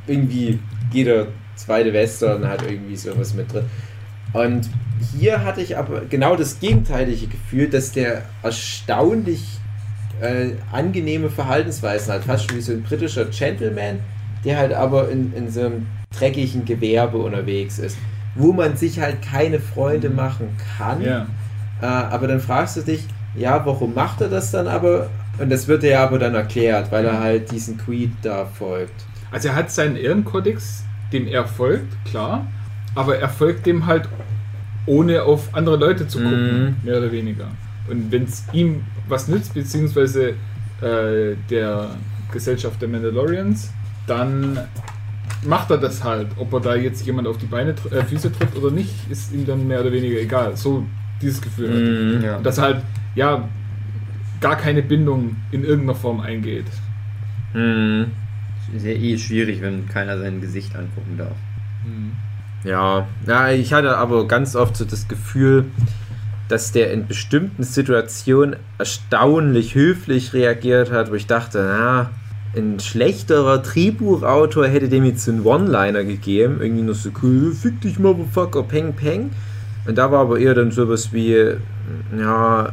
irgendwie 0.09 0.59
jeder 0.93 1.29
zweite 1.55 1.93
Western 1.93 2.47
hat 2.49 2.63
irgendwie 2.63 2.97
sowas 2.97 3.33
mit 3.33 3.53
drin. 3.53 3.65
Und 4.33 4.69
hier 5.17 5.45
hatte 5.45 5.61
ich 5.61 5.77
aber 5.79 6.03
genau 6.11 6.35
das 6.35 6.59
gegenteilige 6.59 7.29
Gefühl, 7.29 7.69
dass 7.69 7.93
der 7.93 8.23
erstaunlich 8.43 9.45
äh, 10.21 10.51
angenehme 10.73 11.31
Verhaltensweisen 11.31 12.13
hat, 12.13 12.25
fast 12.25 12.49
schon 12.49 12.59
wie 12.59 12.63
so 12.63 12.73
ein 12.73 12.83
britischer 12.83 13.27
Gentleman, 13.27 14.01
der 14.45 14.59
halt 14.59 14.73
aber 14.73 15.11
in, 15.11 15.33
in 15.35 15.49
so 15.49 15.61
einem 15.61 15.87
dreckigen 16.19 16.65
Gewerbe 16.65 17.19
unterwegs 17.19 17.79
ist, 17.79 17.97
wo 18.35 18.53
man 18.53 18.77
sich 18.77 19.01
halt 19.01 19.23
keine 19.23 19.61
Freunde 19.61 20.11
machen 20.11 20.49
kann. 20.77 21.01
Ja. 21.03 21.27
Äh, 21.81 21.87
aber 21.87 22.27
dann 22.29 22.41
fragst 22.41 22.77
du 22.77 22.81
dich, 22.83 23.07
ja, 23.37 23.65
warum 23.67 23.95
macht 23.95 24.21
er 24.21 24.29
das 24.29 24.51
dann 24.51 24.69
aber? 24.69 25.09
Und 25.39 25.51
das 25.51 25.67
wird 25.67 25.83
ja 25.83 26.05
aber 26.05 26.19
dann 26.19 26.35
erklärt, 26.35 26.93
weil 26.93 27.05
er 27.05 27.19
halt 27.21 27.51
diesen 27.51 27.77
Creed 27.77 28.13
da 28.23 28.45
folgt. 28.47 29.05
Also 29.33 29.49
er 29.49 29.57
hat 29.57 29.71
seinen 29.71 29.97
Ehrenkodex, 29.97 30.85
dem 31.13 31.27
er 31.27 31.45
folgt, 31.45 31.93
klar, 32.05 32.47
aber 32.95 33.19
er 33.19 33.29
folgt 33.29 33.67
dem 33.67 33.87
halt 33.87 34.09
ohne 34.87 35.23
auf 35.23 35.49
andere 35.53 35.77
Leute 35.77 36.07
zu 36.07 36.19
gucken, 36.19 36.65
Mhm. 36.65 36.77
mehr 36.85 36.99
oder 36.99 37.11
weniger. 37.11 37.47
Und 37.91 38.13
wenn 38.13 38.25
es 38.25 38.45
ihm 38.53 38.85
was 39.09 39.27
nützt, 39.29 39.55
beziehungsweise 39.55 40.31
äh, 40.81 41.35
der 41.51 41.91
Gesellschaft 42.33 42.81
der 42.81 42.89
Mandalorians, 42.89 43.71
dann 44.07 44.59
macht 45.47 45.71
er 45.71 45.79
das 45.79 46.05
halt. 46.05 46.29
Ob 46.37 46.53
er 46.53 46.61
da 46.61 46.75
jetzt 46.75 47.05
jemand 47.07 47.29
auf 47.29 47.39
die 47.39 47.47
Beine, 47.47 47.75
äh, 47.91 48.03
Füße 48.03 48.33
tritt 48.33 48.55
oder 48.57 48.71
nicht, 48.71 48.93
ist 49.11 49.33
ihm 49.33 49.47
dann 49.47 49.67
mehr 49.67 49.81
oder 49.81 49.93
weniger 49.93 50.19
egal. 50.19 50.57
So 50.57 50.85
dieses 51.21 51.41
Gefühl. 51.41 52.19
Mhm. 52.19 52.25
Ja. 52.25 52.39
Dass 52.41 52.59
halt, 52.59 52.83
ja, 53.15 53.49
gar 54.41 54.57
keine 54.57 54.83
Bindung 54.83 55.37
in 55.53 55.65
irgendeiner 55.65 55.95
Form 55.95 56.21
eingeht. 56.21 56.67
Mhm. 57.53 58.07
Ist 58.75 58.85
ja 58.85 58.93
eh 58.93 59.19
schwierig, 59.19 59.61
wenn 59.61 59.89
keiner 59.89 60.19
sein 60.19 60.41
Gesicht 60.41 60.75
angucken 60.75 61.17
darf. 61.19 61.37
Ja, 62.65 63.07
ja, 63.27 63.51
ich 63.51 63.73
hatte 63.73 63.99
aber 63.99 64.27
ganz 64.27 64.57
oft 64.57 64.77
so 64.77 64.85
das 64.85 65.07
Gefühl, 65.07 65.67
dass 66.49 66.73
der 66.73 66.93
in 66.93 67.07
bestimmten 67.07 67.63
Situationen 67.63 68.57
erstaunlich 68.79 69.75
höflich 69.75 70.33
reagiert 70.33 70.91
hat, 70.91 71.11
wo 71.11 71.15
ich 71.15 71.27
dachte, 71.27 71.59
na, 71.59 72.11
ein 72.57 72.81
schlechterer 72.81 73.59
Drehbuchautor 73.59 74.67
hätte 74.67 74.89
dem 74.89 75.05
jetzt 75.05 75.29
einen 75.29 75.45
One-Liner 75.45 76.05
gegeben, 76.05 76.59
irgendwie 76.61 76.83
nur 76.83 76.95
so 76.95 77.11
cool, 77.23 77.53
fick 77.53 77.81
dich 77.81 77.99
Motherfucker, 77.99 78.63
peng 78.63 78.95
peng. 78.95 79.31
Und 79.87 79.99
da 79.99 80.11
war 80.11 80.21
aber 80.21 80.39
eher 80.39 80.55
dann 80.55 80.71
sowas 80.71 81.13
wie, 81.13 81.33
ja, 82.19 82.67
äh, 82.67 82.73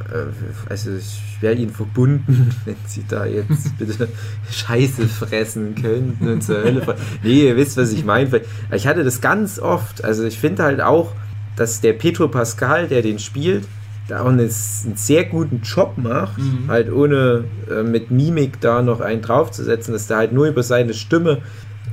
also 0.70 0.96
ich 0.96 1.20
wäre 1.42 1.56
ihnen 1.56 1.72
verbunden, 1.72 2.50
wenn 2.66 2.76
sie 2.86 3.04
da 3.08 3.26
jetzt 3.26 3.78
bitte 3.80 4.08
Scheiße 4.50 5.08
fressen 5.08 5.76
könnten 5.76 6.28
und 6.28 6.44
zur 6.44 6.64
Hölle. 6.64 6.82
fahren. 6.82 7.00
Nee, 7.24 7.48
ihr 7.48 7.58
wisst, 7.58 7.78
was 7.78 7.92
ich 7.92 8.06
meine. 8.06 8.42
Ich 8.74 8.88
hatte 8.88 9.04
das 9.04 9.20
ganz 9.20 9.60
oft. 9.60 10.04
Also 10.04 10.24
ich 10.24 10.40
finde 10.40 10.64
halt 10.64 10.82
auch, 10.82 11.14
dass 11.56 11.82
der 11.82 11.94
Petro 11.94 12.28
Pascal, 12.28 12.88
der 12.88 13.02
den 13.02 13.20
spielt, 13.20 13.68
da 14.08 14.22
auch 14.22 14.28
einen, 14.28 14.40
einen 14.40 14.96
sehr 14.96 15.26
guten 15.26 15.62
Job 15.64 15.94
macht, 15.98 16.38
Mhm. 16.38 16.68
halt 16.68 16.92
ohne 16.92 17.46
äh, 17.70 17.84
mit 17.84 18.12
Mimik 18.12 18.60
da 18.62 18.82
noch 18.82 19.00
einen 19.02 19.22
draufzusetzen, 19.22 19.94
dass 19.94 20.08
der 20.08 20.18
halt 20.18 20.34
nur 20.34 20.48
über 20.48 20.64
seine 20.64 20.94
Stimme 20.94 21.40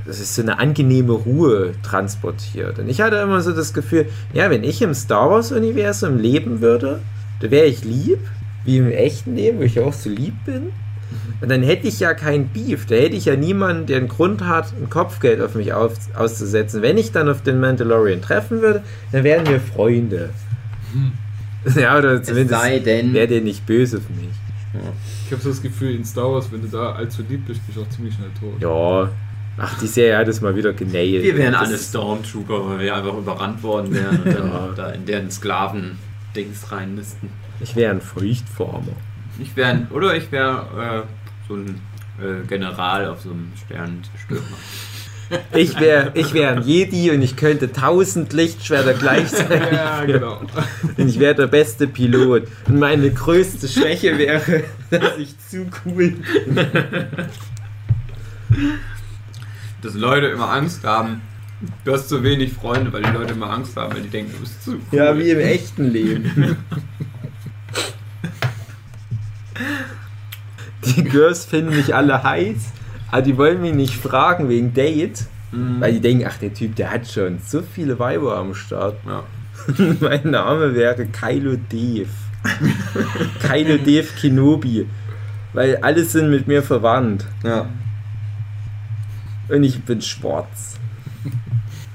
das 0.05 0.19
ist 0.19 0.33
so 0.33 0.41
eine 0.41 0.57
angenehme 0.57 1.13
Ruhe 1.13 1.73
transportiert. 1.83 2.79
Und 2.79 2.89
ich 2.89 2.99
hatte 2.99 3.17
immer 3.17 3.41
so 3.41 3.51
das 3.51 3.73
Gefühl, 3.73 4.07
ja, 4.33 4.49
wenn 4.49 4.63
ich 4.63 4.81
im 4.81 4.95
Star 4.95 5.29
Wars-Universum 5.29 6.17
leben 6.17 6.61
würde, 6.61 6.99
da 7.41 7.51
wäre 7.51 7.67
ich 7.67 7.83
lieb, 7.83 8.17
wie 8.65 8.77
im 8.77 8.89
echten 8.89 9.35
Leben, 9.35 9.59
wo 9.59 9.63
ich 9.63 9.79
auch 9.79 9.93
so 9.93 10.09
lieb 10.09 10.33
bin. 10.45 10.71
Und 11.41 11.49
dann 11.49 11.61
hätte 11.61 11.87
ich 11.87 11.99
ja 11.99 12.15
kein 12.15 12.47
Beef. 12.49 12.87
Da 12.87 12.95
hätte 12.95 13.15
ich 13.15 13.25
ja 13.25 13.35
niemanden, 13.35 13.85
der 13.85 13.97
einen 13.97 14.07
Grund 14.07 14.43
hat, 14.45 14.73
ein 14.81 14.89
Kopfgeld 14.89 15.41
auf 15.41 15.53
mich 15.53 15.73
auf, 15.73 15.93
auszusetzen. 16.15 16.81
Wenn 16.81 16.97
ich 16.97 17.11
dann 17.11 17.29
auf 17.29 17.43
den 17.43 17.59
Mandalorian 17.59 18.21
treffen 18.21 18.61
würde, 18.61 18.81
dann 19.11 19.23
wären 19.23 19.45
wir 19.47 19.59
Freunde. 19.59 20.31
Ja, 21.75 21.97
oder 21.97 22.13
Es 22.13 22.27
zumindest 22.27 22.59
sei 22.61 22.79
denn, 22.79 23.13
wäre 23.13 23.27
der 23.27 23.41
nicht 23.41 23.65
böse 23.65 23.97
auf 23.97 24.09
mich. 24.09 24.29
Ich 25.25 25.31
habe 25.31 25.41
so 25.41 25.49
das 25.49 25.61
Gefühl, 25.61 25.95
in 25.95 26.05
Star 26.05 26.31
Wars, 26.31 26.51
wenn 26.51 26.61
du 26.61 26.67
da 26.67 26.91
allzu 26.93 27.23
lieb 27.27 27.45
bist, 27.47 27.65
bist 27.65 27.77
du 27.77 27.81
auch 27.83 27.89
ziemlich 27.89 28.13
schnell 28.13 28.29
tot. 28.39 28.61
Ja. 28.61 29.09
Ach, 29.61 29.77
die 29.79 29.87
Serie 29.87 30.17
hat 30.17 30.27
es 30.27 30.39
mal 30.41 30.55
wieder 30.55 30.71
genailt. 30.73 31.23
Wir 31.23 31.35
wären 31.35 31.55
alle 31.55 31.77
Stormtrooper, 31.77 32.69
weil 32.69 32.79
wir 32.79 32.95
einfach 32.95 33.17
überrannt 33.17 33.61
worden 33.61 33.93
wären 33.93 34.17
und 34.21 34.25
dann 34.27 34.47
Ja. 34.53 34.69
da 34.75 34.89
in 34.91 35.05
deren 35.05 35.29
Sklaven-Dings 35.29 36.71
rein 36.71 36.95
müssten. 36.95 37.29
Ich 37.59 37.75
wäre 37.75 37.91
ein 37.91 37.99
Feuchtfarmer. 38.01 38.93
Ich 39.39 39.55
wäre, 39.57 39.87
oder 39.91 40.15
ich 40.15 40.31
wäre 40.31 41.05
äh, 41.05 41.47
so 41.47 41.55
ein 41.55 41.81
äh, 42.21 42.45
General 42.47 43.07
auf 43.07 43.21
so 43.21 43.31
einem 43.31 43.51
Sternenstürmer. 43.65 44.43
Ich 45.53 45.79
wäre 45.79 46.11
ich 46.15 46.33
wär 46.33 46.51
ein 46.51 46.63
Jedi 46.63 47.11
und 47.11 47.21
ich 47.21 47.35
könnte 47.35 47.71
tausend 47.71 48.33
Lichtschwerter 48.33 48.93
gleichzeitig. 48.93 49.59
Ja, 49.71 50.03
genau. 50.05 50.41
Und 50.97 51.07
ich 51.07 51.19
wäre 51.19 51.35
der 51.35 51.47
beste 51.47 51.87
Pilot. 51.87 52.47
Und 52.67 52.79
meine 52.79 53.11
größte 53.11 53.67
Schwäche 53.67 54.17
wäre, 54.17 54.63
dass 54.89 55.17
ich 55.17 55.37
zu 55.39 55.67
cool 55.85 56.11
bin. 56.11 56.67
Dass 59.81 59.93
Leute 59.93 60.27
immer 60.27 60.49
Angst 60.51 60.83
haben. 60.83 61.21
Du 61.83 61.93
hast 61.93 62.09
zu 62.09 62.23
wenig 62.23 62.53
Freunde, 62.53 62.91
weil 62.93 63.03
die 63.03 63.11
Leute 63.11 63.33
immer 63.33 63.49
Angst 63.49 63.75
haben, 63.75 63.93
weil 63.93 64.01
die 64.01 64.09
denken, 64.09 64.31
du 64.31 64.39
bist 64.39 64.63
zu 64.63 64.71
cool. 64.71 64.97
Ja, 64.97 65.17
wie 65.17 65.29
im 65.29 65.39
echten 65.39 65.91
Leben. 65.91 66.57
Die 70.85 71.03
Girls 71.03 71.45
finden 71.45 71.75
mich 71.75 71.93
alle 71.93 72.23
heiß, 72.23 72.71
aber 73.11 73.21
die 73.21 73.37
wollen 73.37 73.61
mich 73.61 73.73
nicht 73.73 73.95
fragen 73.95 74.49
wegen 74.49 74.73
Date, 74.73 75.25
Mhm. 75.51 75.81
weil 75.81 75.93
die 75.93 75.99
denken, 75.99 76.25
ach, 76.27 76.37
der 76.37 76.53
Typ, 76.53 76.75
der 76.75 76.91
hat 76.91 77.07
schon 77.07 77.39
so 77.43 77.63
viele 77.63 77.97
Weiber 77.97 78.37
am 78.37 78.53
Start. 78.53 78.97
Ja. 79.07 79.23
mein 79.99 80.29
Name 80.29 80.75
wäre 80.75 81.07
Kylo 81.07 81.55
Dave. 81.71 82.05
Kylo 83.47 83.77
Dave 83.77 84.05
Kenobi. 84.21 84.85
Weil 85.53 85.77
alle 85.77 86.03
sind 86.03 86.29
mit 86.29 86.47
mir 86.47 86.61
verwandt. 86.61 87.25
ja. 87.43 87.67
Und 89.47 89.63
ich 89.63 89.81
bin 89.83 89.99
schwarz. 90.03 90.75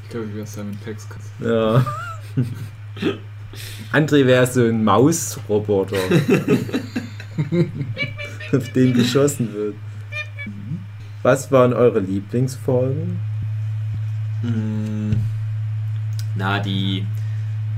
Ich 0.03 0.09
glaube, 0.11 0.27
ich 0.31 0.35
wäre 0.35 0.47
Simon 0.49 0.77
Pex. 0.85 1.07
Ja. 1.39 1.87
André 3.93 4.27
wäre 4.27 4.49
so 4.49 4.65
ein 4.65 4.83
Mausroboter. 4.83 5.97
auf 8.53 8.69
den 8.73 8.95
geschossen 8.95 9.55
wird. 9.55 9.75
Was 11.25 11.51
waren 11.51 11.73
eure 11.73 11.99
Lieblingsfolgen? 12.01 13.19
Mm, 14.43 15.13
Na, 16.37 16.59
die 16.61 17.07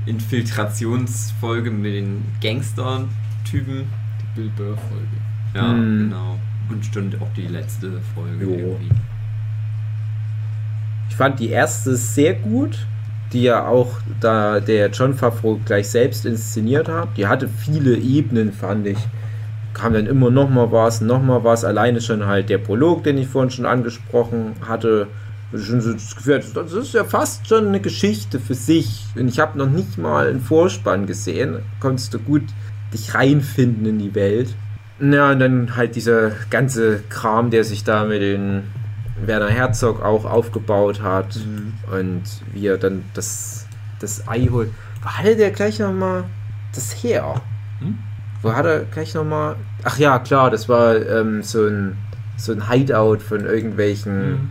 Infiltrationsfolge 0.05 1.71
mit 1.71 1.93
den 1.93 2.25
Gangster-Typen. 2.41 3.85
Die 4.21 4.35
Bill 4.35 4.51
Burr-Folge. 4.57 5.17
Ja, 5.55 5.71
Hm. 5.71 6.09
genau. 6.09 6.37
Und 6.69 6.83
stimmt 6.85 7.21
auch 7.21 7.31
die 7.35 7.47
letzte 7.47 8.01
Folge 8.13 8.43
Jo. 8.45 8.51
irgendwie. 8.51 8.89
Ich 11.09 11.15
fand 11.15 11.39
die 11.39 11.49
erste 11.49 11.95
sehr 11.95 12.33
gut, 12.33 12.85
die 13.31 13.43
ja 13.43 13.65
auch 13.65 13.97
da 14.19 14.59
der 14.59 14.89
John 14.91 15.13
Favreau 15.13 15.59
gleich 15.65 15.87
selbst 15.87 16.25
inszeniert 16.25 16.89
hat. 16.89 17.15
Die 17.17 17.27
hatte 17.27 17.47
viele 17.47 17.95
Ebenen, 17.95 18.51
fand 18.51 18.87
ich. 18.87 18.97
Kam 19.77 19.93
dann 19.93 20.07
immer 20.07 20.31
noch 20.31 20.49
mal 20.49 20.71
was, 20.71 21.01
noch 21.01 21.21
mal 21.21 21.43
was. 21.43 21.63
Alleine 21.63 22.01
schon 22.01 22.25
halt 22.25 22.49
der 22.49 22.57
Prolog, 22.57 23.03
den 23.03 23.17
ich 23.17 23.27
vorhin 23.27 23.51
schon 23.51 23.65
angesprochen 23.65 24.53
hatte. 24.67 25.07
Schon 25.55 25.79
so 25.79 25.93
das 25.93 26.15
Gefühl, 26.15 26.43
das 26.53 26.73
ist 26.73 26.93
ja 26.93 27.03
fast 27.03 27.47
schon 27.47 27.67
eine 27.67 27.79
Geschichte 27.79 28.39
für 28.39 28.55
sich. 28.55 29.05
Und 29.15 29.27
ich 29.27 29.39
habe 29.39 29.57
noch 29.57 29.69
nicht 29.69 29.97
mal 29.97 30.27
einen 30.27 30.41
Vorspann 30.41 31.05
gesehen. 31.05 31.59
Konntest 31.79 32.13
du 32.13 32.19
gut 32.19 32.43
dich 32.93 33.13
reinfinden 33.13 33.85
in 33.85 33.99
die 33.99 34.15
Welt. 34.15 34.55
Ja, 34.99 35.31
und 35.31 35.39
dann 35.39 35.75
halt 35.75 35.95
dieser 35.95 36.31
ganze 36.49 37.03
Kram, 37.09 37.51
der 37.51 37.63
sich 37.63 37.83
da 37.83 38.05
mit 38.05 38.21
den 38.21 38.63
Werner 39.23 39.49
Herzog 39.49 40.03
auch 40.03 40.25
aufgebaut 40.25 41.01
hat 41.01 41.39
und 41.91 42.23
wie 42.53 42.67
er 42.67 42.77
dann 42.77 43.03
das, 43.13 43.67
das 43.99 44.27
Ei 44.27 44.47
holt. 44.51 44.69
Wo 45.01 45.09
hatte 45.09 45.35
der 45.35 45.51
gleich 45.51 45.79
nochmal 45.79 46.23
das 46.73 46.91
her? 47.03 47.41
Hm? 47.79 47.97
Wo 48.47 48.53
hat 48.53 48.65
er 48.65 48.79
gleich 48.85 49.13
nochmal. 49.13 49.55
Ach 49.83 49.97
ja, 49.97 50.19
klar, 50.19 50.49
das 50.51 50.67
war 50.67 50.95
ähm, 50.95 51.43
so, 51.43 51.65
ein, 51.67 51.97
so 52.37 52.51
ein 52.51 52.69
Hideout 52.69 53.17
von 53.19 53.45
irgendwelchen 53.45 54.49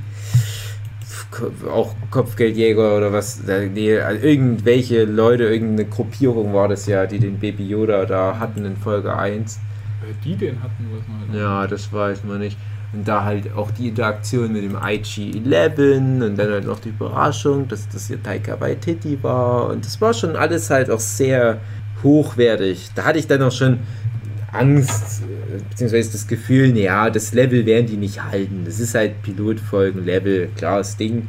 Ko- 1.31 1.53
auch 1.71 1.95
Kopfgeldjäger 2.11 2.97
oder 2.97 3.13
was, 3.13 3.47
äh, 3.49 3.67
nee, 3.69 3.99
also 3.99 4.25
irgendwelche 4.25 5.05
Leute, 5.05 5.45
irgendeine 5.45 5.89
Gruppierung 5.89 6.55
war 6.55 6.69
das 6.69 6.87
ja, 6.87 7.07
die 7.07 7.19
den 7.19 7.39
Baby 7.39 7.67
Yoda 7.69 8.07
da 8.07 8.39
hatten 8.39 8.65
in 8.65 8.77
Folge 8.77 9.15
1. 9.17 9.59
Weil 10.01 10.15
die 10.25 10.37
den 10.37 10.63
hatten, 10.63 10.87
was 10.93 11.07
man 11.09 11.29
halt 11.29 11.39
Ja, 11.41 11.67
das 11.67 11.93
weiß 11.93 12.25
man 12.25 12.39
nicht. 12.39 12.57
Und 12.93 13.07
da 13.07 13.25
halt 13.25 13.53
auch 13.55 13.71
die 13.73 13.89
Interaktion 13.89 14.53
mit 14.53 14.63
dem 14.63 14.77
IG-11 14.77 15.97
und 16.25 16.37
dann 16.37 16.51
halt 16.51 16.67
noch 16.67 16.79
die 16.81 16.91
Überraschung, 16.91 17.67
dass 17.69 17.89
das 17.89 18.07
hier 18.07 18.23
Taika 18.23 18.59
Waititi 18.61 19.19
war. 19.23 19.69
Und 19.69 19.85
das 19.85 20.01
war 20.01 20.15
schon 20.15 20.37
alles 20.37 20.71
halt 20.71 20.89
auch 20.91 21.01
sehr 21.01 21.59
hochwertig. 22.07 22.89
Da 22.95 23.05
hatte 23.05 23.19
ich 23.19 23.27
dann 23.27 23.43
auch 23.43 23.53
schon 23.53 23.81
Angst, 24.53 25.23
äh, 25.23 25.63
beziehungsweise 25.69 26.13
das 26.13 26.27
Gefühl, 26.27 26.73
naja, 26.73 27.11
das 27.11 27.35
Level 27.35 27.67
werden 27.67 27.87
die 27.87 27.97
nicht 27.97 28.23
halten. 28.25 28.63
Das 28.65 28.81
ist 28.81 28.95
halt 28.95 29.21
Pilotfolgen-Level, 29.23 30.49
klares 30.57 30.97
Ding. 30.97 31.29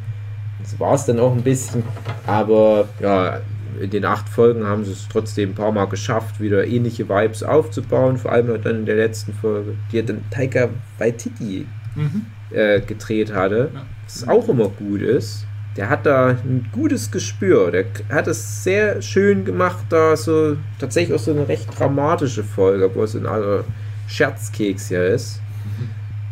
Das 0.62 0.80
war 0.80 0.94
es 0.95 1.06
dann 1.06 1.20
auch 1.20 1.34
ein 1.36 1.41
bisschen. 1.44 1.84
Aber 2.26 2.88
ja, 3.02 3.41
in 3.82 3.90
den 3.90 4.06
acht 4.06 4.28
Folgen 4.30 4.66
haben 4.66 4.86
sie 4.86 4.91
es 4.91 5.08
trotzdem 5.12 5.52
ein 5.52 5.56
paar 5.56 5.72
Mal 5.72 5.86
geschafft, 5.86 6.40
wieder 6.40 6.66
ähnliche 6.66 7.08
Vibes 7.10 7.44
aufzubauen. 7.44 8.18
Vor 8.18 8.32
allem 8.32 8.48
dann 8.64 8.78
in 8.78 8.86
der 8.86 8.95
letzten 8.95 9.34
Folge, 9.34 9.74
die 9.91 9.99
hat 9.99 10.10
dann 10.10 10.22
Taika 10.32 10.70
Waititi 10.98 11.66
Mhm. 11.95 12.26
äh, 12.52 12.80
gedreht 12.82 13.34
hatte, 13.34 13.72
Ja. 13.74 13.82
was 14.06 14.28
auch 14.28 14.48
immer 14.49 14.70
gut 14.70 15.02
ist. 15.02 15.45
Der 15.78 15.90
hat 15.90 16.06
da 16.06 16.30
ein 16.30 16.68
gutes 16.72 17.12
Gespür. 17.12 17.72
Der 17.72 17.86
hat 18.10 18.28
es 18.28 18.64
sehr 18.64 19.02
schön 19.02 19.45
gemacht, 19.45 19.86
da 19.90 20.18
so 20.18 20.58
tatsächlich 20.80 21.16
auch 21.16 21.24
so 21.24 21.32
eine 21.32 21.48
recht 21.48 21.68
dramatische 21.80 22.44
Folge, 22.44 22.90
wo 22.95 23.04
es 23.04 23.16
ein 23.16 23.26
alter 23.28 23.64
Scherzkeks 24.08 24.90
ja 24.90 25.04
ist. 25.04 25.40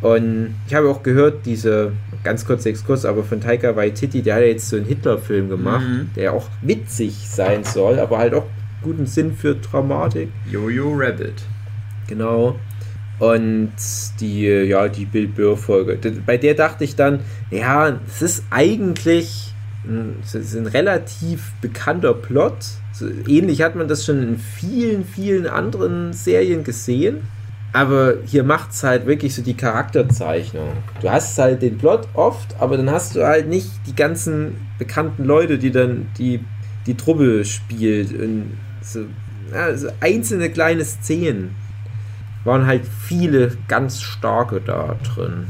Und 0.02 0.56
ich 0.68 0.74
habe 0.76 0.90
auch 0.90 1.04
gehört, 1.04 1.46
diese, 1.46 1.92
ganz 2.24 2.46
kurz 2.46 2.66
Exkurs, 2.66 3.06
aber 3.06 3.24
von 3.24 3.40
Taika 3.42 3.76
Waititi, 3.76 4.22
der 4.22 4.36
hat 4.36 4.42
ja 4.42 4.48
jetzt 4.48 4.70
so 4.70 4.76
einen 4.76 4.86
Hitler-Film 4.86 5.50
gemacht, 5.50 5.86
Mhm. 5.88 6.10
der 6.16 6.34
auch 6.34 6.48
witzig 6.62 7.28
sein 7.30 7.64
soll, 7.64 8.00
aber 8.00 8.18
halt 8.18 8.34
auch 8.34 8.46
guten 8.82 9.06
Sinn 9.08 9.34
für 9.36 9.56
Dramatik. 9.56 10.30
Jojo 10.52 10.94
Rabbit. 10.96 11.44
Genau. 12.08 12.60
Und 13.20 13.72
die, 14.20 14.44
ja, 14.46 14.88
die 14.88 15.06
Bill 15.06 15.28
Burr-Folge. 15.28 15.98
Bei 16.26 16.38
der 16.38 16.54
dachte 16.54 16.84
ich 16.84 16.96
dann, 16.96 17.22
ja, 17.50 18.00
es 18.08 18.22
ist 18.22 18.44
eigentlich 18.50 19.54
ein, 19.88 20.18
es 20.24 20.36
ist 20.36 20.56
ein 20.56 20.68
relativ 20.68 21.54
bekannter 21.62 22.14
Plot. 22.14 22.58
So, 22.92 23.08
ähnlich 23.28 23.62
hat 23.62 23.76
man 23.76 23.88
das 23.88 24.06
schon 24.06 24.22
in 24.22 24.38
vielen, 24.38 25.06
vielen 25.06 25.48
anderen 25.48 26.14
Serien 26.14 26.64
gesehen. 26.64 27.28
Aber 27.72 28.16
hier 28.26 28.44
macht 28.44 28.72
es 28.72 28.84
halt 28.84 29.06
wirklich 29.06 29.36
so 29.36 29.42
die 29.42 29.56
Charakterzeichnung. 29.56 30.70
Du 31.02 31.10
hast 31.10 31.38
halt 31.38 31.62
den 31.62 31.78
Plot 31.78 32.08
oft, 32.14 32.56
aber 32.60 32.78
dann 32.78 32.90
hast 32.90 33.16
du 33.16 33.26
halt 33.26 33.50
nicht 33.50 33.70
die 33.86 33.96
ganzen 33.96 34.56
bekannten 34.78 35.26
Leute, 35.26 35.58
die 35.58 35.72
dann 35.72 36.08
die, 36.18 36.40
die 36.86 36.96
Truppe 36.96 37.44
spielt. 37.44 38.14
Und 38.14 38.58
so, 38.82 39.02
ja, 39.54 39.76
so 39.76 39.90
einzelne 40.00 40.50
kleine 40.50 40.86
Szenen 40.86 41.56
waren 42.46 42.66
halt 42.66 42.88
viele 42.88 43.58
ganz 43.68 44.02
starke 44.02 44.62
da 44.62 44.96
drin. 45.04 45.48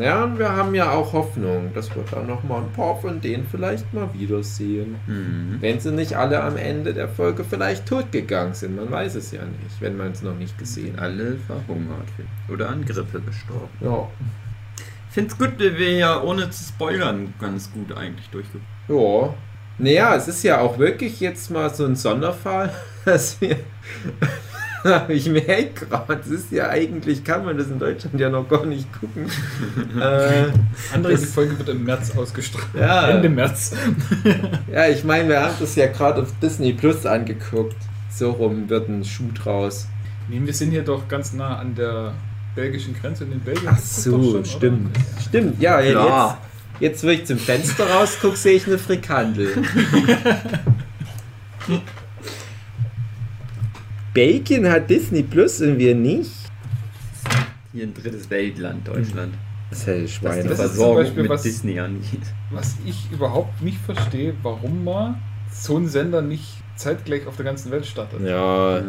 Ja, 0.00 0.24
und 0.24 0.38
wir 0.38 0.50
haben 0.50 0.74
ja 0.74 0.90
auch 0.90 1.12
Hoffnung, 1.12 1.72
dass 1.72 1.94
wir 1.94 2.04
da 2.10 2.22
nochmal 2.22 2.62
ein 2.62 2.72
paar 2.72 2.96
von 2.96 3.20
denen 3.20 3.46
vielleicht 3.48 3.92
mal 3.92 4.08
wiedersehen. 4.12 4.96
Mhm. 5.06 5.58
Wenn 5.60 5.78
sie 5.78 5.92
nicht 5.92 6.16
alle 6.16 6.42
am 6.42 6.56
Ende 6.56 6.94
der 6.94 7.08
Folge 7.08 7.44
vielleicht 7.44 7.86
tot 7.86 8.10
gegangen 8.10 8.54
sind. 8.54 8.76
Man 8.76 8.90
weiß 8.90 9.14
es 9.14 9.30
ja 9.30 9.42
nicht, 9.42 9.80
wenn 9.80 9.96
man 9.96 10.12
es 10.12 10.22
noch 10.22 10.34
nicht 10.34 10.58
gesehen 10.58 10.96
hat. 10.96 11.04
Alle 11.04 11.36
verhungert 11.46 12.08
oder 12.48 12.70
an 12.70 12.84
Grippe 12.84 13.20
gestorben. 13.20 13.68
Ja. 13.80 14.08
Find's 15.10 15.38
gut, 15.38 15.60
dass 15.60 15.74
wir 15.78 15.92
ja 15.92 16.20
ohne 16.22 16.50
zu 16.50 16.64
spoilern 16.64 17.32
ganz 17.40 17.72
gut 17.72 17.96
eigentlich 17.96 18.28
durchgekommen. 18.30 18.66
Ja. 18.88 19.34
Naja, 19.78 20.16
es 20.16 20.28
ist 20.28 20.42
ja 20.42 20.60
auch 20.60 20.78
wirklich 20.78 21.20
jetzt 21.20 21.50
mal 21.50 21.72
so 21.72 21.84
ein 21.84 21.96
Sonderfall, 21.96 22.72
dass 23.04 23.40
wir. 23.40 23.56
ich 25.08 25.28
merke 25.28 25.86
gerade, 25.86 26.20
es 26.20 26.26
ist 26.30 26.52
ja 26.52 26.68
eigentlich, 26.68 27.24
kann 27.24 27.44
man 27.44 27.56
das 27.56 27.68
in 27.68 27.78
Deutschland 27.78 28.20
ja 28.20 28.28
noch 28.28 28.48
gar 28.48 28.66
nicht 28.66 28.86
gucken. 28.92 29.26
äh, 30.00 30.44
Andere, 30.92 31.14
die 31.14 31.20
Das- 31.20 31.32
Folge 31.32 31.58
wird 31.58 31.68
im 31.70 31.84
März 31.84 32.12
ausgestrahlt. 32.16 32.66
Ja. 32.78 33.08
Ende 33.08 33.28
März. 33.30 33.72
ja, 34.72 34.86
ich 34.88 35.02
meine, 35.04 35.28
wir 35.30 35.42
haben 35.42 35.54
das 35.58 35.74
ja 35.76 35.86
gerade 35.86 36.22
auf 36.22 36.32
Disney 36.42 36.72
Plus 36.74 37.06
angeguckt. 37.06 37.76
So 38.10 38.30
rum 38.30 38.68
wird 38.68 38.88
ein 38.88 39.04
Schuh 39.04 39.30
draus. 39.32 39.88
Nee, 40.28 40.40
wir 40.44 40.52
sind 40.54 40.70
hier 40.70 40.82
doch 40.84 41.08
ganz 41.08 41.32
nah 41.32 41.56
an 41.58 41.74
der 41.74 42.12
belgischen 42.54 42.94
Grenze 42.94 43.24
in 43.24 43.30
den 43.30 43.40
Belgien. 43.40 43.68
Ach 43.70 43.76
das 43.76 44.04
so, 44.04 44.12
schon, 44.12 44.34
oder? 44.36 44.44
stimmt. 44.44 44.96
Stimmt, 45.26 45.60
ja, 45.60 45.80
Klar. 45.82 46.38
jetzt, 46.78 47.02
jetzt, 47.02 47.04
wo 47.04 47.08
ich 47.08 47.26
zum 47.26 47.38
Fenster 47.38 47.88
rausgucke, 47.90 48.36
sehe 48.36 48.52
ich 48.56 48.66
eine 48.66 48.78
Frikandel. 48.78 49.50
Bacon 54.14 54.68
hat 54.70 54.88
Disney 54.88 55.22
Plus 55.22 55.60
und 55.60 55.78
wir 55.78 55.94
nicht. 55.94 56.30
Hier 57.72 57.84
ein 57.84 57.94
drittes 57.94 58.30
Weltland, 58.30 58.86
Deutschland. 58.86 59.34
Das 59.70 59.80
ist 59.80 59.86
ja 59.88 60.02
Was 60.04 60.10
Schwein. 60.10 60.42
die 60.44 60.48
Das 60.48 60.50
ist 60.52 60.56
zum 60.58 60.66
Versorgung 60.68 60.96
Beispiel 61.02 61.22
mit 61.22 61.30
was- 61.32 61.42
Disney 61.42 61.80
angeht. 61.80 62.20
Was 62.50 62.76
ich 62.86 63.10
überhaupt 63.10 63.60
nicht 63.62 63.78
verstehe, 63.78 64.34
warum 64.44 64.84
man 64.84 65.16
so 65.50 65.76
einen 65.76 65.88
Sender 65.88 66.22
nicht 66.22 66.44
zeitgleich 66.76 67.26
auf 67.26 67.34
der 67.34 67.44
ganzen 67.46 67.72
Welt 67.72 67.84
startet. 67.86 68.20
Ja, 68.20 68.80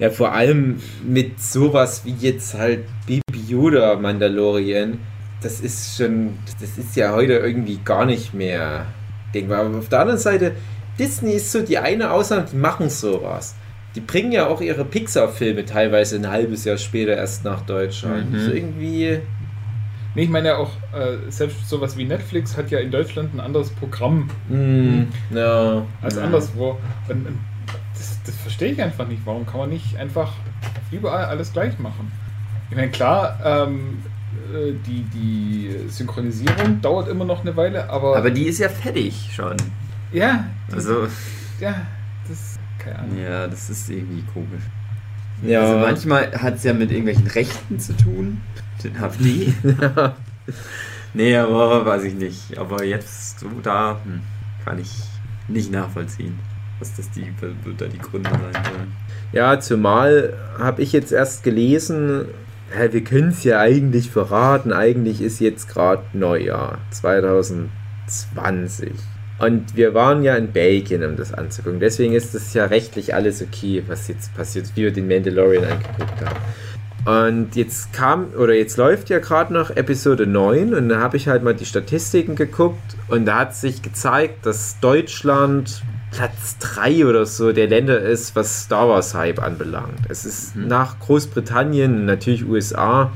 ja, 0.00 0.10
vor 0.10 0.32
allem 0.32 0.80
mit 1.04 1.40
sowas 1.40 2.04
wie 2.04 2.14
jetzt 2.18 2.54
halt 2.54 2.84
Baby 3.06 3.40
Yoda 3.46 3.94
Mandalorian. 3.96 4.98
Das 5.40 5.60
ist 5.60 5.96
schon, 5.96 6.38
das 6.60 6.76
ist 6.78 6.96
ja 6.96 7.12
heute 7.12 7.34
irgendwie 7.34 7.78
gar 7.84 8.06
nicht 8.06 8.34
mehr 8.34 8.86
denkbar. 9.34 9.60
Aber 9.66 9.78
auf 9.78 9.88
der 9.88 10.00
anderen 10.00 10.18
Seite, 10.18 10.52
Disney 10.98 11.34
ist 11.34 11.52
so 11.52 11.62
die 11.62 11.78
eine 11.78 12.10
Ausnahme, 12.10 12.46
die 12.50 12.56
machen 12.56 12.90
sowas. 12.90 13.54
Die 13.96 14.00
bringen 14.00 14.30
ja 14.30 14.46
auch 14.46 14.60
ihre 14.60 14.84
Pixar-Filme 14.84 15.64
teilweise 15.64 16.16
ein 16.16 16.28
halbes 16.30 16.64
Jahr 16.64 16.76
später 16.76 17.16
erst 17.16 17.44
nach 17.44 17.62
Deutschland. 17.62 18.30
Mhm. 18.32 18.38
So 18.40 18.50
irgendwie. 18.52 19.20
Nee, 20.14 20.22
ich 20.24 20.30
meine 20.30 20.48
ja 20.48 20.56
auch, 20.58 20.70
äh, 20.94 21.30
selbst 21.30 21.68
sowas 21.68 21.96
wie 21.96 22.04
Netflix 22.04 22.56
hat 22.56 22.70
ja 22.70 22.78
in 22.78 22.90
Deutschland 22.90 23.34
ein 23.34 23.40
anderes 23.40 23.70
Programm 23.70 24.30
Mm, 24.48 25.02
ja. 25.30 25.82
als 26.02 26.16
Ja. 26.16 26.22
anderswo. 26.22 26.78
Und, 27.08 27.26
und 27.26 27.38
das, 27.94 28.18
das 28.24 28.34
verstehe 28.36 28.72
ich 28.72 28.82
einfach 28.82 29.06
nicht. 29.08 29.22
Warum 29.26 29.44
kann 29.46 29.58
man 29.60 29.70
nicht 29.70 29.96
einfach 29.98 30.32
überall 30.90 31.24
alles 31.26 31.52
gleich 31.52 31.78
machen? 31.78 32.10
Ich 32.70 32.76
meine, 32.76 32.90
klar, 32.90 33.38
ähm, 33.44 33.98
äh, 34.54 34.72
die, 34.86 35.02
die 35.14 35.88
Synchronisierung 35.88 36.80
dauert 36.80 37.08
immer 37.08 37.24
noch 37.26 37.42
eine 37.42 37.54
Weile, 37.56 37.88
aber, 37.90 38.16
Aber 38.16 38.30
die 38.30 38.44
ist 38.46 38.58
ja 38.58 38.68
fertig 38.70 39.30
schon. 39.34 39.56
ja, 40.12 40.44
Also, 40.72 41.08
ja, 41.60 41.74
das 42.28 42.58
keine 42.86 42.98
Ahnung. 43.00 43.18
ja, 43.18 43.46
das 43.46 43.70
ist 43.70 43.90
irgendwie 43.90 44.24
komisch. 44.32 44.62
Ja. 45.42 45.60
Also 45.60 45.78
manchmal 45.78 46.32
hat 46.32 46.56
es 46.56 46.64
ja 46.64 46.72
mit 46.72 46.90
irgendwelchen 46.90 47.26
Rechten 47.26 47.78
zu 47.78 47.94
tun. 47.96 48.40
Den 48.82 48.96
AfD. 48.96 49.52
nee, 51.14 51.36
aber 51.36 51.84
weiß 51.84 52.04
ich 52.04 52.14
nicht. 52.14 52.58
Aber 52.58 52.84
jetzt 52.84 53.40
so 53.40 53.48
da 53.62 54.00
hm, 54.02 54.22
kann 54.64 54.78
ich 54.78 54.90
nicht 55.48 55.70
nachvollziehen, 55.70 56.38
was 56.78 56.94
das 56.94 57.10
die, 57.10 57.26
wird 57.40 57.80
da 57.80 57.86
die 57.86 57.98
Gründe 57.98 58.30
sein 58.30 58.64
sollen. 58.64 58.92
Ja, 59.32 59.60
zumal 59.60 60.34
habe 60.58 60.82
ich 60.82 60.92
jetzt 60.92 61.12
erst 61.12 61.42
gelesen, 61.42 62.26
ja, 62.74 62.92
wir 62.92 63.04
können 63.04 63.28
es 63.28 63.44
ja 63.44 63.60
eigentlich 63.60 64.10
verraten, 64.10 64.72
eigentlich 64.72 65.20
ist 65.20 65.40
jetzt 65.40 65.68
gerade 65.68 66.02
Neujahr 66.12 66.78
2020. 66.90 68.92
Und 69.38 69.76
wir 69.76 69.92
waren 69.92 70.22
ja 70.22 70.34
in 70.36 70.52
Belgien, 70.52 71.04
um 71.04 71.16
das 71.16 71.34
anzugucken. 71.34 71.78
Deswegen 71.80 72.14
ist 72.14 72.34
das 72.34 72.54
ja 72.54 72.64
rechtlich 72.66 73.14
alles 73.14 73.42
okay, 73.42 73.82
was 73.86 74.08
jetzt 74.08 74.34
passiert, 74.34 74.70
wie 74.74 74.84
wir 74.84 74.92
den 74.92 75.08
Mandalorian 75.08 75.64
angeguckt 75.64 76.24
haben. 76.24 76.40
Und 77.06 77.54
jetzt 77.54 77.92
kam, 77.92 78.32
oder 78.36 78.54
jetzt 78.54 78.78
läuft 78.78 79.10
ja 79.10 79.20
gerade 79.20 79.52
noch 79.52 79.70
Episode 79.70 80.26
9 80.26 80.74
und 80.74 80.88
da 80.88 80.98
habe 80.98 81.16
ich 81.16 81.28
halt 81.28 81.44
mal 81.44 81.54
die 81.54 81.64
Statistiken 81.64 82.34
geguckt 82.34 82.96
und 83.06 83.26
da 83.26 83.40
hat 83.40 83.54
sich 83.54 83.80
gezeigt, 83.82 84.44
dass 84.44 84.80
Deutschland 84.80 85.82
Platz 86.10 86.56
3 86.58 87.06
oder 87.06 87.24
so 87.24 87.52
der 87.52 87.68
Länder 87.68 88.00
ist, 88.00 88.34
was 88.34 88.62
Star 88.64 88.88
Wars 88.88 89.14
Hype 89.14 89.40
anbelangt. 89.40 90.00
Es 90.08 90.24
ist 90.24 90.56
Mhm. 90.56 90.66
nach 90.66 90.98
Großbritannien 90.98 92.06
natürlich 92.06 92.44
USA 92.44 93.12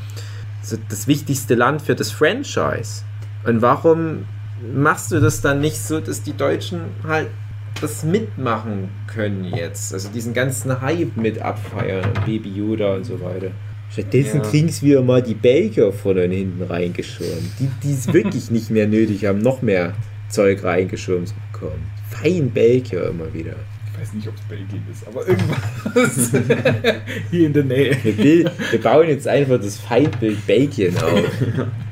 so 0.62 0.76
das 0.88 1.08
wichtigste 1.08 1.56
Land 1.56 1.82
für 1.82 1.96
das 1.96 2.12
Franchise. 2.12 3.02
Und 3.44 3.60
warum 3.62 4.26
machst 4.74 5.10
du 5.12 5.20
das 5.20 5.40
dann 5.40 5.60
nicht 5.60 5.78
so, 5.78 6.00
dass 6.00 6.22
die 6.22 6.36
Deutschen 6.36 6.80
halt 7.06 7.28
das 7.80 8.04
mitmachen 8.04 8.88
können 9.06 9.44
jetzt? 9.44 9.92
Also 9.94 10.08
diesen 10.10 10.34
ganzen 10.34 10.80
Hype 10.80 11.16
mit 11.16 11.40
abfeiern 11.40 12.04
und 12.10 12.24
Baby 12.26 12.50
Yoda 12.50 12.94
und 12.94 13.04
so 13.04 13.20
weiter. 13.20 13.50
Stattdessen 13.90 14.38
Ja. 14.42 14.48
kriegen 14.48 14.68
es 14.68 14.82
wieder 14.82 15.02
mal 15.02 15.22
die 15.22 15.34
Belgier 15.34 15.92
vorne 15.92 16.24
und 16.24 16.30
hinten 16.30 16.62
reingeschoben. 16.62 17.50
Die, 17.58 17.68
die 17.82 17.92
es 17.92 18.06
wirklich 18.12 18.50
nicht 18.50 18.70
mehr 18.70 18.86
nötig 18.86 19.24
haben, 19.24 19.38
noch 19.38 19.62
mehr 19.62 19.94
Zeug 20.28 20.62
reingeschoben 20.62 21.26
zu 21.26 21.34
bekommen. 21.52 21.90
Fein 22.08 22.50
Belgier 22.50 23.08
immer 23.08 23.32
wieder. 23.34 23.54
Ich 23.92 24.00
weiß 24.00 24.14
nicht, 24.14 24.28
ob 24.28 24.34
es 24.34 24.40
Belgien 24.42 24.82
ist, 24.90 25.06
aber 25.06 25.26
irgendwas 25.26 26.30
hier 27.30 27.46
in 27.46 27.52
der 27.52 27.64
Nähe. 27.64 27.96
Wir, 28.04 28.50
wir 28.70 28.80
bauen 28.80 29.08
jetzt 29.08 29.26
einfach 29.28 29.60
das 29.60 29.76
Feindbild 29.76 30.46
Belgien 30.46 30.96
auf. 30.98 31.24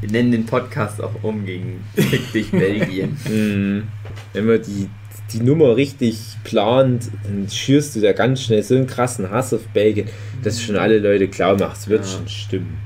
Wir 0.00 0.10
nennen 0.10 0.32
den 0.32 0.46
Podcast 0.46 1.02
auch 1.02 1.14
um 1.22 1.44
gegen 1.44 1.84
Fick 1.94 2.32
dich 2.32 2.50
Belgien. 2.50 3.16
Mhm. 3.28 3.84
Wenn 4.32 4.46
man 4.46 4.62
die, 4.62 4.88
die 5.32 5.40
Nummer 5.42 5.76
richtig 5.76 6.18
plant, 6.44 7.10
dann 7.24 7.48
schürst 7.50 7.96
du 7.96 8.00
da 8.00 8.12
ganz 8.12 8.42
schnell 8.42 8.62
so 8.62 8.74
einen 8.76 8.86
krassen 8.86 9.30
Hass 9.30 9.52
auf 9.52 9.66
Belgien, 9.68 10.08
dass 10.42 10.62
schon 10.62 10.76
alle 10.76 10.98
Leute 10.98 11.28
klar 11.28 11.58
macht, 11.58 11.76
es 11.76 11.88
wird 11.88 12.04
Ja. 12.04 12.10
schon 12.12 12.28
stimmen. 12.28 12.78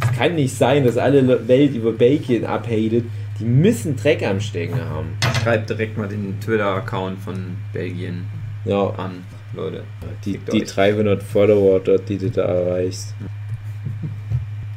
Es 0.00 0.16
kann 0.16 0.34
nicht 0.36 0.54
sein, 0.54 0.84
dass 0.84 0.96
alle 0.96 1.20
Le- 1.20 1.46
Welt 1.48 1.74
über 1.74 1.92
Belgien 1.92 2.44
abhatet. 2.44 3.04
Die 3.40 3.44
müssen 3.44 3.96
Dreck 3.96 4.22
am 4.24 4.40
Stecken 4.40 4.80
haben. 4.80 5.08
Schreibt 5.42 5.70
direkt 5.70 5.96
mal 5.96 6.08
den 6.08 6.40
Twitter-Account 6.40 7.18
von 7.20 7.56
Belgien 7.72 8.24
Ja, 8.64 8.90
an, 8.90 9.22
Leute. 9.54 9.84
die, 10.24 10.38
die 10.52 10.62
euch. 10.62 10.68
300 10.72 11.22
Follower 11.22 11.78
dort, 11.80 12.08
die 12.08 12.18
du 12.18 12.30
da 12.30 12.42
erreichst. 12.42 13.14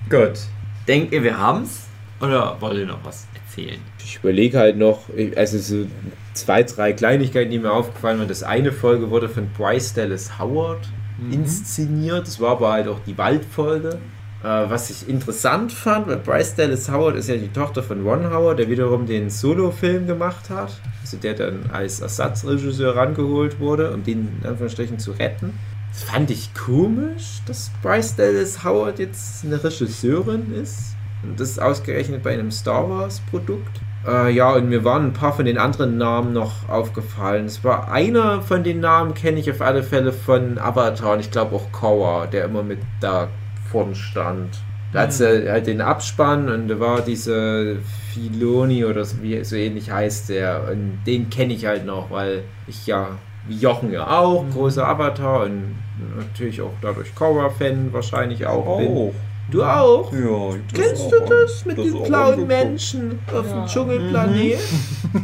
Gut. 0.09 0.39
Denkt 0.87 1.13
ihr, 1.13 1.23
wir 1.23 1.37
haben's? 1.37 1.85
Oder 2.21 2.57
wollt 2.59 2.77
ihr 2.77 2.85
noch 2.85 3.03
was 3.03 3.27
erzählen? 3.33 3.79
Ich 4.03 4.17
überlege 4.17 4.59
halt 4.59 4.77
noch, 4.77 5.05
also 5.35 5.57
so 5.57 5.87
zwei, 6.33 6.63
drei 6.63 6.93
Kleinigkeiten, 6.93 7.51
die 7.51 7.59
mir 7.59 7.71
aufgefallen 7.71 8.19
waren. 8.19 8.27
Das 8.27 8.43
eine 8.43 8.71
Folge 8.71 9.09
wurde 9.09 9.29
von 9.29 9.49
Bryce 9.57 9.93
Dallas 9.93 10.39
Howard 10.39 10.87
inszeniert. 11.31 12.27
Das 12.27 12.39
war 12.39 12.51
aber 12.51 12.71
halt 12.71 12.87
auch 12.87 12.99
die 13.05 13.17
Waldfolge. 13.17 13.99
Äh, 14.43 14.69
was 14.69 14.89
ich 14.89 15.07
interessant 15.07 15.71
fand, 15.71 16.07
weil 16.07 16.17
Bryce 16.17 16.55
Dallas 16.55 16.91
Howard 16.91 17.15
ist 17.15 17.29
ja 17.29 17.35
die 17.35 17.49
Tochter 17.49 17.83
von 17.83 18.03
Ron 18.03 18.31
Howard, 18.31 18.57
der 18.57 18.69
wiederum 18.69 19.05
den 19.05 19.29
Solo-Film 19.29 20.07
gemacht 20.07 20.49
hat. 20.49 20.79
Also 21.01 21.17
der 21.17 21.35
dann 21.35 21.69
als 21.71 22.01
Ersatzregisseur 22.01 22.95
rangeholt 22.95 23.59
wurde, 23.59 23.93
um 23.93 24.03
den 24.03 24.29
in 24.41 24.49
Anführungsstrichen 24.49 24.97
zu 24.97 25.11
retten. 25.11 25.53
Das 25.91 26.03
fand 26.03 26.31
ich 26.31 26.53
komisch, 26.53 27.41
dass 27.45 27.71
Bryce 27.81 28.15
Dallas 28.15 28.63
Howard 28.63 28.99
jetzt 28.99 29.43
eine 29.43 29.61
Regisseurin 29.61 30.53
ist. 30.53 30.95
Und 31.23 31.39
das 31.39 31.59
ausgerechnet 31.59 32.23
bei 32.23 32.33
einem 32.33 32.51
Star 32.51 32.89
Wars 32.89 33.21
Produkt. 33.29 33.81
Äh, 34.07 34.31
ja, 34.31 34.51
und 34.53 34.69
mir 34.69 34.83
waren 34.83 35.07
ein 35.07 35.13
paar 35.13 35.33
von 35.33 35.45
den 35.45 35.57
anderen 35.57 35.97
Namen 35.97 36.33
noch 36.33 36.67
aufgefallen. 36.69 37.45
Es 37.45 37.63
war 37.63 37.91
einer 37.91 38.41
von 38.41 38.63
den 38.63 38.79
Namen, 38.79 39.13
kenne 39.13 39.39
ich 39.39 39.51
auf 39.51 39.61
alle 39.61 39.83
Fälle 39.83 40.11
von 40.11 40.57
Avatar 40.57 41.13
und 41.13 41.19
ich 41.19 41.29
glaube 41.29 41.55
auch 41.55 41.71
Korra, 41.71 42.25
der 42.25 42.45
immer 42.45 42.63
mit 42.63 42.79
da 42.99 43.27
vorn 43.71 43.93
stand. 43.93 44.57
Da 44.93 45.01
hat 45.01 45.13
sie 45.13 45.49
halt 45.49 45.67
den 45.67 45.81
Abspann 45.81 46.49
und 46.49 46.67
da 46.67 46.79
war 46.79 47.01
diese 47.01 47.77
Filoni 48.13 48.83
oder 48.83 49.05
so, 49.05 49.21
wie 49.21 49.41
so 49.43 49.55
ähnlich 49.55 49.91
heißt 49.91 50.29
der. 50.29 50.67
Und 50.69 50.99
den 51.05 51.29
kenne 51.29 51.53
ich 51.53 51.65
halt 51.65 51.85
noch, 51.85 52.09
weil 52.11 52.43
ich 52.67 52.87
ja, 52.87 53.19
wie 53.47 53.55
Jochen 53.57 53.91
ja 53.91 54.07
auch, 54.07 54.45
großer 54.53 54.87
Avatar 54.87 55.43
und 55.43 55.75
natürlich 56.17 56.61
auch 56.61 56.73
dadurch 56.81 57.13
Korra-Fan 57.15 57.91
wahrscheinlich 57.91 58.45
auch 58.45 58.77
bin. 58.77 59.11
Du 59.51 59.63
auch? 59.63 60.11
Ja, 60.13 60.55
Kennst 60.73 61.11
du 61.11 61.19
das 61.27 61.65
mit 61.65 61.77
das 61.77 61.85
den 61.85 61.95
auch 61.95 62.05
blauen. 62.07 62.47
Menschen 62.47 63.19
auf 63.33 63.45
Ja. 63.47 63.53
dem 63.53 63.65
Dschungelplanet? 63.67 64.59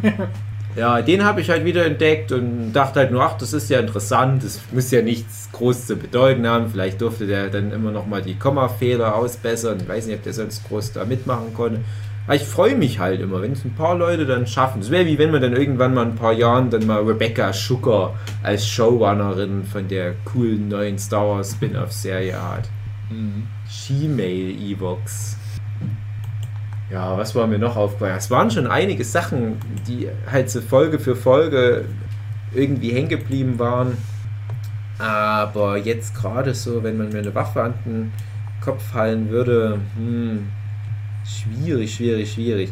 ja, 0.75 1.01
den 1.01 1.23
habe 1.23 1.41
ich 1.41 1.49
halt 1.49 1.63
wieder 1.63 1.85
entdeckt 1.85 2.31
und 2.31 2.73
dachte 2.73 2.99
halt 2.99 3.11
nur, 3.11 3.23
ach, 3.23 3.37
das 3.37 3.53
ist 3.53 3.69
ja 3.69 3.79
interessant, 3.79 4.43
das 4.43 4.59
muss 4.71 4.91
ja 4.91 5.01
nichts 5.01 5.49
groß 5.53 5.87
zu 5.87 5.95
bedeuten 5.95 6.45
haben. 6.45 6.69
Vielleicht 6.69 6.99
durfte 7.01 7.25
der 7.25 7.47
dann 7.49 7.71
immer 7.71 7.91
noch 7.91 8.05
mal 8.05 8.21
die 8.21 8.35
Kommafehler 8.35 9.15
ausbessern. 9.15 9.77
Ich 9.81 9.87
weiß 9.87 10.07
nicht, 10.07 10.17
ob 10.17 10.23
der 10.23 10.33
sonst 10.33 10.67
groß 10.67 10.93
da 10.93 11.05
mitmachen 11.05 11.53
konnte. 11.53 11.81
Aber 12.27 12.35
ich 12.35 12.43
freue 12.43 12.75
mich 12.75 12.99
halt 12.99 13.21
immer, 13.21 13.41
wenn 13.41 13.53
es 13.53 13.63
ein 13.63 13.73
paar 13.73 13.95
Leute 13.95 14.25
dann 14.25 14.45
schaffen. 14.45 14.81
Es 14.81 14.91
wäre 14.91 15.05
wie 15.05 15.17
wenn 15.17 15.31
man 15.31 15.41
dann 15.41 15.55
irgendwann 15.55 15.93
mal 15.93 16.03
in 16.03 16.09
ein 16.09 16.15
paar 16.15 16.33
Jahren 16.33 16.69
dann 16.69 16.85
mal 16.85 17.01
Rebecca 17.01 17.53
Schucker 17.53 18.15
als 18.43 18.67
Showrunnerin 18.67 19.63
von 19.63 19.87
der 19.87 20.13
coolen 20.25 20.67
neuen 20.67 20.99
Star 20.99 21.25
Wars 21.25 21.51
Spin-off-Serie 21.51 22.35
hat. 22.35 22.69
Mhm. 23.09 23.47
Gmail 23.87 24.59
Evox. 24.61 25.37
Ja, 26.91 27.17
was 27.17 27.33
war 27.33 27.47
mir 27.47 27.59
noch 27.59 27.77
aufgefallen? 27.77 28.17
Es 28.17 28.29
waren 28.29 28.51
schon 28.51 28.67
einige 28.67 29.05
Sachen, 29.05 29.57
die 29.87 30.09
halt 30.29 30.49
so 30.49 30.59
Folge 30.59 30.99
für 30.99 31.15
Folge 31.15 31.85
irgendwie 32.53 32.91
hängen 32.91 33.09
geblieben 33.09 33.57
waren. 33.57 33.97
Aber 34.99 35.77
jetzt 35.77 36.13
gerade 36.13 36.53
so, 36.53 36.83
wenn 36.83 36.97
man 36.97 37.09
mir 37.09 37.19
eine 37.19 37.35
Waffe 37.35 37.63
an 37.63 37.73
den 37.85 38.11
Kopf 38.61 38.83
fallen 38.83 39.29
würde, 39.29 39.79
hm, 39.95 40.47
schwierig, 41.27 41.93
schwierig, 41.95 42.31
schwierig. 42.33 42.71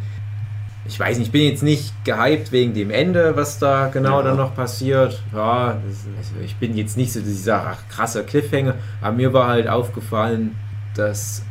Ich 0.87 0.99
weiß 0.99 1.17
nicht, 1.17 1.27
ich 1.27 1.31
bin 1.31 1.41
jetzt 1.41 1.63
nicht 1.63 1.91
gehypt 2.05 2.51
wegen 2.51 2.73
dem 2.75 2.91
Ende, 2.91 3.35
was 3.35 3.57
da 3.57 3.87
genau 3.87 4.19
Ja. 4.19 4.27
dann 4.27 4.37
noch 4.37 4.55
passiert. 4.55 5.19
Ja, 5.33 5.77
das, 5.87 6.05
also 6.17 6.33
ich 6.43 6.55
bin 6.57 6.77
jetzt 6.77 6.95
nicht 6.95 7.11
so 7.11 7.21
dieser 7.21 7.65
ach, 7.67 7.79
krasser 7.89 8.21
Cliffhanger, 8.23 8.75
aber 9.01 9.15
mir 9.15 9.33
war 9.33 9.47
halt 9.47 9.67
aufgefallen, 9.67 10.55
dass 10.95 11.43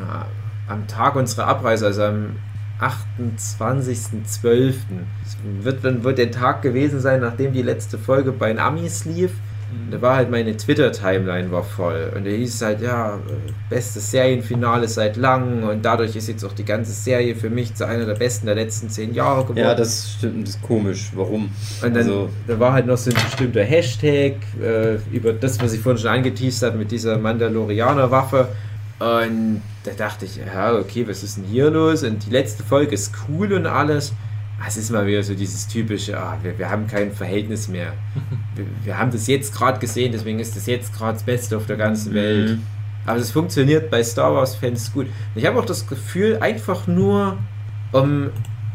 ja, 0.00 0.26
am 0.68 0.86
Tag 0.86 1.16
unserer 1.16 1.48
Abreise, 1.48 1.84
also 1.86 2.02
am 2.04 2.36
28.12., 2.80 4.74
es 5.24 5.36
wird, 5.62 5.82
wird 6.04 6.18
der 6.18 6.30
Tag 6.30 6.62
gewesen 6.62 7.00
sein, 7.00 7.20
nachdem 7.20 7.52
die 7.52 7.62
letzte 7.62 7.98
Folge 7.98 8.32
bei 8.32 8.48
den 8.48 8.58
Amis 8.58 9.04
lief. 9.04 9.32
Und 9.70 9.90
Da 9.92 10.00
war 10.00 10.16
halt 10.16 10.30
meine 10.30 10.56
Twitter-Timeline 10.56 11.50
war 11.50 11.62
voll. 11.62 12.10
Und 12.16 12.24
da 12.26 12.30
hieß 12.30 12.54
es 12.54 12.62
halt, 12.62 12.80
ja, 12.80 13.18
bestes 13.68 14.10
Serienfinale 14.10 14.88
seit 14.88 15.16
langem. 15.16 15.62
Und 15.68 15.84
dadurch 15.84 16.16
ist 16.16 16.28
jetzt 16.28 16.44
auch 16.44 16.52
die 16.52 16.64
ganze 16.64 16.92
Serie 16.92 17.34
für 17.34 17.50
mich 17.50 17.74
zu 17.74 17.86
einer 17.86 18.06
der 18.06 18.14
besten 18.14 18.46
der 18.46 18.54
letzten 18.54 18.88
zehn 18.88 19.12
Jahre 19.14 19.42
geworden. 19.42 19.58
Ja, 19.58 19.74
das 19.74 20.12
stimmt, 20.18 20.48
das 20.48 20.56
ist 20.56 20.62
komisch. 20.62 21.10
Warum? 21.14 21.44
Und 21.44 21.50
dann 21.82 21.96
Also- 21.96 22.30
da 22.46 22.58
war 22.58 22.72
halt 22.72 22.86
noch 22.86 22.96
so 22.96 23.10
ein 23.10 23.16
bestimmter 23.22 23.62
Hashtag 23.64 24.34
äh, 24.62 24.96
über 25.12 25.32
das, 25.32 25.60
was 25.60 25.72
ich 25.74 25.80
vorhin 25.80 26.00
schon 26.00 26.10
angeteased 26.10 26.62
habe 26.62 26.78
mit 26.78 26.90
dieser 26.90 27.18
Mandalorianer-Waffe. 27.18 28.48
Und 29.00 29.62
da 29.84 29.92
dachte 29.96 30.24
ich, 30.24 30.36
ja, 30.36 30.74
okay, 30.74 31.06
was 31.06 31.22
ist 31.22 31.36
denn 31.36 31.44
hier 31.44 31.70
los? 31.70 32.02
Und 32.02 32.26
die 32.26 32.30
letzte 32.30 32.62
Folge 32.64 32.94
ist 32.94 33.12
cool 33.28 33.52
und 33.52 33.66
alles. 33.66 34.12
Es 34.66 34.76
ist 34.76 34.90
mal 34.90 35.06
wieder 35.06 35.22
so 35.22 35.34
dieses 35.34 35.66
typische, 35.68 36.18
ah, 36.18 36.36
wir, 36.42 36.58
wir 36.58 36.70
haben 36.70 36.86
kein 36.86 37.12
Verhältnis 37.12 37.68
mehr. 37.68 37.92
Wir, 38.54 38.66
wir 38.82 38.98
haben 38.98 39.12
das 39.12 39.28
jetzt 39.28 39.54
gerade 39.54 39.78
gesehen, 39.78 40.10
deswegen 40.10 40.40
ist 40.40 40.56
das 40.56 40.66
jetzt 40.66 40.92
gerade 40.92 41.12
das 41.12 41.22
Beste 41.22 41.56
auf 41.56 41.66
der 41.66 41.76
ganzen 41.76 42.12
Welt. 42.12 42.50
Mhm. 42.50 42.62
Aber 43.06 43.20
es 43.20 43.30
funktioniert 43.30 43.88
bei 43.88 44.02
Star 44.02 44.34
Wars-Fans 44.34 44.92
gut. 44.92 45.06
Ich 45.36 45.46
habe 45.46 45.60
auch 45.60 45.64
das 45.64 45.86
Gefühl, 45.86 46.38
einfach 46.40 46.88
nur, 46.88 47.38
um 47.92 48.30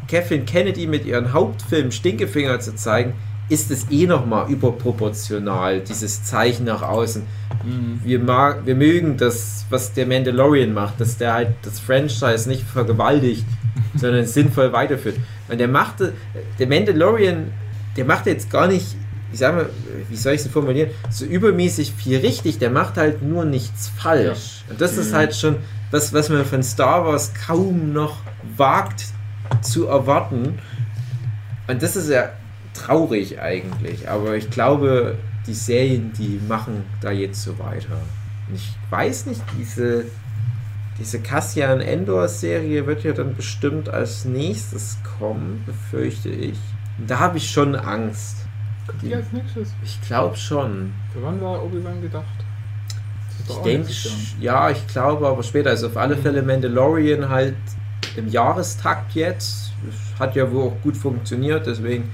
Kathleen 0.07 0.45
Kennedy 0.45 0.87
mit 0.87 1.05
ihren 1.05 1.33
Hauptfilm 1.33 1.91
Stinkefinger 1.91 2.61
zu 2.61 2.75
zeigen, 2.75 3.13
ist 3.49 3.71
es 3.71 3.87
eh 3.91 4.07
nochmal 4.07 4.49
überproportional, 4.49 5.81
dieses 5.81 6.23
Zeichen 6.23 6.65
nach 6.65 6.81
außen. 6.81 7.23
Mhm. 7.63 7.99
Wir, 8.03 8.19
mag, 8.19 8.65
wir 8.65 8.75
mögen 8.75 9.17
das, 9.17 9.65
was 9.69 9.93
der 9.93 10.05
Mandalorian 10.07 10.73
macht, 10.73 10.99
dass 11.01 11.17
der 11.17 11.33
halt 11.33 11.49
das 11.61 11.79
Franchise 11.79 12.47
nicht 12.47 12.63
vergewaltigt, 12.63 13.45
sondern 13.95 14.25
sinnvoll 14.25 14.71
weiterführt. 14.71 15.17
Und 15.49 15.59
der 15.59 15.67
machte, 15.67 16.13
der 16.57 16.67
Mandalorian, 16.67 17.51
der 17.97 18.05
macht 18.05 18.25
jetzt 18.27 18.49
gar 18.49 18.67
nicht, 18.67 18.95
ich 19.31 19.39
sag 19.39 19.55
mal, 19.55 19.69
wie 20.09 20.15
soll 20.15 20.33
ich 20.33 20.41
es 20.41 20.47
formulieren, 20.47 20.89
so 21.09 21.25
übermäßig 21.25 21.93
viel 21.93 22.19
richtig, 22.19 22.59
der 22.59 22.69
macht 22.69 22.97
halt 22.97 23.21
nur 23.21 23.45
nichts 23.45 23.91
falsch. 23.97 24.63
Und 24.69 24.79
das 24.79 24.97
ist 24.97 25.11
Mhm. 25.11 25.15
halt 25.15 25.35
schon 25.35 25.55
das, 25.91 26.13
was 26.13 26.29
man 26.29 26.45
von 26.45 26.63
Star 26.63 27.05
Wars 27.05 27.33
kaum 27.45 27.93
noch 27.93 28.17
wagt 28.57 29.05
zu 29.61 29.87
erwarten. 29.87 30.59
Und 31.67 31.81
das 31.83 31.95
ist 31.95 32.09
ja 32.09 32.29
traurig 32.73 33.39
eigentlich, 33.39 34.09
aber 34.09 34.35
ich 34.35 34.49
glaube, 34.49 35.17
die 35.47 35.53
Serien, 35.53 36.13
die 36.13 36.39
machen 36.47 36.83
da 37.01 37.11
jetzt 37.11 37.43
so 37.43 37.57
weiter. 37.59 38.01
Und 38.47 38.55
ich 38.55 38.73
weiß 38.89 39.25
nicht, 39.27 39.41
diese, 39.57 40.05
diese 40.99 41.19
Cassian 41.19 41.81
Endor 41.81 42.27
Serie 42.27 42.85
wird 42.85 43.03
ja 43.03 43.13
dann 43.13 43.35
bestimmt 43.35 43.89
als 43.89 44.25
nächstes 44.25 44.97
kommen, 45.17 45.63
befürchte 45.65 46.29
ich. 46.29 46.57
Und 46.97 47.09
da 47.09 47.19
habe 47.19 47.37
ich 47.37 47.49
schon 47.49 47.75
Angst. 47.75 48.37
Kommt 48.87 49.01
die 49.01 49.15
als 49.15 49.31
nächstes? 49.31 49.69
Ich 49.83 50.01
glaube 50.01 50.35
schon. 50.35 50.93
Für 51.13 51.23
wann 51.23 51.41
war 51.41 51.63
Obi-Wan 51.63 52.01
gedacht? 52.01 52.25
Ich 53.47 53.55
denke, 53.57 53.91
ja, 54.39 54.69
ich 54.69 54.87
glaube, 54.87 55.27
aber 55.27 55.43
später. 55.43 55.71
Also 55.71 55.87
auf 55.87 55.97
alle 55.97 56.15
Fälle 56.15 56.43
Mandalorian 56.43 57.27
halt 57.29 57.55
im 58.15 58.27
Jahrestakt 58.29 59.13
jetzt. 59.15 59.71
Das 59.85 60.19
hat 60.19 60.35
ja 60.35 60.49
wohl 60.51 60.69
auch 60.69 60.81
gut 60.81 60.95
funktioniert, 60.95 61.65
deswegen 61.67 62.09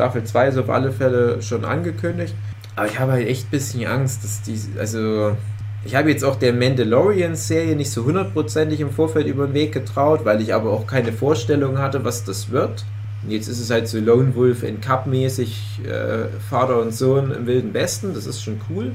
Staffel 0.00 0.24
2 0.24 0.48
ist 0.48 0.56
auf 0.56 0.70
alle 0.70 0.92
Fälle 0.92 1.42
schon 1.42 1.62
angekündigt. 1.62 2.34
Aber 2.74 2.86
ich 2.86 2.98
habe 2.98 3.12
halt 3.12 3.28
echt 3.28 3.48
ein 3.48 3.50
bisschen 3.50 3.86
Angst, 3.86 4.24
dass 4.24 4.40
die, 4.40 4.58
also 4.78 5.36
ich 5.84 5.94
habe 5.94 6.10
jetzt 6.10 6.24
auch 6.24 6.36
der 6.36 6.54
Mandalorian-Serie 6.54 7.76
nicht 7.76 7.90
so 7.90 8.06
hundertprozentig 8.06 8.80
im 8.80 8.90
Vorfeld 8.90 9.26
über 9.26 9.46
den 9.46 9.52
Weg 9.52 9.72
getraut, 9.72 10.24
weil 10.24 10.40
ich 10.40 10.54
aber 10.54 10.70
auch 10.70 10.86
keine 10.86 11.12
Vorstellung 11.12 11.76
hatte, 11.76 12.02
was 12.02 12.24
das 12.24 12.50
wird. 12.50 12.86
Und 13.22 13.30
jetzt 13.30 13.48
ist 13.48 13.60
es 13.60 13.70
halt 13.70 13.88
so 13.88 13.98
Lone 13.98 14.34
Wolf 14.34 14.62
in 14.62 14.80
Cup 14.80 15.06
mäßig 15.06 15.80
äh, 15.84 16.28
Vater 16.48 16.80
und 16.80 16.94
Sohn 16.94 17.30
im 17.30 17.46
Wilden 17.46 17.74
Westen, 17.74 18.14
das 18.14 18.24
ist 18.24 18.42
schon 18.42 18.58
cool. 18.70 18.92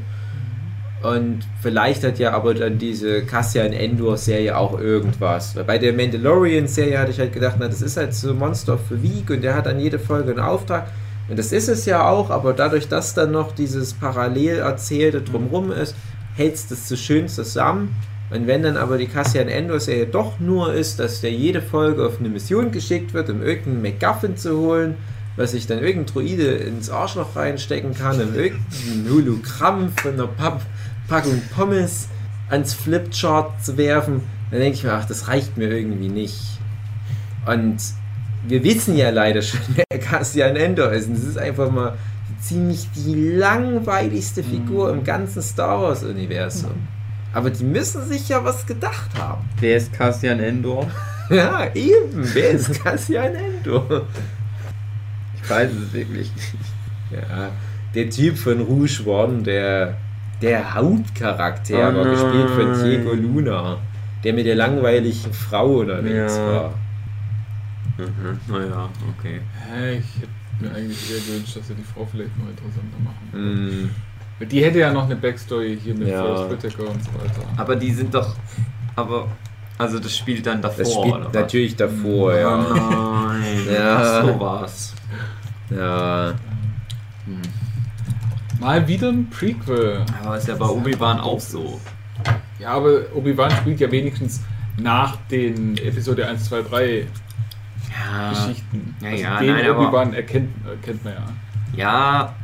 Und 1.06 1.42
vielleicht 1.62 2.04
hat 2.04 2.18
ja 2.18 2.32
aber 2.32 2.56
dann 2.56 2.80
diese 2.80 3.22
Cassian 3.22 3.74
Endor-Serie 3.74 4.58
auch 4.58 4.80
irgendwas. 4.80 5.56
Weil 5.56 5.64
bei 5.64 5.78
der 5.78 5.94
Mandalorian-Serie 5.94 6.98
hatte 6.98 7.12
ich 7.12 7.20
halt 7.20 7.32
gedacht, 7.32 7.58
na, 7.60 7.68
das 7.68 7.84
ist 7.84 7.96
halt 7.98 8.16
so 8.16 8.34
Monster 8.34 8.74
of 8.74 8.80
the 8.90 9.04
Week 9.04 9.30
und 9.30 9.44
der 9.44 9.54
hat 9.54 9.68
an 9.68 9.80
jede 9.80 10.00
Folge 10.00 10.32
einen 10.32 10.40
Auftrag. 10.40 10.88
Und 11.30 11.38
das 11.38 11.52
ist 11.52 11.70
es 11.70 11.86
ja 11.86 12.08
auch, 12.08 12.32
aber 12.32 12.54
dadurch, 12.54 12.88
dass 12.88 13.14
dann 13.14 13.32
noch 13.32 13.52
dieses 13.52 13.94
parallel 13.94 14.58
erzählte 14.58 15.22
drumrum 15.22 15.72
ist, 15.72 15.96
hält 16.36 16.56
es 16.56 16.68
das 16.68 16.90
so 16.90 16.96
schön 16.96 17.28
zusammen. 17.28 17.96
Und 18.32 18.48
wenn 18.48 18.64
dann 18.64 18.76
aber 18.76 18.98
die 18.98 19.08
Cassian 19.08 19.48
Endor-Serie 19.48 20.08
doch 20.08 20.40
nur 20.40 20.74
ist, 20.74 20.98
dass 21.00 21.22
der 21.22 21.32
jede 21.32 21.62
Folge 21.62 22.04
auf 22.04 22.20
eine 22.20 22.30
Mission 22.30 22.72
geschickt 22.72 23.14
wird, 23.14 23.30
um 23.30 23.44
irgendeinen 23.44 23.84
MacGuffin 23.84 24.38
zu 24.38 24.58
holen, 24.58 24.96
was 25.36 25.52
sich 25.52 25.68
dann 25.68 25.84
irgendein 25.84 26.14
Droide 26.14 26.52
ins 26.54 26.90
Arschloch 26.90 27.36
reinstecken 27.36 27.94
kann, 27.94 28.20
um 28.22 28.34
irgendein 28.34 29.14
Hologramm 29.14 29.90
von 30.02 30.14
einer 30.14 30.28
Papp 30.28 30.62
Packung 31.08 31.42
Pommes 31.56 32.08
ans 32.50 32.74
Flipchart 32.74 33.64
zu 33.64 33.78
werfen, 33.78 34.22
dann 34.52 34.60
denke 34.60 34.78
ich 34.78 34.84
mir, 34.84 34.94
ach, 34.94 35.06
das 35.06 35.28
reicht 35.28 35.58
mir 35.58 35.70
irgendwie 35.70 36.10
nicht. 36.10 36.60
Und 37.46 37.78
wir 38.48 38.64
wissen 38.64 38.96
ja 38.96 39.10
leider 39.10 39.42
schon, 39.42 39.60
wer 39.76 40.00
Cassian 40.00 40.56
Endor 40.56 40.92
ist. 40.92 41.08
Und 41.08 41.16
das 41.18 41.24
ist 41.24 41.38
einfach 41.38 41.72
mal 41.72 41.98
ziemlich 42.42 42.88
die 42.96 43.16
langweiligste 43.16 44.44
Figur 44.44 44.92
im 44.92 45.04
ganzen 45.04 45.42
Star 45.42 45.82
Wars-Universum. 45.82 46.72
Aber 47.34 47.50
die 47.50 47.64
müssen 47.64 48.08
sich 48.08 48.30
ja 48.30 48.44
was 48.44 48.66
gedacht 48.66 49.10
haben. 49.18 49.50
Wer 49.60 49.78
ist 49.78 49.94
Cassian 49.94 50.40
Endor? 50.40 50.90
Ja, 51.28 51.74
eben. 51.74 52.24
Wer 52.36 52.52
ist 52.52 52.84
Cassian 52.84 53.34
Endor? 53.34 54.06
Ich 55.42 55.50
weiß 55.50 55.72
es 55.72 55.92
wirklich 55.92 56.32
nicht. 56.36 56.56
Ja, 57.10 57.50
der 57.96 58.12
Typ 58.12 58.38
von 58.38 58.62
Rouge 58.62 59.02
One, 59.08 59.42
der, 59.42 59.98
der 60.42 60.74
Hauptcharakter, 60.74 61.92
Oh 61.92 61.96
war 61.98 62.06
gespielt 62.06 62.50
von. 62.50 62.84
Diego 62.84 63.14
Luna, 63.14 63.78
der 64.24 64.34
mit 64.34 64.46
der 64.46 64.56
langweiligen 64.56 65.34
Frau 65.34 65.78
unterwegs 65.80 66.36
Ja. 66.38 66.46
war. 66.52 66.74
Mhm. 67.98 68.40
Naja, 68.48 68.90
okay. 69.18 69.40
Hä, 69.70 69.98
ich 70.00 70.06
hätte 70.22 70.30
mir 70.60 70.72
eigentlich 70.76 71.12
eher 71.12 71.20
gewünscht, 71.20 71.56
dass 71.56 71.68
sie 71.68 71.76
die 71.76 71.84
Frau 71.84 72.06
vielleicht 72.12 72.38
noch 72.38 72.50
interessanter 72.50 72.98
machen. 73.04 73.90
Mm, 74.42 74.46
Die 74.46 74.64
hätte 74.66 74.80
ja 74.80 74.92
noch 74.92 75.06
eine 75.06 75.16
Backstory 75.16 75.80
hier 75.82 75.96
mit 75.96 76.10
Ja. 76.10 76.22
Forrest 76.22 76.52
Whitaker 76.66 76.90
und 76.90 77.02
so 77.04 77.10
weiter. 77.14 77.42
Aber 77.58 77.76
die 77.78 77.92
sind 77.92 78.14
doch. 78.14 78.36
Aber. 78.96 79.28
Also 79.78 80.00
das 80.00 80.16
spielt 80.18 80.46
dann 80.46 80.62
davor, 80.62 80.78
das 80.84 80.94
spielt 80.94 81.14
oder 81.16 81.26
was? 81.26 81.34
natürlich 81.34 81.76
davor, 81.76 82.32
Oh 82.34 82.38
ja. 82.38 82.58
nein. 82.58 83.68
Ja. 83.74 83.98
Ach, 84.22 84.26
so 84.26 84.40
war's. 84.40 84.96
Ja, 85.70 86.34
Hm. 87.26 87.42
Mal 88.60 88.88
wieder 88.88 89.10
ein 89.10 89.30
Prequel. 89.30 90.06
Aber 90.24 90.38
ist 90.38 90.48
ja 90.48 90.56
bei 90.56 90.66
Obi-Wan 90.66 91.20
auch 91.20 91.40
so. 91.40 91.80
Ja, 92.60 92.70
aber 92.70 93.02
Obi-Wan 93.14 93.52
spielt 93.52 93.80
ja 93.80 93.92
wenigstens 93.92 94.42
nach 94.78 95.18
den 95.30 95.78
Episode 95.78 96.28
1, 96.28 96.46
2, 96.46 96.62
3 96.64 97.08
Ja. 97.90 98.30
Geschichten. 98.30 98.96
Ja, 99.02 99.10
also 99.10 99.24
ja, 99.24 99.40
den 99.40 99.54
nein, 99.54 99.70
Obi-Wan 99.72 100.14
erkennt, 100.14 100.50
erkennt 100.66 101.04
man 101.04 101.14
ja. 101.14 101.26
Ja, 101.76 102.36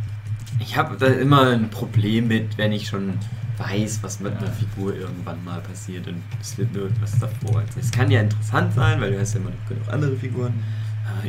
ich 0.59 0.77
habe 0.77 0.95
da 0.97 1.07
immer 1.07 1.47
ein 1.47 1.69
Problem 1.69 2.27
mit, 2.27 2.57
wenn 2.57 2.71
ich 2.71 2.87
schon 2.87 3.13
weiß, 3.57 3.99
was 4.01 4.19
mit 4.19 4.35
einer 4.37 4.51
Figur 4.51 4.95
irgendwann 4.95 5.43
mal 5.43 5.59
passiert 5.61 6.07
und 6.07 6.21
es 6.41 6.57
wird 6.57 6.73
nur 6.73 6.87
etwas 6.87 7.17
davor. 7.19 7.63
Es 7.79 7.91
kann 7.91 8.09
ja 8.09 8.21
interessant 8.21 8.73
sein, 8.73 8.99
weil 8.99 9.11
du 9.11 9.19
hast 9.19 9.33
ja 9.33 9.39
immer 9.39 9.51
noch 9.51 9.69
genug 9.69 9.87
andere 9.91 10.15
Figuren. 10.15 10.53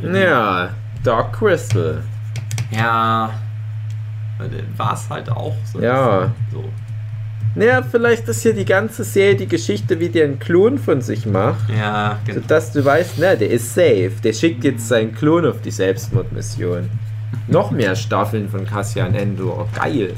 Ja, 0.01 0.69
Dark 1.03 1.33
Crystal. 1.33 2.03
Ja. 2.71 3.31
War 4.77 4.93
es 4.93 5.09
halt 5.09 5.29
auch 5.29 5.55
so. 5.71 5.81
Ja. 5.81 6.31
So. 6.51 6.63
Naja, 7.55 7.83
vielleicht 7.83 8.27
ist 8.27 8.41
hier 8.41 8.53
die 8.53 8.65
ganze 8.65 9.03
Serie 9.03 9.35
die 9.35 9.47
Geschichte, 9.47 9.99
wie 9.99 10.09
der 10.09 10.25
einen 10.25 10.39
Klon 10.39 10.79
von 10.79 11.01
sich 11.01 11.27
macht. 11.27 11.69
Ja, 11.69 12.17
genau. 12.25 12.41
Sodass 12.41 12.71
du 12.71 12.83
weißt, 12.83 13.15
na, 13.19 13.35
der 13.35 13.51
ist 13.51 13.73
safe. 13.75 14.13
Der 14.23 14.33
schickt 14.33 14.63
jetzt 14.63 14.87
seinen 14.87 15.13
Klon 15.13 15.45
auf 15.45 15.61
die 15.61 15.69
Selbstmordmission. 15.69 16.89
Noch 17.47 17.69
mehr 17.71 17.95
Staffeln 17.95 18.49
von 18.49 18.65
Cassian 18.65 19.13
Endor. 19.13 19.67
Geil. 19.75 20.13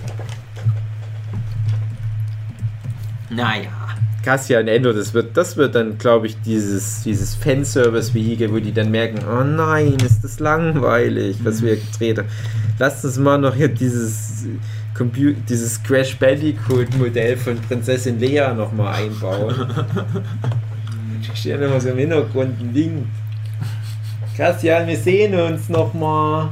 Naja. 3.30 3.85
Cassian 4.26 4.68
Endor, 4.68 4.94
das 4.94 5.14
wird, 5.14 5.38
das 5.38 5.56
wird 5.56 5.76
dann, 5.76 6.00
glaube 6.00 6.26
ich, 6.26 6.36
dieses, 6.42 7.04
dieses 7.04 7.36
Fanservice-Vehikel, 7.36 8.52
wo 8.52 8.58
die 8.58 8.74
dann 8.74 8.90
merken, 8.90 9.20
oh 9.30 9.44
nein, 9.44 9.96
ist 10.04 10.24
das 10.24 10.40
langweilig, 10.40 11.38
was 11.44 11.62
wir 11.62 11.76
gedreht 11.78 12.18
haben. 12.18 12.28
Lasst 12.80 13.06
uns 13.06 13.18
mal 13.20 13.38
noch 13.38 13.54
hier 13.54 13.68
dieses, 13.68 14.46
Compu 14.98 15.34
dieses 15.48 15.82
Crash 15.84 16.18
Bandicoot-Modell 16.18 17.38
von 17.38 17.58
Prinzessin 17.62 18.20
Lea 18.20 18.52
nochmal 18.56 18.96
einbauen. 19.04 19.54
Ich 21.22 21.40
stehe 21.40 21.60
nochmal 21.60 21.82
so 21.82 21.90
im 21.90 21.98
Hintergrund 21.98 22.60
ein 22.60 22.74
Ding. 22.74 23.08
Cassian, 24.36 24.88
wir 24.88 24.98
sehen 24.98 25.36
uns 25.40 25.70
nochmal. 25.70 26.50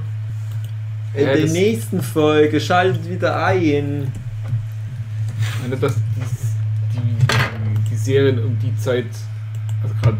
In 1.15 1.25
Ja, 1.25 1.33
der 1.33 1.41
das- 1.41 1.51
nächsten 1.53 2.01
Folge. 2.01 2.59
Schaltet 2.59 3.09
wieder 3.09 3.43
ein. 3.45 4.11
Dass 5.81 5.95
dies, 5.95 6.53
die, 6.93 7.25
die 7.93 7.97
Serien 7.97 8.43
um 8.43 8.57
die 8.59 8.75
Zeit, 8.77 9.05
also 9.83 9.95
gerade 10.01 10.17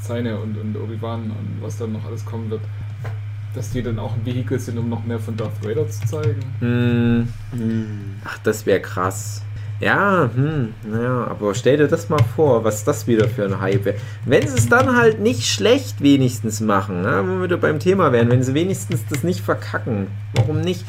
seine 0.00 0.38
und, 0.38 0.58
und 0.58 0.76
Obi-Wan 0.76 1.22
und 1.22 1.62
was 1.62 1.78
dann 1.78 1.92
noch 1.92 2.04
alles 2.04 2.24
kommen 2.24 2.50
wird, 2.50 2.62
dass 3.54 3.70
die 3.70 3.82
dann 3.82 3.98
auch 3.98 4.14
ein 4.14 4.26
Vehikel 4.26 4.58
sind, 4.58 4.76
um 4.78 4.88
noch 4.88 5.04
mehr 5.04 5.20
von 5.20 5.36
Darth 5.36 5.64
Vader 5.64 5.88
zu 5.88 6.06
zeigen. 6.06 6.40
Hm. 6.60 7.28
Ach, 8.24 8.38
das 8.38 8.66
wäre 8.66 8.80
krass. 8.80 9.42
Ja, 9.80 10.28
hm, 10.34 10.74
naja, 10.90 11.28
aber 11.28 11.54
stell 11.54 11.76
dir 11.76 11.86
das 11.86 12.08
mal 12.08 12.22
vor, 12.34 12.64
was 12.64 12.82
das 12.82 13.06
wieder 13.06 13.28
für 13.28 13.44
ein 13.44 13.60
Hype 13.60 13.84
wäre. 13.84 13.96
Wenn 14.24 14.48
sie 14.48 14.58
es 14.58 14.68
dann 14.68 14.96
halt 14.96 15.20
nicht 15.20 15.46
schlecht 15.46 16.00
wenigstens 16.00 16.60
machen, 16.60 17.02
ne, 17.02 17.22
wo 17.24 17.36
wir 17.36 17.44
wieder 17.44 17.58
beim 17.58 17.78
Thema 17.78 18.10
wären, 18.10 18.28
wenn 18.28 18.42
sie 18.42 18.54
wenigstens 18.54 19.06
das 19.08 19.22
nicht 19.22 19.40
verkacken, 19.40 20.08
warum 20.34 20.60
nicht? 20.60 20.84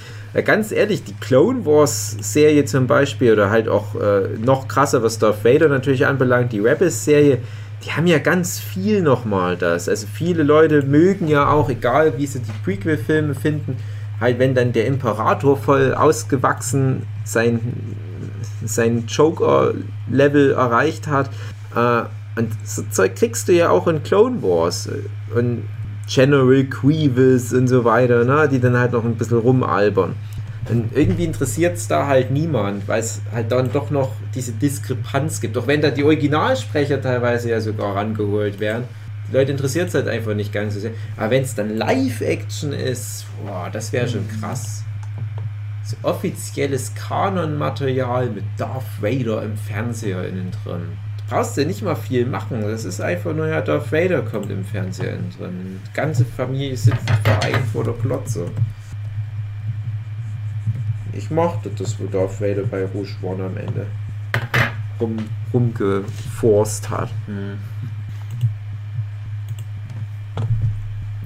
Ganz 0.45 0.71
ehrlich, 0.71 1.03
die 1.03 1.15
Clone 1.15 1.65
Wars 1.65 2.15
Serie 2.21 2.65
zum 2.65 2.85
Beispiel 2.85 3.33
oder 3.33 3.49
halt 3.49 3.67
auch 3.67 3.95
äh, 3.95 4.37
noch 4.37 4.67
krasser, 4.67 5.01
was 5.01 5.17
Darth 5.17 5.43
Vader 5.43 5.69
natürlich 5.69 6.05
anbelangt, 6.05 6.53
die 6.53 6.59
Rebels 6.59 7.03
Serie, 7.03 7.39
die 7.83 7.91
haben 7.91 8.05
ja 8.05 8.19
ganz 8.19 8.59
viel 8.59 9.01
nochmal 9.01 9.57
das. 9.57 9.89
Also 9.89 10.05
viele 10.11 10.43
Leute 10.43 10.83
mögen 10.83 11.27
ja 11.27 11.49
auch, 11.49 11.69
egal 11.69 12.17
wie 12.17 12.27
sie 12.27 12.41
die 12.41 12.51
Prequel-Filme 12.63 13.33
finden, 13.33 13.77
halt 14.19 14.37
wenn 14.37 14.53
dann 14.53 14.71
der 14.71 14.85
Imperator 14.85 15.57
voll 15.57 15.95
ausgewachsen 15.95 17.07
sein, 17.23 17.59
sein 18.63 19.05
Joker-Level 19.07 20.51
erreicht 20.51 21.07
hat. 21.07 21.31
Äh, 21.75 22.03
und 22.39 22.51
so 22.63 22.83
Zeug 22.91 23.15
kriegst 23.15 23.47
du 23.47 23.53
ja 23.53 23.69
auch 23.69 23.87
in 23.87 24.03
Clone 24.03 24.43
Wars. 24.43 24.89
Und 25.33 25.63
General 26.09 26.63
Grievous 26.63 27.53
und 27.53 27.67
so 27.67 27.85
weiter, 27.85 28.25
ne, 28.25 28.49
die 28.51 28.59
dann 28.59 28.75
halt 28.75 28.93
noch 28.93 29.05
ein 29.05 29.15
bisschen 29.15 29.37
rumalbern. 29.37 30.15
Und 30.69 30.95
irgendwie 30.95 31.23
interessiert 31.23 31.77
es 31.77 31.87
da 31.87 32.07
halt 32.07 32.31
niemand, 32.31 32.87
weil 32.87 32.99
es 32.99 33.21
halt 33.31 33.51
dann 33.51 33.71
doch 33.71 33.89
noch 33.91 34.11
diese 34.35 34.51
Diskrepanz 34.51 35.39
gibt. 35.39 35.57
Auch 35.57 35.67
wenn 35.67 35.81
da 35.81 35.89
die 35.89 36.03
Originalsprecher 36.03 37.01
teilweise 37.01 37.49
ja 37.49 37.61
sogar 37.61 37.95
rangeholt 37.95 38.59
werden. 38.59 38.83
Die 39.29 39.35
Leute 39.35 39.51
interessiert 39.51 39.89
es 39.89 39.95
halt 39.95 40.07
einfach 40.07 40.33
nicht 40.33 40.51
ganz 40.51 40.73
so 40.73 40.79
sehr. 40.79 40.91
Aber 41.17 41.31
wenn 41.31 41.43
es 41.43 41.55
dann 41.55 41.75
Live-Action 41.75 42.73
ist, 42.73 43.25
boah, 43.43 43.69
das 43.71 43.93
wäre 43.93 44.07
schon 44.07 44.27
krass. 44.39 44.83
So 45.83 45.95
offizielles 46.03 46.93
Kanon-Material 46.93 48.29
mit 48.29 48.43
Darth 48.57 48.83
Vader 49.01 49.43
im 49.43 49.55
Fernseher 49.57 50.27
innen 50.27 50.51
drin. 50.63 50.81
Du 51.29 51.35
brauchst 51.35 51.57
ja 51.57 51.63
nicht 51.65 51.83
mal 51.83 51.95
viel 51.95 52.25
machen. 52.25 52.61
Das 52.61 52.85
ist 52.85 52.99
einfach 53.01 53.35
nur, 53.35 53.47
ja, 53.47 53.61
Darth 53.61 53.91
Vader 53.91 54.23
kommt 54.23 54.49
im 54.49 54.65
Fernseher 54.65 55.15
drin. 55.37 55.79
Die 55.87 55.93
ganze 55.93 56.25
Familie 56.25 56.75
sitzt 56.75 57.07
vereint 57.23 57.67
vor 57.71 57.83
der 57.83 57.93
Klotze. 57.93 58.49
Ich 61.13 61.29
mochte 61.29 61.69
das, 61.69 61.99
wo 61.99 62.07
Darth 62.07 62.41
Vader 62.41 62.63
bei 62.63 62.83
Rouge 62.83 63.15
One 63.21 63.43
am 63.43 63.57
Ende 63.57 63.85
rum, 64.99 65.17
rumgeforst 65.53 66.89
hat. 66.89 67.11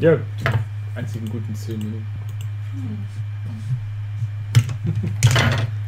Ja, 0.02 0.18
die 0.18 1.00
einzigen 1.00 1.30
guten 1.30 1.56
10 1.56 1.78
Minuten. 1.78 2.06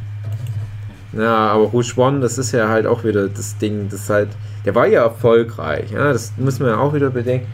Ja, 1.16 1.50
aber 1.52 1.66
Rouge 1.66 1.94
One, 1.96 2.20
das 2.20 2.38
ist 2.38 2.52
ja 2.52 2.68
halt 2.68 2.86
auch 2.86 3.04
wieder 3.06 3.30
das 3.30 3.58
Ding, 3.58 3.88
das 3.90 4.10
halt, 4.10 4.30
der 4.66 4.76
war 4.76 4.86
ja 4.86 5.04
erfolgreich, 5.04 5.92
ja, 5.92 6.12
das 6.12 6.34
muss 6.38 6.60
man 6.60 6.70
ja 6.70 6.78
auch 6.78 6.94
wieder 6.94 7.10
bedenken. 7.10 7.48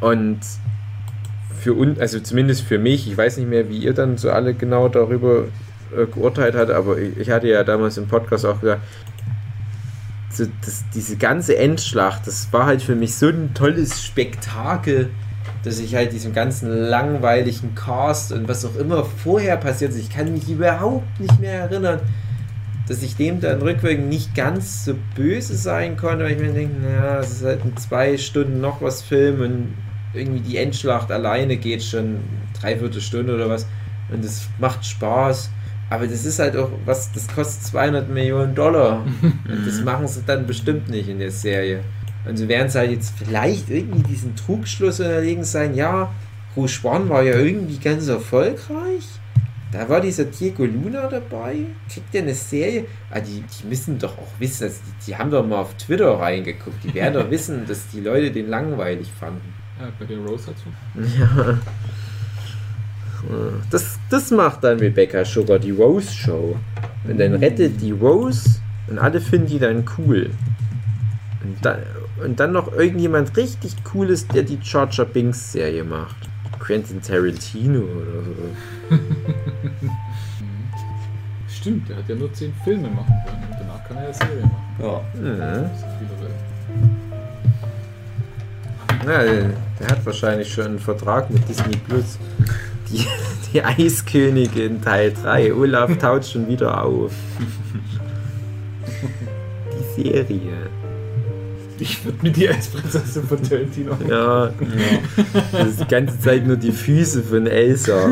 Und 0.00 0.40
für 1.58 1.72
uns, 1.72 1.98
also 1.98 2.20
zumindest 2.20 2.62
für 2.62 2.78
mich, 2.78 3.10
ich 3.10 3.16
weiß 3.16 3.38
nicht 3.38 3.48
mehr, 3.48 3.68
wie 3.70 3.78
ihr 3.78 3.94
dann 3.94 4.18
so 4.18 4.30
alle 4.30 4.52
genau 4.52 4.88
darüber 4.88 5.44
äh, 5.96 6.06
geurteilt 6.06 6.54
habt, 6.54 6.70
aber 6.70 6.98
ich, 6.98 7.16
ich 7.16 7.30
hatte 7.30 7.48
ja 7.48 7.64
damals 7.64 7.96
im 7.96 8.06
Podcast 8.06 8.44
auch 8.44 8.60
gesagt, 8.60 8.82
so, 10.30 10.44
das, 10.64 10.84
diese 10.94 11.16
ganze 11.16 11.56
Endschlacht, 11.56 12.26
das 12.26 12.52
war 12.52 12.66
halt 12.66 12.82
für 12.82 12.94
mich 12.94 13.14
so 13.14 13.28
ein 13.28 13.52
tolles 13.54 14.04
Spektakel, 14.04 15.10
dass 15.64 15.78
ich 15.78 15.94
halt 15.94 16.12
diesem 16.12 16.32
ganzen 16.32 16.68
langweiligen 16.68 17.74
Cast 17.74 18.32
und 18.32 18.46
was 18.46 18.64
auch 18.64 18.76
immer 18.76 19.04
vorher 19.04 19.56
passiert 19.56 19.92
ist, 19.92 19.98
ich 19.98 20.10
kann 20.10 20.32
mich 20.32 20.48
überhaupt 20.48 21.18
nicht 21.18 21.38
mehr 21.40 21.60
erinnern, 21.60 22.00
dass 22.90 23.04
ich 23.04 23.14
dem 23.14 23.40
dann 23.40 23.62
rückwirkend 23.62 24.08
nicht 24.08 24.34
ganz 24.34 24.84
so 24.84 24.96
böse 25.14 25.54
sein 25.54 25.96
konnte, 25.96 26.24
weil 26.24 26.32
ich 26.32 26.38
mir 26.40 26.52
denke, 26.52 26.74
naja, 26.82 27.20
es 27.20 27.30
ist 27.30 27.44
halt 27.44 27.64
in 27.64 27.76
zwei 27.76 28.18
Stunden 28.18 28.60
noch 28.60 28.82
was 28.82 29.00
Film 29.00 29.40
und 29.40 29.74
irgendwie 30.12 30.40
die 30.40 30.56
Endschlacht 30.56 31.12
alleine 31.12 31.56
geht 31.56 31.84
schon 31.84 32.16
dreiviertel 32.60 33.00
Stunde 33.00 33.36
oder 33.36 33.48
was 33.48 33.68
und 34.10 34.24
es 34.24 34.48
macht 34.58 34.84
Spaß 34.84 35.50
Aber 35.88 36.08
das 36.08 36.24
ist 36.24 36.40
halt 36.40 36.56
auch, 36.56 36.70
was, 36.84 37.12
das 37.12 37.28
kostet 37.28 37.64
200 37.64 38.08
Millionen 38.08 38.54
Dollar. 38.54 39.04
Und 39.22 39.66
das 39.66 39.80
machen 39.82 40.06
sie 40.06 40.22
dann 40.24 40.46
bestimmt 40.46 40.88
nicht 40.88 41.08
in 41.08 41.18
der 41.18 41.32
Serie. 41.32 41.80
Und 42.24 42.36
so 42.36 42.46
werden 42.46 42.68
sie 42.68 42.78
halt 42.78 42.92
jetzt 42.92 43.12
vielleicht 43.18 43.68
irgendwie 43.70 44.04
diesen 44.04 44.36
Trugschluss 44.36 45.00
unterlegen 45.00 45.42
sein, 45.42 45.74
ja, 45.74 46.12
Rouge 46.56 46.80
One 46.84 47.08
war 47.08 47.22
ja 47.22 47.34
irgendwie 47.34 47.78
ganz 47.78 48.06
erfolgreich. 48.06 49.04
Da 49.72 49.88
war 49.88 50.00
dieser 50.00 50.24
Diego 50.24 50.64
Luna 50.64 51.06
dabei. 51.06 51.58
Kriegt 51.92 52.12
der 52.12 52.22
eine 52.22 52.34
Serie? 52.34 52.86
Ah, 53.10 53.20
die, 53.20 53.42
die 53.42 53.66
müssen 53.68 53.98
doch 53.98 54.18
auch 54.18 54.32
wissen, 54.40 54.64
also 54.64 54.80
die, 54.84 55.06
die 55.06 55.16
haben 55.16 55.30
doch 55.30 55.46
mal 55.46 55.60
auf 55.60 55.74
Twitter 55.74 56.18
reingeguckt. 56.18 56.82
Die 56.82 56.94
werden 56.94 57.14
doch 57.14 57.30
wissen, 57.30 57.66
dass 57.66 57.88
die 57.88 58.00
Leute 58.00 58.32
den 58.32 58.48
langweilig 58.48 59.08
fanden. 59.18 59.54
Ja, 59.80 59.88
bei 59.98 60.06
der 60.06 60.18
Rose 60.18 60.46
so. 60.46 61.00
Ja. 61.18 61.58
Das, 63.70 63.98
das 64.08 64.30
macht 64.30 64.64
dann 64.64 64.78
Rebecca 64.78 65.24
Sugar, 65.24 65.58
die 65.58 65.70
Rose 65.70 66.12
Show. 66.12 66.56
Und 67.06 67.18
dann 67.20 67.34
rettet 67.34 67.80
die 67.80 67.92
Rose 67.92 68.60
und 68.88 68.98
alle 68.98 69.20
finden 69.20 69.46
die 69.46 69.58
dann 69.58 69.84
cool. 69.98 70.30
Und 71.42 71.64
dann, 71.64 71.82
und 72.24 72.40
dann 72.40 72.52
noch 72.52 72.72
irgendjemand 72.72 73.36
richtig 73.36 73.82
cooles, 73.84 74.26
der 74.28 74.42
die 74.42 74.58
Charger 74.62 75.04
Binks 75.04 75.52
Serie 75.52 75.84
macht. 75.84 76.29
Quentin 76.60 77.02
Tarantino 77.02 77.80
oder 77.80 78.22
so. 78.22 78.32
Stimmt, 81.48 81.88
der 81.88 81.96
hat 81.96 82.08
ja 82.08 82.14
nur 82.14 82.32
10 82.32 82.54
Filme 82.64 82.88
machen 82.88 83.12
können 83.26 83.42
und 83.50 83.58
danach 83.58 83.82
kann 83.86 83.96
er 83.96 84.04
ja 84.04 84.12
Serie 84.12 84.42
machen. 84.42 84.64
Ja. 84.78 85.00
Mhm. 85.20 85.38
Das 85.38 85.72
ist 85.78 85.84
wieder 89.04 89.12
Ja, 89.12 89.22
der, 89.24 89.50
der 89.80 89.88
hat 89.88 90.06
wahrscheinlich 90.06 90.52
schon 90.52 90.66
einen 90.66 90.78
Vertrag 90.78 91.28
mit 91.30 91.48
Disney 91.48 91.76
Plus. 91.76 92.18
Die, 92.88 93.04
die 93.52 93.62
Eiskönigin 93.62 94.80
Teil 94.80 95.12
3. 95.12 95.52
Olaf 95.54 95.96
taut 95.98 96.24
schon 96.26 96.48
wieder 96.48 96.82
auf. 96.82 97.12
Die 99.96 100.02
Serie. 100.02 100.70
Ich 101.80 102.04
würde 102.04 102.18
mir 102.22 102.30
die 102.30 102.48
Eisprinzessin 102.48 103.24
von 103.24 103.42
Tarantino 103.42 103.96
Ja, 104.06 104.52
das 105.50 105.68
ist 105.68 105.80
die 105.80 105.88
ganze 105.88 106.20
Zeit 106.20 106.46
nur 106.46 106.56
die 106.56 106.72
Füße 106.72 107.22
von 107.22 107.46
Elsa. 107.46 108.10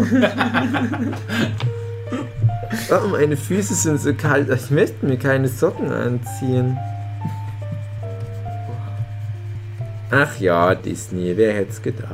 Oh, 2.91 3.09
meine 3.09 3.37
Füße 3.37 3.75
sind 3.75 4.01
so 4.01 4.15
kalt. 4.15 4.49
Ich 4.49 4.71
möchte 4.71 5.05
mir 5.05 5.19
keine 5.19 5.49
Socken 5.49 5.91
anziehen. 5.93 6.79
Ach 10.11 10.39
ja, 10.41 10.75
Disney, 10.75 11.37
wer 11.37 11.53
hätte 11.53 11.71
es 11.71 11.83
gedacht? 11.83 12.09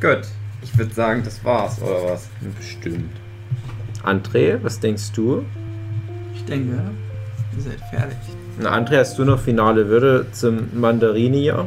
Gut. 0.00 0.22
Ich 0.62 0.76
würde 0.78 0.94
sagen, 0.94 1.22
das 1.24 1.44
war's, 1.44 1.80
oder 1.82 2.12
was? 2.12 2.28
Bestimmt. 2.56 3.12
André, 4.02 4.58
was 4.62 4.80
denkst 4.80 5.12
du? 5.12 5.44
Ich 6.34 6.44
denke, 6.44 6.80
ihr 7.56 7.62
seid 7.62 7.80
fertig. 7.90 8.16
Na, 8.62 8.76
André, 8.76 8.98
hast 8.98 9.18
du 9.18 9.24
noch 9.24 9.40
finale 9.40 9.88
Würde 9.88 10.26
zum 10.32 10.68
Mandarinier? 10.78 11.66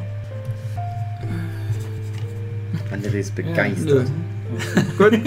André 2.91 3.19
ist 3.19 3.33
begeistert. 3.35 4.11
Gut. 4.97 5.19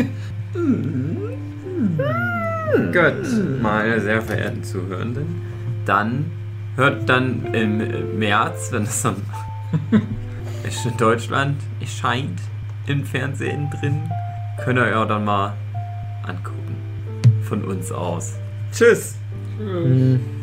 Gut, 2.93 3.62
meine 3.62 4.01
sehr 4.01 4.22
verehrten 4.22 4.62
Zuhörenden. 4.62 5.26
Dann 5.84 6.26
hört 6.76 7.09
dann 7.09 7.52
im 7.52 8.16
März, 8.18 8.70
wenn 8.70 8.84
es 8.84 9.02
dann 9.02 9.16
in 9.90 10.97
Deutschland 10.98 11.56
erscheint, 11.80 12.40
im 12.86 13.05
Fernsehen 13.05 13.68
drin, 13.80 14.02
könnt 14.62 14.78
ihr 14.78 14.88
ja 14.88 15.05
dann 15.05 15.24
mal 15.24 15.55
angucken. 16.22 16.76
Von 17.43 17.64
uns 17.64 17.90
aus. 17.90 18.34
Tschüss! 18.72 19.16
Nö. 19.59 19.84
Hm. 19.84 20.35